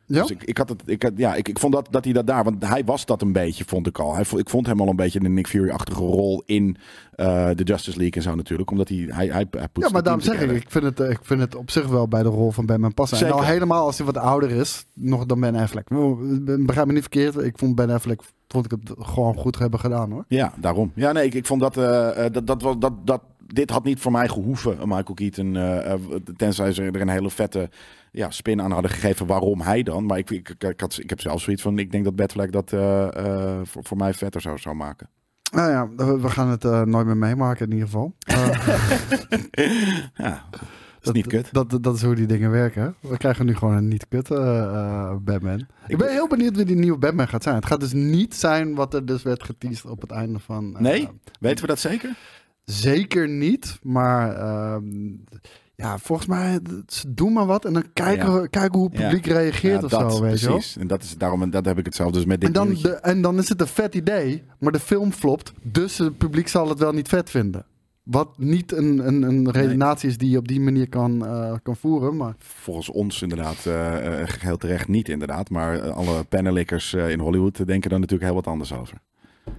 Ja? 0.06 0.22
Dus 0.22 0.32
ik, 0.32 0.44
ik, 0.44 0.58
had 0.58 0.70
het, 0.70 0.82
ik, 0.86 1.04
had, 1.04 1.12
ja, 1.16 1.36
ik, 1.36 1.48
ik 1.48 1.60
vond 1.60 1.74
dat, 1.74 1.88
dat 1.92 2.04
hij 2.04 2.14
dat 2.14 2.28
daar, 2.28 2.44
want 2.44 2.68
hij 2.68 2.86
was 2.86 3.06
dat 3.06 3.22
een 3.22 3.32
beetje, 3.32 3.64
vond 3.68 3.88
ik 3.88 4.00
al. 4.00 4.16
Hij, 4.16 4.26
ik 4.36 4.50
vond 4.50 4.68
hem 4.68 4.82
al 4.82 4.88
een 4.88 4.96
beetje 4.96 5.24
een 5.24 5.34
Nick 5.34 5.48
Fury-achtige 5.48 6.00
rol 6.00 6.44
in 6.46 6.78
eh, 7.16 7.50
de 7.56 7.64
Justice 7.64 7.98
League 7.98 8.16
en 8.16 8.22
zo 8.22 8.36
natuurlijk. 8.36 8.72
Omdat 8.72 8.90
hij, 8.90 8.98
hij, 8.98 9.28
hij, 9.28 9.48
hij 9.52 9.68
Ja, 9.74 9.90
maar 9.90 10.04
daarom 10.04 10.22
zeg 10.22 10.42
ik, 10.42 10.52
ik 10.52 10.72
vind, 10.72 10.84
het, 10.84 11.00
ik 11.00 11.20
vind 11.22 11.40
het 11.40 11.56
op 11.56 11.72
zich 11.72 11.88
wel 11.88 12.08
bij 12.08 12.24
de 12.24 12.30
rol 12.30 12.52
van 12.52 12.66
Batman 12.66 12.94
passen. 12.94 13.28
En 13.28 13.34
al 13.34 13.44
helemaal 13.44 13.86
als 13.86 13.98
hij 13.98 14.06
wat 14.06 14.18
ouder 14.18 14.52
is, 14.52 14.86
nog 14.94 15.26
dan 15.26 15.40
Ben 15.40 15.56
Affleck. 15.56 15.88
Begrijp 16.66 16.88
me 16.88 16.94
niet 16.94 17.02
verkeerd, 17.02 17.38
ik 17.38 17.58
vond 17.58 17.76
Ben 17.76 17.90
Affleck 17.90 18.22
vond 18.48 18.66
ik 18.66 18.72
het 18.72 18.94
gewoon 19.00 19.36
goed 19.36 19.60
hebben 19.60 19.80
gedaan 19.80 20.12
hoor. 20.12 20.26
Ja, 20.28 20.54
daarom. 20.60 20.92
Ja, 20.96 21.12
nee, 21.12 21.26
ik, 21.26 21.34
ik 21.34 21.46
vond 21.46 21.62
dat, 21.62 21.78
eh, 21.78 22.26
dat, 22.32 22.48
dat, 22.48 22.62
was, 22.62 22.76
dat, 22.80 23.08
dat 23.08 23.22
dit 23.46 23.70
had 23.70 23.84
niet 23.84 24.00
voor 24.00 24.12
mij 24.12 24.28
gehoeven, 24.28 24.82
een 24.82 24.88
Michael 24.88 25.14
Keaton. 25.14 25.56
eh, 25.56 25.92
eh, 25.94 26.00
tenzij 26.36 26.74
ze 26.74 26.84
er 26.84 27.02
een 27.02 27.10
hele 27.10 27.30
vette 27.30 27.70
ja, 28.12 28.30
spin 28.32 28.62
aan 28.62 28.72
hadden 28.72 28.92
gegeven. 28.92 29.26
Waarom 29.28 29.62
hij 29.62 29.84
dan? 29.84 30.06
Maar 30.06 30.18
ik, 30.18 30.30
ik, 30.30 30.50
ik, 30.50 30.64
ik 30.64 30.80
had, 30.80 30.98
ik 31.02 31.10
heb 31.10 31.22
zelf 31.22 31.42
zoiets 31.42 31.62
van, 31.62 31.80
ik 31.80 31.92
denk 31.92 32.04
dat 32.04 32.16
Batfleck 32.16 32.52
dat 32.52 32.74
eh, 32.74 33.18
eh, 33.18 33.60
voor, 33.64 33.84
voor 33.84 33.98
mij 33.98 34.14
vetter 34.14 34.42
zou, 34.42 34.58
zou 34.58 34.76
maken. 34.76 35.10
Nou 35.54 35.72
ja, 35.72 35.90
we 36.18 36.30
gaan 36.30 36.48
het 36.50 36.66
eh, 36.66 36.82
nooit 36.82 37.06
meer 37.06 37.18
meemaken 37.18 37.66
in 37.66 37.72
ieder 37.72 37.88
geval. 37.88 38.14
Eh, 39.52 39.72
Ja, 40.16 40.46
dat 41.00 41.16
is 41.16 41.22
niet 41.22 41.28
kut. 41.28 41.50
Dat, 41.54 41.70
dat, 41.70 41.84
dat 41.84 41.96
is 41.96 42.02
hoe 42.02 42.16
die 42.16 42.26
dingen 42.26 42.52
werken. 42.52 42.96
We 43.00 43.18
krijgen 43.18 43.46
nu 43.46 43.56
gewoon 43.56 43.76
een 43.76 43.88
niet 43.88 44.08
kut 44.08 44.32
eh, 44.32 44.64
eh, 44.64 45.16
Batman. 45.22 45.66
Ik 45.88 45.98
ben 45.98 46.12
heel 46.12 46.28
benieuwd 46.28 46.56
wie 46.56 46.66
die 46.66 46.76
nieuwe 46.76 46.98
Batman 46.98 47.28
gaat 47.28 47.44
zijn. 47.44 47.56
Het 47.56 47.66
gaat 47.66 47.80
dus 47.80 47.94
niet 47.94 48.36
zijn 48.36 48.76
wat 48.76 48.94
er 48.94 49.06
dus 49.06 49.24
werd 49.24 49.44
geteased 49.44 49.86
op 49.86 50.02
het 50.02 50.12
einde 50.12 50.40
van... 50.40 50.76
eh, 50.76 50.82
Nee? 50.82 51.10
Weten 51.40 51.62
we 51.62 51.68
dat 51.68 51.80
zeker? 51.80 52.16
Zeker 52.66 53.30
niet, 53.30 53.80
maar 53.82 54.36
ehm, 54.36 54.84
ja, 55.76 55.98
volgens 55.98 56.28
mij, 56.28 56.60
ze 56.88 57.14
doen 57.14 57.34
maar 57.34 57.46
wat 57.46 57.66
en 57.66 57.74
dan 57.74 57.86
kijken, 57.94 58.50
kijken 58.50 58.80
hoe 58.80 58.90
het 58.90 58.98
Ja. 58.98 59.04
publiek 59.04 59.26
reageert 59.26 59.80
Ja, 59.80 59.86
of 59.86 59.92
dat, 59.92 60.14
zo, 60.16 60.22
weet 60.22 60.40
je 60.40 60.48
precies. 60.48 60.78
En 60.78 60.88
dat 60.88 61.04
is 61.04 61.18
daarom, 61.18 61.42
en 61.42 61.50
dat 61.50 61.66
heb 61.66 61.78
ik 61.78 61.86
hetzelfde 61.86 62.18
dus 62.18 62.26
met 62.26 62.40
dit 62.42 62.50
En 62.50 62.54
dan, 62.54 62.74
de, 62.82 62.90
en 62.90 63.22
dan 63.22 63.38
is 63.38 63.50
het 63.50 63.62
een 63.62 63.68
vet 63.68 63.96
idee, 63.96 64.44
maar 64.60 64.72
de 64.72 64.80
film 64.80 65.12
flopt, 65.12 65.54
dus 65.62 65.98
het 65.98 66.18
publiek 66.18 66.48
zal 66.48 66.70
het 66.70 66.80
wel 66.80 66.92
niet 66.92 67.08
vet 67.08 67.30
vinden. 67.30 67.66
Wat 68.04 68.38
niet 68.38 68.72
een, 68.72 69.08
een, 69.08 69.22
een 69.22 69.52
redenatie 69.52 70.10
is 70.10 70.18
die 70.18 70.30
je 70.30 70.38
op 70.38 70.48
die 70.48 70.60
manier 70.62 70.90
kan, 70.90 71.26
eh, 71.26 71.54
kan 71.64 71.76
voeren, 71.76 72.18
maar 72.18 72.36
Volgens 72.38 72.90
ons 72.90 73.22
inderdaad, 73.22 73.66
eh 73.66 74.22
eh, 74.22 74.28
heel 74.40 74.58
terecht 74.58 74.88
niet 74.88 75.10
inderdaad. 75.10 75.50
Maar 75.50 75.92
alle 75.92 76.24
pannenlikkers 76.24 76.94
eh, 76.94 77.10
in 77.10 77.20
Hollywood 77.20 77.68
denken 77.68 77.90
daar 77.90 78.00
natuurlijk 78.00 78.30
heel 78.30 78.42
wat 78.42 78.48
anders 78.48 78.74
over. 78.74 78.98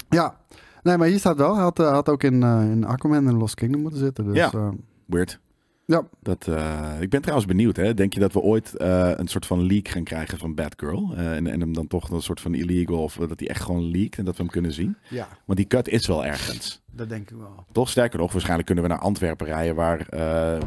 ja. 0.08 0.42
Nee, 0.84 0.96
maar 0.96 1.08
hier 1.08 1.18
staat 1.18 1.36
wel, 1.36 1.54
hij 1.54 1.62
had, 1.62 1.78
eh, 1.78 1.90
had 1.90 2.08
ook 2.08 2.22
in, 2.22 2.42
eh, 2.42 2.70
in 2.70 2.84
Aquaman 2.86 3.26
en 3.28 3.36
Lost 3.36 3.54
Kingdom 3.54 3.80
moeten 3.80 4.00
zitten. 4.00 4.24
Dus, 4.24 4.36
Ja. 4.36 4.50
eh, 4.52 4.68
Weird. 5.06 5.40
Ja. 5.86 6.02
Dat, 6.22 6.48
eh, 6.48 6.90
ik 7.00 7.10
ben 7.10 7.20
trouwens 7.20 7.48
benieuwd. 7.48 7.76
Hè? 7.76 7.94
Denk 7.94 8.14
je 8.14 8.20
dat 8.20 8.32
we 8.32 8.40
ooit 8.40 8.76
eh, 8.76 9.10
een 9.14 9.28
soort 9.28 9.46
van 9.46 9.66
leak 9.66 9.88
gaan 9.88 10.04
krijgen 10.04 10.38
van 10.38 10.54
Batgirl? 10.54 11.14
Eh, 11.16 11.36
en, 11.36 11.46
en 11.46 11.60
hem 11.60 11.72
dan 11.72 11.86
toch 11.86 12.10
een 12.10 12.22
soort 12.22 12.40
van 12.40 12.54
illegal 12.54 13.02
of 13.02 13.14
dat 13.16 13.38
hij 13.40 13.48
echt 13.48 13.62
gewoon 13.62 13.84
leakt 13.90 14.18
en 14.18 14.24
dat 14.24 14.36
we 14.36 14.42
hem 14.42 14.52
kunnen 14.52 14.72
zien? 14.72 14.96
ja, 15.08 15.28
Want 15.44 15.58
die 15.58 15.66
cut 15.68 15.88
is 15.88 16.06
wel 16.06 16.24
ergens. 16.24 16.82
dat 16.90 17.08
denk 17.08 17.30
ik 17.30 17.36
wel. 17.36 17.64
Toch 17.72 17.88
sterker 17.88 18.18
nog, 18.18 18.30
waarschijnlijk 18.32 18.66
kunnen 18.66 18.84
we 18.84 18.90
naar 18.90 19.00
Antwerpen 19.00 19.46
rijden 19.46 19.74
waar, 19.74 20.06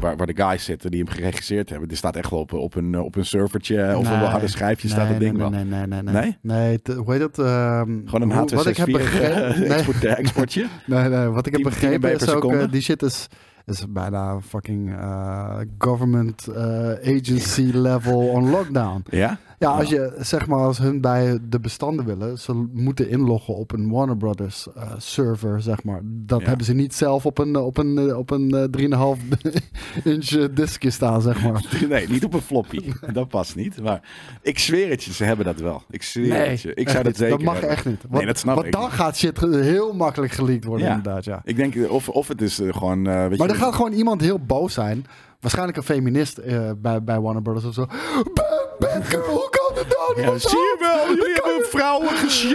waar, 0.00 0.16
waar 0.16 0.26
de 0.26 0.36
guys 0.42 0.64
zitten 0.64 0.90
die 0.90 1.02
hem 1.04 1.12
geregisseerd 1.14 1.68
hebben. 1.70 1.88
Die 1.88 1.96
staat 1.96 2.16
echt 2.16 2.30
wel 2.30 2.38
op, 2.40 2.52
op, 2.52 2.74
een, 2.74 3.00
op 3.00 3.16
een 3.16 3.24
servertje 3.24 3.96
of 3.96 4.06
op 4.06 4.12
een 4.12 4.18
harde 4.18 4.48
schijfje 4.48 4.88
staat 4.88 5.02
nee, 5.02 5.10
dat 5.10 5.20
ding 5.20 5.32
nee, 5.32 5.40
wel. 5.40 5.50
nee, 5.50 5.64
nee, 5.64 5.86
nee, 5.86 6.02
nee. 6.02 6.12
Nee? 6.22 6.36
Nee, 6.40 6.82
te- 6.82 6.94
hoe 6.94 7.12
heet 7.12 7.20
dat? 7.20 7.38
ehm, 7.38 8.00
Gewoon 8.04 8.22
een 8.22 8.32
hoe- 8.38 8.54
Wat 8.54 8.66
ik 8.66 8.76
heb 8.76 8.88
H264 8.88 8.92
begrepen. 8.92 10.16
exportje. 10.16 10.66
nee, 10.86 11.08
nee, 11.08 11.26
wat 11.26 11.46
ik 11.46 11.52
heb 11.52 11.62
10 11.62 11.70
begrepen 11.70 12.12
is 12.12 12.28
ook, 12.28 12.72
die 12.72 12.80
shit 12.82 13.02
is, 13.02 13.26
is 13.70 13.92
bijna 13.92 14.40
fucking 14.40 14.90
eh, 14.90 15.58
government 15.78 16.46
eh, 16.46 17.16
agency 17.16 17.70
level 17.72 18.28
on 18.28 18.50
lockdown. 18.50 19.02
Ja? 19.10 19.38
Ja, 19.58 19.70
als 19.70 19.88
je 19.88 20.14
zeg 20.18 20.46
maar 20.46 20.58
als 20.58 20.78
hun 20.78 21.00
bij 21.00 21.38
de 21.48 21.60
bestanden 21.60 22.04
willen, 22.04 22.38
ze 22.38 22.68
moeten 22.72 23.08
inloggen 23.08 23.54
op 23.54 23.72
een 23.72 23.90
Warner 23.90 24.16
Brothers 24.16 24.66
eh, 24.74 24.92
server, 24.98 25.62
zeg 25.62 25.82
maar. 25.84 26.00
Dat 26.04 26.42
hebben 26.42 26.66
ze 26.66 26.74
niet 26.74 26.94
zelf 26.94 27.26
op 27.26 27.38
een, 27.38 27.56
op 27.56 27.78
een, 27.78 27.98
eh, 27.98 28.18
op 28.18 28.30
een 28.30 28.50
eh, 28.50 29.16
3,5 29.16 29.22
inch 30.04 30.30
eh, 30.30 30.44
diskje 30.54 30.90
staan, 30.90 31.22
zeg 31.22 31.42
maar. 31.42 31.64
Nee, 31.88 32.08
niet 32.08 32.24
op 32.24 32.34
een 32.34 32.40
floppy. 32.40 32.92
Dat 33.12 33.28
past 33.28 33.56
niet. 33.56 33.82
Maar 33.82 34.02
ik 34.42 34.58
zweer 34.58 34.90
het 34.90 35.04
je, 35.04 35.12
ze 35.12 35.24
hebben 35.24 35.44
dat 35.44 35.60
wel. 35.60 35.82
Ik 35.90 36.02
zweer 36.02 36.50
het 36.50 36.60
je. 36.60 36.74
Ik 36.74 36.88
zou 36.88 37.04
dat 37.04 37.16
zeker 37.16 37.36
Dat 37.36 37.46
mag 37.46 37.54
hebben. 37.54 37.70
echt 37.70 37.84
niet. 37.84 38.10
Nee, 38.10 38.26
dat 38.26 38.38
snap 38.38 38.54
want 38.54 38.66
ik 38.66 38.72
dan 38.72 38.82
niet. 38.82 38.90
gaat 38.90 39.16
shit 39.16 39.40
heel 39.40 39.92
makkelijk 39.92 40.32
geleakt 40.32 40.64
worden, 40.64 40.86
inderdaad, 40.86 41.24
ja. 41.24 41.40
Ik 41.44 41.56
denk, 41.56 41.90
of, 41.90 42.08
of 42.08 42.28
het 42.28 42.42
is 42.42 42.60
gewoon... 42.68 43.04
weet 43.04 43.38
Maar 43.38 43.46
je, 43.46 43.52
er 43.52 43.60
gaat 43.60 43.74
gewoon 43.74 43.92
iemand 43.92 44.20
heel 44.20 44.38
boos 44.38 44.74
zijn. 44.74 45.06
Waarschijnlijk 45.40 45.78
een 45.78 45.84
feminist 45.84 46.38
eh, 46.38 46.70
bij, 46.76 47.02
bij 47.02 47.20
Warner 47.20 47.42
Brothers 47.42 47.64
of 47.66 47.74
zo. 47.74 47.86
Bad, 48.34 48.76
bad 48.78 49.04
girl, 49.04 49.24
hoe 49.26 49.48
kan 49.50 49.76
het 49.78 49.88
nou? 49.88 50.20
Ja, 50.32 50.38
zie 50.38 50.58
je 50.58 50.76
wel, 50.80 51.08
jullie 51.16 51.32
hebben 51.42 51.66
vrouwen 51.68 52.08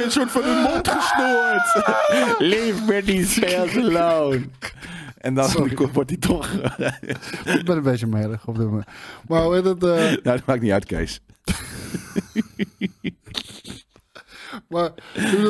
een 0.04 0.12
soort 0.12 0.32
van 0.32 0.44
hun 0.44 0.62
mond 0.62 0.88
gesnoerd. 0.88 1.84
Leave 2.40 2.84
Britney 2.86 3.24
Spears 3.26 3.76
alone. 3.78 4.42
En 5.18 5.34
dan 5.34 5.50
wordt 5.94 6.10
hij 6.10 6.20
toch... 6.20 6.48
Ik 7.46 7.66
ben 7.66 7.78
een 7.78 7.84
beetje 7.84 8.08
melig 8.08 8.48
op 8.48 8.56
dit 8.58 8.66
moment. 8.66 8.86
Maar 9.28 9.42
hoe 9.44 9.56
heet 9.56 9.66
het? 9.66 9.84
eh, 9.84 9.90
nou, 10.00 10.22
dat 10.24 10.46
maakt 10.46 10.62
niet 10.62 10.72
uit, 10.72 10.86
Kees. 10.86 11.20
maar 14.70 14.92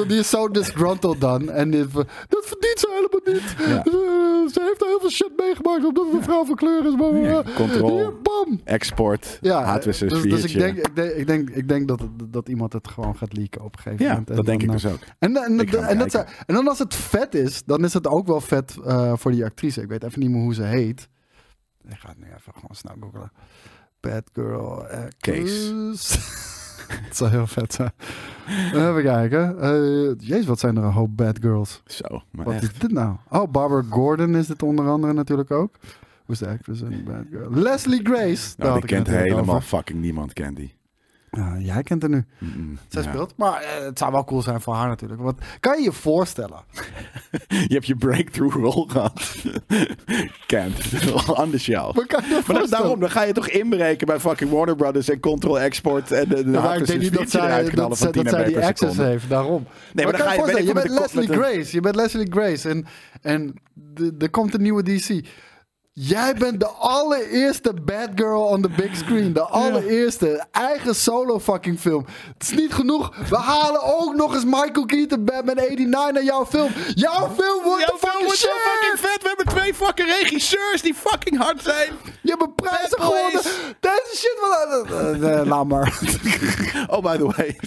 die 0.08 0.20
is 0.20 0.30
zo 0.30 0.47
disgruntled 0.49 1.22
dan. 1.22 1.49
En 1.49 1.70
die, 1.72 1.88
dat 2.28 2.45
verdient 2.45 2.80
ze 2.80 2.88
helemaal 2.89 3.34
niet. 3.41 3.56
Ja. 3.68 3.78
Eh, 3.84 4.51
ze 4.54 4.62
heeft 4.62 4.84
heel 4.86 4.99
veel 4.99 5.10
shit 5.10 5.32
meegemaakt 5.38 5.86
omdat 5.86 6.06
het 6.06 6.14
een 6.14 6.24
vrouw 6.24 6.45
van 6.45 6.56
kleur 6.56 6.86
is. 6.86 6.95
Maar, 6.95 7.16
Ja, 7.16 7.41
eh, 7.43 7.56
control. 7.56 7.97
hier, 7.97 8.14
bam. 8.22 8.62
Export, 8.64 9.38
Ja, 9.41 9.80
H264. 9.80 9.84
dus, 9.84 10.22
dus 10.22 10.43
ik 10.43 10.54
denk, 10.60 10.78
ik 10.78 10.95
denk, 10.95 11.12
ik 11.12 11.28
denk, 11.28 11.49
ik 11.49 11.68
denk 11.68 11.88
dat, 11.88 12.01
dat 12.30 12.49
iemand 12.49 12.74
het 12.74 12.88
gewoon 12.88 13.18
gaat 13.18 13.38
leaken 13.38 13.62
op 13.64 13.76
een 13.76 13.82
gegeven 13.82 14.06
Ja, 14.06 14.12
moment. 14.12 14.30
En 14.30 14.36
dat 14.36 14.45
denk 14.45 14.62
ik 14.62 14.72
dus 14.72 14.86
ook. 14.86 14.99
En, 15.20 15.36
en, 15.38 15.43
en, 15.43 15.58
dat 15.58 15.66
kijken. 15.70 16.10
ze- 16.12 16.26
en 16.45 16.56
dan 16.56 16.68
als 16.68 16.80
het 16.80 16.95
vet 16.95 17.36
is, 17.36 17.64
dan 17.66 17.84
is 17.84 17.93
het 17.93 18.08
ook 18.08 18.28
wel 18.28 18.41
vet 18.41 18.76
eh, 18.86 19.14
voor 19.16 19.32
die 19.32 19.45
actrice. 19.45 19.82
Ik 19.82 19.88
weet 19.88 20.04
even 20.04 20.20
niet 20.20 20.30
meer 20.30 20.41
hoe 20.41 20.54
ze 20.54 20.64
heet. 20.64 21.08
Ik 21.89 21.97
ga 21.99 22.10
het 22.10 22.18
nu 22.20 22.26
even 22.26 22.54
gewoon 22.54 22.76
snel 22.76 22.95
googlen. 22.99 23.32
Bad 23.99 24.24
girl 24.34 24.86
actress. 24.88 25.72
Het 27.07 27.17
zou 27.17 27.29
heel 27.29 27.47
vet 27.47 27.73
zijn. 27.73 27.91
Even 28.73 29.03
kijken. 29.03 29.59
Eh 29.59 30.27
jezus, 30.27 30.45
wat 30.45 30.59
zijn 30.59 30.77
er 30.77 30.84
een 30.84 30.91
hoop 30.91 31.17
bad 31.17 31.38
girls. 31.41 31.81
Zo, 31.86 32.21
maar 32.31 32.45
Wat 32.45 32.53
echt. 32.53 32.63
is 32.63 32.73
dit 32.79 32.91
nou? 32.91 33.15
Oh, 33.29 33.51
Barbara 33.51 33.84
Gordon 33.89 34.36
is 34.36 34.47
dit 34.47 34.63
onder 34.63 34.88
andere 34.89 35.13
natuurlijk 35.13 35.51
ook. 35.51 35.75
Is 36.27 36.39
de 36.39 36.47
actress 36.47 36.81
in 36.81 37.03
Bad 37.03 37.23
Girl? 37.31 37.51
Leslie 37.51 37.99
Grace. 38.03 38.53
Nou, 38.57 38.73
die 38.79 38.86
kent 38.89 39.07
helemaal 39.07 39.61
fucking 39.61 40.01
niemand, 40.01 40.34
kent 40.34 40.55
die. 40.57 40.73
Ja, 41.36 41.55
jij 41.59 41.84
kent 41.84 42.01
haar 42.01 42.11
nu. 42.11 42.25
Mm-mm. 42.38 42.77
Zij 42.88 43.03
Ja. 43.03 43.09
speelt. 43.09 43.34
Maar 43.38 43.61
eh, 43.61 43.84
het 43.86 43.97
zou 43.97 44.11
wel 44.11 44.23
cool 44.23 44.41
zijn 44.41 44.61
voor 44.61 44.73
haar 44.73 44.88
natuurlijk. 44.88 45.21
Want 45.21 45.38
kan 45.59 45.77
je 45.77 45.84
je 45.84 45.91
voorstellen? 45.91 46.57
Je 47.67 47.73
hebt 47.73 47.86
je 47.86 47.95
breakthrough 47.95 48.55
rol 48.55 48.86
gehad. 48.88 49.36
Kent. 50.47 50.89
The 51.51 51.59
shelf. 51.59 51.95
Maar 51.95 52.05
kan 52.05 52.23
je 52.23 52.36
je 52.47 52.53
Maar 52.53 52.69
daarom, 52.69 52.99
dan 52.99 53.09
ga 53.09 53.23
je 53.23 53.34
toch 53.34 53.47
inbreken 53.47 54.07
bij 54.07 54.19
fucking 54.19 54.49
Warner 54.51 54.75
Brothers 54.75 55.09
en 55.09 55.19
Control 55.19 55.59
Export 55.59 56.11
en 56.11 56.29
de, 56.29 56.43
de 56.43 56.51
Ja, 56.51 56.73
ik 56.73 56.86
denk 56.88 57.01
niet 57.01 57.13
dat 57.13 57.29
zij, 57.29 57.69
dat, 57.69 57.97
zij, 57.97 58.11
dat 58.11 58.29
zij 58.29 58.43
die 58.43 58.59
access 58.65 58.97
heeft, 58.97 59.29
daarom. 59.29 59.65
Nee, 59.93 60.05
maar 60.05 60.17
dan 60.17 60.27
ga 60.27 60.34
je- 60.57 60.65
je 60.65 60.73
bent 60.73 60.89
Leslie 60.89 61.27
Grace. 61.27 61.75
Je 61.75 61.79
bent 61.81 61.95
Leslie 61.95 62.31
Grace. 62.31 62.69
En, 62.69 62.86
en 63.21 63.53
de- 63.73 64.15
er 64.19 64.29
komt 64.29 64.53
een 64.53 64.61
nieuwe 64.61 64.84
DC. 64.84 65.25
Jij 65.95 66.33
bent 66.35 66.59
de 66.59 66.67
allereerste 66.67 67.73
bad 67.85 68.09
girl 68.15 68.41
on 68.41 68.61
the 68.61 68.69
big 68.69 68.95
screen. 68.95 69.33
De 69.33 69.41
allereerste. 69.41 70.45
Eigen 70.51 70.95
solo 70.95 71.39
fucking 71.39 71.79
film. 71.79 72.05
Het 72.33 72.41
is 72.51 72.51
niet 72.57 72.73
genoeg. 72.73 73.15
We 73.29 73.35
halen 73.37 73.81
ook 73.83 74.15
nog 74.15 74.33
eens 74.33 74.45
Michael 74.45 74.85
Keaton 74.85 75.25
Batman 75.25 75.55
89 75.55 76.13
naar 76.13 76.23
jouw 76.23 76.45
film. 76.45 76.71
Jouw 76.93 77.29
film 77.37 77.63
wordt 77.63 77.85
de 77.85 77.95
fucking 77.99 78.23
wordt 78.23 78.37
zo 78.39 78.47
shit. 78.47 78.61
fucking 78.61 78.99
vet. 79.09 79.21
We 79.21 79.27
hebben 79.27 79.45
twee 79.55 79.73
fucking 79.73 80.07
regisseurs 80.21 80.81
die 80.81 80.93
fucking 80.93 81.37
hard 81.37 81.61
zijn. 81.61 81.89
Je 82.21 82.29
hebt 82.29 82.41
een 82.41 82.55
prijzen 82.55 83.01
gewonnen. 83.01 83.41
Deze 83.79 84.11
shit. 84.15 84.37
Wat, 84.39 84.85
eh, 85.21 85.39
eh, 85.39 85.45
laat 85.45 85.67
maar. 85.67 85.91
Oh, 86.89 87.01
by 87.01 87.17
the 87.17 87.25
way. 87.35 87.59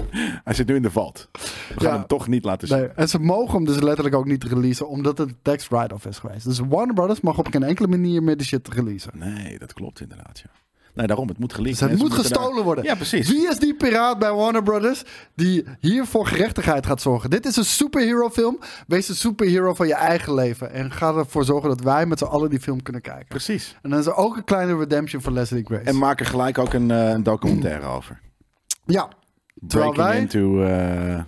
Hij 0.45 0.55
zit 0.55 0.67
nu 0.67 0.75
in 0.75 0.83
de 0.83 0.91
vault. 0.91 1.29
We 1.33 1.39
gaan 1.77 1.89
Ja. 1.93 1.97
hem 1.97 2.07
toch 2.07 2.29
niet 2.29 2.45
laten 2.45 2.69
zien. 2.69 2.79
Nee, 2.79 2.89
en 2.97 3.09
ze 3.09 3.19
mogen 3.19 3.55
hem 3.55 3.65
dus 3.65 3.81
letterlijk 3.81 4.15
ook 4.17 4.25
niet 4.25 4.45
releasen, 4.45 4.89
omdat 4.89 5.19
het 5.19 5.29
een 5.29 5.37
tax 5.43 5.69
write-off 5.69 6.07
is 6.07 6.19
geweest. 6.19 6.45
Dus 6.45 6.59
Warner 6.69 6.95
Brothers 6.95 7.21
mag 7.21 7.39
op 7.39 7.49
geen 7.51 7.63
enkele 7.63 7.89
manier 7.89 8.16
meer 8.23 8.37
de 8.37 8.45
shit 8.45 8.69
releasen. 8.69 9.11
Nee, 9.15 9.59
dat 9.59 9.73
klopt 9.73 10.01
inderdaad, 10.01 10.39
ja. 10.45 10.51
Nee, 10.95 11.07
daarom, 11.07 11.29
het 11.29 11.39
moet 11.39 11.55
geleakt. 11.55 11.79
Dus 11.79 11.91
het 11.91 11.99
moet 11.99 12.13
gestolen 12.13 12.55
daar- 12.55 12.65
worden. 12.65 12.85
Ja, 12.85 12.95
precies. 12.95 13.29
Wie 13.29 13.49
is 13.49 13.59
die 13.59 13.75
piraat 13.75 14.19
bij 14.19 14.33
Warner 14.33 14.63
Brothers 14.63 15.03
die 15.35 15.65
hier 15.81 16.07
voor 16.07 16.27
gerechtigheid 16.27 16.87
gaat 16.87 17.01
zorgen? 17.01 17.31
Dit 17.31 17.47
is 17.47 17.57
een 17.57 17.65
superhero 17.65 18.29
film. 18.31 18.59
Wees 18.87 19.09
een 19.09 19.15
superhero 19.15 19.75
van 19.75 19.87
je 19.87 19.95
eigen 19.95 20.35
leven. 20.35 20.73
En 20.73 20.93
ga 20.93 21.15
ervoor 21.15 21.45
zorgen 21.45 21.69
dat 21.69 21.81
wij 21.81 22.07
met 22.07 22.19
z'n 22.19 22.25
allen 22.25 22.51
die 22.51 22.61
film 22.61 22.83
kunnen 22.83 23.03
kijken. 23.03 23.27
Precies. 23.29 23.77
En 23.83 23.91
dan 23.91 23.99
is 23.99 24.07
er 24.07 24.15
ook 24.15 24.37
een 24.37 24.45
kleine 24.45 24.77
redemption 24.77 25.23
voor 25.23 25.33
Leslie 25.33 25.65
Grace. 25.65 25.83
En 25.83 25.99
maak 25.99 26.21
er 26.21 26.27
gelijk 26.27 26.59
ook 26.59 26.73
een, 26.73 26.91
eh, 26.91 27.09
een 27.11 27.23
documentaire 27.23 27.87
over. 27.87 28.21
ja, 28.85 29.09
Breaking 29.55 29.97
wij... 29.97 30.19
into... 30.19 30.63
eh, 30.63 31.21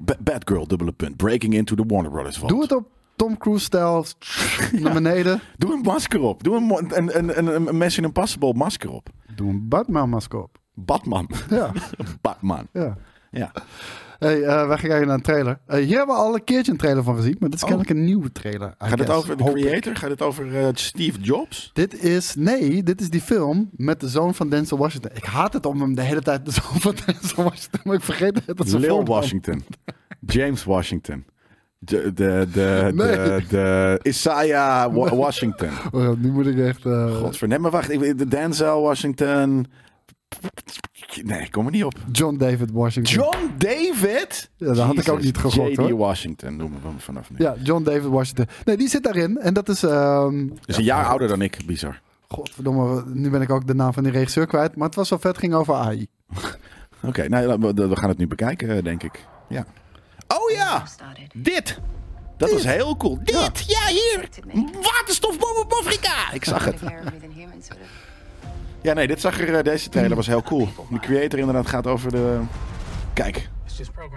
Ba- 0.00 0.16
Bad 0.20 0.42
Girl, 0.48 0.66
dubbele 0.66 0.92
punt. 0.92 1.16
Breaking 1.16 1.54
into 1.54 1.74
the 1.74 1.84
Warner 1.86 2.10
Brothers 2.10 2.36
vault. 2.38 2.50
Doe 2.50 2.62
het 2.62 2.72
op 2.72 2.88
Tom 3.22 3.38
Cruise-stijl. 3.38 4.04
naar 4.82 4.92
beneden. 4.92 5.40
Doe 5.56 5.72
een 5.72 5.80
masker 5.80 6.20
op. 6.20 6.42
Doe 6.44 6.56
een, 6.56 6.96
een, 6.96 7.18
een, 7.18 7.38
een, 7.56 7.68
een 7.68 7.76
Mission 7.76 8.06
Impossible 8.06 8.54
masker 8.54 8.90
op. 8.90 9.08
Doe 9.34 9.48
een 9.48 9.68
Batman-masker 9.68 10.42
op. 10.42 10.58
Batman. 10.74 11.28
Ja, 11.50 11.72
Batman. 12.20 12.66
ja. 12.72 12.96
Ja. 13.30 13.52
Hey, 14.18 14.42
eh, 14.42 14.66
wij 14.66 14.78
gaan 14.78 14.88
kijken 14.88 15.06
naar 15.06 15.16
een 15.16 15.22
trailer. 15.22 15.58
Eh, 15.66 15.84
hier 15.84 15.96
hebben 15.96 16.14
we 16.14 16.20
al 16.20 16.34
een 16.34 16.44
keertje 16.44 16.72
een 16.72 16.78
trailer 16.78 17.02
van 17.02 17.16
gezien, 17.16 17.36
maar 17.38 17.48
dit 17.48 17.58
is 17.58 17.64
Oh. 17.64 17.68
kennelijk 17.68 17.98
een 17.98 18.04
nieuwe 18.04 18.32
trailer. 18.32 18.68
I 18.68 18.88
Gaat 18.88 18.98
het 18.98 19.10
over 19.10 19.36
de 19.36 19.44
creator? 19.52 19.96
Gaat 19.96 20.10
het 20.10 20.22
over 20.22 20.58
eh, 20.58 20.68
Steve 20.72 21.20
Jobs? 21.20 21.70
Dit 21.72 22.02
is, 22.02 22.34
nee, 22.34 22.82
dit 22.82 23.00
is 23.00 23.10
die 23.10 23.20
film 23.20 23.70
met 23.76 24.00
de 24.00 24.08
zoon 24.08 24.34
van 24.34 24.48
Denzel 24.48 24.78
Washington. 24.78 25.10
Ik 25.14 25.24
haat 25.24 25.52
het 25.52 25.66
om 25.66 25.80
hem 25.80 25.94
de 25.94 26.02
hele 26.02 26.22
tijd 26.22 26.44
de 26.44 26.50
zoon 26.50 26.80
van 26.80 26.94
Denzel 27.06 27.44
Washington, 27.44 27.80
maar 27.84 27.94
ik 27.94 28.02
vergeet 28.02 28.42
het. 28.46 28.56
Dat 28.56 28.72
Lil 28.72 29.04
Washington. 29.04 29.64
James 30.26 30.64
Washington. 30.64 31.24
De, 31.84 32.12
de, 32.14 32.46
de, 32.52 32.90
Nee. 32.94 33.16
de, 33.16 33.42
de 33.48 34.00
Isaiah 34.02 34.94
Wa- 34.94 35.14
Washington. 35.16 35.68
Oh, 35.92 36.08
nu 36.18 36.30
moet 36.30 36.46
ik 36.46 36.58
echt... 36.58 36.86
eh, 36.86 37.16
Godver. 37.16 37.48
Nee, 37.48 37.58
maar 37.58 37.70
wacht. 37.70 37.90
ik- 37.90 38.18
De 38.18 38.28
Denzel 38.28 38.82
Washington. 38.82 39.66
Nee, 41.22 41.40
ik 41.42 41.50
kom 41.50 41.66
er 41.66 41.72
niet 41.72 41.84
op. 41.84 41.94
John 42.12 42.36
David 42.36 42.70
Washington. 42.72 43.14
John 43.14 43.50
David? 43.58 44.50
Ja, 44.56 44.66
dat 44.66 44.76
had 44.78 44.98
ik 44.98 45.08
ook 45.08 45.22
niet 45.22 45.36
gegokt, 45.38 45.70
J.D. 45.76 45.90
Washington 45.90 46.56
noemen 46.56 46.80
we 46.82 46.88
hem 46.88 47.00
vanaf 47.00 47.30
nu. 47.30 47.36
Ja, 47.38 47.54
John 47.62 47.82
David 47.82 48.04
Washington. 48.04 48.46
Nee, 48.64 48.76
die 48.76 48.88
zit 48.88 49.02
daarin. 49.04 49.38
En 49.38 49.54
dat 49.54 49.68
is... 49.68 49.82
ehm 49.82 50.48
is 50.64 50.76
een 50.76 50.84
jaar 50.84 51.04
ouder 51.06 51.28
dan 51.28 51.42
ik. 51.42 51.58
Bizar. 51.66 52.00
Godverdomme, 52.28 53.02
nu 53.06 53.30
ben 53.30 53.42
ik 53.42 53.50
ook 53.50 53.66
de 53.66 53.74
naam 53.74 53.92
van 53.92 54.02
die 54.02 54.12
regisseur 54.12 54.46
kwijt. 54.46 54.76
Maar 54.76 54.86
het 54.86 54.96
was 54.96 55.10
wel 55.10 55.18
vet, 55.18 55.38
ging 55.38 55.54
over 55.54 55.74
AI. 55.74 56.06
Oké, 57.08 57.28
nou, 57.28 57.58
we, 57.60 57.88
we 57.88 57.96
gaan 57.96 58.08
het 58.08 58.18
nu 58.18 58.26
bekijken, 58.26 58.84
denk 58.84 59.02
ik. 59.02 59.26
Ja. 59.48 59.66
Oh 60.36 60.50
ja! 60.50 60.82
Dit! 61.34 61.78
Dat 62.36 62.52
was 62.52 62.64
heel 62.64 62.96
cool. 62.96 63.18
Dit! 63.22 63.64
Ja, 63.66 63.86
hier! 63.86 64.28
Waterstofbom 64.82 65.56
op 65.56 65.72
Afrika! 65.72 66.32
Ik 66.32 66.44
zag 66.44 66.64
het. 66.64 66.80
Ja, 68.80 68.92
nee, 68.92 69.06
dit 69.06 69.20
zag 69.20 69.40
er, 69.40 69.54
eh, 69.56 69.62
deze 69.64 69.88
trailer 69.88 70.16
was 70.16 70.26
heel 70.26 70.42
cool. 70.42 70.68
De 70.90 70.98
creator 71.00 71.38
inderdaad 71.38 71.66
gaat 71.66 71.86
over 71.86 72.10
de... 72.10 72.40
Kijk, 73.12 73.48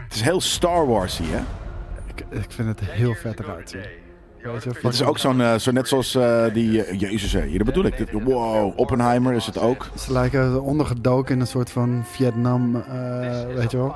het 0.07 0.13
is 0.15 0.21
heel 0.21 0.41
Star 0.41 0.87
Wars 0.87 1.17
hè? 1.23 1.39
Ik, 2.07 2.25
ik 2.29 2.51
vind 2.51 2.67
het 2.67 2.79
heel 2.89 3.13
vet 3.13 3.39
eruit 3.39 3.69
zien. 3.69 3.81
Het 4.81 4.93
is 4.93 5.03
ook 5.03 5.17
zo'n, 5.17 5.41
eh, 5.41 5.55
zo 5.55 5.71
net 5.71 5.87
zoals 5.87 6.15
eh, 6.15 6.45
die... 6.53 6.83
eh, 6.83 6.99
Jezus, 6.99 7.31
hè, 7.33 7.41
hier 7.45 7.57
dat 7.57 7.67
bedoel 7.67 7.85
ik. 7.85 7.97
Dit, 7.97 8.11
wow, 8.11 8.79
Oppenheimer 8.79 9.33
is 9.33 9.45
het 9.45 9.57
ook. 9.57 9.89
Ze 9.97 10.11
lijken 10.11 10.61
ondergedoken 10.61 11.35
in 11.35 11.41
een 11.41 11.47
soort 11.47 11.69
van 11.69 12.03
Vietnam, 12.11 12.75
eh, 12.75 13.45
weet 13.55 13.71
je 13.71 13.77
wel. 13.77 13.95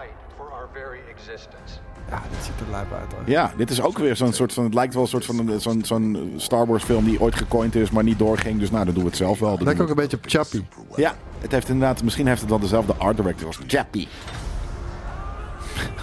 Ja, 2.09 2.21
dit 2.31 2.43
ziet 2.43 2.53
er 2.65 2.71
lijp 2.71 2.93
uit 2.93 3.13
hoor. 3.13 3.21
Ja, 3.25 3.51
dit 3.57 3.69
is 3.69 3.81
ook 3.81 3.97
weer 3.97 4.15
zo'n 4.15 4.33
soort 4.33 4.53
van... 4.53 4.63
Het 4.63 4.73
lijkt 4.73 4.93
wel 4.93 5.03
een 5.03 5.09
soort 5.09 5.25
van 5.25 5.47
een- 5.47 5.59
zo'n 5.61 5.81
zo'n 5.85 6.33
Star 6.37 6.67
Wars 6.67 6.83
film 6.83 7.05
die 7.05 7.19
ooit 7.21 7.35
gecoind 7.35 7.75
is, 7.75 7.89
maar 7.91 8.03
niet 8.03 8.19
doorging. 8.19 8.59
Dus 8.59 8.71
nou, 8.71 8.85
dan 8.85 8.93
doen 8.93 9.03
we 9.03 9.09
het 9.09 9.17
zelf 9.17 9.39
wel. 9.39 9.57
Lijkt 9.61 9.81
ook 9.81 9.89
een 9.89 9.95
beetje 9.95 10.17
op 10.17 10.23
Chappie. 10.27 10.67
Ja, 10.95 11.13
het 11.39 11.51
heeft 11.51 11.69
inderdaad... 11.69 12.03
Misschien 12.03 12.27
heeft 12.27 12.41
het 12.41 12.49
wel 12.49 12.59
dezelfde 12.59 12.93
art 12.97 13.17
director 13.17 13.47
als 13.47 13.59
Chappie. 13.67 14.07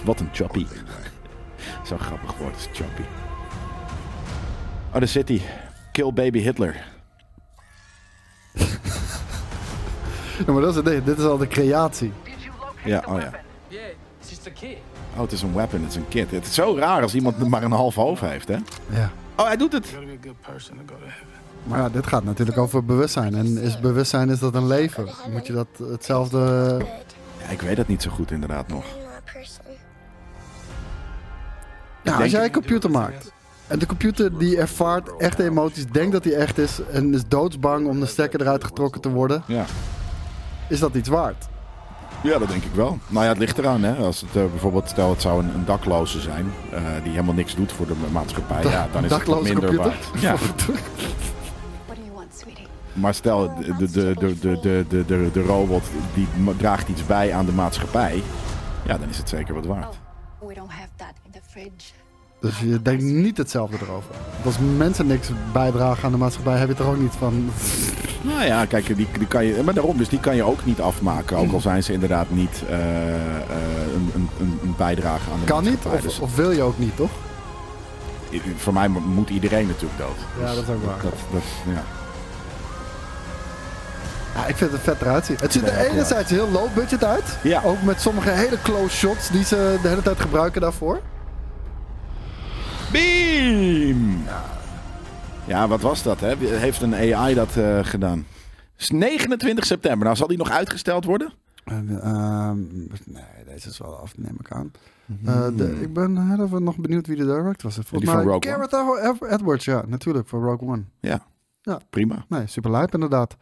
Wat 0.04 0.20
een 0.20 0.28
Chappie. 0.32 0.66
Zo 1.86 1.96
grappig 1.98 2.36
woord 2.38 2.56
is 2.56 2.68
Chappie. 2.72 3.04
Oh, 4.94 5.02
zit 5.02 5.28
hij. 5.28 5.42
Kill 5.92 6.12
Baby 6.12 6.38
Hitler. 6.38 6.84
Ja, 10.46 10.52
maar 10.52 10.60
dat 10.60 10.70
is 10.70 10.76
het 10.76 10.84
ding. 10.84 11.04
Dit 11.04 11.18
is 11.18 11.24
al 11.24 11.38
de 11.38 11.48
creatie. 11.48 12.12
Ja, 12.84 13.04
oh 13.08 13.20
ja. 13.20 13.30
Yeah, 13.68 13.82
it's 14.20 14.28
just 14.28 14.46
a 14.46 14.50
kid. 14.50 14.76
Oh, 15.16 15.22
het 15.22 15.32
is 15.32 15.42
een 15.42 15.54
weapon, 15.54 15.80
het 15.80 15.90
is 15.90 15.96
een 15.96 16.08
kid. 16.08 16.30
Het 16.30 16.46
is 16.46 16.54
zo 16.54 16.76
raar 16.78 17.02
als 17.02 17.14
iemand 17.14 17.48
maar 17.48 17.62
een 17.62 17.72
half 17.72 17.94
hoofd 17.94 18.20
heeft, 18.20 18.48
hè? 18.48 18.56
Ja. 18.88 19.10
Oh, 19.36 19.46
hij 19.46 19.56
doet 19.56 19.72
het. 19.72 19.86
Maar 21.62 21.78
ja, 21.78 21.88
dit 21.88 22.06
gaat 22.06 22.24
natuurlijk 22.24 22.58
over 22.58 22.84
bewustzijn. 22.84 23.34
En 23.34 23.58
is 23.58 23.80
bewustzijn 23.80 24.30
is 24.30 24.38
dat 24.38 24.54
een 24.54 24.66
leven? 24.66 25.08
Moet 25.32 25.46
je 25.46 25.52
dat 25.52 25.66
hetzelfde... 25.90 26.38
Ja, 27.42 27.48
ik 27.48 27.60
weet 27.60 27.76
het 27.76 27.88
niet 27.88 28.02
zo 28.02 28.10
goed 28.10 28.30
inderdaad 28.30 28.68
nog. 28.68 28.84
Ja, 32.02 32.16
als 32.20 32.30
jij 32.30 32.44
een 32.44 32.52
computer 32.52 32.90
maakt. 32.90 33.32
En 33.66 33.78
de 33.78 33.86
computer 33.86 34.38
die 34.38 34.56
ervaart 34.58 35.16
echte 35.16 35.44
emoties, 35.44 35.86
denkt 35.86 36.12
dat 36.12 36.22
die 36.22 36.34
echt 36.36 36.58
is 36.58 36.80
en 36.92 37.14
is 37.14 37.22
doodsbang 37.28 37.86
om 37.86 38.00
de 38.00 38.06
stekker 38.06 38.40
eruit 38.40 38.64
getrokken 38.64 39.00
te 39.00 39.08
worden, 39.10 39.42
Ja. 39.46 39.64
is 40.68 40.78
dat 40.80 40.94
iets 40.94 41.08
waard? 41.08 41.44
Ja, 42.22 42.38
dat 42.38 42.48
denk 42.48 42.64
ik 42.64 42.74
wel. 42.74 42.98
Nou 43.06 43.24
ja, 43.24 43.30
het 43.30 43.38
ligt 43.38 43.58
eraan. 43.58 43.82
Hè. 43.82 43.94
Als 43.94 44.20
het 44.20 44.36
eh, 44.36 44.50
bijvoorbeeld, 44.50 44.88
stel 44.88 45.10
het 45.10 45.22
zou 45.22 45.42
een, 45.42 45.54
een 45.54 45.64
dakloze 45.64 46.20
zijn, 46.20 46.52
eh, 46.70 46.82
die 47.02 47.12
helemaal 47.12 47.34
niks 47.34 47.54
doet 47.54 47.72
voor 47.72 47.86
de 47.86 47.94
maatschappij, 48.12 48.62
ja, 48.62 48.88
dan 48.92 49.04
is 49.04 49.10
het 49.10 49.26
minder 49.26 49.52
computer? 49.52 49.76
waard. 49.76 50.20
Ja, 50.20 50.36
maar 52.92 53.14
stel, 53.14 53.54
de, 53.58 53.74
de, 53.76 54.14
de, 54.14 54.38
de, 54.38 54.60
de, 54.88 55.04
de, 55.06 55.30
de, 55.32 55.42
robot 55.42 55.84
die 56.14 56.28
draagt 56.56 56.88
iets 56.88 57.06
bij 57.06 57.34
aan 57.34 57.46
de 57.46 57.52
maatschappij, 57.52 58.22
ja, 58.86 58.98
dan 58.98 59.08
is 59.08 59.18
het 59.18 59.28
zeker 59.28 59.54
wat 59.54 59.66
waard. 59.66 59.98
We 60.40 60.54
don't 60.54 60.70
have 60.70 60.88
that 60.96 61.12
in 61.24 61.30
the 61.30 61.40
fridge. 61.50 61.95
Dus 62.46 62.58
je 62.58 62.82
denkt 62.82 63.02
niet 63.02 63.36
hetzelfde 63.38 63.76
erover. 63.82 64.10
Want 64.32 64.44
Als 64.46 64.56
mensen 64.76 65.06
niks 65.06 65.28
bijdragen 65.52 66.04
aan 66.04 66.10
de 66.12 66.16
maatschappij, 66.18 66.56
heb 66.58 66.68
je 66.68 66.74
er 66.74 66.88
ook 66.90 66.98
niet 66.98 67.12
van. 67.18 67.50
Nou 68.22 68.44
ja, 68.44 68.64
kijk, 68.64 68.86
die, 68.96 69.08
die 69.18 69.26
kan 69.26 69.44
je, 69.44 69.62
maar 69.64 69.74
daarom, 69.74 69.96
dus 69.96 70.08
die 70.08 70.20
kan 70.20 70.36
je 70.36 70.42
ook 70.42 70.64
niet 70.64 70.80
afmaken, 70.80 71.36
ook 71.36 71.52
al 71.52 71.60
zijn 71.60 71.82
ze 71.82 71.92
inderdaad 71.92 72.30
niet 72.30 72.62
eh, 72.68 72.78
eh, 73.14 73.18
een, 73.94 74.12
een, 74.40 74.58
een 74.62 74.74
bijdrage 74.76 75.30
aan 75.32 75.38
de 75.40 75.46
Kan 75.46 75.62
niet, 75.62 75.72
maatschappij. 75.72 76.00
Dus 76.00 76.18
of, 76.18 76.20
of 76.20 76.36
wil 76.36 76.50
je 76.50 76.62
ook 76.62 76.78
niet, 76.78 76.96
toch? 76.96 77.10
voor 78.56 78.72
mij 78.72 78.88
mo- 78.88 79.00
moet 79.00 79.30
iedereen 79.30 79.66
natuurlijk 79.66 79.98
dood. 80.00 80.16
Ja, 80.40 80.46
Dus 80.46 80.54
dat 80.54 80.64
is 80.64 80.74
ook 80.74 80.84
waar. 80.84 81.02
Dat, 81.02 81.12
dat, 81.32 81.42
ja. 81.74 81.82
Ja, 84.34 84.46
ik 84.46 84.56
vind 84.56 84.72
het 84.72 84.80
vet 84.80 85.00
eruit 85.00 85.26
zien. 85.26 85.36
Het 85.40 85.52
ziet 85.52 85.62
er 85.68 85.76
enerzijds 85.90 86.30
heel 86.30 86.48
low 86.50 86.74
budget 86.74 87.04
uit. 87.04 87.38
Ja. 87.42 87.60
Ook 87.64 87.82
met 87.82 88.00
sommige 88.00 88.30
hele 88.30 88.58
close 88.62 88.96
shots 88.96 89.30
die 89.30 89.44
ze 89.44 89.78
de 89.82 89.88
hele 89.88 90.02
tijd 90.02 90.20
gebruiken 90.20 90.60
daarvoor. 90.60 91.00
Beam! 92.96 94.24
Ja, 95.46 95.68
wat 95.68 95.80
was 95.80 96.02
dat? 96.02 96.20
Hè? 96.20 96.36
Heeft 96.36 96.82
een 96.82 96.94
AI 96.94 97.34
dat 97.34 97.56
eh, 97.56 97.78
gedaan? 97.82 98.26
Het 98.72 98.82
is 98.82 98.90
29 98.90 99.66
september. 99.66 100.04
Nou, 100.04 100.16
zal 100.16 100.26
die 100.26 100.38
nog 100.38 100.50
uitgesteld 100.50 101.04
worden? 101.04 101.32
En, 101.64 102.00
ehm, 102.02 102.58
nee, 103.04 103.44
deze 103.46 103.68
is 103.68 103.78
wel 103.78 103.96
af, 103.96 104.18
neem 104.18 104.36
ik 104.40 104.50
aan. 104.50 104.72
Eh, 105.24 105.46
de, 105.56 105.80
ik 105.80 105.92
ben 105.92 106.12
nog 106.64 106.76
benieuwd 106.76 107.06
wie 107.06 107.16
de 107.16 107.24
direct 107.24 107.62
was. 107.62 107.74
Volgens 107.74 108.00
Die 108.00 108.10
van 108.10 108.16
mij 108.16 108.24
Rogue 108.24 108.50
Gareth 108.50 109.32
Edwards, 109.32 109.64
ja, 109.64 109.84
natuurlijk, 109.86 110.28
voor 110.28 110.42
Rogue 110.42 110.68
One. 110.68 110.82
Ja. 111.00 111.26
Ja. 111.66 111.80
Prima. 111.90 112.24
Nee, 112.28 112.46
super 112.46 112.70
lijp 112.70 112.94
inderdaad. 112.94 113.36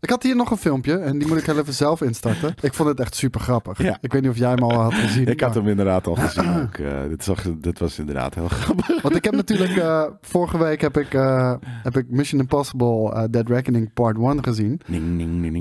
Ik 0.00 0.10
had 0.10 0.22
hier 0.22 0.36
nog 0.36 0.50
een 0.50 0.56
filmpje 0.56 0.96
en 0.98 1.18
die 1.18 1.28
moet 1.28 1.36
ik 1.38 1.44
heel 1.46 1.58
even 1.58 1.74
zelf 1.74 2.00
instarten. 2.02 2.54
Ik 2.60 2.74
vond 2.74 2.88
het 2.88 3.00
echt 3.00 3.14
super 3.14 3.40
grappig. 3.40 3.82
Ja. 3.82 3.98
Ik 4.00 4.12
weet 4.12 4.22
niet 4.22 4.30
of 4.30 4.36
jij 4.36 4.50
hem 4.50 4.62
al 4.62 4.72
had 4.72 4.94
gezien. 4.94 5.26
Ik 5.26 5.40
had 5.40 5.54
hem 5.54 5.68
inderdaad 5.68 6.06
al 6.06 6.14
gezien. 6.14 6.62
Ook. 6.62 6.74
eh, 6.76 7.08
dit, 7.08 7.24
zag, 7.24 7.42
dit 7.58 7.78
was 7.78 7.98
inderdaad 7.98 8.34
heel 8.34 8.48
grappig. 8.48 9.02
Want 9.02 9.16
ik 9.16 9.24
heb 9.24 9.34
natuurlijk, 9.34 9.76
eh, 9.76 10.04
vorige 10.20 10.58
week 10.58 10.80
heb 10.80 10.96
ik, 10.98 11.14
eh, 11.14 11.54
heb 11.62 11.96
ik 11.96 12.10
Mission 12.10 12.40
Impossible 12.40 13.28
Dead 13.30 13.48
Reckoning 13.48 13.92
Part 13.92 14.16
1 14.16 14.44
gezien. 14.44 14.80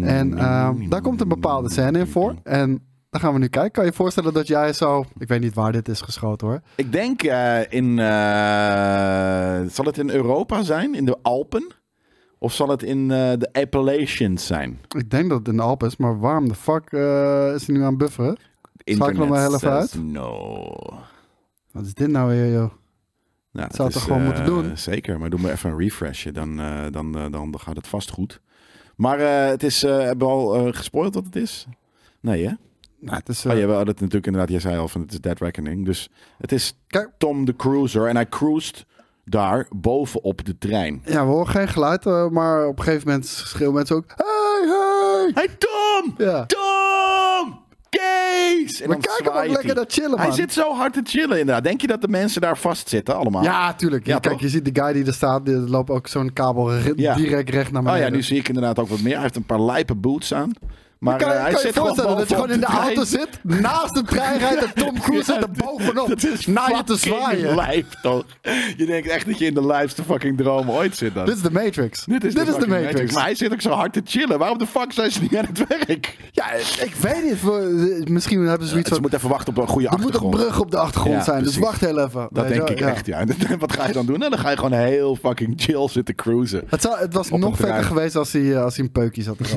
En 0.05 0.29
daar 0.89 1.01
komt 1.01 1.21
een 1.21 1.27
bepaalde 1.27 1.69
scène 1.69 1.99
in 1.99 2.07
voor. 2.07 2.35
En 2.43 2.87
dan 3.09 3.21
gaan 3.21 3.33
we 3.33 3.39
nu 3.39 3.47
kijken. 3.47 3.71
Kan 3.71 3.83
je 3.83 3.89
je 3.89 3.95
voorstellen 3.95 4.33
dat 4.33 4.47
jij 4.47 4.73
zo... 4.73 5.05
Ik 5.17 5.27
weet 5.27 5.41
niet 5.41 5.53
waar 5.53 5.71
dit 5.71 5.87
is 5.87 6.01
geschoten 6.01 6.47
hoor. 6.47 6.61
Ik 6.75 6.91
denk 6.91 7.23
in... 7.69 7.97
zal 9.69 9.85
het 9.85 9.97
in 9.97 10.09
Europa 10.09 10.63
zijn? 10.63 10.95
In 10.95 11.05
de 11.05 11.17
Alpen? 11.21 11.77
Of 12.39 12.53
zal 12.53 12.69
het 12.69 12.83
in 12.83 13.11
eh, 13.11 13.31
de 13.37 13.49
Appalachians 13.51 14.45
zijn? 14.47 14.79
Ik 14.97 15.09
denk 15.09 15.29
dat 15.29 15.37
het 15.39 15.47
in 15.47 15.55
de 15.55 15.61
Alpen 15.61 15.87
is, 15.87 15.97
maar 15.97 16.19
waarom 16.19 16.47
de 16.47 16.55
fuck 16.55 16.91
eh, 16.91 17.53
is 17.53 17.67
hij 17.67 17.75
nu 17.75 17.81
aan 17.81 17.89
het 17.89 17.97
bufferen? 17.97 18.37
Schakel 18.83 19.19
hem 19.19 19.29
maar 19.29 19.39
heel 19.41 19.53
even 19.53 19.71
uit. 19.71 20.03
No. 20.03 20.75
Wat 21.71 21.85
is 21.85 21.93
dit 21.93 22.07
nou 22.09 22.29
weer, 22.29 22.51
joh? 22.51 22.71
Nou, 23.51 23.69
Zou 23.71 23.83
het 23.87 23.97
toch 23.97 24.03
gewoon 24.03 24.23
moeten 24.23 24.45
doen? 24.45 24.77
Zeker, 24.77 25.19
maar 25.19 25.29
doe 25.29 25.39
maar 25.39 25.51
even 25.51 25.69
een 25.69 25.77
refreshje. 25.77 26.31
Dan, 26.31 26.59
eh, 26.59 26.81
dan, 26.91 27.17
eh, 27.17 27.25
dan 27.31 27.59
gaat 27.59 27.75
het 27.75 27.87
vast 27.87 28.09
goed. 28.11 28.41
Maar 28.95 29.19
eh, 29.19 29.49
het 29.49 29.63
is... 29.63 29.83
eh 29.83 29.97
hebben 29.99 30.27
we 30.27 30.33
al 30.33 30.55
eh, 30.67 30.73
gespoild 30.73 31.13
wat 31.13 31.25
het 31.25 31.35
is? 31.35 31.67
Nee, 32.19 32.45
hè? 32.47 32.53
Nou, 32.99 33.17
het 33.17 33.29
is, 33.29 33.45
eh, 33.45 33.51
Oh, 33.51 33.57
ja, 33.57 33.67
het 33.77 33.85
natuurlijk 33.87 34.25
inderdaad, 34.25 34.49
jij 34.49 34.59
zei 34.59 34.77
al 34.77 34.87
van 34.87 35.01
het 35.01 35.11
is 35.11 35.21
Dead 35.21 35.39
Reckoning. 35.39 35.85
Dus 35.85 36.09
het 36.37 36.51
is 36.51 36.73
Kijk. 36.87 37.09
Tom 37.17 37.45
de 37.45 37.55
Cruiser 37.55 38.07
en 38.07 38.15
hij 38.15 38.29
cruist 38.29 38.85
daar 39.29 39.67
bovenop 39.75 40.45
de 40.45 40.57
trein. 40.57 41.01
ja, 41.05 41.25
we 41.25 41.31
horen 41.31 41.47
geen 41.47 41.67
geluid, 41.67 42.05
eh, 42.05 42.27
maar 42.27 42.67
op 42.67 42.77
een 42.77 42.83
gegeven 42.83 43.07
moment 43.07 43.25
schreeuwen 43.27 43.75
mensen 43.75 43.95
ook... 43.95 44.05
Hey, 44.15 44.67
hey! 44.67 45.31
Hey 45.33 45.47
Tom! 45.57 46.13
Ja. 46.27 46.45
Tom! 46.45 47.59
Kees! 47.89 48.81
En 48.81 48.87
Maar 48.89 48.97
kijk 48.97 49.19
hem 49.23 49.27
ook 49.33 49.47
lekker 49.55 49.75
hij. 49.75 49.85
chillen, 49.87 50.09
man. 50.09 50.19
Hij 50.19 50.31
zit 50.31 50.53
zo 50.53 50.73
hard 50.75 50.93
te 50.93 51.01
chillen 51.03 51.39
inderdaad. 51.39 51.63
Denk 51.63 51.81
je 51.81 51.87
dat 51.87 52.01
de 52.01 52.07
mensen 52.07 52.41
daar 52.41 52.57
vastzitten 52.57 53.15
allemaal? 53.15 53.43
Ja, 53.43 53.73
tuurlijk. 53.73 54.05
Ja, 54.05 54.19
Kijk, 54.19 54.33
toch? 54.33 54.41
je 54.41 54.49
ziet 54.49 54.65
die 54.65 54.83
guy 54.83 54.93
die 54.93 55.05
er 55.05 55.13
staat, 55.13 55.45
die 55.45 55.55
loopt 55.55 55.89
ook 55.89 56.07
zo'n 56.07 56.33
kabel 56.33 56.73
Ja. 56.95 57.15
direct 57.15 57.49
recht 57.49 57.71
naar 57.71 57.81
Oh 57.81 57.87
beneden. 57.87 58.07
ja, 58.09 58.15
nu 58.15 58.23
zie 58.23 58.37
ik 58.37 58.47
inderdaad 58.47 58.79
ook 58.79 58.87
wat 58.87 59.01
meer. 59.01 59.13
Hij 59.13 59.21
heeft 59.21 59.35
een 59.35 59.45
paar 59.45 59.61
lijpe 59.61 59.95
boots 59.95 60.33
aan. 60.33 60.51
Maar 60.99 61.17
kan, 61.17 61.27
je- 61.27 61.33
eh, 61.33 61.41
hij 61.41 61.51
kan 61.51 61.61
je 61.61 61.73
voorstellen 61.73 62.17
dat 62.17 62.29
je 62.29 62.35
gewoon 62.35 62.51
in 62.51 62.59
de 62.59 62.65
auto 62.65 63.03
zit, 63.03 63.29
naast 63.43 63.93
de 63.93 64.03
trein 64.03 64.39
rijdt 64.39 64.63
en 64.63 64.73
Tom 64.73 64.99
Cruise 65.03 65.23
zit 65.33 65.41
er 65.41 65.51
bovenop 65.51 66.07
Dat 66.07 66.23
is 66.23 66.45
naar 66.47 66.75
je 66.75 66.83
te 66.83 66.95
zwaaien. 66.95 67.55
lijp, 67.55 67.85
toch? 68.01 68.23
Je 68.77 68.85
denkt 68.85 69.07
echt 69.07 69.25
dat 69.25 69.37
je 69.39 69.45
in 69.45 69.53
de 69.53 69.65
lijpste 69.65 70.03
fucking 70.03 70.37
droom 70.37 70.71
ooit 70.71 70.97
zit 70.97 71.13
dan. 71.13 71.25
Dit 71.25 71.35
is 71.35 71.41
de 71.41 71.51
Matrix. 71.51 72.05
Dit 72.05 72.23
is, 72.23 72.33
de, 72.33 72.67
Matrix. 72.67 73.13
Maar 73.13 73.23
hij 73.23 73.35
zit 73.35 73.51
ook 73.53 73.61
zo 73.61 73.69
hard 73.69 73.93
te 73.93 74.01
chillen. 74.05 74.39
Waarom 74.39 74.57
de 74.57 74.67
fuck 74.67 74.91
zijn 74.93 75.11
ze 75.11 75.21
niet 75.21 75.37
aan 75.37 75.45
het 75.45 75.67
werk? 75.67 76.17
Ja, 76.31 76.51
ik 76.83 76.93
weet 77.01 77.23
niet. 77.23 78.09
Misschien 78.09 78.39
hebben 78.45 78.63
ze 78.67 78.69
zoiets 78.71 78.87
Ze 78.87 78.93
van... 78.93 79.01
moeten 79.01 79.19
even 79.19 79.29
wachten 79.31 79.55
op 79.55 79.61
een 79.61 79.67
goede 79.67 79.87
Er 79.87 79.91
moet 79.91 79.99
een 80.01 80.05
achtergrond. 80.07 80.35
brug 80.35 80.59
op 80.59 80.71
de 80.71 80.77
achtergrond 80.77 81.15
Ja, 81.15 81.23
zijn, 81.23 81.43
dus 81.43 81.57
wacht 81.57 81.81
heel 81.81 81.99
even. 81.99 82.27
Dat 82.31 82.47
denk 82.47 82.69
ik 82.69 82.79
Ja. 82.79 82.87
echt, 82.89 83.05
ja. 83.05 83.23
Wat 83.59 83.73
ga 83.73 83.87
je 83.87 83.93
dan 83.93 84.05
doen? 84.05 84.17
Nou, 84.19 84.31
dan 84.31 84.39
ga 84.39 84.49
je 84.49 84.55
gewoon 84.57 84.71
heel 84.79 85.15
fucking 85.15 85.53
chill 85.57 85.87
zitten 85.89 86.15
cruisen. 86.15 86.63
Het, 86.67 86.81
zou, 86.81 86.97
het 86.99 87.13
was 87.13 87.29
nog 87.29 87.57
vetter 87.57 87.83
geweest 87.83 88.15
als 88.15 88.31
hij, 88.31 88.53
eh, 88.55 88.63
als 88.63 88.75
hij 88.75 88.85
een 88.85 88.91
peukje 88.91 89.21
zat 89.21 89.37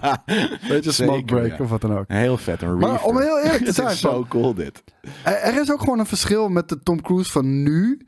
te 0.00 0.06
roken. 0.26 0.68
Weet 0.68 0.84
je, 0.84 0.92
smoke 0.92 1.12
Zeker, 1.12 1.36
break 1.36 1.58
ja. 1.58 1.64
of 1.64 1.70
wat 1.70 1.80
dan 1.80 1.98
ook. 1.98 2.04
Heel 2.08 2.36
vet, 2.36 2.62
een 2.62 2.78
Maar 2.78 3.02
om 3.02 3.18
heel 3.18 3.38
eerlijk 3.38 3.58
te 3.58 3.64
Het 3.70 3.74
zijn, 3.74 3.88
is 3.88 4.00
zo 4.00 4.26
cool 4.28 4.54
dit. 4.54 4.82
Er 5.24 5.60
is 5.60 5.72
ook 5.72 5.80
gewoon 5.80 5.98
een 5.98 6.06
verschil 6.06 6.48
met 6.48 6.68
de 6.68 6.82
Tom 6.82 7.02
Cruise 7.02 7.30
van 7.30 7.62
nu. 7.62 8.00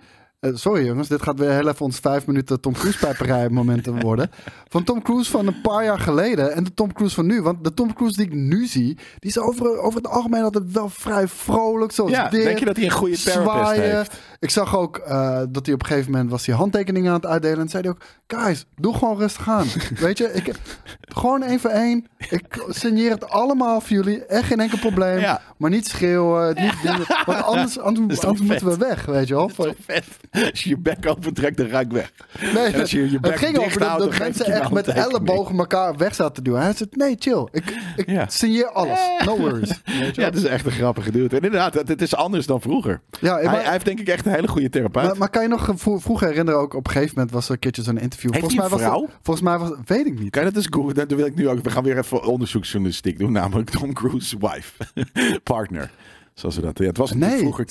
Eh, 0.43 0.51
sorry 0.55 0.87
jongens, 0.87 1.09
dit 1.09 1.23
gaat 1.23 1.39
weer 1.39 1.51
heel 1.51 1.69
even 1.69 1.85
ons 1.85 1.99
vijf 1.99 2.27
minuten 2.27 2.61
Tom 2.61 2.73
Cruise 2.73 2.99
pijperij 2.99 3.49
momenten 3.49 4.01
worden. 4.01 4.31
Van 4.69 4.85
Tom 4.85 5.03
Cruise 5.03 5.31
van 5.31 5.47
een 5.47 5.61
paar 5.61 5.85
jaar 5.85 5.99
geleden 5.99 6.55
en 6.55 6.65
de 6.65 6.75
Tom 6.75 6.93
Cruise 6.93 7.15
van 7.15 7.27
nu. 7.27 7.43
Want 7.43 7.65
de 7.65 7.75
Tom 7.75 7.95
Cruise 7.95 8.17
die 8.17 8.27
ik 8.27 8.33
nu 8.33 8.67
zie, 8.67 8.99
die 9.19 9.31
is 9.31 9.39
over, 9.39 9.79
over 9.79 9.97
het 9.97 10.09
algemeen 10.09 10.43
altijd 10.43 10.73
wel 10.73 10.89
vrij 10.89 11.29
vrolijk. 11.29 11.93
Zoals 11.93 12.11
Ja, 12.11 12.29
dit, 12.29 12.43
denk 12.43 12.59
je 12.59 12.65
dat 12.65 12.77
hij 12.77 12.85
een 12.85 12.91
goede 12.91 13.17
therapist 13.17 13.53
zwaaien. 13.53 13.97
heeft? 13.97 14.19
Ik 14.39 14.51
zag 14.51 14.77
ook 14.77 14.97
eh, 14.97 15.43
dat 15.49 15.67
hij 15.67 15.75
op 15.75 15.81
een 15.81 15.87
gegeven 15.87 16.11
moment 16.11 16.31
was 16.31 16.47
hij 16.47 16.55
handtekeningen 16.55 17.09
aan 17.09 17.17
het 17.17 17.27
uitdelen. 17.27 17.59
En 17.61 17.69
zei 17.69 17.83
hij 17.83 17.93
ook, 17.93 18.03
guys, 18.27 18.65
doe 18.77 18.95
gewoon 18.95 19.19
rustig 19.19 19.49
aan. 19.49 19.67
Weet 19.99 20.19
je, 20.19 20.33
ik, 20.33 20.55
gewoon 21.01 21.43
één 21.43 21.61
voor 21.61 21.71
één. 21.71 22.07
Ik 22.19 22.65
signeer 22.69 23.11
het 23.11 23.29
allemaal 23.29 23.81
voor 23.81 23.97
jullie. 23.97 24.25
Echt 24.25 24.47
geen 24.47 24.61
enkel 24.61 24.79
probleem. 24.79 25.19
Ja. 25.19 25.41
Maar 25.57 25.71
niet 25.71 25.89
schreeuwen, 25.89 26.63
niet. 26.63 26.75
Want 27.27 27.43
anders, 27.43 27.79
anders, 27.79 28.41
moeten 28.41 28.67
we 28.67 28.77
weg, 28.77 29.05
weet 29.05 29.29
je 29.29 29.35
wel. 29.35 29.49
Vet. 29.49 30.05
Als 30.51 30.63
je 30.63 30.69
je 30.69 30.79
bek 30.79 31.07
opentrekt, 31.09 31.57
dan 31.57 31.69
ga 31.69 31.81
ik 31.81 31.91
weg. 31.91 32.13
Nee, 32.55 32.65
En 32.65 32.81
als 32.81 32.91
je 32.91 33.11
je 33.11 33.21
bek 33.21 33.31
het 33.31 33.41
ging 33.41 33.59
over 33.59 33.81
dat, 33.81 34.19
mensen 34.19 34.45
echt 34.47 34.71
met 34.71 34.89
ellebogen 34.89 35.59
elkaar 35.59 35.97
weg 35.97 36.15
zaten 36.15 36.35
te 36.35 36.43
doen. 36.43 36.59
Hij 36.61 36.73
zei, 36.73 36.89
nee, 36.93 37.17
chill. 37.19 37.49
Ik, 37.53 37.77
ik 37.97 38.09
Ja. 38.11 38.27
signeer 38.29 38.67
alles. 38.71 38.99
No 39.27 39.37
worries. 39.39 39.81
Ja, 40.13 40.25
het 40.25 40.35
is 40.37 40.45
echt 40.45 40.67
een 40.67 40.73
grappige 40.73 41.11
dude. 41.13 41.37
En 41.37 41.43
inderdaad, 41.43 41.75
het, 41.75 41.89
het 41.89 42.03
is 42.03 42.15
anders 42.15 42.47
dan 42.47 42.61
vroeger. 42.61 43.01
Ja, 43.21 43.35
hij, 43.35 43.45
maar- 43.45 43.63
hij 43.63 43.73
heeft 43.73 43.85
denk 43.85 44.01
ik 44.01 44.09
echt 44.09 44.27
een 44.27 44.33
hele 44.33 44.49
goede 44.49 44.69
therapeut. 44.71 45.05
Maar, 45.05 45.17
maar 45.17 45.31
kan 45.31 45.43
je 45.43 45.49
nog 45.49 45.69
vro- 45.75 45.99
vroeger 45.99 46.29
herinneren, 46.29 46.61
ook 46.61 46.75
op 46.75 46.87
een 46.87 46.93
gegeven 46.93 47.15
moment 47.15 47.33
was 47.35 47.47
er 47.47 47.53
een 47.53 47.59
keertje 47.59 47.83
zo'n 47.83 47.99
interview. 47.99 48.33
Heeft 48.33 48.47
volgens 48.47 48.55
mij 48.55 48.65
een 48.65 48.71
was 48.71 48.81
het- 48.81 49.09
vrouw? 49.09 49.19
volgens 49.23 49.47
mij 49.47 49.59
was 49.59 49.71
weet 49.87 50.07
ik 50.07 50.19
niet. 50.19 50.31
Kan 50.31 50.43
je 50.45 50.49
dat 50.49 50.57
eens 50.57 50.67
googlen? 50.71 50.95
Dat 50.95 51.11
wil 51.13 51.27
ik 51.27 51.35
nu 51.35 51.49
ook. 51.49 51.63
We 51.63 51.71
gaan 51.71 51.83
weer 51.85 51.99
even 51.99 52.23
onderzoeksjournalistiek 52.25 53.19
doen. 53.19 53.33
Namelijk 53.33 53.71
Tom 53.71 53.93
Cruise 53.93 54.37
wife. 54.39 54.73
Partner. 55.53 55.91
Zoals 56.35 56.57
we 56.57 56.63
dat... 56.63 56.79
Ja, 56.79 56.87
het 56.87 56.97
was 56.97 57.13
Nee, 57.13 57.39
vroeger 57.39 57.67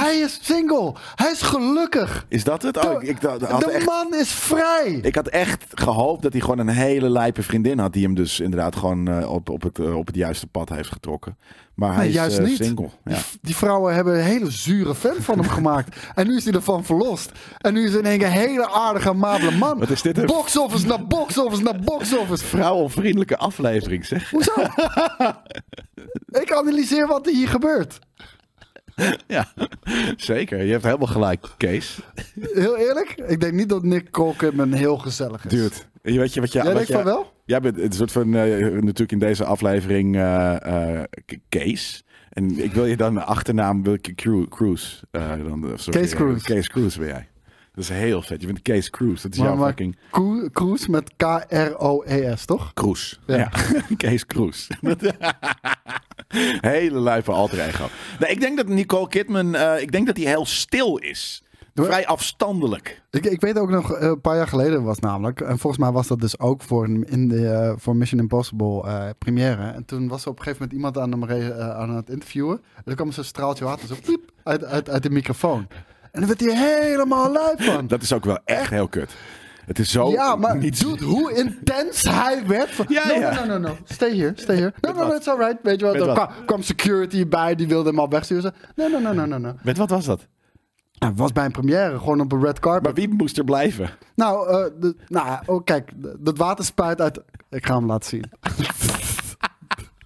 hij 0.00 0.18
is 0.18 0.38
single. 0.42 0.92
Hij 1.14 1.30
is 1.30 1.42
gelukkig. 1.42 2.26
Is 2.28 2.44
dat 2.44 2.62
het? 2.62 2.84
Oh, 2.84 3.02
ik, 3.02 3.08
ik, 3.08 3.22
had 3.22 3.40
de 3.40 3.70
echt, 3.70 3.86
man 3.86 4.14
is 4.14 4.32
vrij. 4.32 4.98
ik 5.02 5.14
had 5.14 5.28
echt 5.28 5.64
gehoopt 5.74 6.22
dat 6.22 6.32
hij 6.32 6.40
gewoon 6.40 6.58
een 6.58 6.68
hele 6.68 7.10
lijpe 7.10 7.42
vriendin 7.42 7.78
had. 7.78 7.92
Die 7.92 8.04
hem 8.04 8.14
dus 8.14 8.40
inderdaad 8.40 8.76
gewoon 8.76 9.08
eh, 9.08 9.32
op, 9.32 9.48
op, 9.48 9.62
het, 9.62 9.78
eh, 9.78 9.96
op 9.96 10.06
het 10.06 10.16
juiste 10.16 10.46
pad 10.46 10.68
heeft 10.68 10.92
getrokken. 10.92 11.36
Maar 11.76 11.88
hij 11.94 11.98
Nee, 11.98 12.08
is 12.08 12.14
juist 12.14 12.38
eh, 12.38 12.44
niet. 12.44 12.56
single. 12.56 12.88
Ja. 13.04 13.14
Die, 13.14 13.22
die 13.42 13.56
vrouwen 13.56 13.94
hebben 13.94 14.14
een 14.14 14.24
hele 14.24 14.50
zure 14.50 14.94
fan 14.94 15.14
van 15.20 15.38
hem 15.38 15.48
gemaakt. 15.48 15.96
En 16.14 16.26
nu 16.26 16.36
is 16.36 16.44
hij 16.44 16.52
ervan 16.52 16.84
verlost. 16.84 17.32
En 17.58 17.74
nu 17.74 17.84
is 17.84 17.90
hij 17.90 17.98
in 17.98 18.06
één 18.06 18.18
keer 18.18 18.26
een 18.26 18.32
hele 18.32 18.70
aardige, 18.70 19.08
amabele 19.08 19.50
man. 19.56 19.78
Wat 19.78 19.90
is 19.90 20.02
dit 20.02 20.18
een- 20.18 20.26
Box 20.26 20.58
office 20.58 20.86
naar 20.86 21.06
box 21.06 21.38
office 21.38 21.62
naar 21.62 21.80
box 21.80 22.16
office. 22.16 22.44
Vrouwenvriendelijke 22.44 23.36
aflevering, 23.36 24.06
zeg. 24.06 24.30
Hoezo? 24.30 24.52
ik 26.42 26.52
analyseer 26.52 27.06
wat 27.06 27.26
er 27.26 27.32
hier 27.32 27.48
gebeurt. 27.48 27.98
Ja, 29.26 29.48
zeker. 30.16 30.62
Je 30.64 30.72
hebt 30.72 30.84
helemaal 30.84 31.06
gelijk, 31.06 31.46
Kees. 31.56 31.98
Heel 32.40 32.76
eerlijk, 32.76 33.14
ik 33.26 33.40
denk 33.40 33.52
niet 33.52 33.68
dat 33.68 33.82
Nick 33.82 34.10
Colkman 34.10 34.72
heel 34.72 34.96
gezellig 34.98 35.44
is. 35.44 35.50
Dude, 35.50 35.74
je 36.12 36.18
weet 36.18 36.34
je 36.34 36.40
wat 36.40 36.52
je... 36.52 36.62
Jij 36.62 36.72
wat 36.74 36.86
je- 36.86 36.92
van 36.92 37.04
wel? 37.04 37.32
Jij 37.44 37.60
bent 37.60 37.78
een 37.78 37.92
soort 37.92 38.12
van, 38.12 38.34
eh, 38.34 38.58
natuurlijk 38.72 39.12
in 39.12 39.18
deze 39.18 39.44
aflevering, 39.44 40.12
K- 41.26 41.36
Kees. 41.48 42.04
En 42.30 42.58
ik 42.64 42.72
wil 42.72 42.84
je 42.86 42.96
dan 42.96 43.14
de 43.14 43.22
achternaam, 43.22 43.82
wil 43.82 43.92
ik 43.92 44.12
Cru- 44.14 44.48
Cruise. 44.48 44.96
dan, 45.10 45.72
sorry, 45.74 46.00
Kees 46.00 46.14
Cruise. 46.14 46.44
Kees 46.44 46.68
Cruise 46.68 46.98
ben 46.98 47.08
jij. 47.08 47.28
Dat 47.74 47.84
is 47.84 47.90
heel 47.90 48.22
vet. 48.22 48.40
Je 48.40 48.46
bent 48.46 48.62
Kees 48.62 48.90
Cruise. 48.90 49.22
Dat 49.22 49.32
is 49.32 49.38
Maar, 49.38 49.48
jouw 49.48 49.56
maar 49.56 49.66
fucking 49.68 49.96
Cru- 50.10 50.50
Cruise 50.50 50.90
met 50.90 51.10
K-R-O-E-S, 51.16 52.44
toch? 52.44 52.72
Cruise. 52.74 53.16
Ja. 53.26 53.36
Ja, 53.36 53.50
Kees 53.96 54.26
Cruise. 54.26 54.68
Hele 56.60 57.00
lijpe 57.00 57.32
alter 57.32 57.60
ego. 57.60 57.84
Nee, 58.18 58.30
ik 58.30 58.40
denk 58.40 58.56
dat 58.56 58.68
Nicole 58.68 59.08
Kidman, 59.08 59.54
ik 59.78 59.92
denk 59.92 60.06
dat 60.06 60.16
hij 60.16 60.26
heel 60.26 60.46
stil 60.46 60.96
is. 60.96 61.42
Vrij 61.84 62.06
afstandelijk. 62.06 63.02
Ik, 63.10 63.24
ik 63.26 63.40
weet 63.40 63.58
ook 63.58 63.70
nog, 63.70 63.92
eh, 63.92 64.08
een 64.08 64.20
paar 64.20 64.36
jaar 64.36 64.48
geleden 64.48 64.82
was 64.82 64.98
namelijk, 64.98 65.40
en 65.40 65.58
volgens 65.58 65.82
mij 65.82 65.92
was 65.92 66.06
dat 66.06 66.20
dus 66.20 66.38
ook 66.38 66.62
voor, 66.62 66.88
in 67.04 67.28
de, 67.28 67.48
eh, 67.48 67.72
voor 67.76 67.96
Mission 67.96 68.20
Impossible 68.20 68.82
eh, 68.82 69.08
première. 69.18 69.70
En 69.70 69.84
toen 69.84 70.08
was 70.08 70.22
er 70.22 70.30
op 70.30 70.38
een 70.38 70.42
gegeven 70.42 70.62
moment 70.62 70.94
iemand 70.94 70.98
aan, 70.98 71.28
hem 71.28 71.60
aan 71.60 71.96
het 71.96 72.10
interviewen. 72.10 72.60
En 72.74 72.82
er 72.84 72.94
kwam 72.94 73.12
zo'n 73.12 73.24
straaltje 73.24 73.64
water 73.64 73.88
zo 73.88 73.94
piep, 74.04 74.30
uit, 74.42 74.64
uit, 74.64 74.90
uit 74.90 75.02
de 75.02 75.10
microfoon. 75.10 75.66
En 76.12 76.20
dan 76.20 76.26
werd 76.26 76.40
hij 76.40 76.56
helemaal 76.56 77.32
luid 77.32 77.64
van. 77.64 77.86
Dat 77.96 78.02
is 78.02 78.12
ook 78.12 78.24
wel 78.24 78.38
echt 78.44 78.70
heel 78.70 78.88
kut. 78.88 79.14
Het 79.66 79.78
is 79.78 79.90
zo 79.90 80.10
ja, 80.10 80.36
maar 80.36 80.56
niet 80.56 80.80
dude, 80.80 81.04
hoe 81.04 81.32
intens 81.32 82.02
hij 82.02 82.46
werd. 82.46 82.70
Van, 82.70 82.86
Ja, 82.88 83.06
no, 83.06 83.14
ja. 83.14 83.34
no, 83.34 83.44
no, 83.44 83.58
no, 83.58 83.68
no, 83.68 83.76
stay 83.84 84.16
here, 84.16 84.32
stay 84.34 84.56
here. 84.56 84.72
No, 84.80 84.92
no, 84.92 85.06
no, 85.06 85.14
it's 85.14 85.28
alright. 85.28 85.56
Weet 85.62 85.80
je 85.80 85.86
wat, 85.86 85.94
er 85.94 86.28
kwam, 86.46 86.62
security 86.62 87.28
bij, 87.28 87.54
die 87.54 87.68
wilde 87.68 87.88
hem 87.88 87.98
al 87.98 88.08
wegsturen. 88.08 88.54
No, 88.74 88.88
no, 88.88 88.98
no, 89.12 89.26
no, 89.26 89.38
no. 89.38 89.54
Met 89.62 89.76
wat 89.76 89.90
was 89.90 90.04
dat? 90.04 90.26
Hij 90.98 91.14
was 91.14 91.32
bij 91.32 91.44
een 91.44 91.52
première, 91.52 91.98
gewoon 91.98 92.20
op 92.20 92.32
een 92.32 92.44
red 92.44 92.58
carpet. 92.58 92.82
Maar 92.82 92.94
wie 92.94 93.08
moest 93.08 93.38
er 93.38 93.44
blijven? 93.44 93.90
Nou, 94.14 94.48
eh, 94.48 94.80
de, 94.80 94.96
nou 95.08 95.38
oh, 95.46 95.64
kijk, 95.64 95.92
dat 96.18 96.36
water 96.36 96.64
spuit 96.64 97.00
uit. 97.00 97.20
Ik 97.50 97.66
ga 97.66 97.74
hem 97.74 97.86
laten 97.86 98.08
zien. 98.08 98.24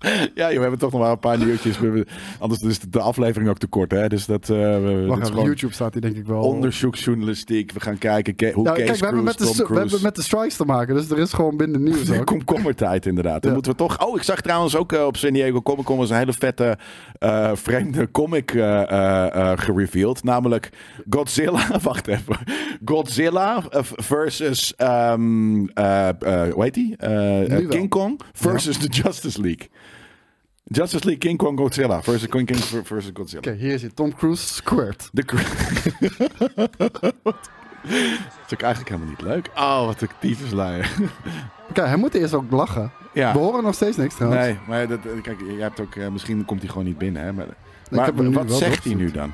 Ja, 0.00 0.28
joh, 0.34 0.54
we 0.54 0.60
hebben 0.60 0.78
toch 0.78 0.92
nog 0.92 1.00
wel 1.00 1.10
een 1.10 1.18
paar 1.18 1.38
nieuwtjes. 1.38 1.78
Hebben- 1.78 2.06
Anders 2.38 2.60
is 2.60 2.78
de 2.80 3.00
aflevering 3.00 3.50
ook 3.50 3.58
te 3.58 3.66
kort, 3.66 3.90
hè? 3.90 4.08
Dus 4.08 4.26
dat, 4.26 4.46
we, 4.46 5.04
Wacht 5.08 5.20
dat 5.20 5.30
gewoon 5.30 5.44
YouTube 5.44 5.72
staat 5.74 5.92
hij 5.92 6.00
denk 6.00 6.16
ik 6.16 6.26
wel. 6.26 6.40
onderzoeksjournalistiek. 6.42 7.72
We 7.72 7.80
gaan 7.80 7.98
kijken 7.98 8.34
ke- 8.36 8.52
hoe 8.54 8.64
Kees 8.64 8.74
kijk, 8.84 8.98
we 8.98 9.04
hebben, 9.04 9.24
met 9.24 9.34
Cruise, 9.36 9.56
de, 9.56 9.62
Tom 9.62 9.74
we 9.74 9.80
hebben 9.80 10.02
met 10.02 10.16
de 10.16 10.22
strikes 10.22 10.56
te 10.56 10.64
maken, 10.64 10.94
dus 10.94 11.10
er 11.10 11.18
is 11.18 11.32
gewoon 11.32 11.56
binnen 11.56 11.82
nieuws 11.82 12.10
ook. 12.18 12.26
Komkommertijd 12.26 13.06
inderdaad. 13.06 13.42
Dan 13.42 13.52
moeten 13.52 13.72
we 13.72 13.78
toch... 13.78 14.06
Oh, 14.06 14.16
ik 14.16 14.22
zag 14.22 14.40
trouwens 14.40 14.76
ook 14.76 14.92
eh, 14.92 15.04
op 15.06 15.16
San 15.16 15.32
Diego 15.32 15.62
Comic 15.62 15.84
Con 15.84 15.96
was 15.98 16.10
een 16.10 16.16
hele 16.16 16.32
vette 16.32 16.78
eh, 17.18 17.50
vreemde 17.54 18.10
comic 18.10 18.50
gereveeld. 19.54 20.24
Namelijk 20.24 20.70
Godzilla... 21.10 21.66
Wacht 21.82 22.06
even. 22.06 22.36
Godzilla 22.84 23.62
versus... 23.96 24.74
eh, 24.76 25.12
hoe 26.52 26.54
heet 26.56 26.74
die? 26.74 26.96
King 27.68 27.88
Kong 27.88 28.20
versus 28.32 28.78
de 28.78 28.88
Justice 28.88 29.40
League. 29.40 29.68
Justice 30.72 31.04
League 31.04 31.18
King 31.18 31.38
Kong 31.38 31.58
Godzilla 31.58 32.02
versus 32.02 32.28
King 32.28 32.46
King 32.46 32.58
versus 32.84 33.10
Godzilla. 33.14 33.40
Oké, 33.40 33.52
hier 33.52 33.72
is 33.74 33.80
hij. 33.82 33.90
Tom 33.94 34.14
Cruise 34.14 34.54
squirt. 34.54 35.08
De 35.12 35.24
Dat 37.24 37.34
is 38.46 38.52
ook 38.54 38.60
eigenlijk 38.62 38.88
helemaal 38.88 39.08
niet 39.08 39.20
leuk. 39.22 39.50
Oh, 39.56 39.84
wat 39.86 40.00
een 40.00 40.08
tyfuslijn. 40.20 40.84
Oké, 41.70 41.82
hij 41.82 41.96
moet 41.96 42.14
eerst 42.14 42.34
ook 42.34 42.50
lachen. 42.50 42.92
Ja. 43.12 43.32
We 43.32 43.38
horen 43.38 43.62
nog 43.62 43.74
steeds 43.74 43.96
niks 43.96 44.14
trouwens. 44.14 44.44
Nee, 44.44 44.58
maar 44.68 44.88
dat, 44.88 44.98
eh, 45.04 45.22
kijk, 45.22 45.40
je 45.40 45.56
hebt 45.60 45.80
ook, 45.80 45.94
eh, 45.94 46.08
misschien 46.08 46.44
komt 46.44 46.60
hij 46.60 46.68
gewoon 46.68 46.84
niet 46.84 46.98
binnen. 46.98 47.22
Hè? 47.22 47.32
Maar, 47.32 47.46
maar 47.90 48.32
wat 48.32 48.52
zegt 48.52 48.84
hij 48.84 48.94
nu 48.94 49.10
dan? 49.10 49.32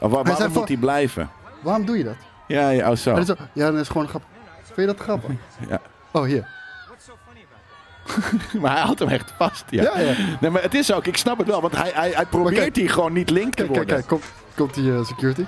Of, 0.00 0.10
waar- 0.10 0.24
waarom 0.24 0.52
moet 0.52 0.68
hij 0.68 0.76
blijven? 0.76 1.30
Waarom 1.62 1.84
doe 1.84 1.98
je 1.98 2.04
dat? 2.04 2.16
Ja, 2.46 2.68
ja, 2.70 2.90
oh 2.90 2.96
zo, 2.96 3.24
ja, 3.52 3.70
dat 3.70 3.74
is 3.80 3.88
gewoon 3.88 4.08
grappig. 4.08 4.30
Vind 4.62 4.76
je 4.76 4.86
dat 4.86 4.98
grappig? 4.98 5.30
Ja. 5.68 5.80
Oh, 6.12 6.22
hier. 6.24 6.56
Maar 8.60 8.72
hij 8.72 8.80
houdt 8.82 8.98
hem 8.98 9.08
echt 9.08 9.32
vast. 9.36 9.64
Ja. 9.70 9.82
Ja, 9.82 9.98
ja. 10.00 10.12
Nee, 10.40 10.50
maar 10.50 10.62
het 10.62 10.74
is 10.74 10.92
ook, 10.92 11.06
ik 11.06 11.16
snap 11.16 11.38
het 11.38 11.46
wel, 11.46 11.60
want 11.60 11.76
hij, 11.76 11.90
hij, 11.94 12.10
hij 12.10 12.26
probeert 12.26 12.54
kijk- 12.54 12.76
hier 12.76 12.90
gewoon 12.90 13.12
niet 13.12 13.30
link 13.30 13.54
te 13.54 13.62
Kijk, 13.62 13.72
kijk, 13.72 13.76
worden. 13.88 13.94
kijk. 13.96 14.06
Komt, 14.06 14.24
komt 14.56 14.74
die 14.74 14.92
eh, 14.92 15.04
security? 15.04 15.44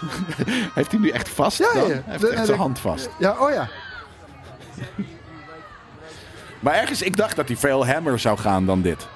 Heeft 0.74 0.90
hij 0.90 1.00
nu 1.00 1.08
echt 1.08 1.28
vast 1.28 1.58
Ja, 1.58 1.72
dan? 1.74 1.82
ja. 1.82 1.88
Hij 1.88 2.02
heeft 2.06 2.20
De- 2.20 2.28
echt 2.28 2.46
zijn 2.46 2.58
hand 2.58 2.78
vast. 2.78 3.08
Ja, 3.18 3.36
oh 3.38 3.50
ja. 3.52 3.68
Maar 6.60 6.74
ergens, 6.74 7.02
ik 7.02 7.16
dacht 7.16 7.36
dat 7.36 7.48
hij 7.48 7.56
veel 7.56 7.86
hammer 7.86 8.18
zou 8.18 8.38
gaan 8.38 8.66
dan 8.66 8.82
dit. 8.82 9.06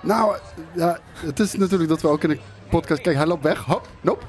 Nou, 0.00 0.36
ja, 0.72 0.98
het 1.20 1.40
is 1.40 1.54
natuurlijk 1.54 1.88
dat 1.90 2.00
we 2.00 2.08
ook 2.08 2.22
in 2.22 2.28
de 2.28 2.38
podcast... 2.70 3.00
Kijk, 3.02 3.16
hij 3.16 3.26
loopt 3.26 3.42
weg. 3.42 3.64
Hop, 3.64 3.88
nope. 4.00 4.22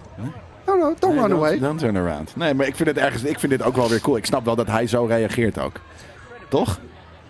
No, 0.66 0.76
no, 0.76 0.96
don't 1.00 1.02
Nee, 1.02 1.10
run 1.12 1.30
don't- 1.30 1.34
away. 1.34 1.60
Don't 1.60 1.80
turn 1.80 1.98
around. 1.98 2.36
Nee, 2.36 2.54
maar 2.54 2.68
ik 2.68 2.76
vind 2.76 2.90
het 2.90 2.98
ergens, 2.98 3.24
ik 3.24 3.40
vind 3.40 3.52
dit 3.52 3.64
ook 3.64 3.76
wel 3.76 3.90
weer 3.90 4.02
cool. 4.02 4.18
Ik 4.18 4.26
snap 4.26 4.46
wel 4.46 4.56
dat 4.56 4.68
hij 4.68 4.88
zo 4.88 5.06
reageert 5.06 5.60
ook. 5.60 5.76
Toch? 6.50 6.80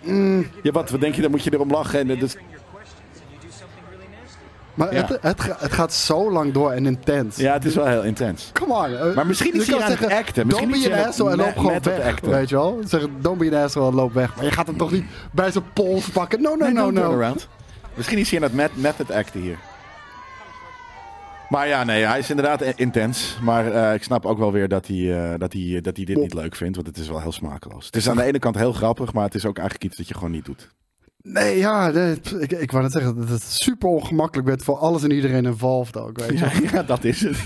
Mm. 0.08 0.48
Ja, 0.64 0.72
wat, 0.72 0.90
wat 0.90 1.00
denk 1.02 1.16
je, 1.16 1.22
dan 1.22 1.32
moet 1.32 1.44
je 1.44 1.54
erom 1.54 1.72
lachen. 1.72 2.00
En, 2.00 2.08
dat 2.08 2.22
is- 2.22 2.38
Maar 4.74 4.94
Ja. 4.94 5.06
het, 5.06 5.18
het, 5.22 5.42
ga- 5.42 5.56
het 5.60 5.72
gaat 5.72 5.94
zo 5.94 6.32
lang 6.32 6.54
door 6.54 6.72
en 6.72 6.86
intens. 6.86 7.36
ja, 7.36 7.54
het 7.54 7.66
is 7.66 7.76
wel 7.76 7.86
heel 7.88 8.04
intens. 8.04 8.50
Come 8.54 8.74
on. 8.74 8.98
eh, 9.10 9.16
Maar 9.16 9.26
misschien 9.28 9.54
is 9.54 9.66
je 9.66 9.76
hij 9.76 9.84
aan 9.84 9.92
het 9.92 10.12
acten. 10.12 10.48
Misschien 10.48 10.70
don't 10.72 10.84
be 10.90 10.96
an 11.02 11.08
asshole 11.08 11.32
en 11.32 11.38
loop 11.38 11.58
gewoon 11.58 11.80
weg. 11.82 12.00
acten. 12.06 12.30
Weet 12.32 12.50
je 12.50 12.56
wel? 12.56 12.80
Zeggen, 12.86 13.12
don't 13.22 13.38
be 13.38 13.56
an 13.58 13.64
asshole 13.64 13.90
en 13.90 13.96
loop 13.96 14.14
weg. 14.14 14.36
Maar 14.36 14.46
je 14.46 14.52
gaat 14.52 14.68
hem 14.68 14.78
toch 14.78 14.92
niet 14.92 15.06
bij 15.32 15.52
zijn 15.52 15.64
pols 15.74 16.10
pakken. 16.10 16.42
No, 16.42 16.56
no, 16.56 16.66
Nee, 16.66 16.74
no, 16.74 16.92
no. 16.92 17.36
Misschien 17.94 18.18
is 18.18 18.30
hij 18.30 18.40
aan 18.40 18.44
het 18.46 18.54
met, 18.54 18.72
method 18.76 19.12
acten 19.12 19.40
hier. 19.42 19.58
Maar 21.50 21.68
ja, 21.68 21.84
nee, 21.84 22.04
hij 22.06 22.20
is 22.20 22.30
inderdaad 22.30 22.62
intens. 22.62 23.38
Maar 23.42 23.72
eh, 23.72 23.94
ik 23.94 24.04
snap 24.04 24.26
ook 24.26 24.38
wel 24.38 24.52
weer 24.52 24.68
dat 24.68 24.88
hij, 24.88 25.32
eh, 25.32 25.40
dat, 25.40 25.54
hij, 25.54 25.82
dat 25.82 25.96
hij 25.96 26.06
dit 26.06 26.18
niet 26.18 26.34
leuk 26.34 26.56
vindt. 26.56 26.76
Want 26.76 26.88
het 26.88 26.98
is 26.98 27.08
wel 27.08 27.22
heel 27.22 27.32
smakeloos. 27.32 27.86
Het 27.86 27.96
is 27.96 28.10
aan 28.10 28.16
de 28.16 28.24
ene 28.24 28.40
kant 28.40 28.56
heel 28.56 28.74
grappig, 28.74 29.14
maar 29.14 29.24
het 29.24 29.36
is 29.36 29.46
ook 29.46 29.58
eigenlijk 29.58 29.88
iets 29.88 29.98
dat 29.98 30.08
je 30.08 30.14
gewoon 30.14 30.32
niet 30.32 30.46
doet. 30.46 30.70
Nee, 31.22 31.58
ja, 31.58 31.90
nee, 31.90 32.20
ik, 32.40 32.52
ik 32.52 32.72
wou 32.72 32.84
net 32.84 32.92
zeggen 32.92 33.16
dat 33.16 33.30
het 33.30 33.42
super 33.42 33.90
ongemakkelijk 33.90 34.48
werd 34.48 34.64
voor 34.64 34.78
alles 34.78 35.04
en 35.04 35.12
iedereen 35.12 35.46
involved 35.46 35.98
ook. 35.98 36.20
Weet 36.20 36.40
je? 36.40 36.46
Ja, 36.46 36.52
ja, 36.72 36.84
dat 36.84 37.04
is 37.04 37.22
het. 37.22 37.44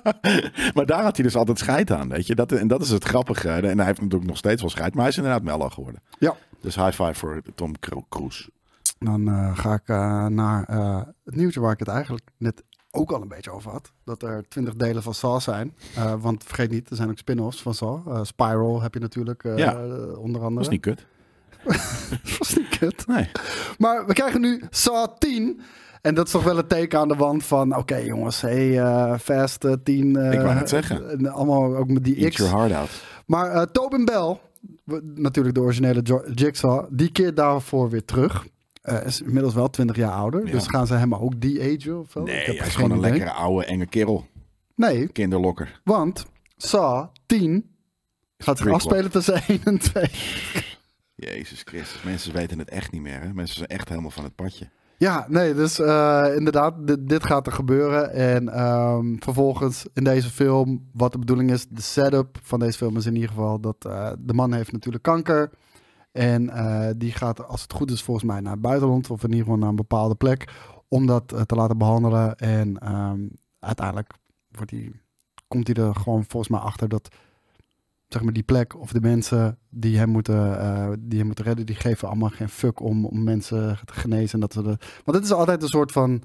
maar 0.74 0.86
daar 0.86 1.02
had 1.02 1.16
hij 1.16 1.24
dus 1.24 1.36
altijd 1.36 1.58
scheid 1.58 1.90
aan, 1.90 2.08
weet 2.08 2.26
je. 2.26 2.34
Dat, 2.34 2.52
en 2.52 2.68
dat 2.68 2.82
is 2.82 2.90
het 2.90 3.04
grappige. 3.04 3.48
En 3.48 3.76
hij 3.78 3.86
heeft 3.86 4.00
natuurlijk 4.00 4.26
nog 4.30 4.36
steeds 4.36 4.60
wel 4.60 4.70
scheid, 4.70 4.92
maar 4.92 5.02
hij 5.02 5.10
is 5.10 5.16
inderdaad 5.16 5.42
mellow 5.42 5.72
geworden. 5.72 6.02
Ja. 6.18 6.34
Dus 6.60 6.74
high 6.74 7.02
five 7.02 7.14
voor 7.14 7.42
Tom 7.54 7.78
Cru- 7.78 8.04
Cruise. 8.08 8.50
Dan 8.98 9.28
eh, 9.28 9.58
ga 9.58 9.74
ik 9.74 9.88
eh, 9.88 10.26
naar 10.26 10.64
eh, 10.64 11.02
het 11.24 11.36
nieuwtje 11.36 11.60
waar 11.60 11.72
ik 11.72 11.78
het 11.78 11.88
eigenlijk 11.88 12.28
net 12.38 12.62
ook 12.94 13.10
al 13.12 13.22
een 13.22 13.28
beetje 13.28 13.50
over 13.50 13.70
had. 13.70 13.92
Dat 14.04 14.22
er 14.22 14.44
twintig 14.48 14.74
delen 14.74 15.02
van 15.02 15.14
Saw 15.14 15.40
zijn. 15.40 15.74
Eh, 15.96 16.14
want 16.20 16.44
vergeet 16.44 16.70
niet, 16.70 16.90
er 16.90 16.96
zijn 16.96 17.10
ook 17.10 17.18
spin-offs 17.18 17.62
van 17.62 17.74
Saw. 17.74 18.08
Eh, 18.08 18.20
Spiral 18.22 18.82
heb 18.82 18.94
je 18.94 19.00
natuurlijk 19.00 19.44
eh, 19.44 19.56
Ja. 19.56 19.74
onder 20.16 20.40
andere. 20.42 20.54
Dat 20.54 20.60
is 20.60 20.68
niet 20.68 20.80
kut. 20.80 21.06
Dat 22.22 22.38
was 22.38 22.56
niet 22.56 22.78
kut. 22.78 23.06
Nee. 23.06 23.30
Maar 23.78 24.06
we 24.06 24.12
krijgen 24.12 24.40
nu 24.40 24.62
Saw 24.70 25.06
10. 25.18 25.60
En 26.02 26.14
dat 26.14 26.26
is 26.26 26.32
toch 26.32 26.44
wel 26.44 26.58
een 26.58 26.66
teken 26.66 26.98
aan 26.98 27.08
de 27.08 27.14
wand 27.14 27.44
van... 27.44 27.76
Oké 27.76 27.96
jongens, 27.96 28.40
hey, 28.40 28.80
eh, 28.80 29.18
Fast 29.18 29.64
eh, 29.64 29.72
10. 29.84 30.16
eh, 30.16 30.32
Ik 30.32 30.40
wou 30.40 30.54
net 30.54 30.68
zeggen. 30.68 31.10
en 31.10 31.26
allemaal 31.26 31.76
ook 31.76 31.88
met 31.88 32.04
die 32.04 32.16
Eat 32.16 32.30
X. 32.30 32.36
your 32.36 32.56
heart 32.56 32.72
out. 32.72 32.90
Maar 33.26 33.50
eh, 33.50 33.62
Tobin 33.62 34.04
Bell, 34.04 34.38
natuurlijk 35.14 35.54
de 35.54 35.60
originele 35.60 36.02
Jigsaw, 36.34 36.86
die 36.90 37.12
keert 37.12 37.36
daarvoor 37.36 37.90
weer 37.90 38.04
terug. 38.04 38.46
Eh, 38.84 39.06
is 39.06 39.20
inmiddels 39.20 39.54
wel 39.54 39.70
20 39.70 39.96
jaar 39.96 40.12
ouder. 40.12 40.46
Ja. 40.46 40.52
Dus 40.52 40.66
gaan 40.66 40.86
ze 40.86 40.94
hem 40.94 41.14
ook 41.14 41.40
die 41.40 41.60
agen 41.62 42.00
of 42.00 42.10
zo? 42.10 42.20
Ik 42.20 42.26
Nee, 42.26 42.44
heb 42.44 42.58
hij 42.58 42.66
is 42.66 42.74
gewoon 42.74 42.90
een 42.90 42.98
idee. 42.98 43.10
lekkere 43.10 43.30
oude 43.32 43.64
enge 43.64 43.86
kerel. 43.86 44.26
Nee, 44.76 45.08
Kinderlokker. 45.08 45.80
want 45.84 46.26
Saw 46.56 47.06
10 47.26 47.70
gaat 48.38 48.58
zich 48.58 48.68
afspelen 48.72 49.10
tussen 49.10 49.42
1 49.46 49.60
en 49.64 49.78
2. 49.78 50.04
Jezus 51.14 51.62
Christus. 51.64 52.02
Mensen 52.02 52.32
weten 52.32 52.58
het 52.58 52.68
echt 52.68 52.92
niet 52.92 53.02
meer. 53.02 53.20
Hè? 53.20 53.32
Mensen 53.34 53.56
zijn 53.56 53.68
echt 53.68 53.88
helemaal 53.88 54.10
van 54.10 54.24
het 54.24 54.34
padje. 54.34 54.68
Ja, 54.98 55.26
nee, 55.28 55.54
dus 55.54 55.78
eh, 55.78 56.26
inderdaad, 56.36 56.86
dit, 56.86 57.08
dit 57.08 57.24
gaat 57.26 57.46
er 57.46 57.52
gebeuren. 57.52 58.12
En 58.12 58.48
ehm, 58.48 59.16
vervolgens 59.18 59.86
in 59.94 60.04
deze 60.04 60.30
film, 60.30 60.88
wat 60.92 61.12
de 61.12 61.18
bedoeling 61.18 61.50
is, 61.50 61.66
de 61.68 61.82
setup 61.82 62.38
van 62.42 62.58
deze 62.58 62.78
film 62.78 62.96
is 62.96 63.06
in 63.06 63.14
ieder 63.14 63.28
geval 63.28 63.60
dat 63.60 63.76
eh, 63.84 64.10
de 64.18 64.32
man 64.34 64.52
heeft 64.52 64.72
natuurlijk 64.72 65.04
kanker. 65.04 65.50
En 66.14 66.50
eh, 66.50 66.90
die 66.96 67.12
gaat, 67.12 67.46
als 67.46 67.62
het 67.62 67.72
goed 67.72 67.90
is, 67.90 68.02
volgens 68.02 68.26
mij 68.26 68.40
naar 68.40 68.52
het 68.52 68.60
buitenland 68.60 69.10
of 69.10 69.22
in 69.22 69.28
ieder 69.28 69.44
geval 69.44 69.58
naar 69.58 69.68
een 69.68 69.76
bepaalde 69.76 70.14
plek 70.14 70.52
om 70.88 71.06
dat 71.06 71.32
eh, 71.32 71.40
te 71.40 71.54
laten 71.54 71.78
behandelen. 71.78 72.36
En 72.36 72.78
ehm, 72.78 73.20
uiteindelijk 73.58 74.12
wordt 74.50 74.70
hij, 74.70 74.92
komt 75.48 75.66
hij 75.66 75.84
er 75.84 75.94
gewoon 75.94 76.24
volgens 76.28 76.50
mij 76.52 76.60
achter 76.60 76.88
dat 76.88 77.08
zeg 78.08 78.22
maar 78.22 78.32
die 78.32 78.42
plek 78.42 78.78
of 78.80 78.92
de 78.92 79.00
mensen 79.00 79.58
die 79.68 79.98
hem 79.98 80.08
moeten, 80.08 80.60
eh, 80.60 80.90
die 80.98 81.18
hem 81.18 81.26
moeten 81.26 81.44
redden, 81.44 81.66
die 81.66 81.74
geven 81.74 82.08
allemaal 82.08 82.28
geen 82.28 82.48
fuck 82.48 82.80
om, 82.80 83.06
om 83.06 83.22
mensen 83.22 83.78
te 83.84 83.92
genezen. 83.92 84.32
En 84.34 84.40
dat 84.40 84.52
ze 84.52 84.62
de, 84.62 84.76
want 85.04 85.16
het 85.16 85.24
is 85.24 85.32
altijd 85.32 85.62
een 85.62 85.68
soort 85.68 85.92
van 85.92 86.22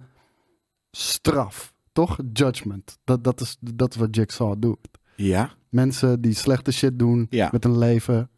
straf, 0.91 1.73
toch? 1.91 2.17
Judgment. 2.33 2.97
Dat, 3.03 3.23
dat, 3.23 3.41
is, 3.41 3.57
dat 3.59 3.93
is 3.93 3.99
wat 3.99 4.15
Jigsaw 4.15 4.55
doet. 4.59 4.87
Ja? 5.15 5.51
Mensen 5.69 6.21
die 6.21 6.33
slechte 6.33 6.71
shit 6.71 6.99
doen 6.99 7.27
Ja. 7.29 7.49
met 7.51 7.63
hun 7.63 7.77
leven, 7.77 8.29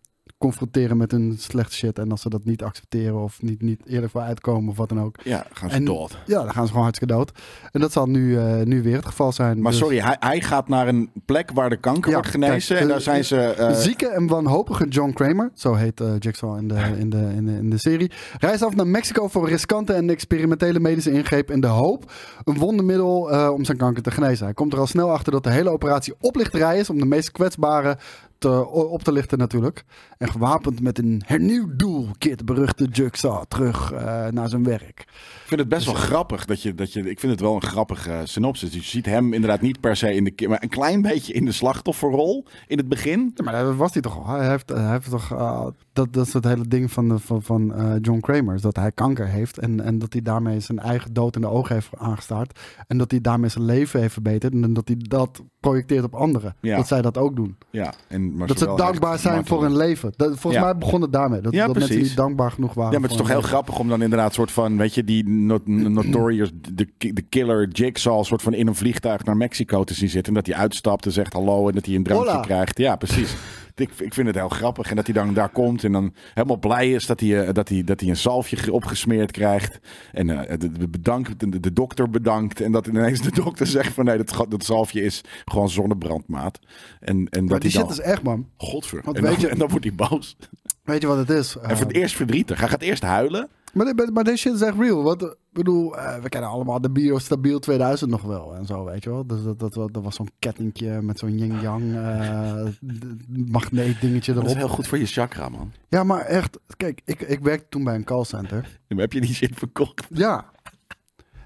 confronteren 0.42 0.98
met 0.98 1.12
hun 1.12 1.36
slechte 1.38 1.76
shit. 1.76 2.00
En 2.00 2.12
als 2.12 2.22
ze 2.22 2.30
dat 2.30 2.46
niet 2.46 2.64
accepteren 2.64 3.24
of 3.24 3.42
niet, 3.42 3.62
niet 3.62 3.82
eerlijk 3.86 4.12
voor 4.12 4.22
uitkomen 4.22 4.70
of 4.70 4.78
wat 4.78 4.90
dan 4.90 5.02
ook. 5.02 5.16
Ja, 5.24 5.46
gaan 5.54 5.70
ze 5.70 5.76
En- 5.76 5.86
dood. 5.86 6.18
Ja, 6.26 6.44
dan 6.44 6.52
gaan 6.52 6.62
ze 6.64 6.68
gewoon 6.68 6.84
hartstikke 6.84 7.14
dood. 7.14 7.32
En 7.72 7.82
dat 7.82 7.92
zal 7.92 8.06
nu, 8.06 8.38
eh, 8.38 8.62
nu 8.62 8.82
weer 8.84 8.96
het 8.96 9.06
geval 9.06 9.32
zijn. 9.32 9.62
Maar 9.62 9.72
Dus- 9.72 9.80
sorry, 9.80 10.00
hij, 10.00 10.16
hij 10.20 10.42
gaat 10.42 10.68
naar 10.68 10.88
een 10.88 11.10
plek 11.26 11.52
waar 11.54 11.70
de 11.70 11.78
kanker 11.78 12.08
Ja, 12.10 12.16
wordt 12.16 12.30
genezen. 12.30 12.68
kijk, 12.68 12.80
en 12.80 12.86
eh, 12.86 12.92
daar 12.92 13.02
zijn 13.02 13.26
ze... 13.26 13.38
eh, 13.42 13.74
Zieke 13.74 14.08
en 14.08 14.28
wanhopige 14.28 14.88
John 14.88 15.12
Kramer, 15.14 15.52
zo 15.54 15.74
heet 15.74 16.02
eh, 16.02 16.10
Jigsaw 16.20 16.58
in 16.58 16.68
de, 16.68 16.76
in, 17.00 17.10
de, 17.10 17.32
in, 17.36 17.46
de, 17.46 17.52
in 17.52 17.70
de 17.70 17.78
serie, 17.78 18.12
reist 18.40 18.64
af 18.64 18.76
naar 18.76 18.88
Mexico 18.88 19.28
voor 19.28 19.50
riskante 19.50 19.94
en 19.94 20.10
experimentele 20.10 20.80
medische 20.80 21.12
ingreep 21.12 21.52
in 21.52 21.62
de 21.62 21.68
hoop 21.68 22.12
een 22.44 22.58
wondermiddel 22.58 23.32
eh, 23.32 23.50
om 23.54 23.64
zijn 23.66 23.78
kanker 23.78 24.04
te 24.04 24.12
genezen. 24.12 24.46
Hij 24.46 24.54
komt 24.54 24.74
er 24.74 24.80
al 24.80 24.88
snel 24.88 25.12
achter 25.12 25.32
dat 25.32 25.44
de 25.44 25.50
hele 25.52 25.70
operatie 25.70 26.14
oplichterij 26.20 26.80
is 26.80 26.90
om 26.90 27.00
de 27.00 27.06
meest 27.06 27.32
kwetsbaren 27.32 27.98
te, 28.42 28.68
op 28.68 29.04
te 29.04 29.12
lichten 29.12 29.38
natuurlijk. 29.38 29.84
En 30.18 30.30
gewapend 30.30 30.82
met 30.82 30.98
een 30.98 31.22
hernieuwd 31.26 31.80
doel 31.80 32.08
keert 32.18 32.38
de 32.38 32.44
beruchte 32.44 32.86
Jigsaw 32.86 33.44
terug 33.48 33.92
eh, 33.92 34.28
naar 34.28 34.50
zijn 34.50 34.64
werk. 34.64 35.00
Ik 35.00 35.48
vind 35.48 35.60
het 35.60 35.70
best 35.70 35.86
wel 35.86 35.96
grappig 35.96 36.46
dat 36.46 36.62
je, 36.62 36.76
dat 36.76 36.94
je. 36.94 37.10
Ik 37.10 37.20
vind 37.20 37.32
het 37.32 37.42
wel 37.42 37.56
een 37.56 37.62
grappige 37.62 38.12
eh, 38.12 38.20
synopsis. 38.24 38.74
Je 38.74 38.82
ziet 38.82 39.06
hem 39.06 39.34
inderdaad 39.34 39.62
niet 39.62 39.80
per 39.80 39.96
se 39.96 40.14
in 40.14 40.24
de. 40.24 40.48
maar 40.48 40.64
een 40.64 40.70
klein 40.70 41.02
beetje 41.02 41.34
in 41.34 41.46
de 41.46 41.52
slachtofferrol 41.52 42.46
in 42.68 42.78
het 42.78 42.88
begin. 42.88 43.32
Ja, 43.36 43.44
maar 43.44 43.64
dat 43.64 43.76
was 43.76 43.94
hij 43.94 44.02
toch 44.02 44.18
al. 44.18 44.28
Hij 44.28 44.50
heeft, 44.50 44.70
hij 44.70 44.92
heeft 44.92 45.10
toch, 45.10 45.32
eh, 45.32 45.68
dat, 45.94 46.14
dat 46.14 46.28
is 46.28 46.34
het 46.34 46.44
hele 46.44 46.68
ding 46.68 46.92
van, 46.92 47.10
de, 47.10 47.20
van, 47.20 47.42
van 47.44 47.74
eh, 47.74 47.92
John 48.02 48.20
Kramer. 48.20 48.62
Dat 48.62 48.76
hij 48.76 48.92
kanker 48.92 49.28
heeft 49.28 49.58
en, 49.58 49.82
en 49.82 50.00
dat 50.00 50.14
hij 50.14 50.22
daarmee 50.22 50.60
zijn 50.60 50.80
eigen 50.80 51.14
dood 51.14 51.36
in 51.36 51.42
de 51.42 51.48
ogen 51.48 51.76
heeft 51.76 51.90
aangestaard. 51.98 52.60
En 52.88 52.98
dat 52.98 53.12
hij 53.12 53.22
daarmee 53.22 53.50
zijn 53.50 53.64
leven 53.66 54.00
heeft 54.00 54.14
verbeterd. 54.14 54.54
En 54.54 54.74
dat 54.74 54.88
hij 54.88 54.98
dat 55.00 55.42
projecteert 55.60 56.04
op 56.04 56.16
anderen. 56.16 56.56
Ja. 56.60 56.76
Dat 56.78 56.88
zij 56.88 57.02
dat 57.02 57.18
ook 57.18 57.36
doen. 57.36 57.58
Ja, 57.70 57.94
en, 58.08 58.36
maar 58.36 58.48
dat 58.48 58.58
ze 58.60 58.74
dankbaar 58.76 59.20
zijn 59.20 59.46
voor 59.46 59.62
hun 59.62 59.76
leven. 59.76 60.14
Dat, 60.16 60.28
volgens 60.28 60.54
Ja. 60.54 60.62
mij 60.64 60.78
begon 60.78 61.02
het 61.02 61.14
daarmee. 61.14 61.42
Dat, 61.42 61.54
Ja, 61.54 61.66
dat 61.68 61.76
mensen 61.78 61.98
niet 61.98 62.16
dankbaar 62.16 62.52
genoeg 62.52 62.74
waren. 62.74 62.92
Ja, 62.94 63.00
maar 63.00 63.10
het 63.10 63.20
is 63.20 63.26
toch 63.26 63.32
heel 63.36 63.42
grappig 63.48 63.80
om 63.80 63.88
dan 63.90 64.02
inderdaad 64.02 64.34
soort 64.34 64.52
van, 64.52 64.78
weet 64.78 64.94
je, 64.94 65.04
die 65.04 65.28
not- 65.30 65.68
notorious, 65.68 66.52
de, 66.72 66.88
de 66.98 67.22
killer 67.22 67.68
Jigsaw, 67.68 68.24
soort 68.24 68.42
van 68.42 68.54
in 68.54 68.68
een 68.68 68.76
vliegtuig 68.76 69.24
naar 69.24 69.38
Mexico 69.38 69.84
te 69.84 69.94
zien 69.94 70.10
zitten. 70.10 70.34
En 70.36 70.42
dat 70.44 70.54
hij 70.54 70.62
uitstapt 70.64 71.06
en 71.06 71.12
zegt 71.12 71.34
hallo 71.34 71.68
en 71.68 71.74
dat 71.76 71.86
hij 71.86 71.96
een 71.96 72.04
drankje 72.04 72.30
Hola. 72.30 72.42
krijgt. 72.42 72.78
Ja, 72.78 72.96
precies. 72.96 73.36
ik, 73.76 73.90
ik 74.00 74.14
vind 74.14 74.28
het 74.28 74.36
heel 74.36 74.50
grappig. 74.50 74.90
En 74.90 74.96
dat 74.96 75.06
hij 75.06 75.14
dan 75.16 75.34
daar 75.34 75.50
komt 75.50 75.84
en 75.84 75.92
dan 75.92 76.14
helemaal 76.34 76.58
blij 76.60 76.92
is 76.92 77.06
dat 77.06 77.20
hij, 77.20 77.46
eh, 77.46 77.54
dat 77.54 77.70
hij, 77.70 77.84
dat 77.84 78.00
hij 78.00 78.10
een 78.10 78.18
zalfje 78.18 78.56
ge- 78.56 78.72
opgesmeerd 78.74 79.32
krijgt. 79.32 79.80
En 80.12 80.30
eh, 80.50 80.58
de, 80.60 80.88
bedankt, 80.88 81.40
de, 81.40 81.60
de 81.60 81.74
dokter 81.74 82.10
bedankt. 82.10 82.62
En 82.62 82.72
dat 82.72 82.88
ineens 82.88 83.22
de 83.22 83.32
dokter 83.32 83.68
zegt 83.78 83.94
van 83.94 84.06
nee, 84.06 84.18
dat, 84.18 84.46
dat 84.50 84.66
zalfje 84.66 85.02
is 85.02 85.22
gewoon 85.46 85.70
zonnebrandmaat. 85.70 86.60
En, 87.00 87.28
en 87.30 87.42
Maar 87.46 87.50
dat 87.50 87.62
die 87.62 87.72
hij 87.72 87.80
shit 87.80 87.82
dan, 87.82 88.06
is 88.06 88.12
echt, 88.12 88.24
man. 88.24 88.48
Godver. 88.58 89.02
Want 89.04 89.18
En 89.18 89.24
dan, 89.24 89.32
weet 89.32 89.42
je- 89.42 89.48
en 89.54 89.58
dan 89.58 89.70
wordt 89.70 89.86
hij 89.86 89.96
boos. 89.96 90.38
Weet 90.84 91.02
je 91.02 91.08
wat 91.08 91.18
het 91.18 91.30
is? 91.30 91.56
En 91.62 91.78
voor 91.78 91.86
het 91.86 91.96
Eh, 91.96 92.02
eerst 92.02 92.16
verdrietig. 92.16 92.60
Hij 92.60 92.70
gaat 92.70 92.82
eerst 92.82 93.04
huilen. 93.04 93.48
Maar, 93.74 93.94
maar 94.14 94.24
deze 94.24 94.38
shit 94.38 94.54
is 94.54 94.62
echt 94.62 94.78
real. 94.80 95.04
Wat, 95.04 95.38
bedoel, 95.52 95.98
eh, 95.98 96.22
we 96.22 96.30
kennen 96.30 96.50
allemaal 96.50 96.82
de 96.82 96.90
Biostabiel 96.90 97.60
2000 97.60 98.12
nog 98.12 98.22
wel 98.22 98.56
en 98.56 98.66
zo, 98.66 98.86
weet 98.86 99.04
je 99.04 99.10
wel. 99.10 99.26
Dus 99.28 99.44
dat, 99.44 99.60
dat, 99.60 99.74
dat, 99.74 100.04
was 100.04 100.16
zo'n 100.16 100.30
kettingje 100.40 101.02
met 101.02 101.20
zo'n 101.20 101.38
yin-yang 101.38 101.96
eh, 101.96 102.66
d- 102.66 103.50
magneet 103.52 104.02
dingetje 104.02 104.34
Dat 104.34 104.44
is 104.44 104.50
erop. 104.50 104.64
heel 104.64 104.74
goed 104.76 104.88
voor 104.88 104.98
je 104.98 105.06
chakra, 105.06 105.50
man. 105.50 105.72
Ja, 105.90 106.04
maar 106.04 106.22
echt, 106.26 106.60
kijk, 106.78 107.02
ik, 107.06 107.22
ik 107.22 107.40
werkte 107.40 107.66
toen 107.70 107.84
bij 107.84 107.96
een 107.96 108.04
callcenter. 108.04 108.80
Heb 108.88 109.14
je 109.14 109.22
die 109.22 109.34
shit 109.34 109.52
verkocht? 109.58 110.08
Ja. 110.10 110.46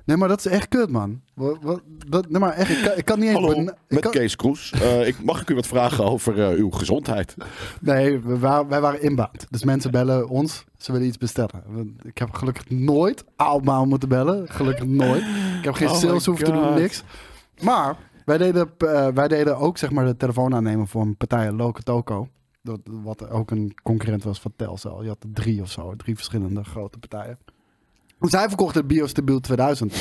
Nee, 0.05 0.17
maar 0.17 0.27
dat 0.27 0.39
is 0.39 0.45
echt 0.45 0.67
kut, 0.67 0.89
man. 0.89 1.21
Wat, 1.33 1.57
wat, 1.61 1.81
dat, 2.07 2.29
nee, 2.29 2.39
maar 2.39 2.51
echt, 2.53 2.69
ik, 2.69 2.83
kan- 2.83 2.97
ik 2.97 3.05
kan 3.05 3.19
niet 3.19 3.27
eens... 3.29 3.39
Hallo, 3.39 3.53
bena- 3.53 3.71
ik 3.71 3.77
met 3.87 3.99
kan- 3.99 4.11
Kees 4.11 4.35
Kroes. 4.35 4.71
Eh, 4.71 5.07
ik, 5.07 5.23
mag 5.23 5.41
ik 5.41 5.49
u 5.49 5.55
wat 5.55 5.67
vragen 5.67 6.03
over 6.05 6.41
eh, 6.41 6.57
uw 6.57 6.69
gezondheid? 6.69 7.35
Nee, 7.81 8.19
we 8.19 8.39
waren, 8.39 8.67
wij 8.67 8.81
waren 8.81 9.01
inbound. 9.01 9.47
Dus 9.49 9.63
mensen 9.63 9.91
bellen 9.91 10.29
ons, 10.29 10.65
ze 10.77 10.91
willen 10.91 11.07
iets 11.07 11.17
bestellen. 11.17 11.63
Ik 12.03 12.17
heb 12.17 12.31
gelukkig 12.33 12.69
nooit 12.69 13.23
allemaal 13.35 13.85
moeten 13.85 14.09
bellen. 14.09 14.49
Gelukkig 14.49 14.85
nooit. 14.85 15.21
Ik 15.57 15.63
heb 15.63 15.73
geen 15.73 15.87
Oh 15.89 15.95
sales 15.95 16.25
hoeven 16.25 16.45
te 16.45 16.51
doen, 16.51 16.73
niks. 16.73 17.03
Maar 17.61 17.97
wij 18.25 18.37
deden, 18.37 18.71
eh, 18.77 19.07
wij 19.07 19.27
deden 19.27 19.57
ook 19.57 19.77
zeg 19.77 19.91
maar 19.91 20.05
de 20.05 20.17
telefoon 20.17 20.55
aannemen 20.55 20.87
voor 20.87 21.01
een 21.01 21.17
partij, 21.17 21.51
Loco 21.51 21.79
Toco. 21.83 22.27
Dat, 22.61 22.79
wat 22.83 23.29
ook 23.29 23.51
een 23.51 23.73
concurrent 23.83 24.23
was 24.23 24.39
van 24.39 24.53
Telcel. 24.55 25.01
Je 25.03 25.07
had 25.07 25.23
er 25.23 25.29
drie 25.33 25.61
of 25.61 25.71
zo, 25.71 25.95
drie 25.95 26.15
verschillende 26.15 26.63
grote 26.63 26.97
partijen. 26.99 27.37
Zij 28.19 28.47
verkochten 28.47 28.81
de 28.81 28.87
Biostabiel 28.93 29.39
2000. 29.39 29.95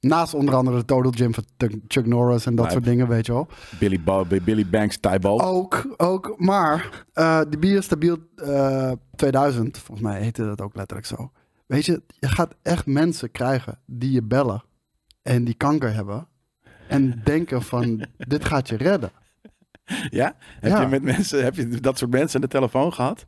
Naast 0.00 0.34
onder 0.34 0.54
andere 0.54 0.76
de 0.76 0.84
Total 0.84 1.10
Gym 1.14 1.34
van 1.34 1.44
Chuck- 1.88 2.06
Norris 2.06 2.46
en 2.46 2.54
dat 2.54 2.70
soort 2.72 2.84
dingen, 2.84 3.08
weet 3.08 3.26
je 3.26 3.32
wel. 3.32 3.48
Billy, 3.78 4.00
Bo- 4.00 4.24
Billy 4.44 4.66
Banks, 4.70 4.96
Tybo. 4.98 5.38
Ook, 5.38 5.94
ook. 5.96 6.34
Maar 6.38 7.04
eh 7.12 7.40
de 7.48 7.58
Biostabiel 7.58 8.16
eh 8.36 8.92
2000, 9.14 9.78
volgens 9.78 10.06
mij 10.08 10.20
heette 10.22 10.44
dat 10.44 10.60
ook 10.60 10.76
letterlijk 10.76 11.08
zo. 11.08 11.30
Weet 11.66 11.84
je, 11.84 12.02
je 12.06 12.28
gaat 12.28 12.54
echt 12.62 12.86
mensen 12.86 13.30
krijgen 13.30 13.78
die 13.86 14.12
je 14.12 14.22
bellen 14.22 14.62
en 15.22 15.44
die 15.44 15.54
kanker 15.54 15.94
hebben. 15.94 16.28
En 16.88 17.20
denken 17.24 17.62
van, 17.62 18.06
dit 18.16 18.44
gaat 18.44 18.68
je 18.68 18.76
redden. 18.76 19.10
Ja? 20.10 20.34
Heb 20.60 20.70
Ja. 20.72 20.80
je 20.80 20.86
met 20.88 21.02
mensen, 21.02 21.44
heb 21.44 21.54
je 21.54 21.68
dat 21.68 21.98
soort 21.98 22.10
mensen 22.10 22.34
aan 22.34 22.40
de 22.48 22.52
telefoon 22.58 22.92
gehad? 22.92 23.26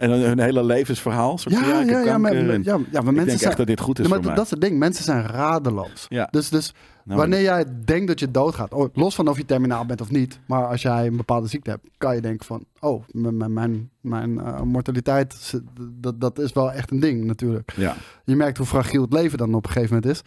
En 0.00 0.08
dan 0.10 0.18
hun 0.18 0.38
hele 0.38 0.64
levensverhaal? 0.64 1.38
Soort 1.38 1.54
Ja, 1.54 1.60
ik 1.60 1.66
heb 1.66 1.88
ja, 1.88 2.04
ja, 2.04 2.18
maar, 2.18 2.34
ja, 2.34 2.42
ja, 2.62 2.76
maar 2.76 2.78
ik 2.78 2.92
mensen 3.02 3.14
denk 3.14 3.28
zijn... 3.28 3.48
echt 3.48 3.56
dat 3.56 3.66
dit 3.66 3.80
goed 3.80 3.98
is 3.98 4.04
Ja, 4.06 4.10
maar 4.14 4.22
voor 4.22 4.34
dat 4.34 4.44
is 4.44 4.50
het 4.50 4.60
ding, 4.60 4.78
mensen 4.78 5.04
zijn 5.04 5.26
radeloos. 5.26 6.06
Ja. 6.08 6.28
Dus, 6.30 6.48
dus 6.48 6.74
Nou, 7.04 7.18
wanneer 7.20 7.42
jij 7.42 7.64
denkt 7.84 8.06
dat 8.06 8.20
je 8.20 8.30
doodgaat, 8.30 8.72
oh, 8.72 8.94
los 8.94 9.14
van 9.14 9.28
of 9.28 9.36
je 9.36 9.44
terminaal 9.44 9.86
bent 9.86 10.00
of 10.00 10.10
niet, 10.10 10.38
maar 10.46 10.66
als 10.66 10.82
jij 10.82 11.06
een 11.06 11.16
bepaalde 11.16 11.46
ziekte 11.48 11.70
hebt, 11.70 11.86
kan 11.98 12.14
je 12.14 12.20
denken 12.20 12.46
van, 12.46 12.64
oh, 12.80 13.04
mijn, 13.10 13.52
mijn, 13.52 13.90
mijn, 14.00 14.40
eh, 14.40 14.60
mortaliteit, 14.60 15.54
dat, 15.92 16.20
dat 16.20 16.38
is 16.38 16.52
wel 16.52 16.72
echt 16.72 16.90
een 16.90 17.00
ding 17.00 17.24
natuurlijk. 17.24 17.72
Ja. 17.76 17.96
Je 18.24 18.36
merkt 18.36 18.58
hoe 18.58 18.66
fragiel 18.66 19.02
het 19.02 19.12
leven 19.12 19.38
dan 19.38 19.54
op 19.54 19.64
een 19.66 19.72
gegeven 19.72 19.94
moment 19.94 20.12
is. 20.12 20.22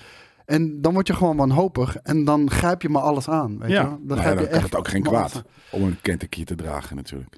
En 0.45 0.81
dan 0.81 0.93
word 0.93 1.07
je 1.07 1.13
gewoon 1.13 1.37
wanhopig 1.37 1.95
en 1.95 2.25
dan 2.25 2.49
grijp 2.49 2.81
je 2.81 2.89
maar 2.89 3.01
alles 3.01 3.29
aan. 3.29 3.59
Weet 3.59 3.69
Ja. 3.69 3.81
je? 3.81 3.87
wel. 3.87 3.99
Nou 4.17 4.19
ja, 4.21 4.33
dan 4.33 4.43
je 4.43 4.49
kan 4.49 4.53
echt 4.53 4.63
het 4.63 4.75
ook 4.75 4.87
geen 4.87 5.03
kwaad. 5.03 5.43
Om 5.71 5.83
een 5.83 5.97
Kentucky 6.01 6.43
te 6.43 6.55
dragen 6.55 6.95
natuurlijk. 6.95 7.35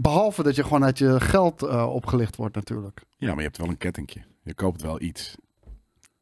Behalve 0.00 0.42
dat 0.42 0.56
je 0.56 0.62
gewoon 0.62 0.84
uit 0.84 0.98
je 0.98 1.20
geld 1.20 1.62
eh, 1.62 1.92
opgelicht 1.94 2.36
wordt 2.36 2.54
natuurlijk. 2.54 3.02
Ja, 3.16 3.28
maar 3.28 3.36
je 3.36 3.42
hebt 3.42 3.56
wel 3.58 3.68
een 3.68 3.78
kettingje. 3.78 4.20
Je 4.42 4.54
koopt 4.54 4.82
wel 4.82 5.00
iets. 5.00 5.36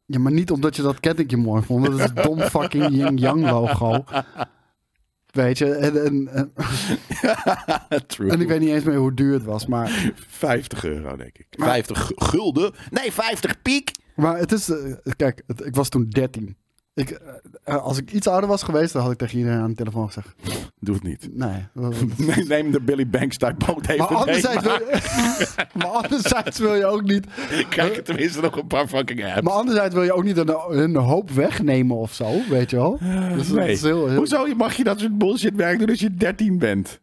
Ja, 0.05 0.19
maar 0.19 0.31
niet 0.31 0.51
omdat 0.51 0.75
je 0.75 0.81
dat 0.81 0.99
kettingje 0.99 1.37
mooi 1.37 1.63
vond. 1.63 1.85
Dat 1.85 1.99
is 1.99 2.09
een 2.09 2.15
dom 2.23 2.39
fucking 2.59 2.89
yin-yang 2.89 3.49
logo. 3.49 4.03
Weet 5.31 5.57
je, 5.57 5.73
en, 5.73 6.05
en, 6.05 6.27
en, 6.27 6.53
True. 8.07 8.31
en 8.31 8.41
ik 8.41 8.47
weet 8.47 8.59
niet 8.59 8.69
eens 8.69 8.83
meer 8.83 8.97
hoe 8.97 9.13
duur 9.13 9.33
het 9.33 9.43
was. 9.43 9.65
Maar, 9.65 10.11
50 10.27 10.83
euro, 10.85 11.15
denk 11.15 11.37
ik. 11.37 11.47
50 11.49 11.97
gu- 12.05 12.13
gulden? 12.15 12.73
Nee, 12.89 13.11
50 13.11 13.61
piek. 13.61 13.91
maar 14.15 14.37
het 14.37 14.51
is, 14.51 14.69
eh, 14.69 14.93
kijk, 15.15 15.43
het- 15.47 15.65
ik 15.65 15.75
was 15.75 15.89
toen 15.89 16.09
13. 16.09 16.57
Ik, 16.95 17.19
eh, 17.63 17.83
als 17.83 17.97
ik 17.97 18.11
iets 18.11 18.27
ouder 18.27 18.49
was 18.49 18.63
geweest, 18.63 18.93
dan 18.93 19.01
had 19.01 19.11
ik 19.11 19.17
tegen 19.17 19.37
iedereen 19.37 19.59
aan 19.59 19.69
de 19.69 19.75
telefoon 19.75 20.05
gezegd: 20.05 20.35
Doe 20.79 20.95
het 20.95 21.03
niet. 21.03 21.29
Nee. 21.31 21.65
Nee, 22.17 22.45
Neem 22.45 22.71
de 22.71 22.81
Billy 22.81 23.07
Banks 23.07 23.37
Tybo 23.37 23.73
DVD. 23.81 23.97
Maar 23.97 24.07
anderzijds, 24.07 24.61
wil 24.63 24.71
maar 24.71 24.81
je, 24.81 25.65
maar 25.77 25.87
anderzijds 25.87 26.59
wil 26.59 26.75
je 26.75 26.85
ook 26.85 27.03
niet. 27.03 27.25
krijg 27.69 27.95
je 27.95 28.01
tenminste 28.01 28.41
nog 28.41 28.55
een 28.57 28.67
paar 28.67 28.87
fucking 28.87 29.25
apps. 29.25 29.41
Maar 29.41 29.53
anderzijds 29.53 29.93
wil 29.93 30.03
je 30.03 30.13
ook 30.13 30.23
niet 30.23 30.37
een, 30.37 30.55
een 30.69 30.95
hoop 30.95 31.31
wegnemen 31.31 31.97
of 31.97 32.13
zo, 32.13 32.41
weet 32.49 32.69
je 32.69 32.75
wel. 32.75 32.99
Dus 33.35 33.47
dat 33.47 33.57
nee. 33.57 33.77
heel, 33.77 34.15
Hoezo 34.15 34.55
mag 34.55 34.75
je 34.75 34.83
dat 34.83 34.99
soort 34.99 35.17
bullshit 35.17 35.55
werk 35.55 35.79
doen 35.79 35.89
als 35.89 35.99
je 35.99 36.13
13 36.13 36.59
bent? 36.59 36.99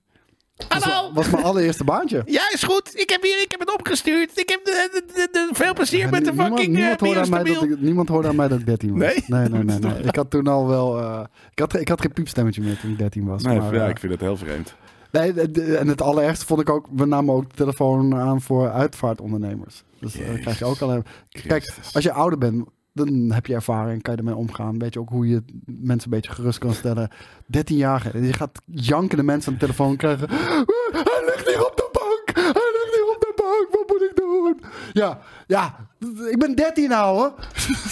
Was, 0.69 1.11
was 1.15 1.31
mijn 1.31 1.45
allereerste 1.45 1.85
baantje. 1.85 2.23
Ja, 2.39 2.43
is 2.53 2.63
goed. 2.63 2.91
Ik 3.01 3.11
heb 3.11 3.23
hier 3.23 3.43
ik 3.43 3.51
heb 3.51 3.61
het 3.61 3.73
opgestuurd. 3.75 4.39
Ik 4.39 4.49
heb 4.49 4.65
de, 4.65 4.89
de, 4.93 5.03
de- 5.15 5.29
de- 5.33 5.49
veel 5.53 5.73
plezier 5.75 6.11
met 6.11 6.25
de 6.25 6.31
niemand, 6.31 6.49
fucking 6.49 6.75
niemand, 6.77 7.01
eh, 7.01 7.07
hoorde 7.07 7.21
aan 7.21 7.31
mij 7.31 7.45
dat 7.55 7.63
ik, 7.63 7.81
niemand 7.81 8.09
hoorde 8.09 8.29
aan 8.29 8.37
mij 8.37 8.49
dat 8.49 8.59
ik 8.59 8.67
13 8.67 8.91
was. 8.91 8.99
Nee? 9.01 9.25
Nee, 9.27 9.49
nee, 9.49 9.63
nee. 9.65 9.79
nee. 9.79 10.03
Ik 10.13 10.17
had 10.17 10.31
toen 10.31 10.47
al 10.47 10.67
wel... 10.67 10.99
eh, 11.01 11.21
ik, 11.53 11.59
had, 11.59 11.75
ik 11.81 11.89
had 11.89 12.01
geen 12.01 12.13
piepstemmetje 12.13 12.63
meer 12.63 12.79
toen 12.79 12.91
ik 12.91 12.99
13 12.99 13.27
was. 13.27 13.43
Nee, 13.43 13.59
maar, 13.61 13.75
ja, 13.75 13.85
eh, 13.85 13.89
ik 13.91 13.99
vind 13.99 14.13
het 14.13 14.21
heel 14.21 14.37
vreemd. 14.37 14.75
nee, 15.11 15.33
de- 15.33 15.51
de- 15.51 15.77
en 15.77 15.89
het 15.89 16.03
allerergste 16.03 16.47
vond 16.47 16.61
ik 16.61 16.71
ook... 16.71 16.87
We 16.93 17.05
namen 17.07 17.35
ook 17.35 17.49
de 17.49 17.57
telefoon 17.57 18.15
aan 18.15 18.41
voor 18.41 18.71
uitvaartondernemers. 18.71 19.83
Dus 20.01 20.13
dan 20.13 20.41
krijg 20.41 20.59
je 20.59 20.65
ook 20.65 20.81
al... 20.81 21.03
Kijk, 21.29 21.63
Christus. 21.63 21.95
als 21.95 22.05
je 22.05 22.13
ouder 22.13 22.39
bent, 22.39 22.65
dan 22.93 23.31
heb 23.33 23.47
je 23.47 23.55
ervaring, 23.55 24.03
kan 24.03 24.13
je 24.13 24.19
ermee 24.19 24.37
omgaan. 24.37 24.79
Weet 24.79 24.95
je 24.95 25.01
ook 25.01 25.09
hoe 25.09 25.29
je 25.29 25.43
mensen 25.67 26.13
een 26.13 26.21
beetje 26.21 26.33
gerust 26.33 26.59
kan 26.59 26.75
stellen. 26.75 27.11
13 27.47 27.77
jaar, 27.77 28.19
je 28.23 28.33
gaat 28.33 28.61
jankende 28.65 29.23
mensen 29.23 29.53
aan 29.53 29.59
de 29.59 29.65
telefoon 29.65 29.97
krijgen. 29.97 30.29
Hij 30.31 31.23
ligt 31.27 31.49
hier 31.49 31.67
op 31.67 31.77
de 31.77 31.89
bank! 31.93 32.37
Hij 32.37 32.73
ligt 32.73 32.95
hier 32.95 33.15
op 33.15 33.21
de 33.21 33.33
bank! 33.37 33.67
Wat 33.71 33.89
moet 33.89 34.03
ik 34.11 34.17
doen? 34.17 34.61
Ja, 34.93 35.21
ja, 35.47 35.89
ik 36.31 36.39
ben 36.39 36.55
13 36.55 36.93
ouwe. 36.93 37.35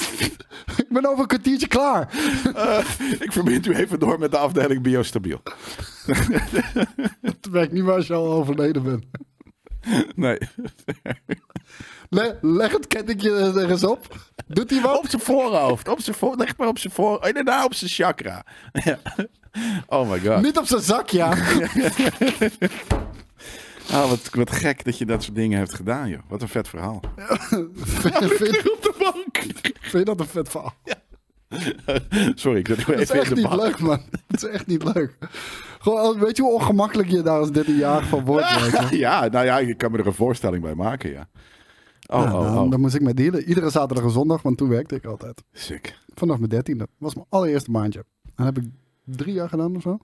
ik 0.82 0.88
ben 0.88 1.06
over 1.06 1.20
een 1.20 1.26
kwartiertje 1.26 1.66
klaar. 1.66 2.08
Eh, 2.54 2.84
ik 3.20 3.32
verbind 3.32 3.66
u 3.66 3.74
even 3.74 3.98
door 3.98 4.18
met 4.18 4.30
de 4.30 4.38
afdeling 4.38 4.82
biostabiel. 4.82 5.42
Het 7.20 7.48
werkt 7.50 7.72
niet 7.72 7.84
meer 7.84 7.94
als 7.94 8.06
je 8.06 8.14
al 8.14 8.32
overleden 8.32 8.82
bent. 8.82 9.04
Nee. 10.14 10.38
Le- 12.12 12.38
leg 12.40 12.72
het 12.72 12.86
kettingje 12.86 13.30
er 13.60 13.70
eens 13.70 13.84
op. 13.84 14.16
Doet 14.46 14.70
hij 14.70 14.80
wat? 14.80 14.98
Op 14.98 15.08
zijn 15.08 15.22
voorhoofd. 15.22 15.88
Op 15.88 16.00
zijn 16.00 16.16
voor, 16.16 16.36
leg 16.36 16.56
maar 16.56 16.68
op 16.68 16.78
zijn 16.78 16.92
voor. 16.92 17.16
Oh, 17.18 17.32
daarna 17.32 17.64
op 17.64 17.74
zijn 17.74 17.90
chakra. 17.90 18.44
Ja. 18.72 18.98
Oh 19.86 20.10
my 20.10 20.20
god. 20.20 20.42
Niet 20.42 20.58
op 20.58 20.66
zijn 20.66 20.80
zak, 20.82 21.08
ja. 21.08 21.34
Ah, 23.92 24.08
wat, 24.08 24.28
wat 24.32 24.50
gek 24.50 24.84
dat 24.84 24.98
je 24.98 25.06
dat 25.06 25.22
soort 25.22 25.36
dingen 25.36 25.58
hebt 25.58 25.74
gedaan, 25.74 26.08
joh. 26.08 26.20
Wat 26.28 26.42
een 26.42 26.48
vet 26.48 26.68
verhaal. 26.68 27.00
vind, 27.16 28.32
vind, 28.32 28.72
Op 28.72 28.82
de 28.82 28.94
bank. 28.98 29.38
vind 29.80 29.92
je 29.92 30.02
dat 30.04 30.20
een 30.20 30.26
vet 30.26 30.48
verhaal? 30.48 30.74
Sorry, 32.34 32.58
ik 32.58 32.68
Dat 32.68 32.78
is 32.78 32.84
even 32.86 33.14
echt 33.20 33.28
in 33.28 33.34
de 33.34 33.40
niet 33.40 33.48
bank. 33.50 33.62
leuk, 33.62 33.78
man. 33.78 34.02
Dat 34.26 34.42
is 34.42 34.48
echt 34.48 34.66
niet 34.66 34.84
leuk. 34.94 35.16
Gewoon, 35.78 36.18
weet 36.18 36.36
je 36.36 36.42
hoe 36.42 36.52
ongemakkelijk 36.52 37.08
je 37.10 37.22
daar 37.22 37.38
als 37.38 37.48
13-jarig 37.48 38.08
van 38.08 38.24
wordt? 38.24 38.48
Je? 38.90 38.98
Ja, 38.98 39.26
nou 39.28 39.44
ja, 39.44 39.58
ik 39.58 39.78
kan 39.78 39.90
me 39.92 39.98
er 39.98 40.06
een 40.06 40.14
voorstelling 40.14 40.62
bij 40.62 40.74
maken, 40.74 41.10
ja. 41.10 41.28
Oh, 42.10 42.22
Ja, 42.22 42.38
oh, 42.38 42.62
oh. 42.62 42.70
Dan 42.70 42.80
moest 42.80 42.94
ik 42.94 43.02
met 43.02 43.16
dealen. 43.16 43.44
Iedere 43.44 43.70
zaterdag 43.70 44.04
en 44.04 44.10
zondag, 44.10 44.42
want 44.42 44.56
toen 44.56 44.68
werkte 44.68 44.94
ik 44.94 45.04
altijd. 45.04 45.42
Sick. 45.52 45.98
Vanaf 46.14 46.38
mijn 46.38 46.50
dertiende. 46.50 46.84
Dat 46.84 46.94
was 46.98 47.14
mijn 47.14 47.26
allereerste 47.28 47.70
maandje. 47.70 48.04
En 48.34 48.44
heb 48.44 48.58
ik 48.58 48.64
drie 49.04 49.34
jaar 49.34 49.48
gedaan 49.48 49.76
of 49.76 49.82
zo. 49.82 49.98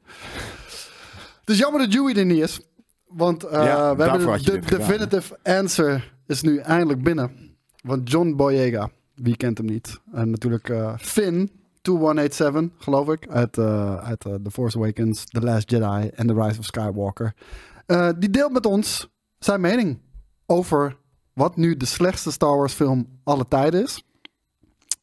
Het 1.40 1.50
is 1.54 1.58
jammer 1.58 1.80
dat 1.80 1.90
Dewey 1.90 2.14
er 2.14 2.24
niet 2.24 2.42
is. 2.42 2.60
Want 3.06 3.44
eh, 3.44 3.64
Ja, 3.64 3.96
we 3.96 4.02
hebben 4.02 4.42
de, 4.42 4.60
definitive 4.60 5.38
answer 5.42 6.14
is 6.26 6.42
nu 6.42 6.58
eindelijk 6.58 7.02
binnen. 7.02 7.30
Want 7.82 8.10
John 8.10 8.34
Boyega, 8.36 8.90
wie 9.14 9.36
kent 9.36 9.58
hem 9.58 9.66
niet? 9.66 10.00
En 10.12 10.30
natuurlijk 10.30 10.68
eh, 10.68 10.94
Finn, 10.98 11.50
2187, 11.82 12.84
geloof 12.84 13.08
ik. 13.08 13.28
Uit, 13.28 13.58
eh, 13.58 13.96
uit 13.96 14.20
The 14.20 14.50
Force 14.50 14.76
Awakens, 14.76 15.24
The 15.24 15.40
Last 15.40 15.70
Jedi 15.70 16.08
en 16.14 16.26
The 16.26 16.34
Rise 16.34 16.58
of 16.58 16.64
Skywalker. 16.64 17.34
Die 18.18 18.30
deelt 18.30 18.52
met 18.52 18.66
ons 18.66 19.08
zijn 19.38 19.60
mening 19.60 19.98
over 20.46 20.96
wat 21.36 21.56
nu 21.56 21.76
de 21.76 21.84
slechtste 21.86 22.30
Star 22.30 22.56
Wars 22.56 22.72
film 22.72 23.06
alle 23.24 23.48
tijden 23.48 23.82
is. 23.82 24.02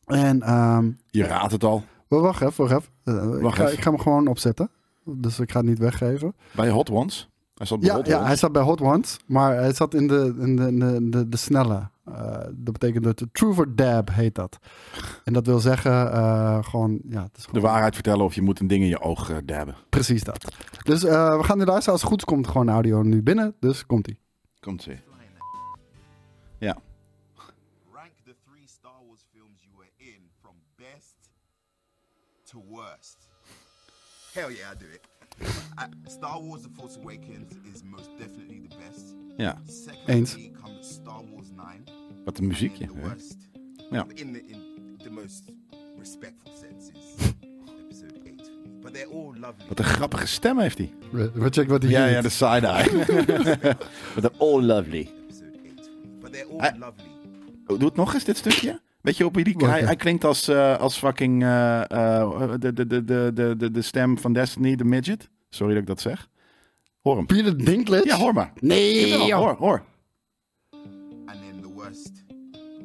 En 0.05 0.41
ehm, 0.41 0.91
Je 1.07 1.23
raadt 1.23 1.51
het 1.51 1.63
al. 1.63 1.83
wacht 2.07 2.41
even, 2.41 2.67
wacht 2.67 2.81
even. 2.81 2.91
Eh, 3.31 3.35
ik, 3.35 3.41
Wacht 3.41 3.55
ga, 3.57 3.63
even. 3.63 3.75
ik 3.77 3.83
ga 3.83 3.89
hem 3.91 3.99
gewoon 3.99 4.27
opzetten. 4.27 4.69
Dus 5.05 5.39
ik 5.39 5.51
ga 5.51 5.59
het 5.59 5.67
niet 5.67 5.79
weggeven. 5.79 6.35
Bij 6.51 6.69
Hot 6.69 6.89
Ones. 6.89 7.29
Hij 7.55 7.65
zat 7.65 7.79
bij 7.79 7.89
Ja, 7.89 7.95
Hot 7.95 8.07
ja, 8.07 8.13
Ones. 8.15 8.27
hij 8.27 8.35
zat 8.35 8.51
bij 8.51 8.61
Hot 8.61 8.81
Ones, 8.81 9.17
maar 9.25 9.55
hij 9.55 9.73
zat 9.73 9.93
in 9.93 10.07
de, 10.07 10.35
in 10.39 10.55
de, 10.55 10.67
in 10.67 10.79
de, 10.79 11.09
de, 11.09 11.29
de 11.29 11.37
snelle. 11.37 11.89
Eh, 12.05 12.13
dat 12.51 12.73
betekent 12.73 13.03
dat 13.03 13.17
de 13.19 13.29
True 13.31 13.53
for 13.53 13.75
Dab 13.75 14.09
heet 14.13 14.35
dat. 14.35 14.57
En 15.23 15.33
dat 15.33 15.45
wil 15.45 15.59
zeggen, 15.59 16.11
eh, 16.13 16.63
gewoon, 16.63 16.99
ja, 17.09 17.21
het 17.23 17.37
is 17.37 17.43
De 17.43 17.49
gewoon 17.49 17.69
waarheid 17.69 17.93
vertellen 17.93 18.25
of 18.25 18.33
je 18.35 18.41
moet 18.41 18.59
een 18.59 18.67
ding 18.67 18.83
in 18.83 18.89
je 18.89 19.01
oog 19.01 19.31
dabben. 19.45 19.75
precies 19.89 20.23
dat. 20.23 20.55
Dus 20.83 21.01
we 21.03 21.39
gaan 21.41 21.57
nu 21.57 21.65
luisteren. 21.65 21.91
Als 21.93 22.01
het 22.01 22.09
goed 22.11 22.23
komt 22.25 22.47
gewoon 22.47 22.69
audio 22.69 23.01
nu 23.01 23.23
binnen. 23.23 23.55
Dus 23.59 23.85
komt 23.85 24.07
ie. 24.07 24.19
Ja. 26.63 26.77
rank 27.93 28.11
the 28.25 28.35
three 28.45 28.67
Star 28.67 28.99
Wars 29.07 29.25
films 29.33 29.61
you 29.63 29.71
were 29.77 29.89
in 29.97 30.29
from 30.41 30.55
best 30.77 31.15
to 32.51 32.57
worst. 32.69 33.17
Hell 34.33 34.51
yeah, 34.51 34.71
I 34.71 34.77
do 34.77 34.85
it. 34.85 35.01
I- 35.77 36.09
Star 36.09 36.39
Wars 36.41 36.61
The 36.61 36.69
Force 36.75 36.97
Awakens 36.99 37.51
is 37.73 37.83
most 37.83 38.09
definitely 38.17 38.67
the 38.69 38.75
best. 38.77 39.15
Ja. 39.37 39.61
Eens. 40.07 40.31
Secondly 40.31 40.51
comes 40.61 40.93
Star 40.93 41.21
Wars 41.31 41.49
9. 41.49 41.83
Wat 42.25 42.37
een 42.37 42.47
muziekje. 42.47 42.85
The 42.87 42.99
worst. 42.99 43.37
Ja. 43.91 44.05
In 44.13 44.33
the, 44.33 44.41
in 44.45 44.95
the 45.03 45.09
most 45.11 45.43
respectful 45.99 46.51
sense 46.59 46.91
is 46.91 47.33
episode 47.85 48.19
8 48.25 48.41
for 48.47 48.69
me. 48.69 48.79
But 48.81 48.93
they're 48.93 49.11
all 49.13 49.33
lovely. 49.39 49.67
Wat 49.67 49.79
een 49.79 49.85
grappige 49.85 50.27
stem 50.27 50.59
heeft 50.59 50.77
hij. 50.77 50.93
We 51.11 51.29
checken 51.49 51.67
wat 51.67 51.81
hij 51.81 51.91
Ja, 51.91 52.05
ja, 52.05 52.21
de 52.21 52.29
side-eye. 52.29 53.05
Wat 54.15 54.23
een 54.23 54.37
all 54.39 54.61
lovely. 54.61 55.09
Episode 56.59 56.65
8 56.65 56.77
for 56.77 56.77
me. 56.77 56.77
But 56.77 56.77
they're 56.77 56.77
all 56.77 56.77
I- 56.77 56.79
lovely. 56.79 57.11
Oh, 57.67 57.79
Doe 57.79 57.87
het 57.87 57.97
nog 57.97 58.13
eens, 58.13 58.23
dit 58.23 58.37
stukje. 58.37 58.81
Weet 59.01 59.17
je 59.17 59.25
op 59.25 59.35
wie 59.35 59.43
die... 59.43 59.55
Hij, 59.67 59.81
hij 59.81 59.95
klinkt 59.95 60.23
als, 60.23 60.47
eh, 60.47 60.77
als 60.79 60.97
fucking... 60.97 61.43
eh, 61.43 61.81
eh, 61.91 62.51
de, 62.59 62.73
de, 62.73 62.87
de, 62.87 63.03
de, 63.03 63.31
de, 63.33 63.55
de, 63.57 63.71
de 63.71 63.81
stem 63.81 64.17
van 64.17 64.33
Destiny, 64.33 64.75
de 64.75 64.83
midget. 64.83 65.29
Sorry 65.49 65.73
dat 65.73 65.81
ik 65.81 65.87
dat 65.87 66.01
zeg. 66.01 66.27
Hoor 67.01 67.15
hem. 67.17 67.25
Peter 67.25 67.57
Dinklage? 67.65 68.07
Ja, 68.07 68.17
hoor 68.17 68.33
maar. 68.33 68.53
Nee, 68.59 69.33
hoor, 69.33 69.55
hoor. 69.59 69.83
And 71.25 71.61
the 71.61 71.67
worst. 71.73 72.11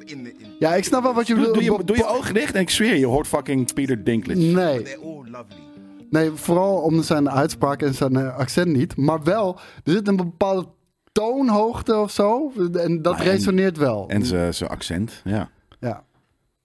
In 0.05 0.23
the, 0.23 0.29
in, 0.37 0.47
Ja, 0.59 0.73
ik 0.75 0.83
snap 0.83 1.03
wel 1.03 1.13
wat 1.13 1.27
je 1.27 1.33
Doe, 1.35 1.43
bedoelt. 1.45 1.67
doe, 1.67 1.77
je, 1.77 1.83
doe 1.83 1.97
je 1.97 2.05
ogen 2.07 2.33
dicht 2.33 2.55
en 2.55 2.61
ik 2.61 2.69
zweer, 2.69 2.95
je 2.95 3.05
hoort 3.05 3.27
fucking 3.27 3.73
Peter 3.73 4.03
Dinklage. 4.03 4.39
Nee, 4.39 4.85
nee, 6.09 6.31
vooral 6.31 6.75
om 6.81 7.01
zijn 7.03 7.29
uitspraak 7.29 7.81
en 7.81 7.93
zijn 7.93 8.17
accent 8.17 8.67
niet. 8.75 8.95
Maar 8.97 9.23
wel, 9.23 9.59
er 9.83 9.91
zit 9.91 10.07
een 10.07 10.15
bepaalde 10.15 10.67
toonhoogte 11.11 11.95
of 11.97 12.11
zo. 12.11 12.51
En 12.73 13.01
dat 13.01 13.19
resoneert 13.19 13.77
wel. 13.77 14.09
En 14.09 14.25
zijn 14.53 14.69
accent, 14.69 15.21
ja. 15.23 15.49
Ja. 15.79 16.03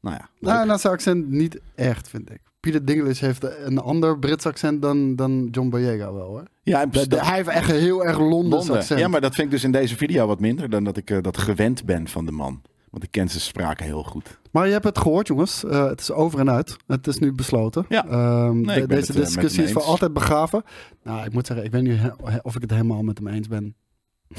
Nou 0.00 0.16
ja, 0.16 0.28
Nou, 0.40 0.56
leuk. 0.58 0.66
nou, 0.66 0.78
zijn 0.78 0.92
accent 0.92 1.30
niet 1.30 1.60
echt, 1.74 2.08
vind 2.08 2.30
ik. 2.30 2.40
Peter 2.60 2.84
Dinklage 2.84 3.24
heeft 3.24 3.44
een 3.64 3.78
ander 3.78 4.18
Brits 4.18 4.46
accent 4.46 4.82
dan, 4.82 5.16
dan 5.16 5.48
John 5.50 5.68
Boyega 5.68 6.12
wel, 6.12 6.26
hoor. 6.26 6.42
ja, 6.62 6.80
en 6.80 6.90
De- 6.90 7.08
de- 7.08 7.24
hij 7.24 7.34
heeft 7.36 7.48
echt 7.48 7.70
een 7.70 7.78
heel 7.80 8.04
erg 8.04 8.18
Londens 8.18 8.54
Londen. 8.54 8.76
accent. 8.76 9.00
Ja, 9.00 9.08
maar 9.08 9.20
dat 9.20 9.34
vind 9.34 9.46
ik 9.46 9.52
dus 9.52 9.64
in 9.64 9.72
deze 9.72 9.96
video 9.96 10.26
wat 10.26 10.40
minder 10.40 10.70
dan 10.70 10.84
dat 10.84 10.96
ik 10.96 11.10
eh, 11.10 11.18
dat 11.22 11.38
gewend 11.38 11.84
ben 11.84 12.08
van 12.08 12.24
de 12.26 12.32
man. 12.32 12.62
Want 12.90 13.06
ik 13.06 13.10
ken 13.10 13.28
zijn 13.28 13.40
spraak 13.42 13.80
heel 13.80 14.02
goed. 14.02 14.38
Maar 14.50 14.66
je 14.66 14.72
hebt 14.72 14.84
het 14.84 14.98
gehoord, 14.98 15.26
jongens. 15.26 15.64
Eh, 15.64 15.86
het 15.86 16.00
is 16.00 16.10
over 16.12 16.38
en 16.40 16.50
uit. 16.50 16.76
Het 16.86 17.06
is 17.06 17.18
nu 17.18 17.32
besloten. 17.32 17.84
Ja. 17.88 18.06
Ehm, 18.06 18.60
Nee, 18.60 18.80
de- 18.80 18.86
deze 18.86 19.06
het, 19.12 19.16
eh, 19.20 19.24
discussie 19.24 19.62
is 19.64 19.72
voor 19.72 19.82
altijd 19.82 20.12
begraven. 20.12 20.62
Nou, 21.02 21.24
ik 21.24 21.32
moet 21.32 21.46
zeggen, 21.46 21.66
ik 21.66 21.72
weet 21.72 21.82
niet 21.82 22.00
of 22.42 22.54
ik 22.54 22.60
het 22.62 22.70
helemaal 22.70 23.02
met 23.02 23.18
hem 23.18 23.26
eens 23.28 23.48
ben. 23.48 23.74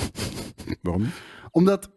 Waarom? 0.82 1.10
Omdat 1.52 1.90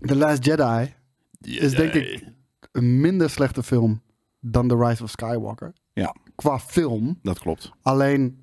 The 0.00 0.16
Last 0.16 0.44
Jedi 0.44 0.94
is 1.40 1.74
denk 1.74 1.92
ik 1.94 2.24
een 2.72 3.00
minder 3.00 3.30
slechte 3.30 3.62
film 3.62 4.02
dan 4.40 4.68
The 4.68 4.76
Rise 4.76 5.02
of 5.02 5.10
Skywalker. 5.10 5.72
Ja, 5.92 6.14
Qua 6.34 6.58
film. 6.58 7.18
dat 7.22 7.38
klopt. 7.38 7.70
Alleen 7.82 8.41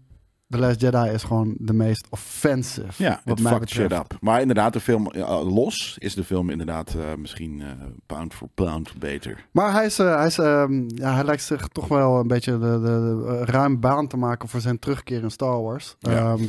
The 0.50 0.58
Last 0.58 0.82
Jedi 0.82 1.10
is 1.10 1.24
gewoon 1.24 1.56
de 1.58 1.74
meest 1.74 2.08
offensive. 2.10 3.04
Ja, 3.04 3.22
wat 3.26 3.40
mij 3.40 3.52
fucked 3.52 3.70
shit 3.70 3.92
up. 3.92 4.18
Maar 4.22 4.42
inderdaad, 4.42 4.74
de 4.74 4.80
film 4.80 5.12
los 5.44 5.96
is 6.00 6.14
de 6.14 6.24
film 6.24 6.50
inderdaad 6.50 6.94
eh, 6.94 7.16
misschien 7.18 7.62
eh, 7.62 7.68
pound 8.06 8.34
for 8.34 8.48
pound 8.54 9.00
beter. 9.00 9.48
Maar 9.52 9.72
hij, 9.72 9.86
is, 9.86 10.00
eh, 10.00 10.16
hij, 10.16 10.26
is, 10.26 10.38
ehm, 10.38 10.84
ja, 10.88 11.14
hij 11.14 11.24
lijkt 11.24 11.44
zich 11.44 11.68
toch 11.68 11.88
wel 11.88 12.20
een 12.20 12.28
beetje 12.28 12.52
de, 12.52 12.60
de, 12.60 12.80
de, 12.82 13.46
ruim 13.46 13.80
baan 13.80 14.08
te 14.08 14.18
maken 14.18 14.50
voor 14.50 14.62
zijn 14.62 14.80
terugkeer 14.80 15.24
in 15.24 15.32
Star 15.32 15.62
Wars. 15.62 15.96
Ja. 16.00 16.12
Ehm, 16.12 16.44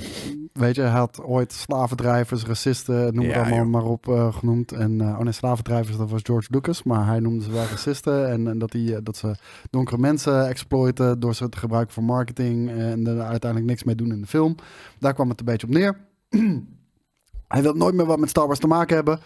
weet 0.52 0.74
je, 0.74 0.80
hij 0.80 0.90
had 0.90 1.22
ooit 1.22 1.52
slavendrijvers, 1.52 2.44
racisten, 2.44 3.14
noem 3.14 3.24
het 3.24 3.34
Ja, 3.34 3.40
allemaal 3.40 3.58
joh. 3.58 3.68
maar 3.68 3.84
op 3.84 4.32
genoemd. 4.34 4.72
En, 4.72 5.00
oh 5.00 5.18
nee, 5.20 5.32
slavendrijvers, 5.32 5.96
dat 5.96 6.10
was 6.10 6.20
George 6.22 6.48
Lucas. 6.50 6.82
Maar 6.82 7.06
hij 7.06 7.20
noemde 7.20 7.44
ze 7.44 7.50
wel 7.50 7.64
racisten. 7.64 8.30
En, 8.30 8.48
en 8.48 8.58
dat, 8.58 8.70
die, 8.70 9.02
dat 9.02 9.16
ze 9.16 9.34
donkere 9.70 9.98
mensen 9.98 10.48
exploiten 10.48 11.20
door 11.20 11.34
ze 11.34 11.48
te 11.48 11.58
gebruiken 11.58 11.94
voor 11.94 12.04
marketing. 12.04 12.70
En 12.70 13.06
er 13.06 13.20
uiteindelijk 13.20 13.70
niks 13.70 13.88
mee 13.96 14.06
doen 14.06 14.12
in 14.16 14.20
de 14.20 14.26
film. 14.26 14.54
Daar 14.98 15.14
kwam 15.14 15.28
het 15.28 15.40
een 15.40 15.46
beetje 15.46 15.66
op 15.66 15.72
neer. 15.72 15.96
hij 17.54 17.62
wil 17.62 17.74
nooit 17.74 17.94
meer 17.94 18.06
wat 18.06 18.18
met 18.18 18.28
Star 18.28 18.46
Wars 18.46 18.58
te 18.58 18.66
maken 18.66 18.96
hebben. 18.96 19.20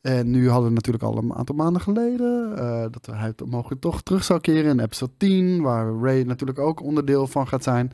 En 0.00 0.30
nu 0.30 0.48
hadden 0.48 0.68
we 0.68 0.74
natuurlijk 0.74 1.04
al 1.04 1.16
een 1.16 1.34
aantal 1.34 1.54
maanden 1.54 1.82
geleden 1.82 2.56
eh, 2.58 2.86
dat 2.90 3.06
hij 3.06 3.34
mogelijk 3.46 3.80
toch 3.80 4.02
terug 4.02 4.24
zou 4.24 4.40
keren 4.40 4.70
in 4.70 4.80
episode 4.80 5.12
10, 5.16 5.62
waar 5.62 5.94
Ray 5.94 6.22
natuurlijk 6.22 6.58
ook 6.58 6.82
onderdeel 6.82 7.26
van 7.26 7.48
gaat 7.48 7.62
zijn. 7.62 7.92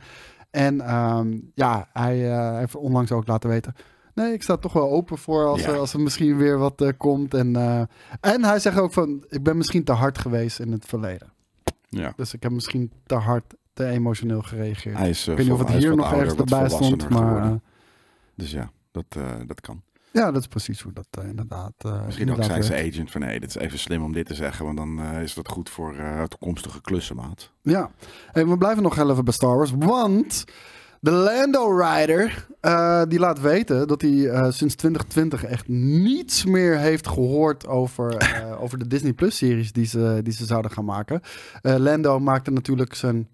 En 0.51 0.81
ehm, 0.81 1.39
ja, 1.55 1.89
hij 1.93 2.31
eh, 2.31 2.51
hij 2.51 2.59
heeft 2.59 2.77
onlangs 2.77 3.13
ook 3.13 3.27
laten 3.27 3.51
weten. 3.51 3.75
Nee, 4.15 4.33
ik 4.33 4.43
sta 4.43 4.57
toch 4.57 4.73
wel 4.73 4.91
open 4.91 5.19
voor 5.19 5.45
als, 5.47 5.63
Ja. 5.63 5.69
er, 5.69 5.79
als 5.79 5.93
er 5.93 6.01
misschien 6.01 6.37
weer 6.37 6.59
wat 6.59 6.81
eh, 6.81 6.89
komt. 6.97 7.35
En, 7.35 7.57
en 8.21 8.45
hij 8.45 8.59
zegt 8.59 8.79
ook 8.79 8.93
van, 8.93 9.25
ik 9.29 9.43
ben 9.43 9.57
misschien 9.57 9.85
te 9.85 9.93
hard 9.93 10.19
geweest 10.19 10.61
in 10.61 10.73
het 10.73 10.85
verleden. 10.87 11.33
Ja. 11.89 12.13
Dus 12.17 12.35
ik 12.35 12.43
heb 12.43 12.53
misschien 12.53 12.93
te 13.07 13.15
hard, 13.15 13.55
te 13.75 13.87
emotioneel 13.87 14.43
gereageerd. 14.43 14.99
Hij 14.99 15.09
is, 15.09 15.27
eh, 15.27 15.33
ik 15.33 15.37
weet 15.37 15.47
niet 15.47 15.61
of 15.61 15.69
het 15.69 15.79
hier 15.79 15.97
nog 15.97 16.07
ouder, 16.07 16.21
ergens 16.21 16.41
erbij 16.41 16.69
stond, 16.69 17.09
maar 17.09 17.43
eh, 17.43 17.53
Dus 18.35 18.51
ja, 18.51 18.71
dat, 18.91 19.05
eh, 19.09 19.31
dat 19.47 19.61
kan. 19.61 19.83
ja, 20.13 20.31
dat 20.31 20.41
is 20.41 20.49
precies 20.49 20.81
hoe 20.81 20.93
dat 20.93 21.07
inderdaad 21.25 21.73
Misschien 21.83 22.05
ook 22.07 22.19
inderdaad 22.19 22.45
zijn 22.45 22.61
werkt. 22.61 22.67
ze 22.67 22.99
agent 22.99 23.11
van 23.11 23.21
nee, 23.21 23.41
dit 23.41 23.49
is 23.49 23.55
even 23.55 23.79
slim 23.79 24.03
om 24.03 24.13
dit 24.13 24.27
te 24.27 24.35
zeggen, 24.35 24.65
want 24.65 24.77
dan 24.77 25.01
is 25.01 25.35
dat 25.35 25.49
goed 25.49 25.71
voor 25.71 25.95
toekomstige 26.29 26.81
klussen, 26.81 27.17
maat. 27.17 27.51
Ja, 27.63 27.91
hey, 28.33 28.47
we 28.47 28.59
blijven 28.59 28.83
nog 28.83 28.95
heel 28.95 29.11
even 29.11 29.25
bij 29.25 29.33
Star 29.33 29.57
Wars, 29.57 29.73
want 29.79 30.45
de 31.01 31.11
Lando 31.11 31.77
Rider 31.77 32.47
die 33.09 33.19
laat 33.19 33.41
weten 33.41 33.89
dat 33.89 34.01
hij 34.01 34.53
sinds 34.53 34.75
2020 34.75 35.45
echt 35.45 35.69
niets 35.69 36.45
meer 36.45 36.79
heeft 36.79 37.09
gehoord 37.09 37.67
over, 37.67 38.17
over 38.61 38.79
de 38.79 38.87
Disney 38.87 39.13
Plus 39.13 39.37
series 39.37 39.73
die 39.73 39.87
ze, 39.87 40.21
die 40.23 40.33
ze 40.33 40.45
zouden 40.45 40.71
gaan 40.71 40.85
maken. 40.85 41.21
Lando 41.63 42.19
maakte 42.19 42.51
natuurlijk 42.51 42.95
zijn 42.95 43.29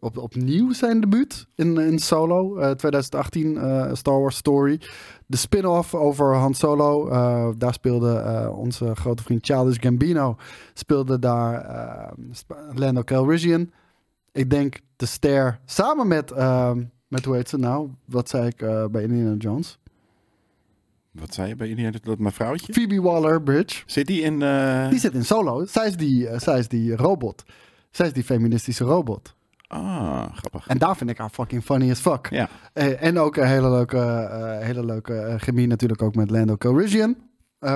op, 0.00 0.16
op, 0.16 0.18
opnieuw 0.22 0.72
zijn 0.72 1.00
debuut 1.00 1.46
in, 1.54 1.78
in 1.78 1.98
Solo, 1.98 2.56
eh, 2.56 2.70
2018 2.70 3.56
eh, 3.56 3.94
Star 3.94 4.20
Wars 4.20 4.36
Story. 4.36 4.80
De 5.26 5.36
spin-off 5.36 5.94
over 5.94 6.34
Han 6.34 6.54
Solo, 6.54 7.08
eh, 7.08 7.48
daar 7.56 7.72
speelde 7.72 8.16
eh, 8.16 8.58
onze 8.58 8.94
grote 8.96 9.22
vriend 9.22 9.46
Childish 9.46 9.76
Gambino, 9.80 10.36
speelde 10.74 11.18
daar 11.18 11.64
eh, 11.64 12.12
Lando 12.74 13.02
Calrissian. 13.02 13.70
Ik 14.32 14.50
denk 14.50 14.80
de 14.96 15.06
ster 15.06 15.60
samen 15.64 16.08
met, 16.08 16.32
met 17.08 17.24
hoe 17.24 17.34
heet 17.34 17.48
ze 17.48 17.56
nou? 17.58 17.88
Wat 18.04 18.28
zei 18.28 18.46
ik 18.46 18.62
eh, 18.62 18.84
bij 18.86 19.02
Indiana 19.02 19.34
Jones? 19.38 19.78
Wat 21.10 21.34
zei 21.34 21.48
je 21.48 21.56
bij 21.56 21.68
jullie, 21.68 21.90
dat, 21.90 22.04
dat 22.04 22.18
mijn 22.18 22.34
vrouwtje? 22.34 22.72
Phoebe 22.72 23.00
Waller-Bridge. 23.00 23.82
Zit 23.86 24.06
die 24.06 24.20
in... 24.22 24.42
eh, 24.42 24.88
Die 24.90 24.98
zit 24.98 25.14
in 25.14 25.24
Solo. 25.24 25.64
Zij 25.66 25.86
is 25.86 25.96
die, 25.96 26.28
eh, 26.28 26.38
zij 26.40 26.58
is 26.58 26.68
die 26.68 26.96
robot. 26.96 27.44
Zij 27.90 28.06
is 28.06 28.12
die 28.12 28.24
feministische 28.24 28.84
robot. 28.84 29.34
Ah, 29.68 30.24
grappig. 30.34 30.66
En 30.66 30.78
daar 30.78 30.96
vind 30.96 31.10
ik 31.10 31.18
haar 31.18 31.28
fucking 31.30 31.64
funny 31.64 31.90
as 31.90 32.00
fuck. 32.00 32.26
Ja, 32.30 32.48
Eh, 32.72 33.02
en 33.02 33.18
ook 33.18 33.36
een 33.36 33.46
hele 33.46 33.70
leuke, 33.70 33.98
eh, 33.98 34.64
hele 34.66 34.84
leuke 34.84 35.14
eh, 35.14 35.34
chemie 35.38 35.66
natuurlijk 35.66 36.02
ook 36.02 36.14
met 36.14 36.30
Lando 36.30 36.56
Calrissian. 36.56 37.16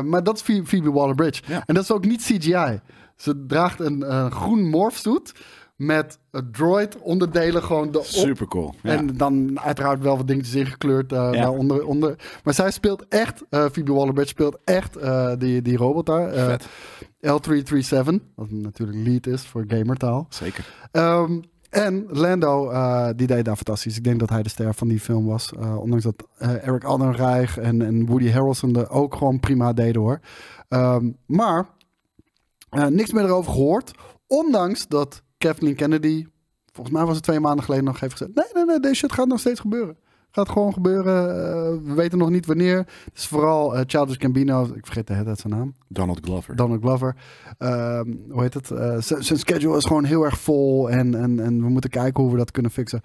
Maar 0.05 0.23
dat 0.23 0.35
is 0.37 0.43
Phoe- 0.43 0.65
Phoebe 0.67 0.91
Waller-Bridge. 0.93 1.43
Ja. 1.47 1.63
En 1.67 1.75
dat 1.75 1.83
is 1.83 1.91
ook 1.93 2.05
niet 2.05 2.23
CGI. 2.23 2.81
Ze 3.17 3.45
draagt 3.47 3.81
een 3.81 4.31
groen 4.31 4.69
morphsuit 4.69 5.33
met 5.77 6.19
droid 6.53 6.99
onderdelen 6.99 7.63
gewoon 7.63 7.89
erop. 7.89 8.05
super 8.05 8.47
cool. 8.49 8.75
Ja. 8.83 8.91
En 8.97 9.17
dan 9.17 9.61
uiteraard 9.61 10.01
wel 10.01 10.17
wat 10.17 10.27
dingetjes 10.29 10.55
ingekleurd 10.55 11.11
Ja. 11.11 11.51
onder, 11.51 11.85
onder. 11.87 12.17
Maar 12.45 12.55
zij 12.55 12.71
speelt 12.71 13.09
echt, 13.09 13.43
eh 13.51 13.65
Phoebe 13.73 13.93
Waller-Bridge 13.93 14.31
speelt 14.31 14.59
echt 14.65 14.97
die, 15.39 15.63
die 15.63 15.77
robot 15.77 16.07
daar. 16.07 16.33
Vet. 16.33 16.67
L337, 17.27 18.21
wat 18.35 18.51
natuurlijk 18.51 18.99
lead 19.07 19.27
is 19.27 19.43
voor 19.43 19.65
gamertaal. 19.69 20.27
Zeker. 20.29 20.65
Ehm, 20.93 21.41
en 21.73 22.07
Lando, 22.09 22.71
eh, 22.71 23.09
die 23.17 23.27
deed 23.27 23.45
daar 23.45 23.57
fantastisch. 23.57 23.97
Ik 23.97 24.05
denk 24.05 24.21
dat 24.21 24.29
hij 24.29 24.43
de 24.43 24.49
ster 24.49 24.75
van 24.75 24.89
die 24.89 25.01
film 25.01 25.27
was. 25.27 25.53
Eh, 25.53 25.81
ondanks 25.81 26.05
dat 26.05 26.27
eh, 26.39 26.67
Eric 26.67 26.85
Aldenreich 26.85 27.59
en, 27.59 27.83
en 27.83 28.07
Woody 28.07 28.31
Harrelson 28.31 28.77
er 28.77 28.91
ook 28.91 29.15
gewoon 29.15 29.41
prima 29.41 29.73
deden 29.73 30.03
hoor. 30.03 30.21
Ehm, 30.69 31.11
maar 31.27 31.67
niks 32.89 33.13
meer 33.13 33.25
erover 33.25 33.53
gehoord. 33.53 33.91
Ondanks 34.27 34.89
dat 34.89 35.23
Kathleen 35.39 35.75
Kennedy, 35.75 36.27
volgens 36.73 36.97
mij 36.97 37.05
was 37.05 37.15
het 37.15 37.25
twee 37.25 37.41
maanden 37.41 37.65
geleden 37.65 37.85
nog 37.85 38.01
heeft 38.01 38.13
gezegd... 38.13 38.35
Nee, 38.35 38.47
nee, 38.53 38.65
nee, 38.65 38.81
deze 38.81 38.95
shit 38.95 39.13
gaat 39.13 39.27
nog 39.27 39.41
steeds 39.41 39.61
gebeuren. 39.61 39.97
Gaat 40.35 40.49
gewoon 40.49 40.73
gebeuren. 40.73 41.29
Eh, 41.29 41.89
we 41.89 41.95
weten 41.95 42.19
nog 42.19 42.31
niet 42.31 42.47
wanneer. 42.47 42.77
Het 42.77 43.15
is 43.15 43.27
vooral 43.27 43.77
eh 43.77 43.83
Childish 43.87 44.17
Gambino, 44.19 44.65
ik 44.75 44.87
vergeet 44.87 45.07
de 45.07 45.13
hele 45.13 45.25
tijd 45.25 45.39
zijn 45.39 45.53
naam. 45.53 45.75
Donald 45.89 46.21
Glover. 46.23 46.57
Donald 46.57 46.81
Glover. 46.81 47.17
Ehm, 47.59 48.13
hoe 48.31 48.43
heet 48.43 48.55
het? 48.55 48.71
Eh, 48.71 48.97
zijn 48.99 49.39
schedule 49.39 49.77
is 49.77 49.85
gewoon 49.85 50.05
heel 50.05 50.25
erg 50.25 50.39
vol. 50.39 50.91
En, 50.91 51.15
en, 51.15 51.41
en 51.41 51.63
we 51.63 51.69
moeten 51.69 51.91
kijken 51.91 52.23
hoe 52.23 52.33
we 52.33 52.39
dat 52.39 52.51
kunnen 52.51 52.71
fixen. 52.71 53.01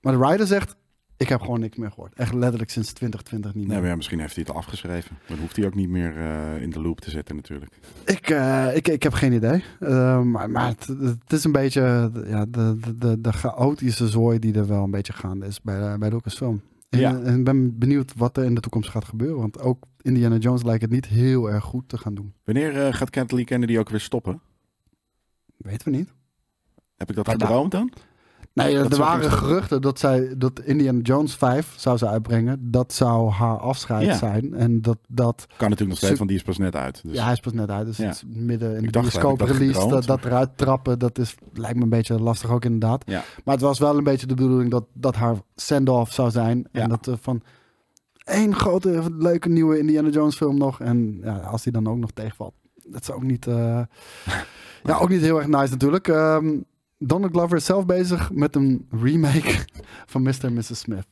Maar 0.00 0.18
de 0.18 0.26
rider 0.26 0.46
zegt: 0.46 0.76
Ik 1.16 1.28
heb 1.28 1.40
gewoon 1.40 1.60
niks 1.60 1.76
meer 1.76 1.90
gehoord. 1.90 2.14
Echt 2.14 2.34
letterlijk 2.34 2.70
sinds 2.70 2.92
2020 2.92 3.54
niet 3.54 3.62
meer. 3.62 3.72
Nee, 3.72 3.80
maar 3.80 3.90
ja, 3.90 3.96
misschien 3.96 4.20
heeft 4.20 4.34
hij 4.34 4.44
het 4.46 4.56
afgeschreven. 4.56 5.18
Dan 5.26 5.38
hoeft 5.38 5.56
hij 5.56 5.66
ook 5.66 5.74
niet 5.74 5.88
meer 5.88 6.16
in 6.60 6.70
de 6.70 6.80
loop 6.80 7.00
te 7.00 7.10
zitten 7.10 7.36
natuurlijk. 7.36 7.72
Ik, 8.04 8.28
ik, 8.74 8.88
ik 8.88 9.02
heb 9.02 9.12
geen 9.12 9.32
idee. 9.32 9.64
Eh, 9.80 10.22
maar 10.22 10.50
maar 10.50 10.68
het, 10.68 10.86
het 11.00 11.32
is 11.32 11.44
een 11.44 11.52
beetje 11.52 12.10
ja, 12.26 12.46
de, 12.48 12.78
de, 12.96 13.20
de, 13.20 13.32
chaotische 13.32 14.08
zooi 14.08 14.38
die 14.38 14.54
er 14.54 14.66
wel 14.66 14.84
een 14.84 14.90
beetje 14.90 15.12
gaande 15.12 15.46
is 15.46 15.60
bij, 15.60 15.98
bij 15.98 16.10
Lucasfilm. 16.10 16.62
En, 16.90 16.98
Ja. 16.98 17.20
en 17.20 17.38
ik 17.38 17.44
ben 17.44 17.78
benieuwd 17.78 18.14
wat 18.16 18.36
er 18.36 18.44
in 18.44 18.54
de 18.54 18.60
toekomst 18.60 18.90
gaat 18.90 19.04
gebeuren. 19.04 19.38
Want 19.38 19.60
ook 19.60 19.84
Indiana 20.00 20.36
Jones 20.36 20.62
lijkt 20.62 20.82
het 20.82 20.90
niet 20.90 21.06
heel 21.06 21.50
erg 21.50 21.64
goed 21.64 21.88
te 21.88 21.98
gaan 21.98 22.14
doen. 22.14 22.34
Wanneer 22.44 22.86
eh, 22.86 22.94
gaat 22.94 23.10
Kathleen 23.10 23.44
Kennedy 23.44 23.78
ook 23.78 23.88
weer 23.88 24.00
stoppen? 24.00 24.40
Weten 25.56 25.90
we 25.92 25.96
niet. 25.96 26.12
Heb 26.96 27.10
ik 27.10 27.16
dat 27.16 27.28
gedroomd 27.28 27.70
dan? 27.72 27.92
Nee, 28.64 28.74
Dat 28.76 28.84
er 28.90 28.94
zou 28.96 29.08
waren 29.08 29.30
geruchten 29.32 29.82
dat 29.82 29.98
zij 29.98 30.34
dat 30.38 30.60
Indiana 30.64 30.98
Jones 31.02 31.34
5 31.34 31.72
zou 31.76 31.96
ze 31.96 32.08
uitbrengen. 32.08 32.70
Dat 32.70 32.92
zou 32.92 33.30
haar 33.30 33.58
afscheid 33.58 34.06
Ja. 34.06 34.16
zijn. 34.16 34.54
En 34.54 34.82
dat, 34.82 34.98
dat 35.08 35.44
Kan 35.46 35.56
natuurlijk 35.70 35.88
nog 35.88 35.98
steeds, 35.98 36.16
want 36.18 36.28
die 36.30 36.38
is 36.38 36.44
pas 36.44 36.58
net 36.58 36.76
uit. 36.76 37.00
Dus 37.04 37.16
ja, 37.16 37.22
hij 37.24 37.32
is 37.32 37.40
pas 37.40 37.52
net 37.52 37.70
uit. 37.70 37.86
Dus 37.86 37.96
Ja. 37.96 38.04
het 38.06 38.14
is 38.14 38.24
midden 38.26 38.74
in 38.74 38.80
de 38.80 38.86
Ik 38.86 38.92
dacht, 38.92 39.10
bioscoop 39.10 39.38
heb 39.38 39.48
ik 39.48 39.54
dat 39.54 39.56
release. 39.62 40.06
Dat, 40.06 40.24
eruit 40.24 40.50
trappen, 40.56 40.98
dat 40.98 41.18
is, 41.18 41.34
lijkt 41.52 41.76
me 41.76 41.82
een 41.82 41.88
beetje 41.88 42.20
lastig 42.20 42.50
ook 42.50 42.64
inderdaad. 42.64 43.02
ja. 43.06 43.22
Maar 43.44 43.54
het 43.54 43.64
was 43.64 43.78
wel 43.78 43.98
een 43.98 44.04
beetje 44.04 44.26
de 44.26 44.34
bedoeling 44.34 44.70
dat, 44.70 44.84
dat 44.92 45.14
haar 45.16 45.36
send-off 45.56 46.12
zou 46.12 46.30
zijn. 46.30 46.68
En 46.72 46.88
dat 46.88 47.06
er 47.06 47.18
van 47.20 47.42
één 48.24 48.54
grote 48.54 49.02
leuke 49.18 49.48
nieuwe 49.48 49.78
Indiana 49.78 50.08
Jones 50.08 50.36
film 50.36 50.58
nog. 50.58 50.80
En 50.80 51.20
ja, 51.22 51.36
als 51.36 51.62
die 51.62 51.72
dan 51.72 51.88
ook 51.88 51.98
nog 51.98 52.10
tegenvalt. 52.10 52.54
Dat 52.86 53.00
is 53.02 53.10
ook 53.10 53.22
niet, 53.22 53.46
eh, 53.46 53.80
ja, 54.84 54.96
ook 54.98 55.08
niet 55.08 55.20
heel 55.20 55.38
erg 55.38 55.46
nice 55.46 55.70
natuurlijk. 55.70 56.08
Ehm, 56.08 56.48
Donald 57.02 57.32
Glover 57.32 57.56
is 57.56 57.64
zelf 57.64 57.86
bezig 57.86 58.32
met 58.32 58.56
een 58.56 58.86
remake 58.90 59.64
van 60.12 60.22
Mr. 60.22 60.44
en 60.44 60.52
Mrs. 60.54 60.78
Smith. 60.78 61.06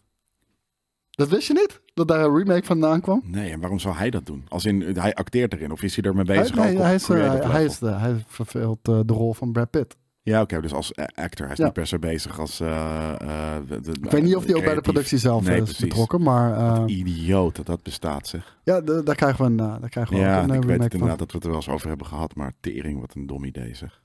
Dat 1.10 1.28
wist 1.28 1.46
je 1.46 1.52
niet? 1.52 1.80
Dat 1.94 2.08
daar 2.08 2.24
een 2.24 2.36
remake 2.36 2.64
vandaan 2.66 3.00
kwam? 3.00 3.22
Nee, 3.24 3.50
en 3.50 3.60
waarom 3.60 3.78
zou 3.78 3.94
hij 3.96 4.10
dat 4.10 4.26
doen? 4.26 4.44
Als 4.48 4.64
in, 4.64 4.80
hij 4.98 5.14
acteert 5.14 5.52
erin 5.52 5.72
of 5.72 5.82
is 5.82 5.96
hij 5.96 6.04
ermee 6.04 6.24
bezig? 6.24 6.56
hij, 6.56 6.72
nee, 6.74 6.82
hij, 6.82 6.94
is, 6.94 7.08
eh, 7.08 7.50
hij, 7.50 7.64
is 7.64 7.78
de, 7.78 7.90
hij 7.90 8.24
verveelt 8.26 8.88
eh, 8.88 9.00
de 9.06 9.12
rol 9.12 9.34
van 9.34 9.52
Brad 9.52 9.70
Pitt. 9.70 9.96
Ja, 10.22 10.40
oké, 10.40 10.60
dus 10.60 10.72
als 10.72 10.94
actor. 11.14 11.44
Hij 11.44 11.52
is 11.52 11.58
Ja. 11.58 11.64
niet 11.64 11.72
per 11.72 11.86
se 11.86 11.98
bezig 11.98 12.40
als... 12.40 12.60
eh, 12.60 13.10
eh, 13.20 13.62
de, 13.68 13.80
de- 13.80 13.92
Ik 14.02 14.10
weet 14.10 14.22
niet 14.22 14.36
of 14.36 14.44
hij 14.44 14.54
ook 14.54 14.64
bij 14.64 14.74
de 14.74 14.80
productie 14.80 15.18
zelf 15.18 15.44
Nee, 15.44 15.56
is 15.56 15.62
precies. 15.62 15.80
betrokken, 15.88 16.22
maar 16.22 16.56
eh, 16.86 16.96
Idioot 16.96 17.56
dat 17.56 17.66
dat 17.66 17.82
bestaat, 17.82 18.26
zeg. 18.26 18.58
ja, 18.64 18.80
de- 18.80 19.02
daar 19.02 19.14
krijgen 19.14 19.44
we 19.44 19.50
een, 19.50 19.56
daar 19.56 19.88
krijgen 19.88 20.14
we 20.14 20.20
Ja, 20.20 20.42
ook 20.42 20.48
een 20.48 20.54
ik 20.54 20.62
weet 20.62 20.82
het 20.82 20.92
inderdaad 20.92 21.18
dat 21.18 21.30
we 21.30 21.34
het 21.36 21.44
er 21.44 21.50
wel 21.50 21.58
eens 21.60 21.68
over 21.68 21.88
hebben 21.88 22.06
gehad, 22.06 22.34
maar 22.34 22.52
tering, 22.60 23.00
wat 23.00 23.14
een 23.14 23.26
dom 23.26 23.44
idee, 23.44 23.74
zeg. 23.74 24.02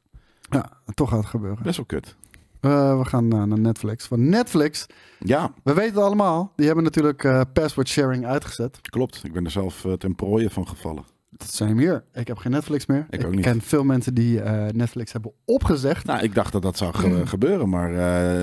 Ja, 0.54 0.70
toch 0.94 1.10
gaat 1.10 1.20
het 1.20 1.28
gebeuren. 1.28 1.64
Best 1.64 1.78
wel 1.78 1.86
kut. 1.86 2.16
Eh, 2.60 2.98
we 3.00 3.06
gaan 3.06 3.32
eh, 3.32 3.44
naar 3.44 3.60
Netflix. 3.60 4.06
Van 4.06 4.30
Netflix, 4.30 4.86
Ja, 5.20 5.52
we 5.64 5.74
weten 5.74 5.94
het 5.96 6.04
allemaal, 6.04 6.54
die 6.56 6.66
hebben 6.66 6.84
natuurlijk 6.84 7.24
eh, 7.24 7.42
password 7.54 7.88
sharing 7.88 8.26
uitgezet. 8.26 8.80
klopt. 8.90 9.22
Ik 9.24 9.34
ben 9.34 9.46
er 9.46 9.52
zelf 9.52 9.86
eh, 9.86 9.94
ten 9.94 10.16
prooien 10.16 10.52
van 10.52 10.68
gevallen. 10.68 11.04
Dat 11.30 11.54
zijn 11.54 11.78
hier. 11.78 12.04
Ik 12.14 12.28
heb 12.28 12.38
geen 12.38 12.52
Netflix 12.52 12.86
meer. 12.86 13.06
Ik 13.10 13.26
ook 13.26 13.32
niet. 13.36 13.42
ken 13.46 13.62
veel 13.62 13.84
mensen 13.84 14.14
die 14.14 14.40
Netflix 14.72 15.12
hebben 15.14 15.32
opgezegd. 15.46 16.06
Nou, 16.06 16.22
ik 16.24 16.36
dacht 16.36 16.52
dat 16.52 16.62
dat 16.62 16.78
zou 16.78 16.94
ge- 16.94 17.26
gebeuren, 17.28 17.70
maar 17.70 17.90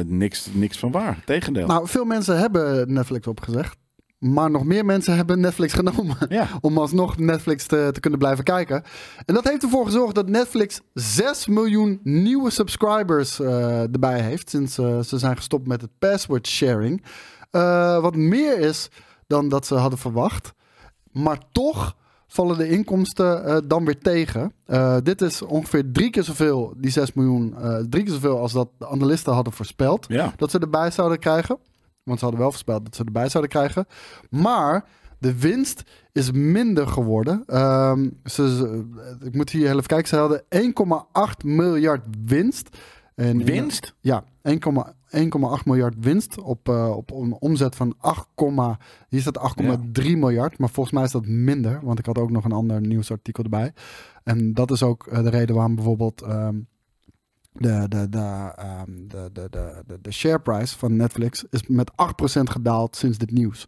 niks, 0.07 0.49
niks 0.53 0.79
van 0.79 0.91
waar. 0.91 1.23
Tegendeel. 1.25 1.67
Nou, 1.67 1.89
veel 1.89 2.05
mensen 2.05 2.39
hebben 2.39 2.93
Netflix 2.93 3.27
opgezegd. 3.27 3.77
Maar 4.21 4.51
nog 4.51 4.65
meer 4.65 4.85
mensen 4.85 5.17
hebben 5.17 5.41
Netflix 5.41 5.73
genomen. 5.73 6.17
ja. 6.29 6.49
Om 6.61 6.79
alsnog 6.79 7.19
Netflix 7.19 7.67
te, 7.67 7.91
te 7.93 8.01
kunnen 8.01 8.19
blijven 8.19 8.45
kijken. 8.45 8.83
En 9.25 9.35
dat 9.35 9.49
heeft 9.49 9.63
ervoor 9.63 9.85
gezorgd 9.85 10.15
dat 10.15 10.29
Netflix 10.29 10.81
6 10.95 11.47
miljoen 11.47 12.01
nieuwe 12.03 12.51
subscribers 12.51 13.41
eh, 13.41 13.81
erbij 13.81 14.21
heeft. 14.21 14.51
Sinds 14.51 14.79
eh, 14.79 15.01
ze 15.01 15.19
zijn 15.19 15.37
gestopt 15.37 15.67
met 15.67 15.81
het 15.81 15.91
password 15.99 16.47
sharing. 16.47 17.05
Eh, 17.51 18.01
wat 18.01 18.17
meer 18.17 18.59
is 18.59 18.89
dan 19.27 19.49
dat 19.49 19.67
ze 19.67 19.75
hadden 19.75 19.99
verwacht. 19.99 20.53
Maar 21.13 21.39
toch 21.53 21.97
vallen 22.27 22.59
de 22.59 22.69
inkomsten 22.69 23.69
dan 23.69 23.85
weer 23.85 23.99
tegen. 23.99 24.53
Dit 25.03 25.23
is 25.23 25.43
ongeveer 25.43 25.93
drie 25.93 26.11
keer 26.11 26.23
zoveel, 26.23 26.75
die 26.77 26.91
6 26.91 27.13
miljoen, 27.13 27.55
drie 27.89 28.05
keer 28.05 28.13
zoveel 28.13 28.39
als 28.39 28.53
dat 28.53 28.69
de 28.79 28.89
analisten 28.89 29.33
hadden 29.33 29.53
voorspeld 29.53 30.07
Ja. 30.09 30.33
dat 30.37 30.51
ze 30.51 30.59
erbij 30.59 30.91
zouden 30.91 31.19
krijgen. 31.19 31.59
Want 32.11 32.19
ze 32.19 32.25
hadden 32.25 32.43
wel 32.45 32.51
voorspeld 32.53 32.85
dat 32.85 32.97
ze 32.97 33.05
erbij 33.05 33.29
zouden 33.29 33.53
krijgen. 33.53 33.87
Maar 34.31 34.85
de 35.19 35.39
winst 35.41 35.83
is 36.13 36.31
minder 36.33 36.87
geworden. 36.87 37.43
Ehm, 37.47 38.09
ze, 38.25 38.57
ze- 38.57 38.85
ik 39.25 39.35
moet 39.35 39.51
hier 39.51 39.71
even 39.71 39.87
kijken. 39.87 40.09
Ze 40.09 40.17
hadden 40.17 40.43
1,8 40.49 41.45
miljard 41.45 42.05
winst. 42.25 42.69
En 43.15 43.45
Winst? 43.45 43.95
Ja, 44.01 44.25
1,8 44.43 44.95
1,8 45.11 45.65
miljard 45.65 45.95
winst 45.99 46.41
op, 46.41 46.69
eh, 46.69 46.91
op 46.97 47.11
een 47.11 47.37
omzet 47.39 47.77
van 47.77 47.95
8, 47.99 48.29
hier 49.09 49.21
staat 49.21 49.39
8,3 49.39 50.17
miljard. 50.17 50.59
Maar 50.59 50.69
volgens 50.69 50.95
mij 50.95 51.05
is 51.05 51.11
dat 51.11 51.27
minder, 51.27 51.81
want 51.83 51.99
ik 51.99 52.07
had 52.07 52.19
ook 52.19 52.31
nog 52.31 52.45
een 52.45 52.53
ander 52.53 52.81
nieuwsartikel 52.81 53.43
erbij. 53.45 53.73
En 54.25 54.55
dat 54.55 54.71
is 54.71 54.83
ook 54.83 55.07
eh, 55.07 55.23
de 55.23 55.31
reden 55.31 55.55
waarom 55.55 55.75
bijvoorbeeld 55.75 56.23
ehm, 56.23 56.57
de, 57.53 57.89
de, 57.89 58.09
de, 58.09 58.53
ehm, 58.57 59.09
de, 59.09 59.31
de, 59.33 59.47
de, 59.51 59.83
de, 59.87 59.99
de 60.01 60.13
share 60.13 60.41
price 60.41 60.79
van 60.79 60.97
Netflix 60.97 61.45
is 61.51 61.67
met 61.67 61.91
8% 61.91 61.95
gedaald 62.43 62.97
sinds 62.97 63.19
dit 63.19 63.31
nieuws. 63.31 63.65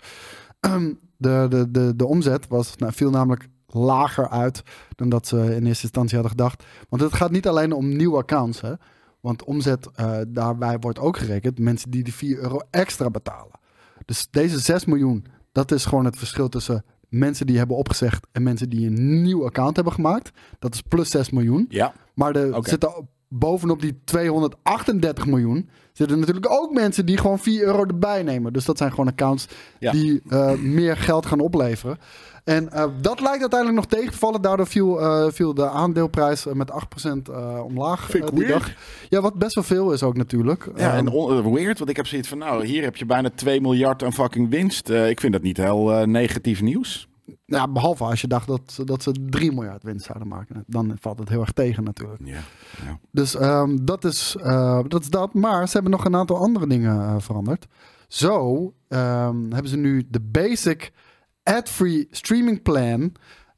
De, 1.17 1.47
de, 1.49 1.71
de, 1.71 1.97
de 1.97 2.07
omzet 2.07 2.49
was, 2.49 2.77
nou, 2.77 2.93
viel 2.93 3.11
namelijk 3.11 3.49
lager 3.67 4.29
uit 4.29 4.63
dan 4.97 5.09
dat 5.09 5.27
ze 5.27 5.37
in 5.37 5.67
eerste 5.67 5.83
instantie 5.83 6.19
hadden 6.19 6.31
gedacht. 6.31 6.65
Want 6.89 7.03
het 7.03 7.13
gaat 7.13 7.31
niet 7.31 7.49
alleen 7.49 7.73
om 7.73 7.97
nieuwe 7.97 8.17
accounts. 8.17 8.61
Hè? 8.61 8.73
Want 9.21 9.45
omzet 9.45 9.89
eh, 9.95 10.19
daarbij 10.29 10.79
wordt 10.79 10.99
ook 10.99 11.17
gerekend 11.19 11.59
mensen 11.59 11.91
die 11.91 12.03
die 12.03 12.15
4 12.15 12.39
euro 12.39 12.61
extra 12.71 13.11
betalen. 13.11 13.61
Dus 14.05 14.29
deze 14.31 14.59
6 14.59 14.85
miljoen, 14.85 15.25
dat 15.53 15.73
is 15.73 15.85
gewoon 15.85 16.05
het 16.05 16.17
verschil 16.17 16.49
tussen 16.49 16.85
mensen 17.09 17.47
die 17.47 17.59
hebben 17.59 17.77
opgezegd 17.77 18.27
en 18.33 18.43
mensen 18.43 18.69
die 18.69 18.87
een 18.87 19.23
nieuw 19.23 19.45
account 19.45 19.75
hebben 19.75 19.95
gemaakt. 19.95 20.31
Dat 20.59 20.75
is 20.75 20.81
plus 20.81 21.11
6 21.11 21.31
miljoen. 21.31 21.67
Ja. 21.69 21.95
Maar 22.15 22.37
er 22.37 22.57
Oké. 22.57 22.69
zitten 22.69 23.09
bovenop 23.33 23.81
die 23.81 24.01
238 24.05 25.27
miljoen 25.27 25.69
zitten 25.93 26.19
natuurlijk 26.19 26.51
ook 26.51 26.73
mensen 26.73 27.07
die 27.07 27.17
gewoon 27.19 27.39
4 27.39 27.63
euro 27.63 27.85
erbij 27.85 28.23
nemen. 28.23 28.53
Dus 28.53 28.65
dat 28.65 28.79
zijn 28.79 28.91
gewoon 28.91 29.09
accounts 29.09 29.47
Ja. 29.79 29.93
die 29.93 30.23
eh, 30.29 30.53
meer 30.53 30.97
geld 30.97 31.27
gaan 31.27 31.41
opleveren. 31.41 31.99
En 32.45 32.73
eh, 32.73 32.85
dat 33.01 33.21
lijkt 33.21 33.41
uiteindelijk 33.41 33.81
nog 33.81 33.87
tegen 33.99 34.13
te 34.13 34.19
vallen. 34.19 34.43
Daardoor 34.43 34.67
viel, 34.67 35.01
eh, 35.01 35.27
viel 35.33 35.55
de 35.55 35.69
aandeelprijs 35.69 36.45
met 36.53 36.71
8% 36.71 37.29
eh, 37.29 37.61
omlaag 37.65 38.11
Vind 38.11 38.25
ik 38.25 38.31
die 38.37 38.47
weird. 38.47 38.63
dag. 38.63 38.73
Ja, 39.09 39.21
wat 39.21 39.35
best 39.35 39.55
wel 39.55 39.65
veel 39.65 39.93
is 39.93 40.03
ook 40.03 40.17
natuurlijk. 40.17 40.69
Ja, 40.77 40.97
Ehm, 40.97 41.07
en 41.07 41.53
weird, 41.53 41.79
want 41.79 41.91
ik 41.91 41.97
heb 41.97 42.07
zoiets 42.07 42.29
van, 42.29 42.39
nou, 42.39 42.67
hier 42.67 42.83
heb 42.83 42.97
je 42.97 43.07
bijna 43.07 43.31
2 43.35 43.61
miljard 43.61 44.03
aan 44.03 44.13
fucking 44.13 44.51
winst. 44.51 44.89
Ik 44.91 45.21
vind 45.21 45.33
dat 45.33 45.43
niet 45.43 45.57
heel 45.57 46.07
negatief 46.07 46.63
nieuws. 46.63 47.09
Ja, 47.53 47.69
behalve 47.69 48.05
als 48.05 48.21
je 48.21 48.27
dacht 48.27 48.47
dat, 48.47 48.61
ze- 48.67 48.85
dat 48.85 49.03
ze 49.03 49.13
3 49.31 49.53
miljard 49.53 49.83
winst 49.83 50.05
zouden 50.07 50.29
maken. 50.29 50.65
Dan 50.67 50.97
valt 51.01 51.19
het 51.19 51.29
heel 51.29 51.41
erg 51.41 51.53
tegen 51.53 51.85
natuurlijk. 51.85 52.21
Ja. 52.25 52.41
ja. 52.85 52.99
Dus 53.11 53.37
ehm, 53.37 53.79
dat, 53.83 54.05
is, 54.05 54.37
eh, 54.41 54.81
dat 54.89 55.01
is 55.03 55.11
dat. 55.11 55.35
Maar 55.35 55.67
ze 55.67 55.73
hebben 55.73 55.91
nog 55.93 56.05
een 56.05 56.17
aantal 56.17 56.37
andere 56.37 56.67
dingen 56.67 57.01
eh, 57.01 57.15
veranderd. 57.19 57.67
Zo 58.09 58.73
ehm, 58.89 59.51
hebben 59.53 59.69
ze 59.69 59.77
nu 59.77 60.07
de 60.11 60.21
basic 60.21 60.93
ad-free 61.43 62.09
streaming 62.11 62.63
plan. 62.63 63.13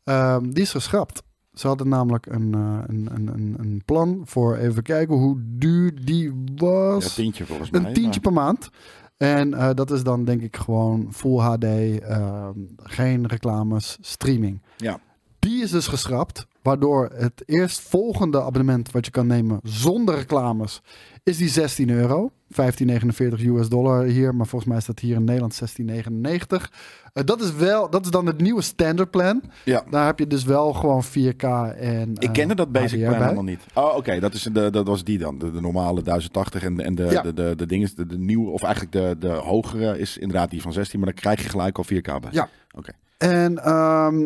ehm, 0.04 0.50
die 0.50 0.62
is 0.62 0.70
geschrapt. 0.70 1.22
Ze 1.52 1.66
hadden 1.66 1.88
namelijk 1.88 2.26
een, 2.26 2.54
eh, 2.54 2.78
een, 2.86 3.08
een, 3.14 3.26
een, 3.28 3.54
een 3.58 3.82
plan 3.84 4.20
voor 4.24 4.56
even 4.56 4.82
kijken 4.82 5.14
hoe 5.16 5.36
duur 5.40 6.04
die 6.04 6.22
Ja, 6.54 6.66
was. 6.66 7.14
tientje 7.14 7.46
volgens 7.46 7.70
mij. 7.70 7.80
een 7.84 7.92
tientje 7.92 8.20
per 8.20 8.32
maand. 8.32 8.70
En 9.16 9.54
eh, 9.54 9.70
dat 9.74 9.90
is 9.90 10.02
dan 10.02 10.24
denk 10.24 10.42
ik 10.42 10.56
gewoon 10.56 11.08
full 11.12 11.38
HD, 11.38 11.64
ehm, 11.64 12.58
geen 12.76 13.26
reclames, 13.26 13.98
streaming. 14.00 14.62
Ja. 14.76 15.00
Die 15.38 15.62
is 15.62 15.70
dus 15.70 15.86
geschrapt, 15.86 16.46
waardoor 16.62 17.10
het 17.14 17.42
eerstvolgende 17.46 18.42
abonnement 18.42 18.90
wat 18.90 19.04
je 19.04 19.10
kan 19.10 19.26
nemen 19.26 19.60
zonder 19.62 20.14
reclames 20.14 20.82
is 21.24 21.36
die 21.36 21.48
16 21.48 21.90
euro. 21.90 22.30
15,49 22.52 23.44
US 23.46 23.68
dollar 23.68 24.04
hier, 24.04 24.34
maar 24.34 24.46
volgens 24.46 24.70
mij 24.70 24.78
is 24.78 24.84
dat 24.84 24.98
hier 24.98 25.16
in 25.16 25.24
Nederland 25.24 25.54
16,99. 25.80 26.70
Eh, 27.12 27.24
dat 27.24 27.40
is 27.40 27.54
wel, 27.54 27.90
dat 27.90 28.04
is 28.04 28.10
dan 28.10 28.26
het 28.26 28.40
nieuwe 28.40 28.62
standard 28.62 29.10
plan. 29.10 29.42
Ja. 29.64 29.84
Daar 29.90 30.06
heb 30.06 30.18
je 30.18 30.26
dus 30.26 30.44
wel 30.44 30.72
gewoon 30.72 31.02
4K 31.04 31.42
en 31.76 32.10
Ik 32.14 32.22
eh, 32.22 32.32
kende 32.32 32.54
dat 32.54 32.72
basic 32.72 32.98
plan 32.98 33.10
bij. 33.10 33.20
helemaal 33.22 33.44
niet. 33.44 33.60
Oh, 33.74 33.96
oké, 33.96 34.20
dat, 34.20 34.34
is 34.34 34.42
de, 34.42 34.70
dat 34.70 34.86
was 34.86 35.04
die 35.04 35.18
dan. 35.18 35.38
De, 35.38 35.50
de 35.52 35.60
normale 35.60 36.02
1080 36.02 36.62
en, 36.62 36.80
en 36.80 36.94
de, 36.94 37.04
Ja. 37.10 37.22
de, 37.22 37.34
de, 37.34 37.54
de 37.56 37.66
ding 37.66 37.82
is 37.82 37.94
de, 37.94 38.06
de 38.06 38.18
nieuwe, 38.18 38.50
of 38.50 38.62
eigenlijk 38.62 38.92
de, 38.92 39.16
de 39.18 39.32
hogere 39.32 39.98
is 39.98 40.18
inderdaad 40.18 40.50
die 40.50 40.62
van 40.62 40.72
16, 40.72 40.98
maar 41.00 41.08
dan 41.08 41.18
krijg 41.20 41.42
je 41.42 41.48
gelijk 41.48 41.78
al 41.78 41.84
4K 41.84 42.02
bij. 42.20 42.30
Ja. 42.30 42.48
Oké. 42.76 42.92
En 43.18 43.58
ehm, 43.64 44.18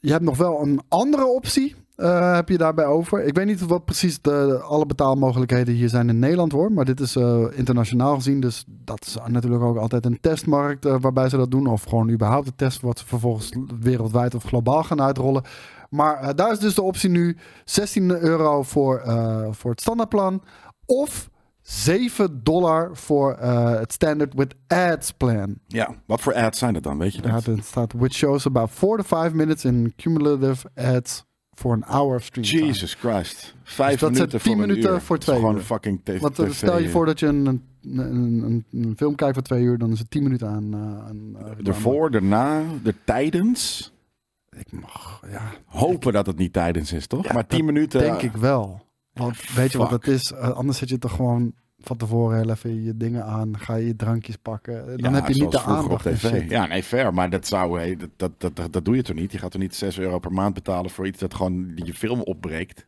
je 0.00 0.10
hebt 0.10 0.24
nog 0.24 0.36
wel 0.36 0.62
een 0.62 0.80
andere 0.88 1.26
optie. 1.26 1.74
Eh, 1.98 2.34
heb 2.34 2.48
je 2.48 2.58
daarbij 2.58 2.86
over? 2.86 3.24
Ik 3.24 3.34
weet 3.34 3.46
niet 3.46 3.66
wat 3.66 3.84
precies 3.84 4.20
de, 4.20 4.60
alle 4.62 4.86
betaalmogelijkheden 4.86 5.74
hier 5.74 5.88
zijn 5.88 6.08
in 6.08 6.18
Nederland 6.18 6.52
hoor. 6.52 6.72
Maar 6.72 6.84
dit 6.84 7.00
is 7.00 7.16
eh, 7.16 7.44
internationaal 7.50 8.14
gezien. 8.14 8.40
Dus 8.40 8.64
dat 8.66 9.06
is 9.06 9.16
natuurlijk 9.26 9.62
ook 9.62 9.76
altijd 9.76 10.04
een 10.04 10.20
testmarkt 10.20 10.84
eh, 10.84 10.96
waarbij 11.00 11.28
ze 11.28 11.36
dat 11.36 11.50
doen. 11.50 11.66
Of 11.66 11.82
gewoon 11.82 12.10
überhaupt 12.10 12.46
een 12.46 12.56
test 12.56 12.80
wat 12.80 12.98
ze 12.98 13.06
vervolgens 13.06 13.52
wereldwijd 13.80 14.34
of 14.34 14.44
globaal 14.44 14.82
gaan 14.82 15.02
uitrollen. 15.02 15.42
Maar 15.90 16.36
daar 16.36 16.52
is 16.52 16.58
dus 16.58 16.74
de 16.74 16.82
optie 16.82 17.10
nu 17.10 17.36
16 17.64 18.10
euro 18.10 18.62
voor, 18.62 19.02
voor 19.50 19.70
het 19.70 19.80
standaardplan. 19.80 20.42
Of 20.86 21.28
7 21.62 22.40
dollar 22.42 22.90
voor 22.92 23.36
het 23.78 23.92
standard 23.92 24.34
with 24.34 24.54
ads 24.66 25.12
plan. 25.12 25.58
Ja, 25.66 25.94
wat 26.06 26.20
voor 26.20 26.34
ads 26.34 26.58
zijn 26.58 26.74
dat 26.74 26.82
dan, 26.82 26.98
weet 26.98 27.14
je 27.14 27.22
dat? 27.22 27.44
Ja, 27.44 27.52
het 27.52 27.64
staat 27.64 27.92
which 27.92 28.12
shows 28.12 28.46
about 28.46 28.70
4 28.70 28.96
to 28.96 29.02
5 29.02 29.32
minutes 29.32 29.64
in 29.64 29.92
cumulative 29.96 30.70
ads 30.74 31.26
for 31.58 31.72
an 31.72 31.84
hour 31.86 32.14
of 32.14 32.24
stream. 32.24 32.46
Jesus 32.46 32.94
Christ. 32.94 33.54
Vijf 33.62 33.90
Dus 33.90 34.00
dat 34.00 34.10
minuten 34.10 34.40
voor 34.40 34.50
10 34.50 34.52
een 34.52 34.68
minuten 34.68 34.92
uur. 34.92 35.00
voor 35.00 35.18
Dat 35.18 35.28
is 35.28 35.34
twee 35.34 35.44
gewoon 35.46 35.60
fucking 35.60 36.00
tv. 36.04 36.20
Want 36.20 36.38
eh, 36.38 36.50
stel 36.50 36.78
je 36.78 36.88
voor 36.88 37.06
dat 37.06 37.20
je 37.20 37.26
een, 37.26 37.46
een, 37.46 37.62
een, 37.82 38.64
een 38.72 38.94
film 38.96 39.14
kijkt 39.14 39.34
voor 39.34 39.42
twee 39.42 39.62
uur, 39.62 39.78
dan 39.78 39.92
is 39.92 39.98
het 39.98 40.10
10 40.10 40.22
minuten 40.22 40.48
aan. 40.48 40.74
aan 40.76 41.36
eh, 41.36 41.40
reclame. 41.40 41.62
Ervoor, 41.64 42.10
daarna, 42.10 42.62
er 42.84 42.94
tijdens. 43.04 43.92
Ik 44.50 44.72
mag, 44.72 45.22
ja. 45.30 45.52
Hopen 45.64 46.12
dat 46.12 46.26
het 46.26 46.36
niet 46.38 46.52
tijdens 46.52 46.92
is, 46.92 47.06
toch? 47.06 47.24
Ja, 47.26 47.32
maar 47.32 47.46
10 47.46 47.58
dat 47.58 47.66
minuten. 47.66 48.00
Denk 48.00 48.22
ik 48.22 48.32
wel. 48.32 48.86
Want 49.12 49.52
weet 49.54 49.72
je 49.72 49.78
wat 49.78 49.90
het 49.90 50.06
is? 50.06 50.34
Anders 50.34 50.78
zet 50.78 50.88
je 50.88 50.98
toch 50.98 51.14
gewoon 51.14 51.52
van 51.80 51.96
tevoren 51.96 52.36
heel 52.38 52.50
even 52.50 52.82
je 52.84 52.96
dingen 52.96 53.24
aan. 53.24 53.58
Ga 53.58 53.74
je 53.74 53.86
je 53.86 53.96
drankjes 53.96 54.36
pakken. 54.36 54.86
Dan 54.86 55.12
Ja, 55.12 55.20
heb 55.20 55.28
je 55.34 55.42
niet 55.42 55.50
de 55.52 55.60
aandacht. 55.62 56.16
shit. 56.18 56.50
Ja, 56.50 56.66
nee, 56.66 56.82
fair. 56.82 57.14
Maar 57.14 57.30
dat 57.30 57.46
zou, 57.46 57.78
hey, 57.78 57.96
dat, 57.96 58.08
dat, 58.16 58.30
dat, 58.38 58.56
dat, 58.56 58.72
dat 58.72 58.84
doe 58.84 58.96
je 58.96 59.02
toch 59.02 59.16
niet? 59.16 59.32
Je 59.32 59.38
gaat 59.38 59.52
er 59.52 59.58
niet 59.60 59.74
6 59.74 59.98
euro 59.98 60.18
per 60.18 60.32
maand 60.32 60.54
betalen 60.54 60.90
voor 60.90 61.06
iets 61.06 61.18
dat 61.18 61.34
gewoon 61.34 61.72
je 61.74 61.94
film 61.94 62.20
opbreekt. 62.20 62.86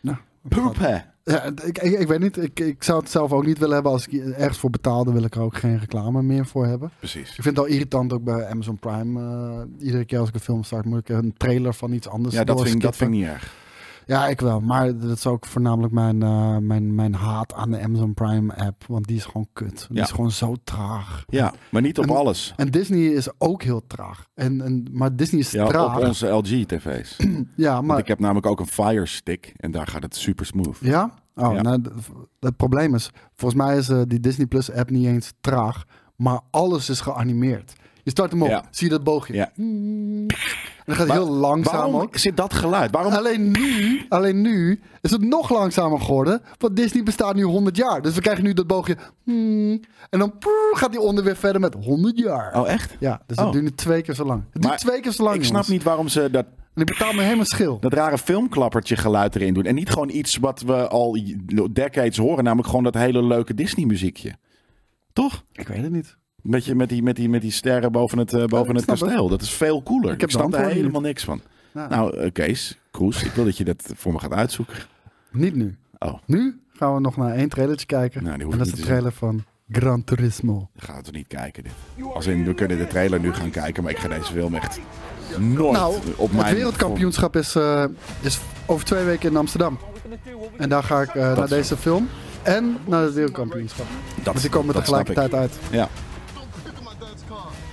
Nou, 0.00 0.16
Poep, 0.48 0.78
hè? 0.78 0.98
Ja, 1.24 1.44
ik, 1.44 1.78
ik, 1.78 1.98
ik 2.00 2.08
weet 2.08 2.20
niet. 2.20 2.36
Ik, 2.36 2.60
ik 2.60 2.82
zou 2.82 3.00
het 3.00 3.10
zelf 3.10 3.32
ook 3.32 3.46
niet 3.46 3.58
willen 3.58 3.74
hebben. 3.74 3.92
Als 3.92 4.06
ik 4.08 4.12
ergens 4.24 4.58
voor 4.58 4.70
betaalde, 4.70 5.12
wil 5.12 5.24
ik 5.24 5.34
er 5.34 5.40
ook 5.40 5.56
geen 5.56 5.78
reclame 5.78 6.22
meer 6.22 6.46
voor 6.46 6.66
hebben. 6.66 6.90
Precies. 6.98 7.28
Ik 7.28 7.34
vind 7.42 7.44
het 7.44 7.58
al 7.58 7.64
irritant 7.64 8.12
ook 8.12 8.24
bij 8.24 8.46
Amazon 8.46 8.78
Prime. 8.78 9.20
eh, 9.20 9.84
iedere 9.86 10.04
keer 10.04 10.18
als 10.18 10.28
ik 10.28 10.34
een 10.34 10.40
film 10.40 10.62
start, 10.62 10.84
moet 10.84 10.98
ik 10.98 11.08
een 11.08 11.34
trailer 11.36 11.74
van 11.74 11.92
iets 11.92 12.08
anders 12.08 12.34
Ja, 12.34 12.44
dat 12.44 12.62
vind, 12.62 12.80
dat 12.82 12.96
vind 12.96 13.10
ik 13.12 13.16
niet 13.16 13.26
erg. 13.26 13.54
Ja, 14.10 14.28
ik 14.28 14.40
wel. 14.40 14.60
Maar 14.60 14.98
dat 14.98 15.16
is 15.16 15.26
ook 15.26 15.46
voornamelijk 15.46 15.92
mijn, 15.92 16.22
eh, 16.22 16.56
mijn, 16.56 16.94
mijn 16.94 17.14
haat 17.14 17.54
aan 17.54 17.70
de 17.70 17.80
Amazon 17.82 18.14
Prime 18.14 18.56
app. 18.56 18.84
Want 18.86 19.06
die 19.06 19.16
is 19.16 19.24
gewoon 19.24 19.48
kut. 19.52 19.86
Die 19.88 19.96
Ja. 19.96 20.02
is 20.02 20.10
gewoon 20.10 20.30
zo 20.30 20.54
traag. 20.64 21.24
Ja, 21.28 21.52
maar 21.70 21.82
niet 21.82 21.98
op 21.98 22.04
En- 22.04 22.16
alles. 22.16 22.52
En 22.56 22.70
Disney 22.70 23.00
is 23.00 23.28
ook 23.38 23.62
heel 23.62 23.86
traag. 23.86 24.26
En, 24.34 24.60
en, 24.60 24.86
maar 24.92 25.16
Disney 25.16 25.40
is 25.40 25.50
Ja, 25.50 25.66
traag. 25.66 25.96
op 25.98 26.04
onze 26.04 26.26
LG-tv's. 26.26 27.16
ja, 27.56 27.74
Want 27.74 27.86
maar 27.86 27.98
ik 27.98 28.06
heb 28.08 28.18
namelijk 28.18 28.46
ook 28.46 28.60
een 28.60 28.66
Fire 28.66 29.06
Stick 29.06 29.52
en 29.56 29.70
daar 29.70 29.86
gaat 29.86 30.02
het 30.02 30.16
super 30.16 30.46
smooth. 30.46 30.76
Ja, 30.80 31.18
Oh, 31.34 31.54
Ja. 31.54 31.62
nou, 31.62 31.82
het 32.40 32.56
probleem 32.56 32.94
is, 32.94 33.10
volgens 33.34 33.62
mij 33.62 33.76
is 33.76 33.88
eh, 33.88 34.00
die 34.06 34.20
Disney 34.20 34.46
Plus 34.46 34.72
app 34.72 34.90
niet 34.90 35.06
eens 35.06 35.32
traag, 35.40 35.84
maar 36.16 36.40
alles 36.50 36.88
is 36.88 37.00
geanimeerd. 37.00 37.72
Je 38.10 38.16
start 38.16 38.30
hem 38.30 38.42
op, 38.42 38.48
Ja. 38.48 38.64
zie 38.70 38.86
je 38.88 38.92
dat 38.92 39.04
boogje. 39.04 39.34
Ja. 39.34 39.50
En 39.56 40.26
dan 40.84 40.96
gaat 40.96 41.06
Maar 41.06 41.16
heel 41.16 41.30
langzaam 41.30 41.74
Waarom 41.74 41.94
ook. 42.00 42.16
zit 42.16 42.36
dat 42.36 42.54
geluid? 42.54 42.90
Waarom? 42.90 43.12
Alleen 43.12 43.50
nu, 43.50 44.00
alleen 44.08 44.40
nu 44.40 44.80
is 45.00 45.10
het 45.10 45.20
nog 45.22 45.50
langzamer 45.50 46.00
geworden. 46.00 46.42
Want 46.58 46.76
Disney 46.76 47.02
bestaat 47.02 47.34
nu 47.34 47.42
100 47.42 47.76
jaar. 47.76 48.02
Dus 48.02 48.14
we 48.14 48.20
krijgen 48.20 48.44
nu 48.44 48.52
dat 48.52 48.66
boogje. 48.66 48.96
hmm, 49.24 49.80
en 50.10 50.18
dan 50.18 50.32
gaat 50.72 50.94
hij 50.94 51.02
onder 51.02 51.24
weer 51.24 51.36
verder 51.36 51.60
met 51.60 51.74
100 51.74 52.18
jaar. 52.18 52.60
Oh, 52.60 52.68
echt? 52.68 52.96
Ja, 53.00 53.22
dus 53.26 53.36
Oh. 53.36 53.42
het 53.44 53.52
duurt 53.52 53.64
nu 53.64 53.70
twee 53.70 54.02
keer 54.02 54.14
zo 54.14 54.24
lang. 54.24 54.42
Het 54.52 54.62
duurt 54.62 54.78
twee 54.78 55.00
keer 55.00 55.12
zo 55.12 55.22
lang. 55.24 55.36
Ik 55.36 55.44
snap 55.44 55.66
niet 55.66 55.82
waarom 55.82 56.08
ze 56.08 56.28
dat, 56.30 56.46
En 56.74 56.80
ik 56.82 56.86
betaal 56.86 57.12
me 57.12 57.22
helemaal 57.22 57.44
schil. 57.44 57.78
dat 57.80 57.92
rare 57.92 58.18
filmklappertje 58.18 58.96
geluid 58.96 59.34
erin 59.36 59.54
doen. 59.54 59.64
En 59.64 59.74
niet 59.74 59.90
gewoon 59.90 60.10
iets 60.10 60.36
wat 60.36 60.60
we 60.60 60.88
al 60.88 61.18
decades 61.70 62.16
horen. 62.16 62.44
Namelijk 62.44 62.68
gewoon 62.68 62.84
dat 62.84 62.94
hele 62.94 63.22
leuke 63.22 63.54
Disney 63.54 63.86
muziekje. 63.86 64.34
Toch? 65.12 65.44
Ik 65.52 65.68
weet 65.68 65.82
het 65.82 65.92
niet. 65.92 66.18
Beetje 66.42 66.74
met 66.74 66.88
die, 66.88 67.02
met 67.02 67.16
die, 67.16 67.28
met 67.28 67.40
die 67.40 67.50
sterren 67.50 67.92
boven 67.92 68.18
het, 68.18 68.32
eh, 68.32 68.44
boven 68.44 68.70
ik 68.70 68.76
het 68.76 68.84
kasteel. 68.84 69.28
Dat 69.28 69.42
is 69.42 69.50
veel 69.50 69.82
cooler. 69.82 70.08
Ik 70.08 70.14
Ik, 70.14 70.20
heb 70.20 70.30
snap 70.30 70.50
daar 70.50 70.70
helemaal 70.70 71.00
niks 71.00 71.24
van. 71.24 71.40
Ja. 71.74 71.88
Nou, 71.88 72.16
eh, 72.16 72.32
Kees, 72.32 72.78
Kroes, 72.90 73.22
ik 73.22 73.32
wil 73.32 73.44
dat 73.44 73.56
je 73.56 73.64
dat 73.64 73.92
voor 73.96 74.12
me 74.12 74.18
gaat 74.18 74.32
uitzoeken. 74.32 74.76
Niet 75.30 75.54
nu. 75.54 75.76
Oh, 75.98 76.14
Nu 76.26 76.60
gaan 76.72 76.94
we 76.94 77.00
nog 77.00 77.16
naar 77.16 77.34
één 77.34 77.48
trailertje 77.48 77.86
kijken. 77.86 78.22
Nou, 78.22 78.40
en 78.40 78.50
dat 78.50 78.54
ik 78.66 78.72
is 78.72 78.78
de 78.78 78.82
trailer 78.82 79.12
van 79.12 79.44
Gran 79.68 80.04
Turismo. 80.04 80.68
dan 80.74 80.84
gaan 80.84 80.96
we 80.96 81.02
toch 81.02 81.14
niet 81.14 81.26
kijken 81.26 81.62
dit. 81.62 81.72
Als 82.14 82.26
in, 82.26 82.44
we 82.44 82.54
kunnen 82.54 82.78
de 82.78 82.86
trailer 82.86 83.20
nu 83.20 83.32
gaan 83.32 83.50
kijken, 83.50 83.82
maar 83.82 83.92
ik 83.92 83.98
ga 83.98 84.08
deze 84.08 84.32
film 84.32 84.54
echt 84.54 84.80
nooit 85.38 85.72
Nou, 85.72 85.96
op 86.16 86.32
mijn... 86.32 86.44
het 86.44 86.54
wereldkampioenschap 86.54 87.36
is, 87.36 87.54
eh, 87.54 87.84
is 88.20 88.40
over 88.66 88.84
twee 88.84 89.04
weken 89.04 89.30
in 89.30 89.36
Amsterdam. 89.36 89.78
En 90.56 90.68
daar 90.68 90.82
ga 90.82 91.00
ik 91.02 91.14
naar 91.14 91.48
deze 91.48 91.76
film 91.76 92.08
en 92.42 92.76
naar 92.86 93.02
het 93.02 93.14
wereldkampioenschap. 93.14 93.86
Dat, 94.16 94.24
Want 94.24 94.40
die 94.40 94.50
komen 94.50 94.74
dat 94.74 94.84
tegelijkertijd 94.84 95.34
uit. 95.34 95.54
ik. 95.54 95.74
Ja. 95.74 95.88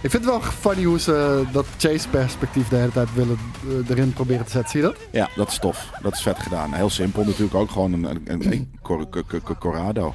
Ik 0.01 0.09
vind 0.11 0.25
het 0.25 0.33
wel 0.33 0.41
funny 0.41 0.83
hoe 0.83 0.99
ze 0.99 1.43
dat 1.51 1.65
chase-perspectief 1.77 2.67
de 2.67 2.75
hele 2.75 2.91
tijd 2.91 3.13
willen 3.13 3.37
eh, 3.69 3.89
erin 3.89 4.13
proberen 4.13 4.45
te 4.45 4.51
zetten. 4.51 4.71
Zie 4.71 4.81
je 4.81 4.85
dat? 4.87 4.97
ja, 5.11 5.29
dat 5.35 5.47
is 5.47 5.59
tof. 5.59 5.91
Dat 6.01 6.13
is 6.13 6.21
vet 6.21 6.39
gedaan. 6.39 6.73
Heel 6.73 6.89
simpel 6.89 7.23
natuurlijk 7.23 7.55
ook. 7.55 7.71
Gewoon 7.71 7.93
een, 7.93 8.03
een, 8.03 8.21
een, 8.25 8.51
een 8.51 8.71
Cor- 8.81 9.09
Cor- 9.09 9.25
Cor- 9.25 9.41
Cor- 9.41 9.57
Corrado. 9.57 10.13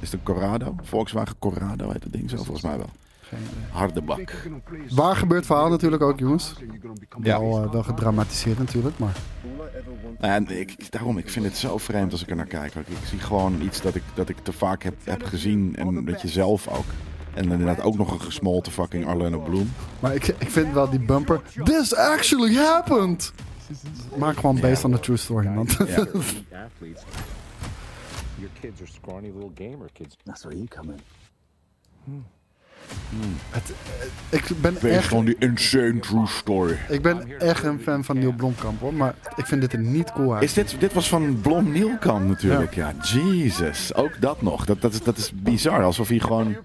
Is 0.00 0.10
het 0.10 0.12
een 0.12 0.22
Corrado? 0.34 0.74
Volkswagen 0.82 1.38
Corrado 1.38 1.90
heet 1.90 2.02
dat 2.02 2.12
ding 2.12 2.30
zo 2.30 2.36
volgens 2.36 2.62
mij 2.62 2.76
wel. 2.76 2.90
Harde 3.70 4.02
bak. 4.02 4.48
Waar 4.88 5.16
gebeurt 5.16 5.46
verhaal 5.46 5.68
natuurlijk 5.68 6.02
ook, 6.02 6.18
jongens. 6.18 6.54
Ja. 7.22 7.38
Wel, 7.40 7.62
eh, 7.64 7.72
wel 7.72 7.82
gedramatiseerd 7.82 8.58
natuurlijk, 8.58 8.98
maar... 8.98 9.16
Nou, 10.20 10.32
En 10.32 10.58
ik, 10.60 10.90
daarom, 10.92 11.18
ik 11.18 11.28
vind 11.30 11.44
het 11.44 11.56
zo 11.56 11.78
vreemd 11.78 12.12
als 12.12 12.22
ik 12.22 12.30
er 12.30 12.36
naar 12.36 12.46
kijk. 12.46 12.74
Ik, 12.74 12.88
ik 12.88 13.06
zie 13.06 13.18
gewoon 13.18 13.60
iets 13.62 13.80
dat 13.80 13.94
ik, 13.94 14.02
dat 14.14 14.28
ik 14.28 14.36
te 14.42 14.52
vaak 14.52 14.82
heb, 14.82 14.94
heb 15.04 15.22
gezien. 15.24 15.76
En 15.76 16.04
dat 16.04 16.22
je 16.22 16.28
zelf 16.28 16.68
ook. 16.68 16.84
En 17.34 17.50
inderdaad 17.50 17.80
ook 17.82 17.96
nog 17.96 18.12
een 18.12 18.20
gesmolten 18.20 18.72
fucking 18.72 19.06
Arlene 19.06 19.38
Bloem. 19.38 19.72
Maar 20.00 20.14
ik, 20.14 20.26
ik 20.26 20.50
vind 20.50 20.72
wel 20.72 20.90
die 20.90 21.00
bumper... 21.00 21.40
This 21.64 21.94
actually 21.94 22.54
happened! 22.54 23.32
Maak 24.16 24.36
gewoon 24.36 24.60
based 24.60 24.84
on 24.84 24.92
the 24.92 25.00
true 25.00 25.16
story, 25.16 25.46
man. 25.46 25.68
Ja. 25.86 25.96
athletes. 25.96 27.02
Your 28.36 28.50
kids 28.60 28.80
are 28.80 28.90
scrawny 28.90 29.30
little 29.34 29.50
gamer 29.54 29.88
kids. 29.92 30.16
That's 30.24 30.42
where 30.42 30.56
you 30.56 30.68
come 30.68 30.92
in. 30.92 30.98
Het- 33.50 33.72
eh, 34.30 34.38
ik 34.38 34.60
ben 34.60 34.72
Based 34.72 34.84
echt... 34.84 35.12
on 35.12 35.24
the 35.24 35.36
insane 35.38 35.98
true 35.98 36.26
story. 36.26 36.78
Ik 36.88 37.02
ben 37.02 37.38
echt 37.38 37.64
een 37.64 37.80
fan 37.80 38.04
van 38.04 38.18
Neil 38.18 38.32
Blomkamp, 38.32 38.80
hoor. 38.80 38.94
Maar 38.94 39.14
ik 39.36 39.46
vind 39.46 39.60
dit 39.60 39.72
er 39.72 39.78
niet 39.78 40.12
cool 40.12 40.34
uit. 40.34 40.42
Is 40.42 40.52
dit, 40.52 40.76
dit 40.78 40.92
was 40.92 41.08
van 41.08 41.40
Blom 41.40 41.72
Nielkamp 41.72 42.28
natuurlijk. 42.28 42.74
Ja, 42.74 42.94
Jesus. 43.02 43.94
Ook 43.94 44.20
dat 44.20 44.42
nog. 44.42 44.64
Dat, 44.64 44.80
dat, 44.80 44.92
is, 44.92 45.02
dat 45.02 45.16
is 45.16 45.32
bizar. 45.34 45.82
Alsof 45.82 46.08
hij 46.08 46.18
gewoon... 46.18 46.56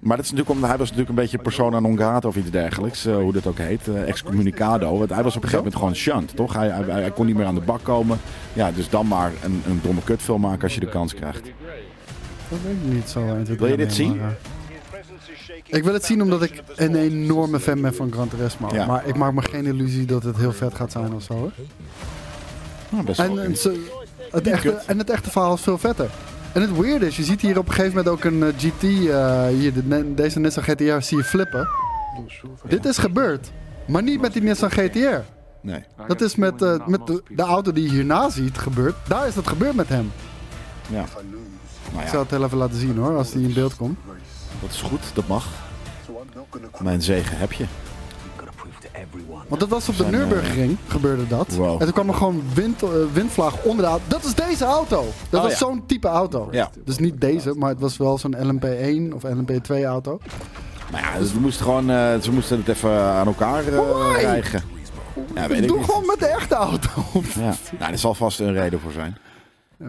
Maar 0.00 0.16
dat 0.16 0.24
is 0.24 0.30
natuurlijk 0.30 0.50
omdat 0.56 0.68
hij 0.70 0.78
was 0.78 0.90
natuurlijk 0.90 1.16
een 1.18 1.22
beetje 1.24 1.38
persona 1.38 1.80
non 1.80 1.96
grata 1.96 2.28
of 2.28 2.36
iets 2.36 2.50
dergelijks. 2.50 3.06
eh, 3.06 3.16
hoe 3.16 3.32
dat 3.32 3.46
ook 3.46 3.58
heet. 3.58 3.88
eh, 3.88 4.08
excommunicado. 4.08 4.98
Want 4.98 5.10
hij 5.10 5.22
was 5.22 5.36
op 5.36 5.42
een 5.42 5.48
gegeven 5.48 5.56
moment 5.56 5.76
gewoon 5.76 5.94
shunt, 5.94 6.36
toch? 6.36 6.52
Hij, 6.54 6.68
hij, 6.68 6.84
hij 7.00 7.10
kon 7.10 7.26
niet 7.26 7.36
meer 7.36 7.46
aan 7.46 7.54
de 7.54 7.60
bak 7.60 7.82
komen. 7.82 8.18
Ja, 8.52 8.70
dus 8.72 8.88
dan 8.88 9.06
maar 9.06 9.32
een, 9.44 9.62
een 9.66 9.80
domme 9.82 10.02
kutfilm 10.04 10.40
maken 10.40 10.62
als 10.62 10.74
je 10.74 10.80
de 10.80 10.88
kans 10.88 11.14
krijgt. 11.14 11.42
Dat 12.48 12.58
weet 12.64 12.76
ik 12.86 12.92
niet 12.94 13.08
zo. 13.08 13.20
1, 13.34 13.44
2, 13.44 13.56
Wil 13.56 13.66
je 13.68 13.74
3, 13.74 13.86
dit 13.86 13.94
zien? 13.94 14.16
maar, 14.16 14.36
eh, 15.70 15.76
ik 15.76 15.84
wil 15.84 15.92
het 15.92 16.04
zien 16.04 16.22
omdat 16.22 16.42
ik 16.42 16.62
een 16.76 16.94
enorme 16.96 17.60
fan 17.60 17.80
ben 17.80 17.94
van 17.94 18.12
Gran 18.12 18.28
Turismo. 18.28 18.68
Ja. 18.72 18.86
Maar 18.86 19.06
ik 19.06 19.16
maak 19.16 19.32
me 19.32 19.42
geen 19.42 19.66
illusie 19.66 20.04
dat 20.06 20.22
het 20.22 20.36
heel 20.36 20.52
vet 20.52 20.74
gaat 20.74 20.92
zijn 20.92 21.12
of 21.14 21.22
zo. 21.22 21.32
Hoor. 21.34 21.52
Nou, 22.88 23.04
best 23.04 23.18
wel 23.18 23.38
En, 23.38 23.44
en, 23.44 23.56
het 24.30 24.46
echte, 24.46 24.70
en 24.86 24.98
het 24.98 25.10
echte 25.10 25.30
verhaal 25.30 25.54
is 25.54 25.60
veel 25.60 25.78
vetter. 25.78 26.10
En 26.56 26.62
het 26.62 26.76
weird 26.76 27.02
is, 27.02 27.16
je 27.16 27.24
ziet 27.24 27.40
hier 27.40 27.58
op 27.58 27.68
een 27.68 27.74
gegeven 27.74 27.96
moment 27.96 28.14
ook 28.14 28.24
een 28.24 28.42
eh, 28.42 28.48
GT, 28.48 28.82
eh, 28.82 29.46
hier, 29.46 29.72
de, 29.72 30.14
deze 30.14 30.40
Nissan 30.40 30.62
GTR 30.62 31.00
zie 31.00 31.16
je 31.16 31.24
flippen. 31.24 31.68
Dit 32.68 32.84
is 32.84 32.98
gebeurd. 32.98 33.50
Maar 33.86 34.02
niet 34.02 34.20
met 34.20 34.32
die 34.32 34.42
Nissan 34.42 34.70
GTR. 34.70 35.20
Nee. 35.60 35.84
Dat 36.06 36.20
is 36.20 36.36
met, 36.36 36.62
eh, 36.62 36.86
met 36.86 37.06
de, 37.06 37.22
de 37.28 37.42
auto 37.42 37.72
die 37.72 37.84
je 37.84 37.90
hierna 37.90 38.28
ziet 38.30 38.58
gebeurd. 38.58 38.94
Daar 39.08 39.26
is 39.26 39.34
dat 39.34 39.46
gebeurd 39.46 39.74
met 39.74 39.88
hem. 39.88 40.12
Ja. 40.88 41.02
Ik 41.02 41.08
Nou 41.92 42.06
zal 42.08 42.18
ja, 42.18 42.22
het 42.22 42.30
heel 42.30 42.44
even 42.44 42.58
laten 42.58 42.78
zien 42.78 42.96
hoor, 42.96 43.16
als 43.16 43.30
die 43.30 43.48
in 43.48 43.54
beeld 43.54 43.76
komt. 43.76 43.98
dat 44.60 44.70
is 44.70 44.80
goed. 44.82 45.02
Dat 45.14 45.26
mag. 45.26 45.48
Mijn 46.82 47.02
zegen 47.02 47.38
heb 47.38 47.52
je. 47.52 47.64
Want 49.48 49.60
dat 49.60 49.68
was 49.68 49.88
op 49.88 49.96
de 49.96 50.02
Zijn, 50.02 50.14
eh, 50.14 50.18
Nürburgring, 50.20 50.76
gebeurde 50.88 51.26
dat. 51.26 51.54
Wow. 51.54 51.72
En 51.72 51.78
toen 51.78 51.92
kwam 51.92 52.08
er 52.08 52.14
gewoon 52.14 52.42
wind, 52.54 52.82
eh, 52.82 52.88
windvlaag 53.12 53.62
onder 53.62 53.84
de 53.84 53.90
auto. 53.90 54.04
Dat 54.08 54.24
is 54.24 54.34
deze 54.34 54.64
auto! 54.64 55.04
Dat 55.30 55.40
Oh, 55.40 55.46
was 55.46 55.50
ja. 55.58 55.66
zo'n 55.66 55.82
type 55.86 56.08
auto. 56.08 56.48
Ja. 56.50 56.70
Dus 56.84 56.98
niet 56.98 57.20
deze, 57.20 57.52
maar 57.54 57.68
het 57.70 57.80
was 57.80 57.96
wel 57.96 58.18
zo'n 58.18 58.36
LMP1 58.36 59.14
of 59.14 59.22
LMP2 59.24 59.84
auto. 59.84 60.20
Maar 60.92 61.00
ja, 61.00 61.18
dus 61.18 61.32
we 61.32 61.40
moesten 61.40 61.64
gewoon, 61.64 61.90
eh, 61.90 62.20
ze 62.20 62.32
moesten 62.32 62.58
het 62.58 62.68
even 62.68 63.00
aan 63.00 63.26
elkaar 63.26 63.66
eh, 63.66 64.12
krijgen. 64.14 64.62
Ja, 65.34 65.48
weet 65.48 65.62
ik 65.62 65.68
Doe 65.68 65.76
niet. 65.76 65.86
gewoon 65.86 66.06
met 66.06 66.18
de 66.18 66.26
echte 66.26 66.54
auto. 66.54 66.90
Ja. 67.34 67.54
Nou, 67.78 67.92
er 67.92 67.98
zal 67.98 68.14
vast 68.14 68.40
een 68.40 68.52
reden 68.52 68.80
voor 68.80 68.92
zijn. 68.92 69.16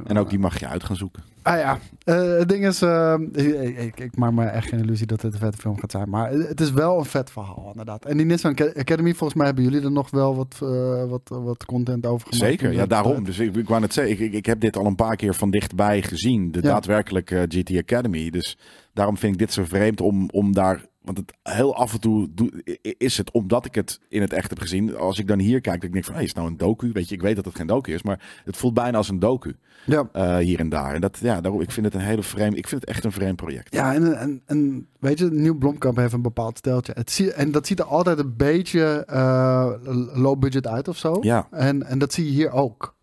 En 0.05 0.17
ook 0.19 0.29
die 0.29 0.39
mag 0.39 0.59
je 0.59 0.67
uit 0.67 0.84
gaan 0.84 0.95
zoeken. 0.95 1.23
Ah 1.48 1.60
ja, 1.60 1.80
eh, 2.03 2.38
het 2.38 2.49
ding 2.49 2.65
is, 2.65 2.82
eh, 2.82 3.15
ik, 3.32 3.78
ik, 3.78 3.99
ik 3.99 4.18
maak 4.18 4.32
me 4.32 4.45
echt 4.45 4.68
geen 4.69 4.80
illusie 4.80 5.06
dat 5.07 5.22
dit 5.22 5.34
een 5.34 5.40
vette 5.40 5.57
film 5.57 5.80
gaat 5.80 5.91
zijn. 5.91 6.10
Maar 6.10 6.32
het 6.32 6.61
is 6.61 6.72
wel 6.72 6.98
een 6.98 7.06
vet 7.06 7.32
verhaal, 7.32 7.68
inderdaad. 7.72 8.06
En 8.06 8.18
die 8.18 8.26
Nissan 8.26 8.52
Academy, 8.76 9.10
volgens 9.14 9.34
mij 9.34 9.45
hebben 9.45 9.64
jullie 9.64 9.82
er 9.82 9.91
nog 9.91 10.10
wel 10.10 10.36
wat, 10.36 10.60
eh, 10.64 11.03
wat, 11.10 11.22
wat 11.26 11.65
content 11.65 12.06
over 12.06 12.28
gemaakt. 12.28 12.45
Zeker, 12.49 12.74
ja, 12.74 12.86
daarom. 12.86 13.24
Dus 13.24 13.40
ik, 13.40 13.56
ik 13.56 13.68
wou 13.68 13.82
net 13.82 13.94
zeggen, 13.94 14.14
ik, 14.14 14.19
ik, 14.19 14.34
ik 14.34 14.45
heb 14.45 14.60
dit 14.60 14.78
al 14.78 14.86
een 14.86 14.95
paar 14.95 15.15
keer 15.15 15.34
van 15.34 15.49
dichtbij 15.52 16.02
gezien. 16.02 16.52
De 16.52 16.60
Ja. 16.61 16.68
daadwerkelijke 16.68 17.45
GT 17.49 17.78
Academy. 17.78 18.30
Dus 18.30 18.57
daarom 18.94 19.18
vind 19.18 19.34
ik 19.34 19.40
dit 19.40 19.53
zo 19.53 19.64
vreemd 19.65 20.02
om, 20.02 20.30
om 20.30 20.53
daar... 20.53 20.86
Want 21.07 21.17
het 21.19 21.34
heel 21.55 21.75
af 21.75 21.93
en 21.93 21.99
toe 21.99 22.27
doe- 22.34 22.77
is 22.97 23.17
het, 23.17 23.31
omdat 23.31 23.65
ik 23.65 23.75
het 23.75 23.99
in 24.09 24.21
het 24.21 24.34
echt 24.34 24.49
heb 24.49 24.59
gezien. 24.59 24.95
Als 24.97 25.19
ik 25.19 25.27
dan 25.27 25.39
hier 25.39 25.61
kijk, 25.61 25.81
dan 25.81 25.89
denk 25.91 25.95
ik 26.03 26.05
van, 26.05 26.13
hey, 26.13 26.23
is 26.23 26.29
het 26.29 26.38
nou 26.38 26.49
een 26.49 26.57
docu? 26.57 26.91
Weet 26.91 27.09
je, 27.09 27.15
ik 27.15 27.21
weet 27.21 27.35
dat 27.35 27.45
het 27.45 27.55
geen 27.55 27.67
docu 27.67 27.93
is, 27.93 28.03
maar 28.03 28.41
het 28.45 28.57
voelt 28.57 28.73
bijna 28.73 28.97
als 28.97 29.09
een 29.09 29.19
docu. 29.19 29.55
Ja, 29.85 30.09
eh, 30.13 30.38
hier 30.38 30.59
en 30.59 30.69
daar. 30.69 30.93
En 30.95 31.01
dat, 31.01 31.17
ja, 31.21 31.41
daarom, 31.41 31.61
ik 31.61 31.71
vind 31.71 31.85
het 31.85 31.95
een 31.95 32.01
hele 32.01 32.23
vreemd, 32.23 32.57
ik 32.57 32.67
vind 32.67 32.81
het 32.81 32.89
echt 32.89 33.03
een 33.03 33.11
vreemd 33.11 33.35
project. 33.35 33.73
ja 33.73 33.93
en, 33.93 34.17
en, 34.19 34.41
en 34.45 34.88
weet 34.99 35.19
je, 35.19 35.25
Nieuw 35.31 35.57
Blomkamp 35.57 35.97
heeft 35.97 36.13
een 36.13 36.21
bepaald 36.21 36.57
steltje. 36.57 36.91
Het 36.95 37.11
zie, 37.11 37.31
en 37.34 37.51
dat 37.51 37.67
ziet 37.67 37.79
er 37.79 37.85
altijd 37.85 38.19
een 38.19 38.35
beetje 38.35 39.03
eh, 39.05 39.71
low 40.13 40.39
budget 40.39 40.67
uit 40.67 40.88
of 40.88 40.97
zo. 40.97 41.17
Ja. 41.21 41.47
En, 41.51 41.84
en 41.84 41.99
dat 41.99 42.13
zie 42.13 42.25
je 42.25 42.31
hier 42.31 42.51
ook. 42.51 42.95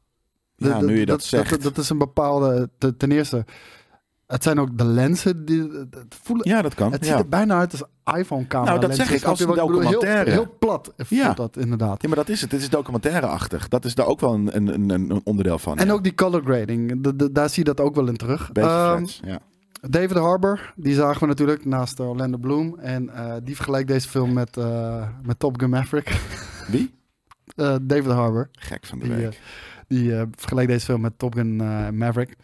Ja, 0.57 0.81
nu 0.81 0.99
je 0.99 1.07
dat 1.07 1.23
zegt. 1.23 1.51
Dat, 1.51 1.63
dat 1.63 1.79
is 1.79 1.89
een 1.91 1.99
bepaalde, 1.99 2.71
te- 2.79 2.97
ten 2.97 3.13
eerste, 3.13 3.45
het 4.27 4.43
zijn 4.43 4.59
ook 4.61 4.79
de 4.79 4.85
lenzen 4.85 5.45
die 5.45 5.61
het 5.91 6.15
voelen. 6.23 6.49
Ja, 6.49 6.63
dat 6.63 6.75
kan. 6.75 6.93
Het 6.93 7.05
ja. 7.05 7.11
ziet 7.11 7.23
er 7.23 7.29
bijna 7.29 7.59
uit 7.59 7.73
als 7.73 8.17
iPhone-camera. 8.19 8.71
Nou, 8.71 8.81
dat 8.81 8.89
lenzen. 8.89 9.07
zeg 9.07 9.17
ik, 9.23 9.25
als 9.29 9.41
een 9.41 9.47
bedoel? 9.47 9.67
Heel- 9.69 9.81
documentaire. 9.81 10.31
Heel, 10.31 10.57
plat 10.59 10.93
Ja. 11.09 11.33
dat 11.33 11.57
inderdaad. 11.57 12.03
Ja, 12.03 12.09
maar 12.09 12.17
dat 12.17 12.29
is 12.29 12.41
het. 12.41 12.53
Het 12.53 12.61
is 12.61 12.69
documentaire-achtig. 12.71 13.69
Dat 13.69 13.85
is 13.85 13.95
daar 13.95 14.07
ook 14.07 14.21
wel 14.21 14.35
een, 14.35 14.57
een, 14.57 14.91
een, 14.91 15.21
onderdeel 15.25 15.59
van. 15.59 15.79
En 15.79 15.87
ja. 15.87 15.93
ook 15.93 16.03
die 16.03 16.15
color 16.15 16.43
grading, 16.45 17.03
de- 17.03 17.17
de- 17.17 17.33
daar 17.33 17.49
zie 17.49 17.59
je 17.65 17.75
dat 17.75 17.81
ook 17.87 17.95
wel 17.95 18.07
in 18.09 18.17
terug. 18.17 18.53
Beetje 18.53 18.71
Ehm, 18.71 19.05
ja. 19.25 19.39
David 19.89 20.17
Harbour, 20.17 20.73
die 20.77 20.95
zagen 20.95 21.21
we 21.21 21.27
natuurlijk 21.27 21.65
naast 21.65 22.01
Orlando 22.01 22.39
Bloom. 22.39 22.79
En 22.79 23.09
eh, 23.15 23.35
die 23.43 23.55
vergelijkt 23.57 23.89
deze 23.89 24.09
film 24.09 24.33
met, 24.33 24.57
eh, 24.57 25.09
met 25.23 25.39
Top 25.39 25.59
Gun 25.61 25.71
Maverick. 25.71 26.09
Wie? 26.73 26.95
Eh, 27.57 27.75
David 27.83 28.11
Harbour. 28.11 28.49
Gek 28.53 28.87
van 28.87 28.99
de 28.99 29.05
Die, 29.05 29.15
week. 29.15 29.41
die 29.89 30.13
vergelijkt 30.37 30.71
deze 30.71 30.85
film 30.85 31.01
met 31.01 31.19
Top 31.19 31.35
Gun 31.35 31.57
Maverick. 31.97 32.37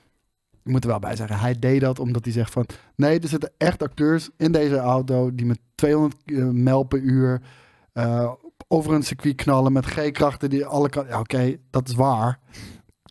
Ik 0.64 0.70
moet 0.70 0.84
er 0.84 0.90
wel 0.90 0.98
bij 0.98 1.16
zeggen, 1.16 1.38
hij 1.38 1.58
deed 1.58 1.80
dat 1.80 1.98
omdat 1.98 2.24
hij 2.24 2.32
zegt 2.32 2.52
van... 2.52 2.66
Nee, 2.96 3.20
er 3.20 3.28
zitten 3.28 3.52
echt 3.58 3.82
acteurs 3.82 4.30
in 4.36 4.52
deze 4.52 4.76
auto 4.76 5.34
die 5.34 5.46
met 5.46 5.58
200 5.74 6.16
mijl 6.52 6.82
per 6.82 6.98
uur... 6.98 7.40
eh, 7.92 8.32
over 8.68 8.92
een 8.92 9.02
circuit 9.02 9.34
knallen 9.34 9.72
met 9.72 9.86
G-krachten 9.86 10.50
die 10.50 10.64
alle 10.66 10.88
kanten... 10.88 11.12
Ja, 11.12 11.18
oké, 11.20 11.56
dat 11.70 11.88
is 11.88 11.94
waar. 11.94 12.38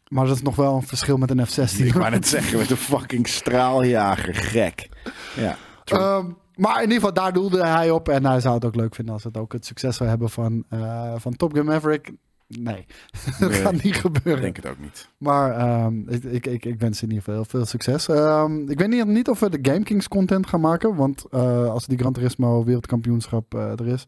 Maar 0.08 0.26
dat 0.26 0.36
is 0.36 0.42
nog 0.42 0.56
wel 0.56 0.76
een 0.76 0.88
verschil 0.88 1.18
met 1.18 1.30
een 1.30 1.46
F-16. 1.46 1.86
ik 1.86 1.94
wou 1.94 2.10
net 2.10 2.28
zeggen, 2.28 2.58
met 2.58 2.70
een 2.70 2.78
fucking 2.78 3.28
straaljager. 3.28 4.36
Gek. 4.36 4.90
Ja. 5.36 5.58
Ehm, 5.84 6.26
maar 6.56 6.76
in 6.76 6.82
ieder 6.82 6.96
geval, 6.96 7.14
daar 7.14 7.34
doelde 7.34 7.66
hij 7.66 7.92
op. 7.92 8.10
En 8.10 8.26
hij 8.26 8.40
zou 8.40 8.56
het 8.56 8.66
ook 8.66 8.76
leuk 8.76 8.96
vinden 8.96 9.14
als 9.14 9.24
het 9.24 9.38
ook 9.38 9.54
het 9.54 9.66
succes 9.66 9.96
zou 9.96 10.10
hebben 10.10 10.30
van, 10.30 10.64
eh, 10.70 11.14
van 11.18 11.36
Top 11.36 11.54
Gun 11.54 11.66
Maverick. 11.66 12.12
Nee, 12.58 12.86
dat 13.40 13.50
Nee, 13.50 13.62
gaat 13.62 13.72
niet 13.72 13.86
Ik 13.86 13.96
gebeuren. 13.96 14.42
denk 14.42 14.56
het 14.56 14.68
ook 14.68 14.80
niet. 14.80 15.10
Maar 15.18 15.52
ehm, 15.52 16.10
ik, 16.10 16.24
ik, 16.24 16.46
ik, 16.46 16.66
ik 16.66 16.80
wens 16.80 17.02
in 17.02 17.08
ieder 17.08 17.24
geval 17.24 17.40
heel 17.42 17.50
veel 17.50 17.66
succes. 17.66 18.08
Ehm, 18.08 18.70
ik 18.70 18.80
weet 18.80 18.88
niet, 18.90 19.06
niet 19.06 19.30
of 19.30 19.40
we 19.40 19.50
de 19.50 19.72
Game 19.72 19.84
Kings 19.84 20.08
content 20.08 20.48
gaan 20.48 20.62
maken. 20.62 20.96
Want 20.96 21.26
eh, 21.32 21.70
als 21.70 21.86
die 21.88 21.98
Gran 21.98 22.14
Turismo 22.14 22.64
wereldkampioenschap 22.64 23.54
eh, 23.56 23.72
er 23.72 23.88
is, 23.88 24.08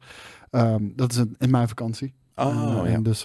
ehm, 0.50 0.84
dat 0.96 1.12
is 1.12 1.18
in, 1.18 1.36
in 1.40 1.50
mijn 1.50 1.68
vakantie. 1.68 2.14
Oh, 2.36 2.48
Eh, 2.48 2.90
ja. 2.90 2.94
En 2.96 3.04
dus 3.04 3.24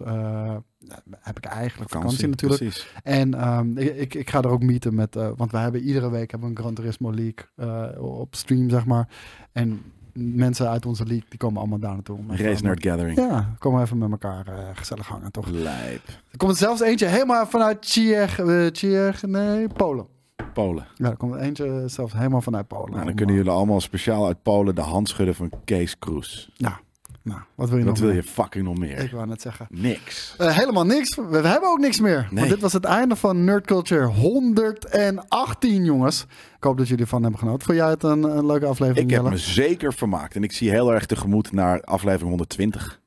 heb 1.20 1.36
ik 1.36 1.44
eigenlijk 1.44 1.90
vakantie, 1.90 2.28
natuurlijk. 2.28 2.60
Precies. 2.60 2.92
En 3.02 3.34
ik, 3.76 3.96
ik, 3.96 4.14
ik 4.14 4.30
ga 4.30 4.38
er 4.42 4.48
ook 4.50 4.62
meeten 4.62 4.94
met, 4.94 5.14
want 5.36 5.50
wij 5.52 5.62
hebben 5.62 5.80
iedere 5.80 6.10
week 6.10 6.30
hebben 6.30 6.48
we 6.48 6.54
een 6.56 6.60
Gran 6.62 6.74
Turismo 6.74 7.12
League 7.14 8.00
op 8.00 8.34
stream, 8.34 8.70
zeg 8.70 8.86
maar. 8.86 9.08
En 9.52 9.82
mensen 10.16 10.68
uit 10.68 10.86
onze 10.86 11.06
league, 11.06 11.26
die 11.28 11.38
komen 11.38 11.60
allemaal 11.60 11.78
daar 11.78 11.92
naartoe. 11.92 12.18
Race 12.28 12.62
Nerd 12.62 12.82
Gathering. 12.82 13.18
Ja, 13.18 13.54
komen 13.58 13.82
even 13.82 13.98
met 13.98 14.10
elkaar 14.10 14.46
eh, 14.46 14.54
gezellig 14.74 15.08
hangen, 15.08 15.32
toch? 15.32 15.48
Lijp. 15.48 16.08
Er 16.30 16.36
komt 16.36 16.50
er 16.50 16.56
zelfs 16.56 16.80
eentje 16.80 17.06
helemaal 17.06 17.46
vanuit 17.46 17.82
Tsjech, 17.82 18.38
eh, 18.38 18.66
Tsjech, 18.66 19.22
nee, 19.22 19.68
Polen. 19.68 20.06
Polen. 20.52 20.86
Ja, 20.94 21.10
er 21.10 21.16
komt 21.16 21.34
er 21.34 21.40
eentje 21.40 21.82
zelfs 21.86 22.12
helemaal 22.12 22.40
vanuit 22.40 22.66
Polen. 22.66 22.90
Nou, 22.90 23.04
dan 23.04 23.14
kunnen 23.14 23.34
eh, 23.34 23.40
jullie 23.40 23.56
allemaal 23.56 23.80
speciaal 23.80 24.26
uit 24.26 24.42
Polen 24.42 24.74
de 24.74 24.80
hand 24.80 25.08
schudden 25.08 25.34
van 25.34 25.50
Kees 25.64 25.98
Kroes. 25.98 26.50
Ja, 26.54 26.80
nou, 27.26 27.40
wat 27.54 27.68
wil 27.68 27.78
je 27.78 27.84
Wat 27.84 27.92
nog 27.92 28.02
wil 28.02 28.12
meer? 28.12 28.22
je 28.22 28.28
fucking 28.28 28.64
nog 28.64 28.78
meer? 28.78 28.98
Ik 28.98 29.10
wou 29.10 29.26
net 29.26 29.40
zeggen. 29.42 29.66
Niks. 29.70 30.34
Eh, 30.38 30.56
helemaal 30.56 30.84
niks. 30.86 31.16
We, 31.16 31.22
we 31.42 31.48
hebben 31.48 31.68
ook 31.70 31.78
niks 31.78 32.00
meer. 32.00 32.20
Nee. 32.30 32.38
Want 32.38 32.48
dit 32.50 32.60
was 32.60 32.72
het 32.72 32.84
einde 32.84 33.16
van 33.16 33.44
Nerd 33.44 33.66
Culture 33.66 34.06
118, 34.06 35.84
jongens. 35.84 36.22
Ik 36.56 36.64
hoop 36.64 36.78
dat 36.78 36.88
jullie 36.88 37.02
ervan 37.02 37.22
hebben 37.22 37.40
genoten. 37.40 37.66
Vond 37.66 37.78
jij 37.78 37.88
het 37.90 38.02
een, 38.02 38.22
een 38.22 38.46
leuke 38.46 38.66
aflevering, 38.66 39.08
Ik 39.10 39.14
heb 39.16 39.24
me 39.24 39.36
zeker 39.36 39.94
vermaakt. 39.94 40.34
En 40.34 40.42
ik 40.42 40.52
zie 40.52 40.70
heel 40.70 40.92
erg 40.94 41.06
tegemoet 41.06 41.52
naar 41.52 41.80
aflevering 41.82 42.28
120. 42.28 43.00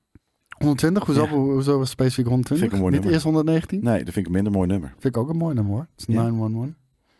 120? 0.58 1.06
Hoezo, 1.06 1.24
Ja. 1.24 1.30
hoezo 1.30 1.84
specifiek 1.86 2.26
120? 2.28 2.58
Vind 2.58 2.72
ik 2.72 2.72
een 2.72 2.78
mooi 2.80 2.92
Niet 2.92 2.92
nummer. 2.92 3.12
eerst 3.14 3.24
119? 3.26 3.84
Nee, 3.84 4.04
dat 4.04 4.14
vind 4.14 4.18
ik 4.18 4.26
een 4.26 4.32
minder 4.32 4.52
mooi 4.52 4.68
nummer. 4.68 4.90
Vind 5.00 5.16
ik 5.16 5.18
ook 5.22 5.30
een 5.30 5.38
mooi 5.38 5.54
nummer 5.56 5.74
hoor. 5.74 5.88
Het 5.96 6.08
is 6.08 6.16
Ja. 6.16 6.22
911. 6.22 6.70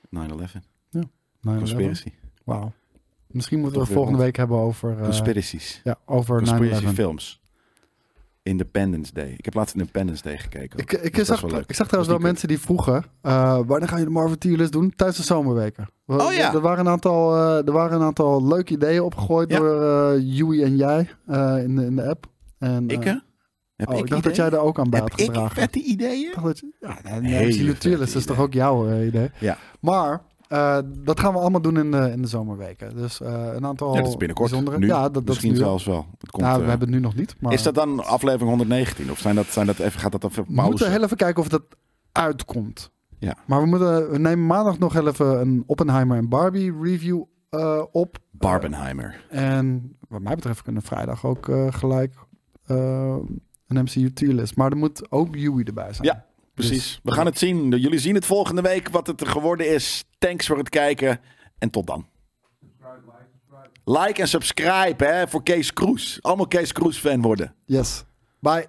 9-11. 0.10 0.64
9/11. 1.42 1.58
Conspiracy. 1.58 2.12
Wauw. 2.46 2.72
Misschien 3.32 3.60
moeten 3.60 3.80
we 3.80 3.86
het 3.86 3.94
volgende 3.96 4.20
week 4.20 4.36
hebben 4.36 4.58
over, 4.58 4.98
eh, 4.98 5.04
Conspiracies. 5.04 5.82
ja, 5.84 5.96
over 6.06 6.38
Conspiracy 6.38 6.84
9-11. 6.86 6.94
films. 6.94 7.42
Independence 8.44 9.14
Day. 9.14 9.34
Ik 9.38 9.46
heb 9.46 9.54
laatst 9.54 9.76
Independence 9.76 10.24
Day 10.24 10.38
gekeken. 10.38 10.80
Ik, 10.80 10.92
ik, 10.92 11.16
Dat 11.16 11.26
zag, 11.26 11.44
ik 11.44 11.76
zag 11.76 11.88
trouwens 11.88 11.90
wel 11.92 12.06
Dat 12.08 12.22
mensen 12.22 12.48
die 12.48 12.60
vroegen... 12.60 13.04
eh, 13.22 13.60
wanneer 13.66 13.88
ga 13.88 13.98
je 13.98 14.04
de 14.04 14.10
Marvel 14.10 14.38
tier 14.38 14.70
doen? 14.72 14.94
Tijdens 14.96 15.18
de 15.20 15.24
zomerweken. 15.26 15.90
We- 16.06 16.24
Oh 16.24 16.34
ja. 16.34 16.54
Er 16.54 16.62
waren 16.62 16.86
een 16.86 16.92
aantal, 16.92 17.36
eh, 17.36 17.68
er 17.68 17.72
waren 17.72 17.98
een 18.00 18.06
aantal 18.06 18.48
leuke 18.48 18.74
ideeën 18.74 19.02
opgegooid 19.02 19.50
Ja. 19.52 19.58
door 19.58 19.82
eh 19.82 20.38
Joey 20.38 20.64
en 20.64 20.76
jij 20.76 21.00
in, 21.64 21.76
de, 21.76 21.86
in 21.86 21.96
de 21.96 22.08
app. 22.10 22.26
En, 22.60 22.88
Ik, 22.90 23.04
hè? 23.04 23.14
Heb 23.76 23.90
oh, 23.90 23.98
ik 23.98 24.04
ik 24.04 24.10
dacht 24.10 24.24
dat 24.24 24.36
jij 24.36 24.46
ideeën? 24.46 24.62
er 24.62 24.68
ook 24.68 24.80
aan 24.80 24.90
bij 24.90 25.00
Heb 25.00 25.10
had 25.10 25.20
ik 25.20 25.26
gedragen. 25.26 25.56
vette 25.56 25.80
ideeën? 25.84 26.28
Ik 26.28 26.34
dacht 26.34 26.46
dat 26.46 26.60
je- 26.60 26.74
ja, 26.80 27.20
nee, 27.20 27.50
tier 27.52 27.66
vette 27.74 27.98
list 27.98 28.16
is 28.16 28.26
toch 28.26 28.40
ook 28.40 28.54
jouw 28.54 29.02
idee? 29.02 29.32
Ja. 29.40 29.58
Maar 29.80 30.22
eh, 30.50 30.78
dat 30.98 31.20
gaan 31.20 31.34
we 31.34 31.40
allemaal 31.40 31.62
doen 31.62 31.78
in 31.78 31.92
de, 31.92 32.12
in 32.12 32.22
de 32.22 32.28
zomerweken. 32.28 32.96
Dus 32.96 33.22
eh, 33.22 33.54
een 33.54 33.66
aantal 33.66 33.94
Ja, 33.94 34.00
dat 34.02 34.10
is 34.10 34.18
binnenkort. 34.18 34.50
bijzondere... 34.50 34.80
Nu, 34.80 34.88
ja, 34.88 35.02
dat, 35.02 35.14
dat 35.14 35.24
is 35.24 35.30
Misschien 35.30 35.56
zelfs 35.56 35.86
wel. 35.86 36.06
Het 36.18 36.32
komt, 36.32 36.44
nou, 36.44 36.58
eh, 36.58 36.64
we 36.64 36.70
hebben 36.70 36.88
het 36.88 36.98
nu 36.98 37.04
nog 37.04 37.16
niet. 37.16 37.36
Maar 37.40 37.54
Is 37.54 37.64
dat 37.64 37.76
dan 37.76 38.06
aflevering 38.06 38.50
119? 38.50 39.12
Of 39.12 39.20
zijn 39.20 39.36
dat, 39.36 39.46
zijn 39.46 39.66
dat 39.66 39.80
even, 39.80 40.00
gaat 40.00 40.12
dat 40.12 40.24
even 40.24 40.44
We 40.48 40.54
pauze? 40.54 40.70
moeten 40.70 40.92
heel 40.92 41.04
even 41.04 41.18
kijken 41.18 41.42
of 41.42 41.50
dat 41.50 41.64
uitkomt. 42.12 42.92
Ja. 43.20 43.36
Maar 43.46 43.62
we, 43.62 43.68
moeten, 43.68 44.12
we 44.12 44.18
nemen 44.20 44.46
maandag 44.46 44.80
nog 44.80 44.96
even 44.96 45.40
een 45.42 45.64
Oppenheimer 45.66 46.18
en 46.18 46.30
Barbie 46.30 46.74
review 46.82 47.24
eh, 47.50 47.84
op. 47.92 48.18
Barbenheimer. 48.32 49.26
En 49.30 49.96
wat 50.08 50.22
mij 50.22 50.36
betreft 50.36 50.62
kunnen 50.62 50.82
we 50.82 50.88
vrijdag 50.88 51.26
ook 51.26 51.50
eh, 51.50 51.74
gelijk 51.74 52.16
eh, 52.66 53.16
een 53.68 53.84
MCU 53.84 54.14
tier 54.14 54.34
list. 54.34 54.56
Maar 54.56 54.72
er 54.72 54.78
moet 54.78 55.12
ook 55.12 55.36
Yui 55.36 55.64
erbij 55.64 55.94
zijn. 55.94 56.08
Ja, 56.08 56.26
precies. 56.68 56.86
Dus- 56.86 57.00
We 57.04 57.12
gaan 57.12 57.26
het 57.26 57.38
zien. 57.38 57.70
Jullie 57.70 58.00
zien 58.00 58.16
het 58.16 58.26
volgende 58.26 58.62
week 58.62 58.90
wat 58.90 59.08
het 59.08 59.22
er 59.22 59.28
geworden 59.28 59.74
is. 59.74 60.04
Thanks 60.18 60.48
voor 60.48 60.58
het 60.58 60.70
kijken. 60.70 61.20
En 61.58 61.70
tot 61.70 61.88
dan. 61.88 62.08
Like 63.84 64.22
en 64.22 64.28
subscribe 64.28 65.06
hè, 65.06 65.28
voor 65.28 65.44
Kees 65.44 65.74
Kroes. 65.74 66.18
Allemaal 66.22 66.48
Kees 66.48 66.72
Kroes 66.72 66.98
fan 66.98 67.22
worden. 67.22 67.56
Yes. 67.66 68.04
Bye. 68.40 68.68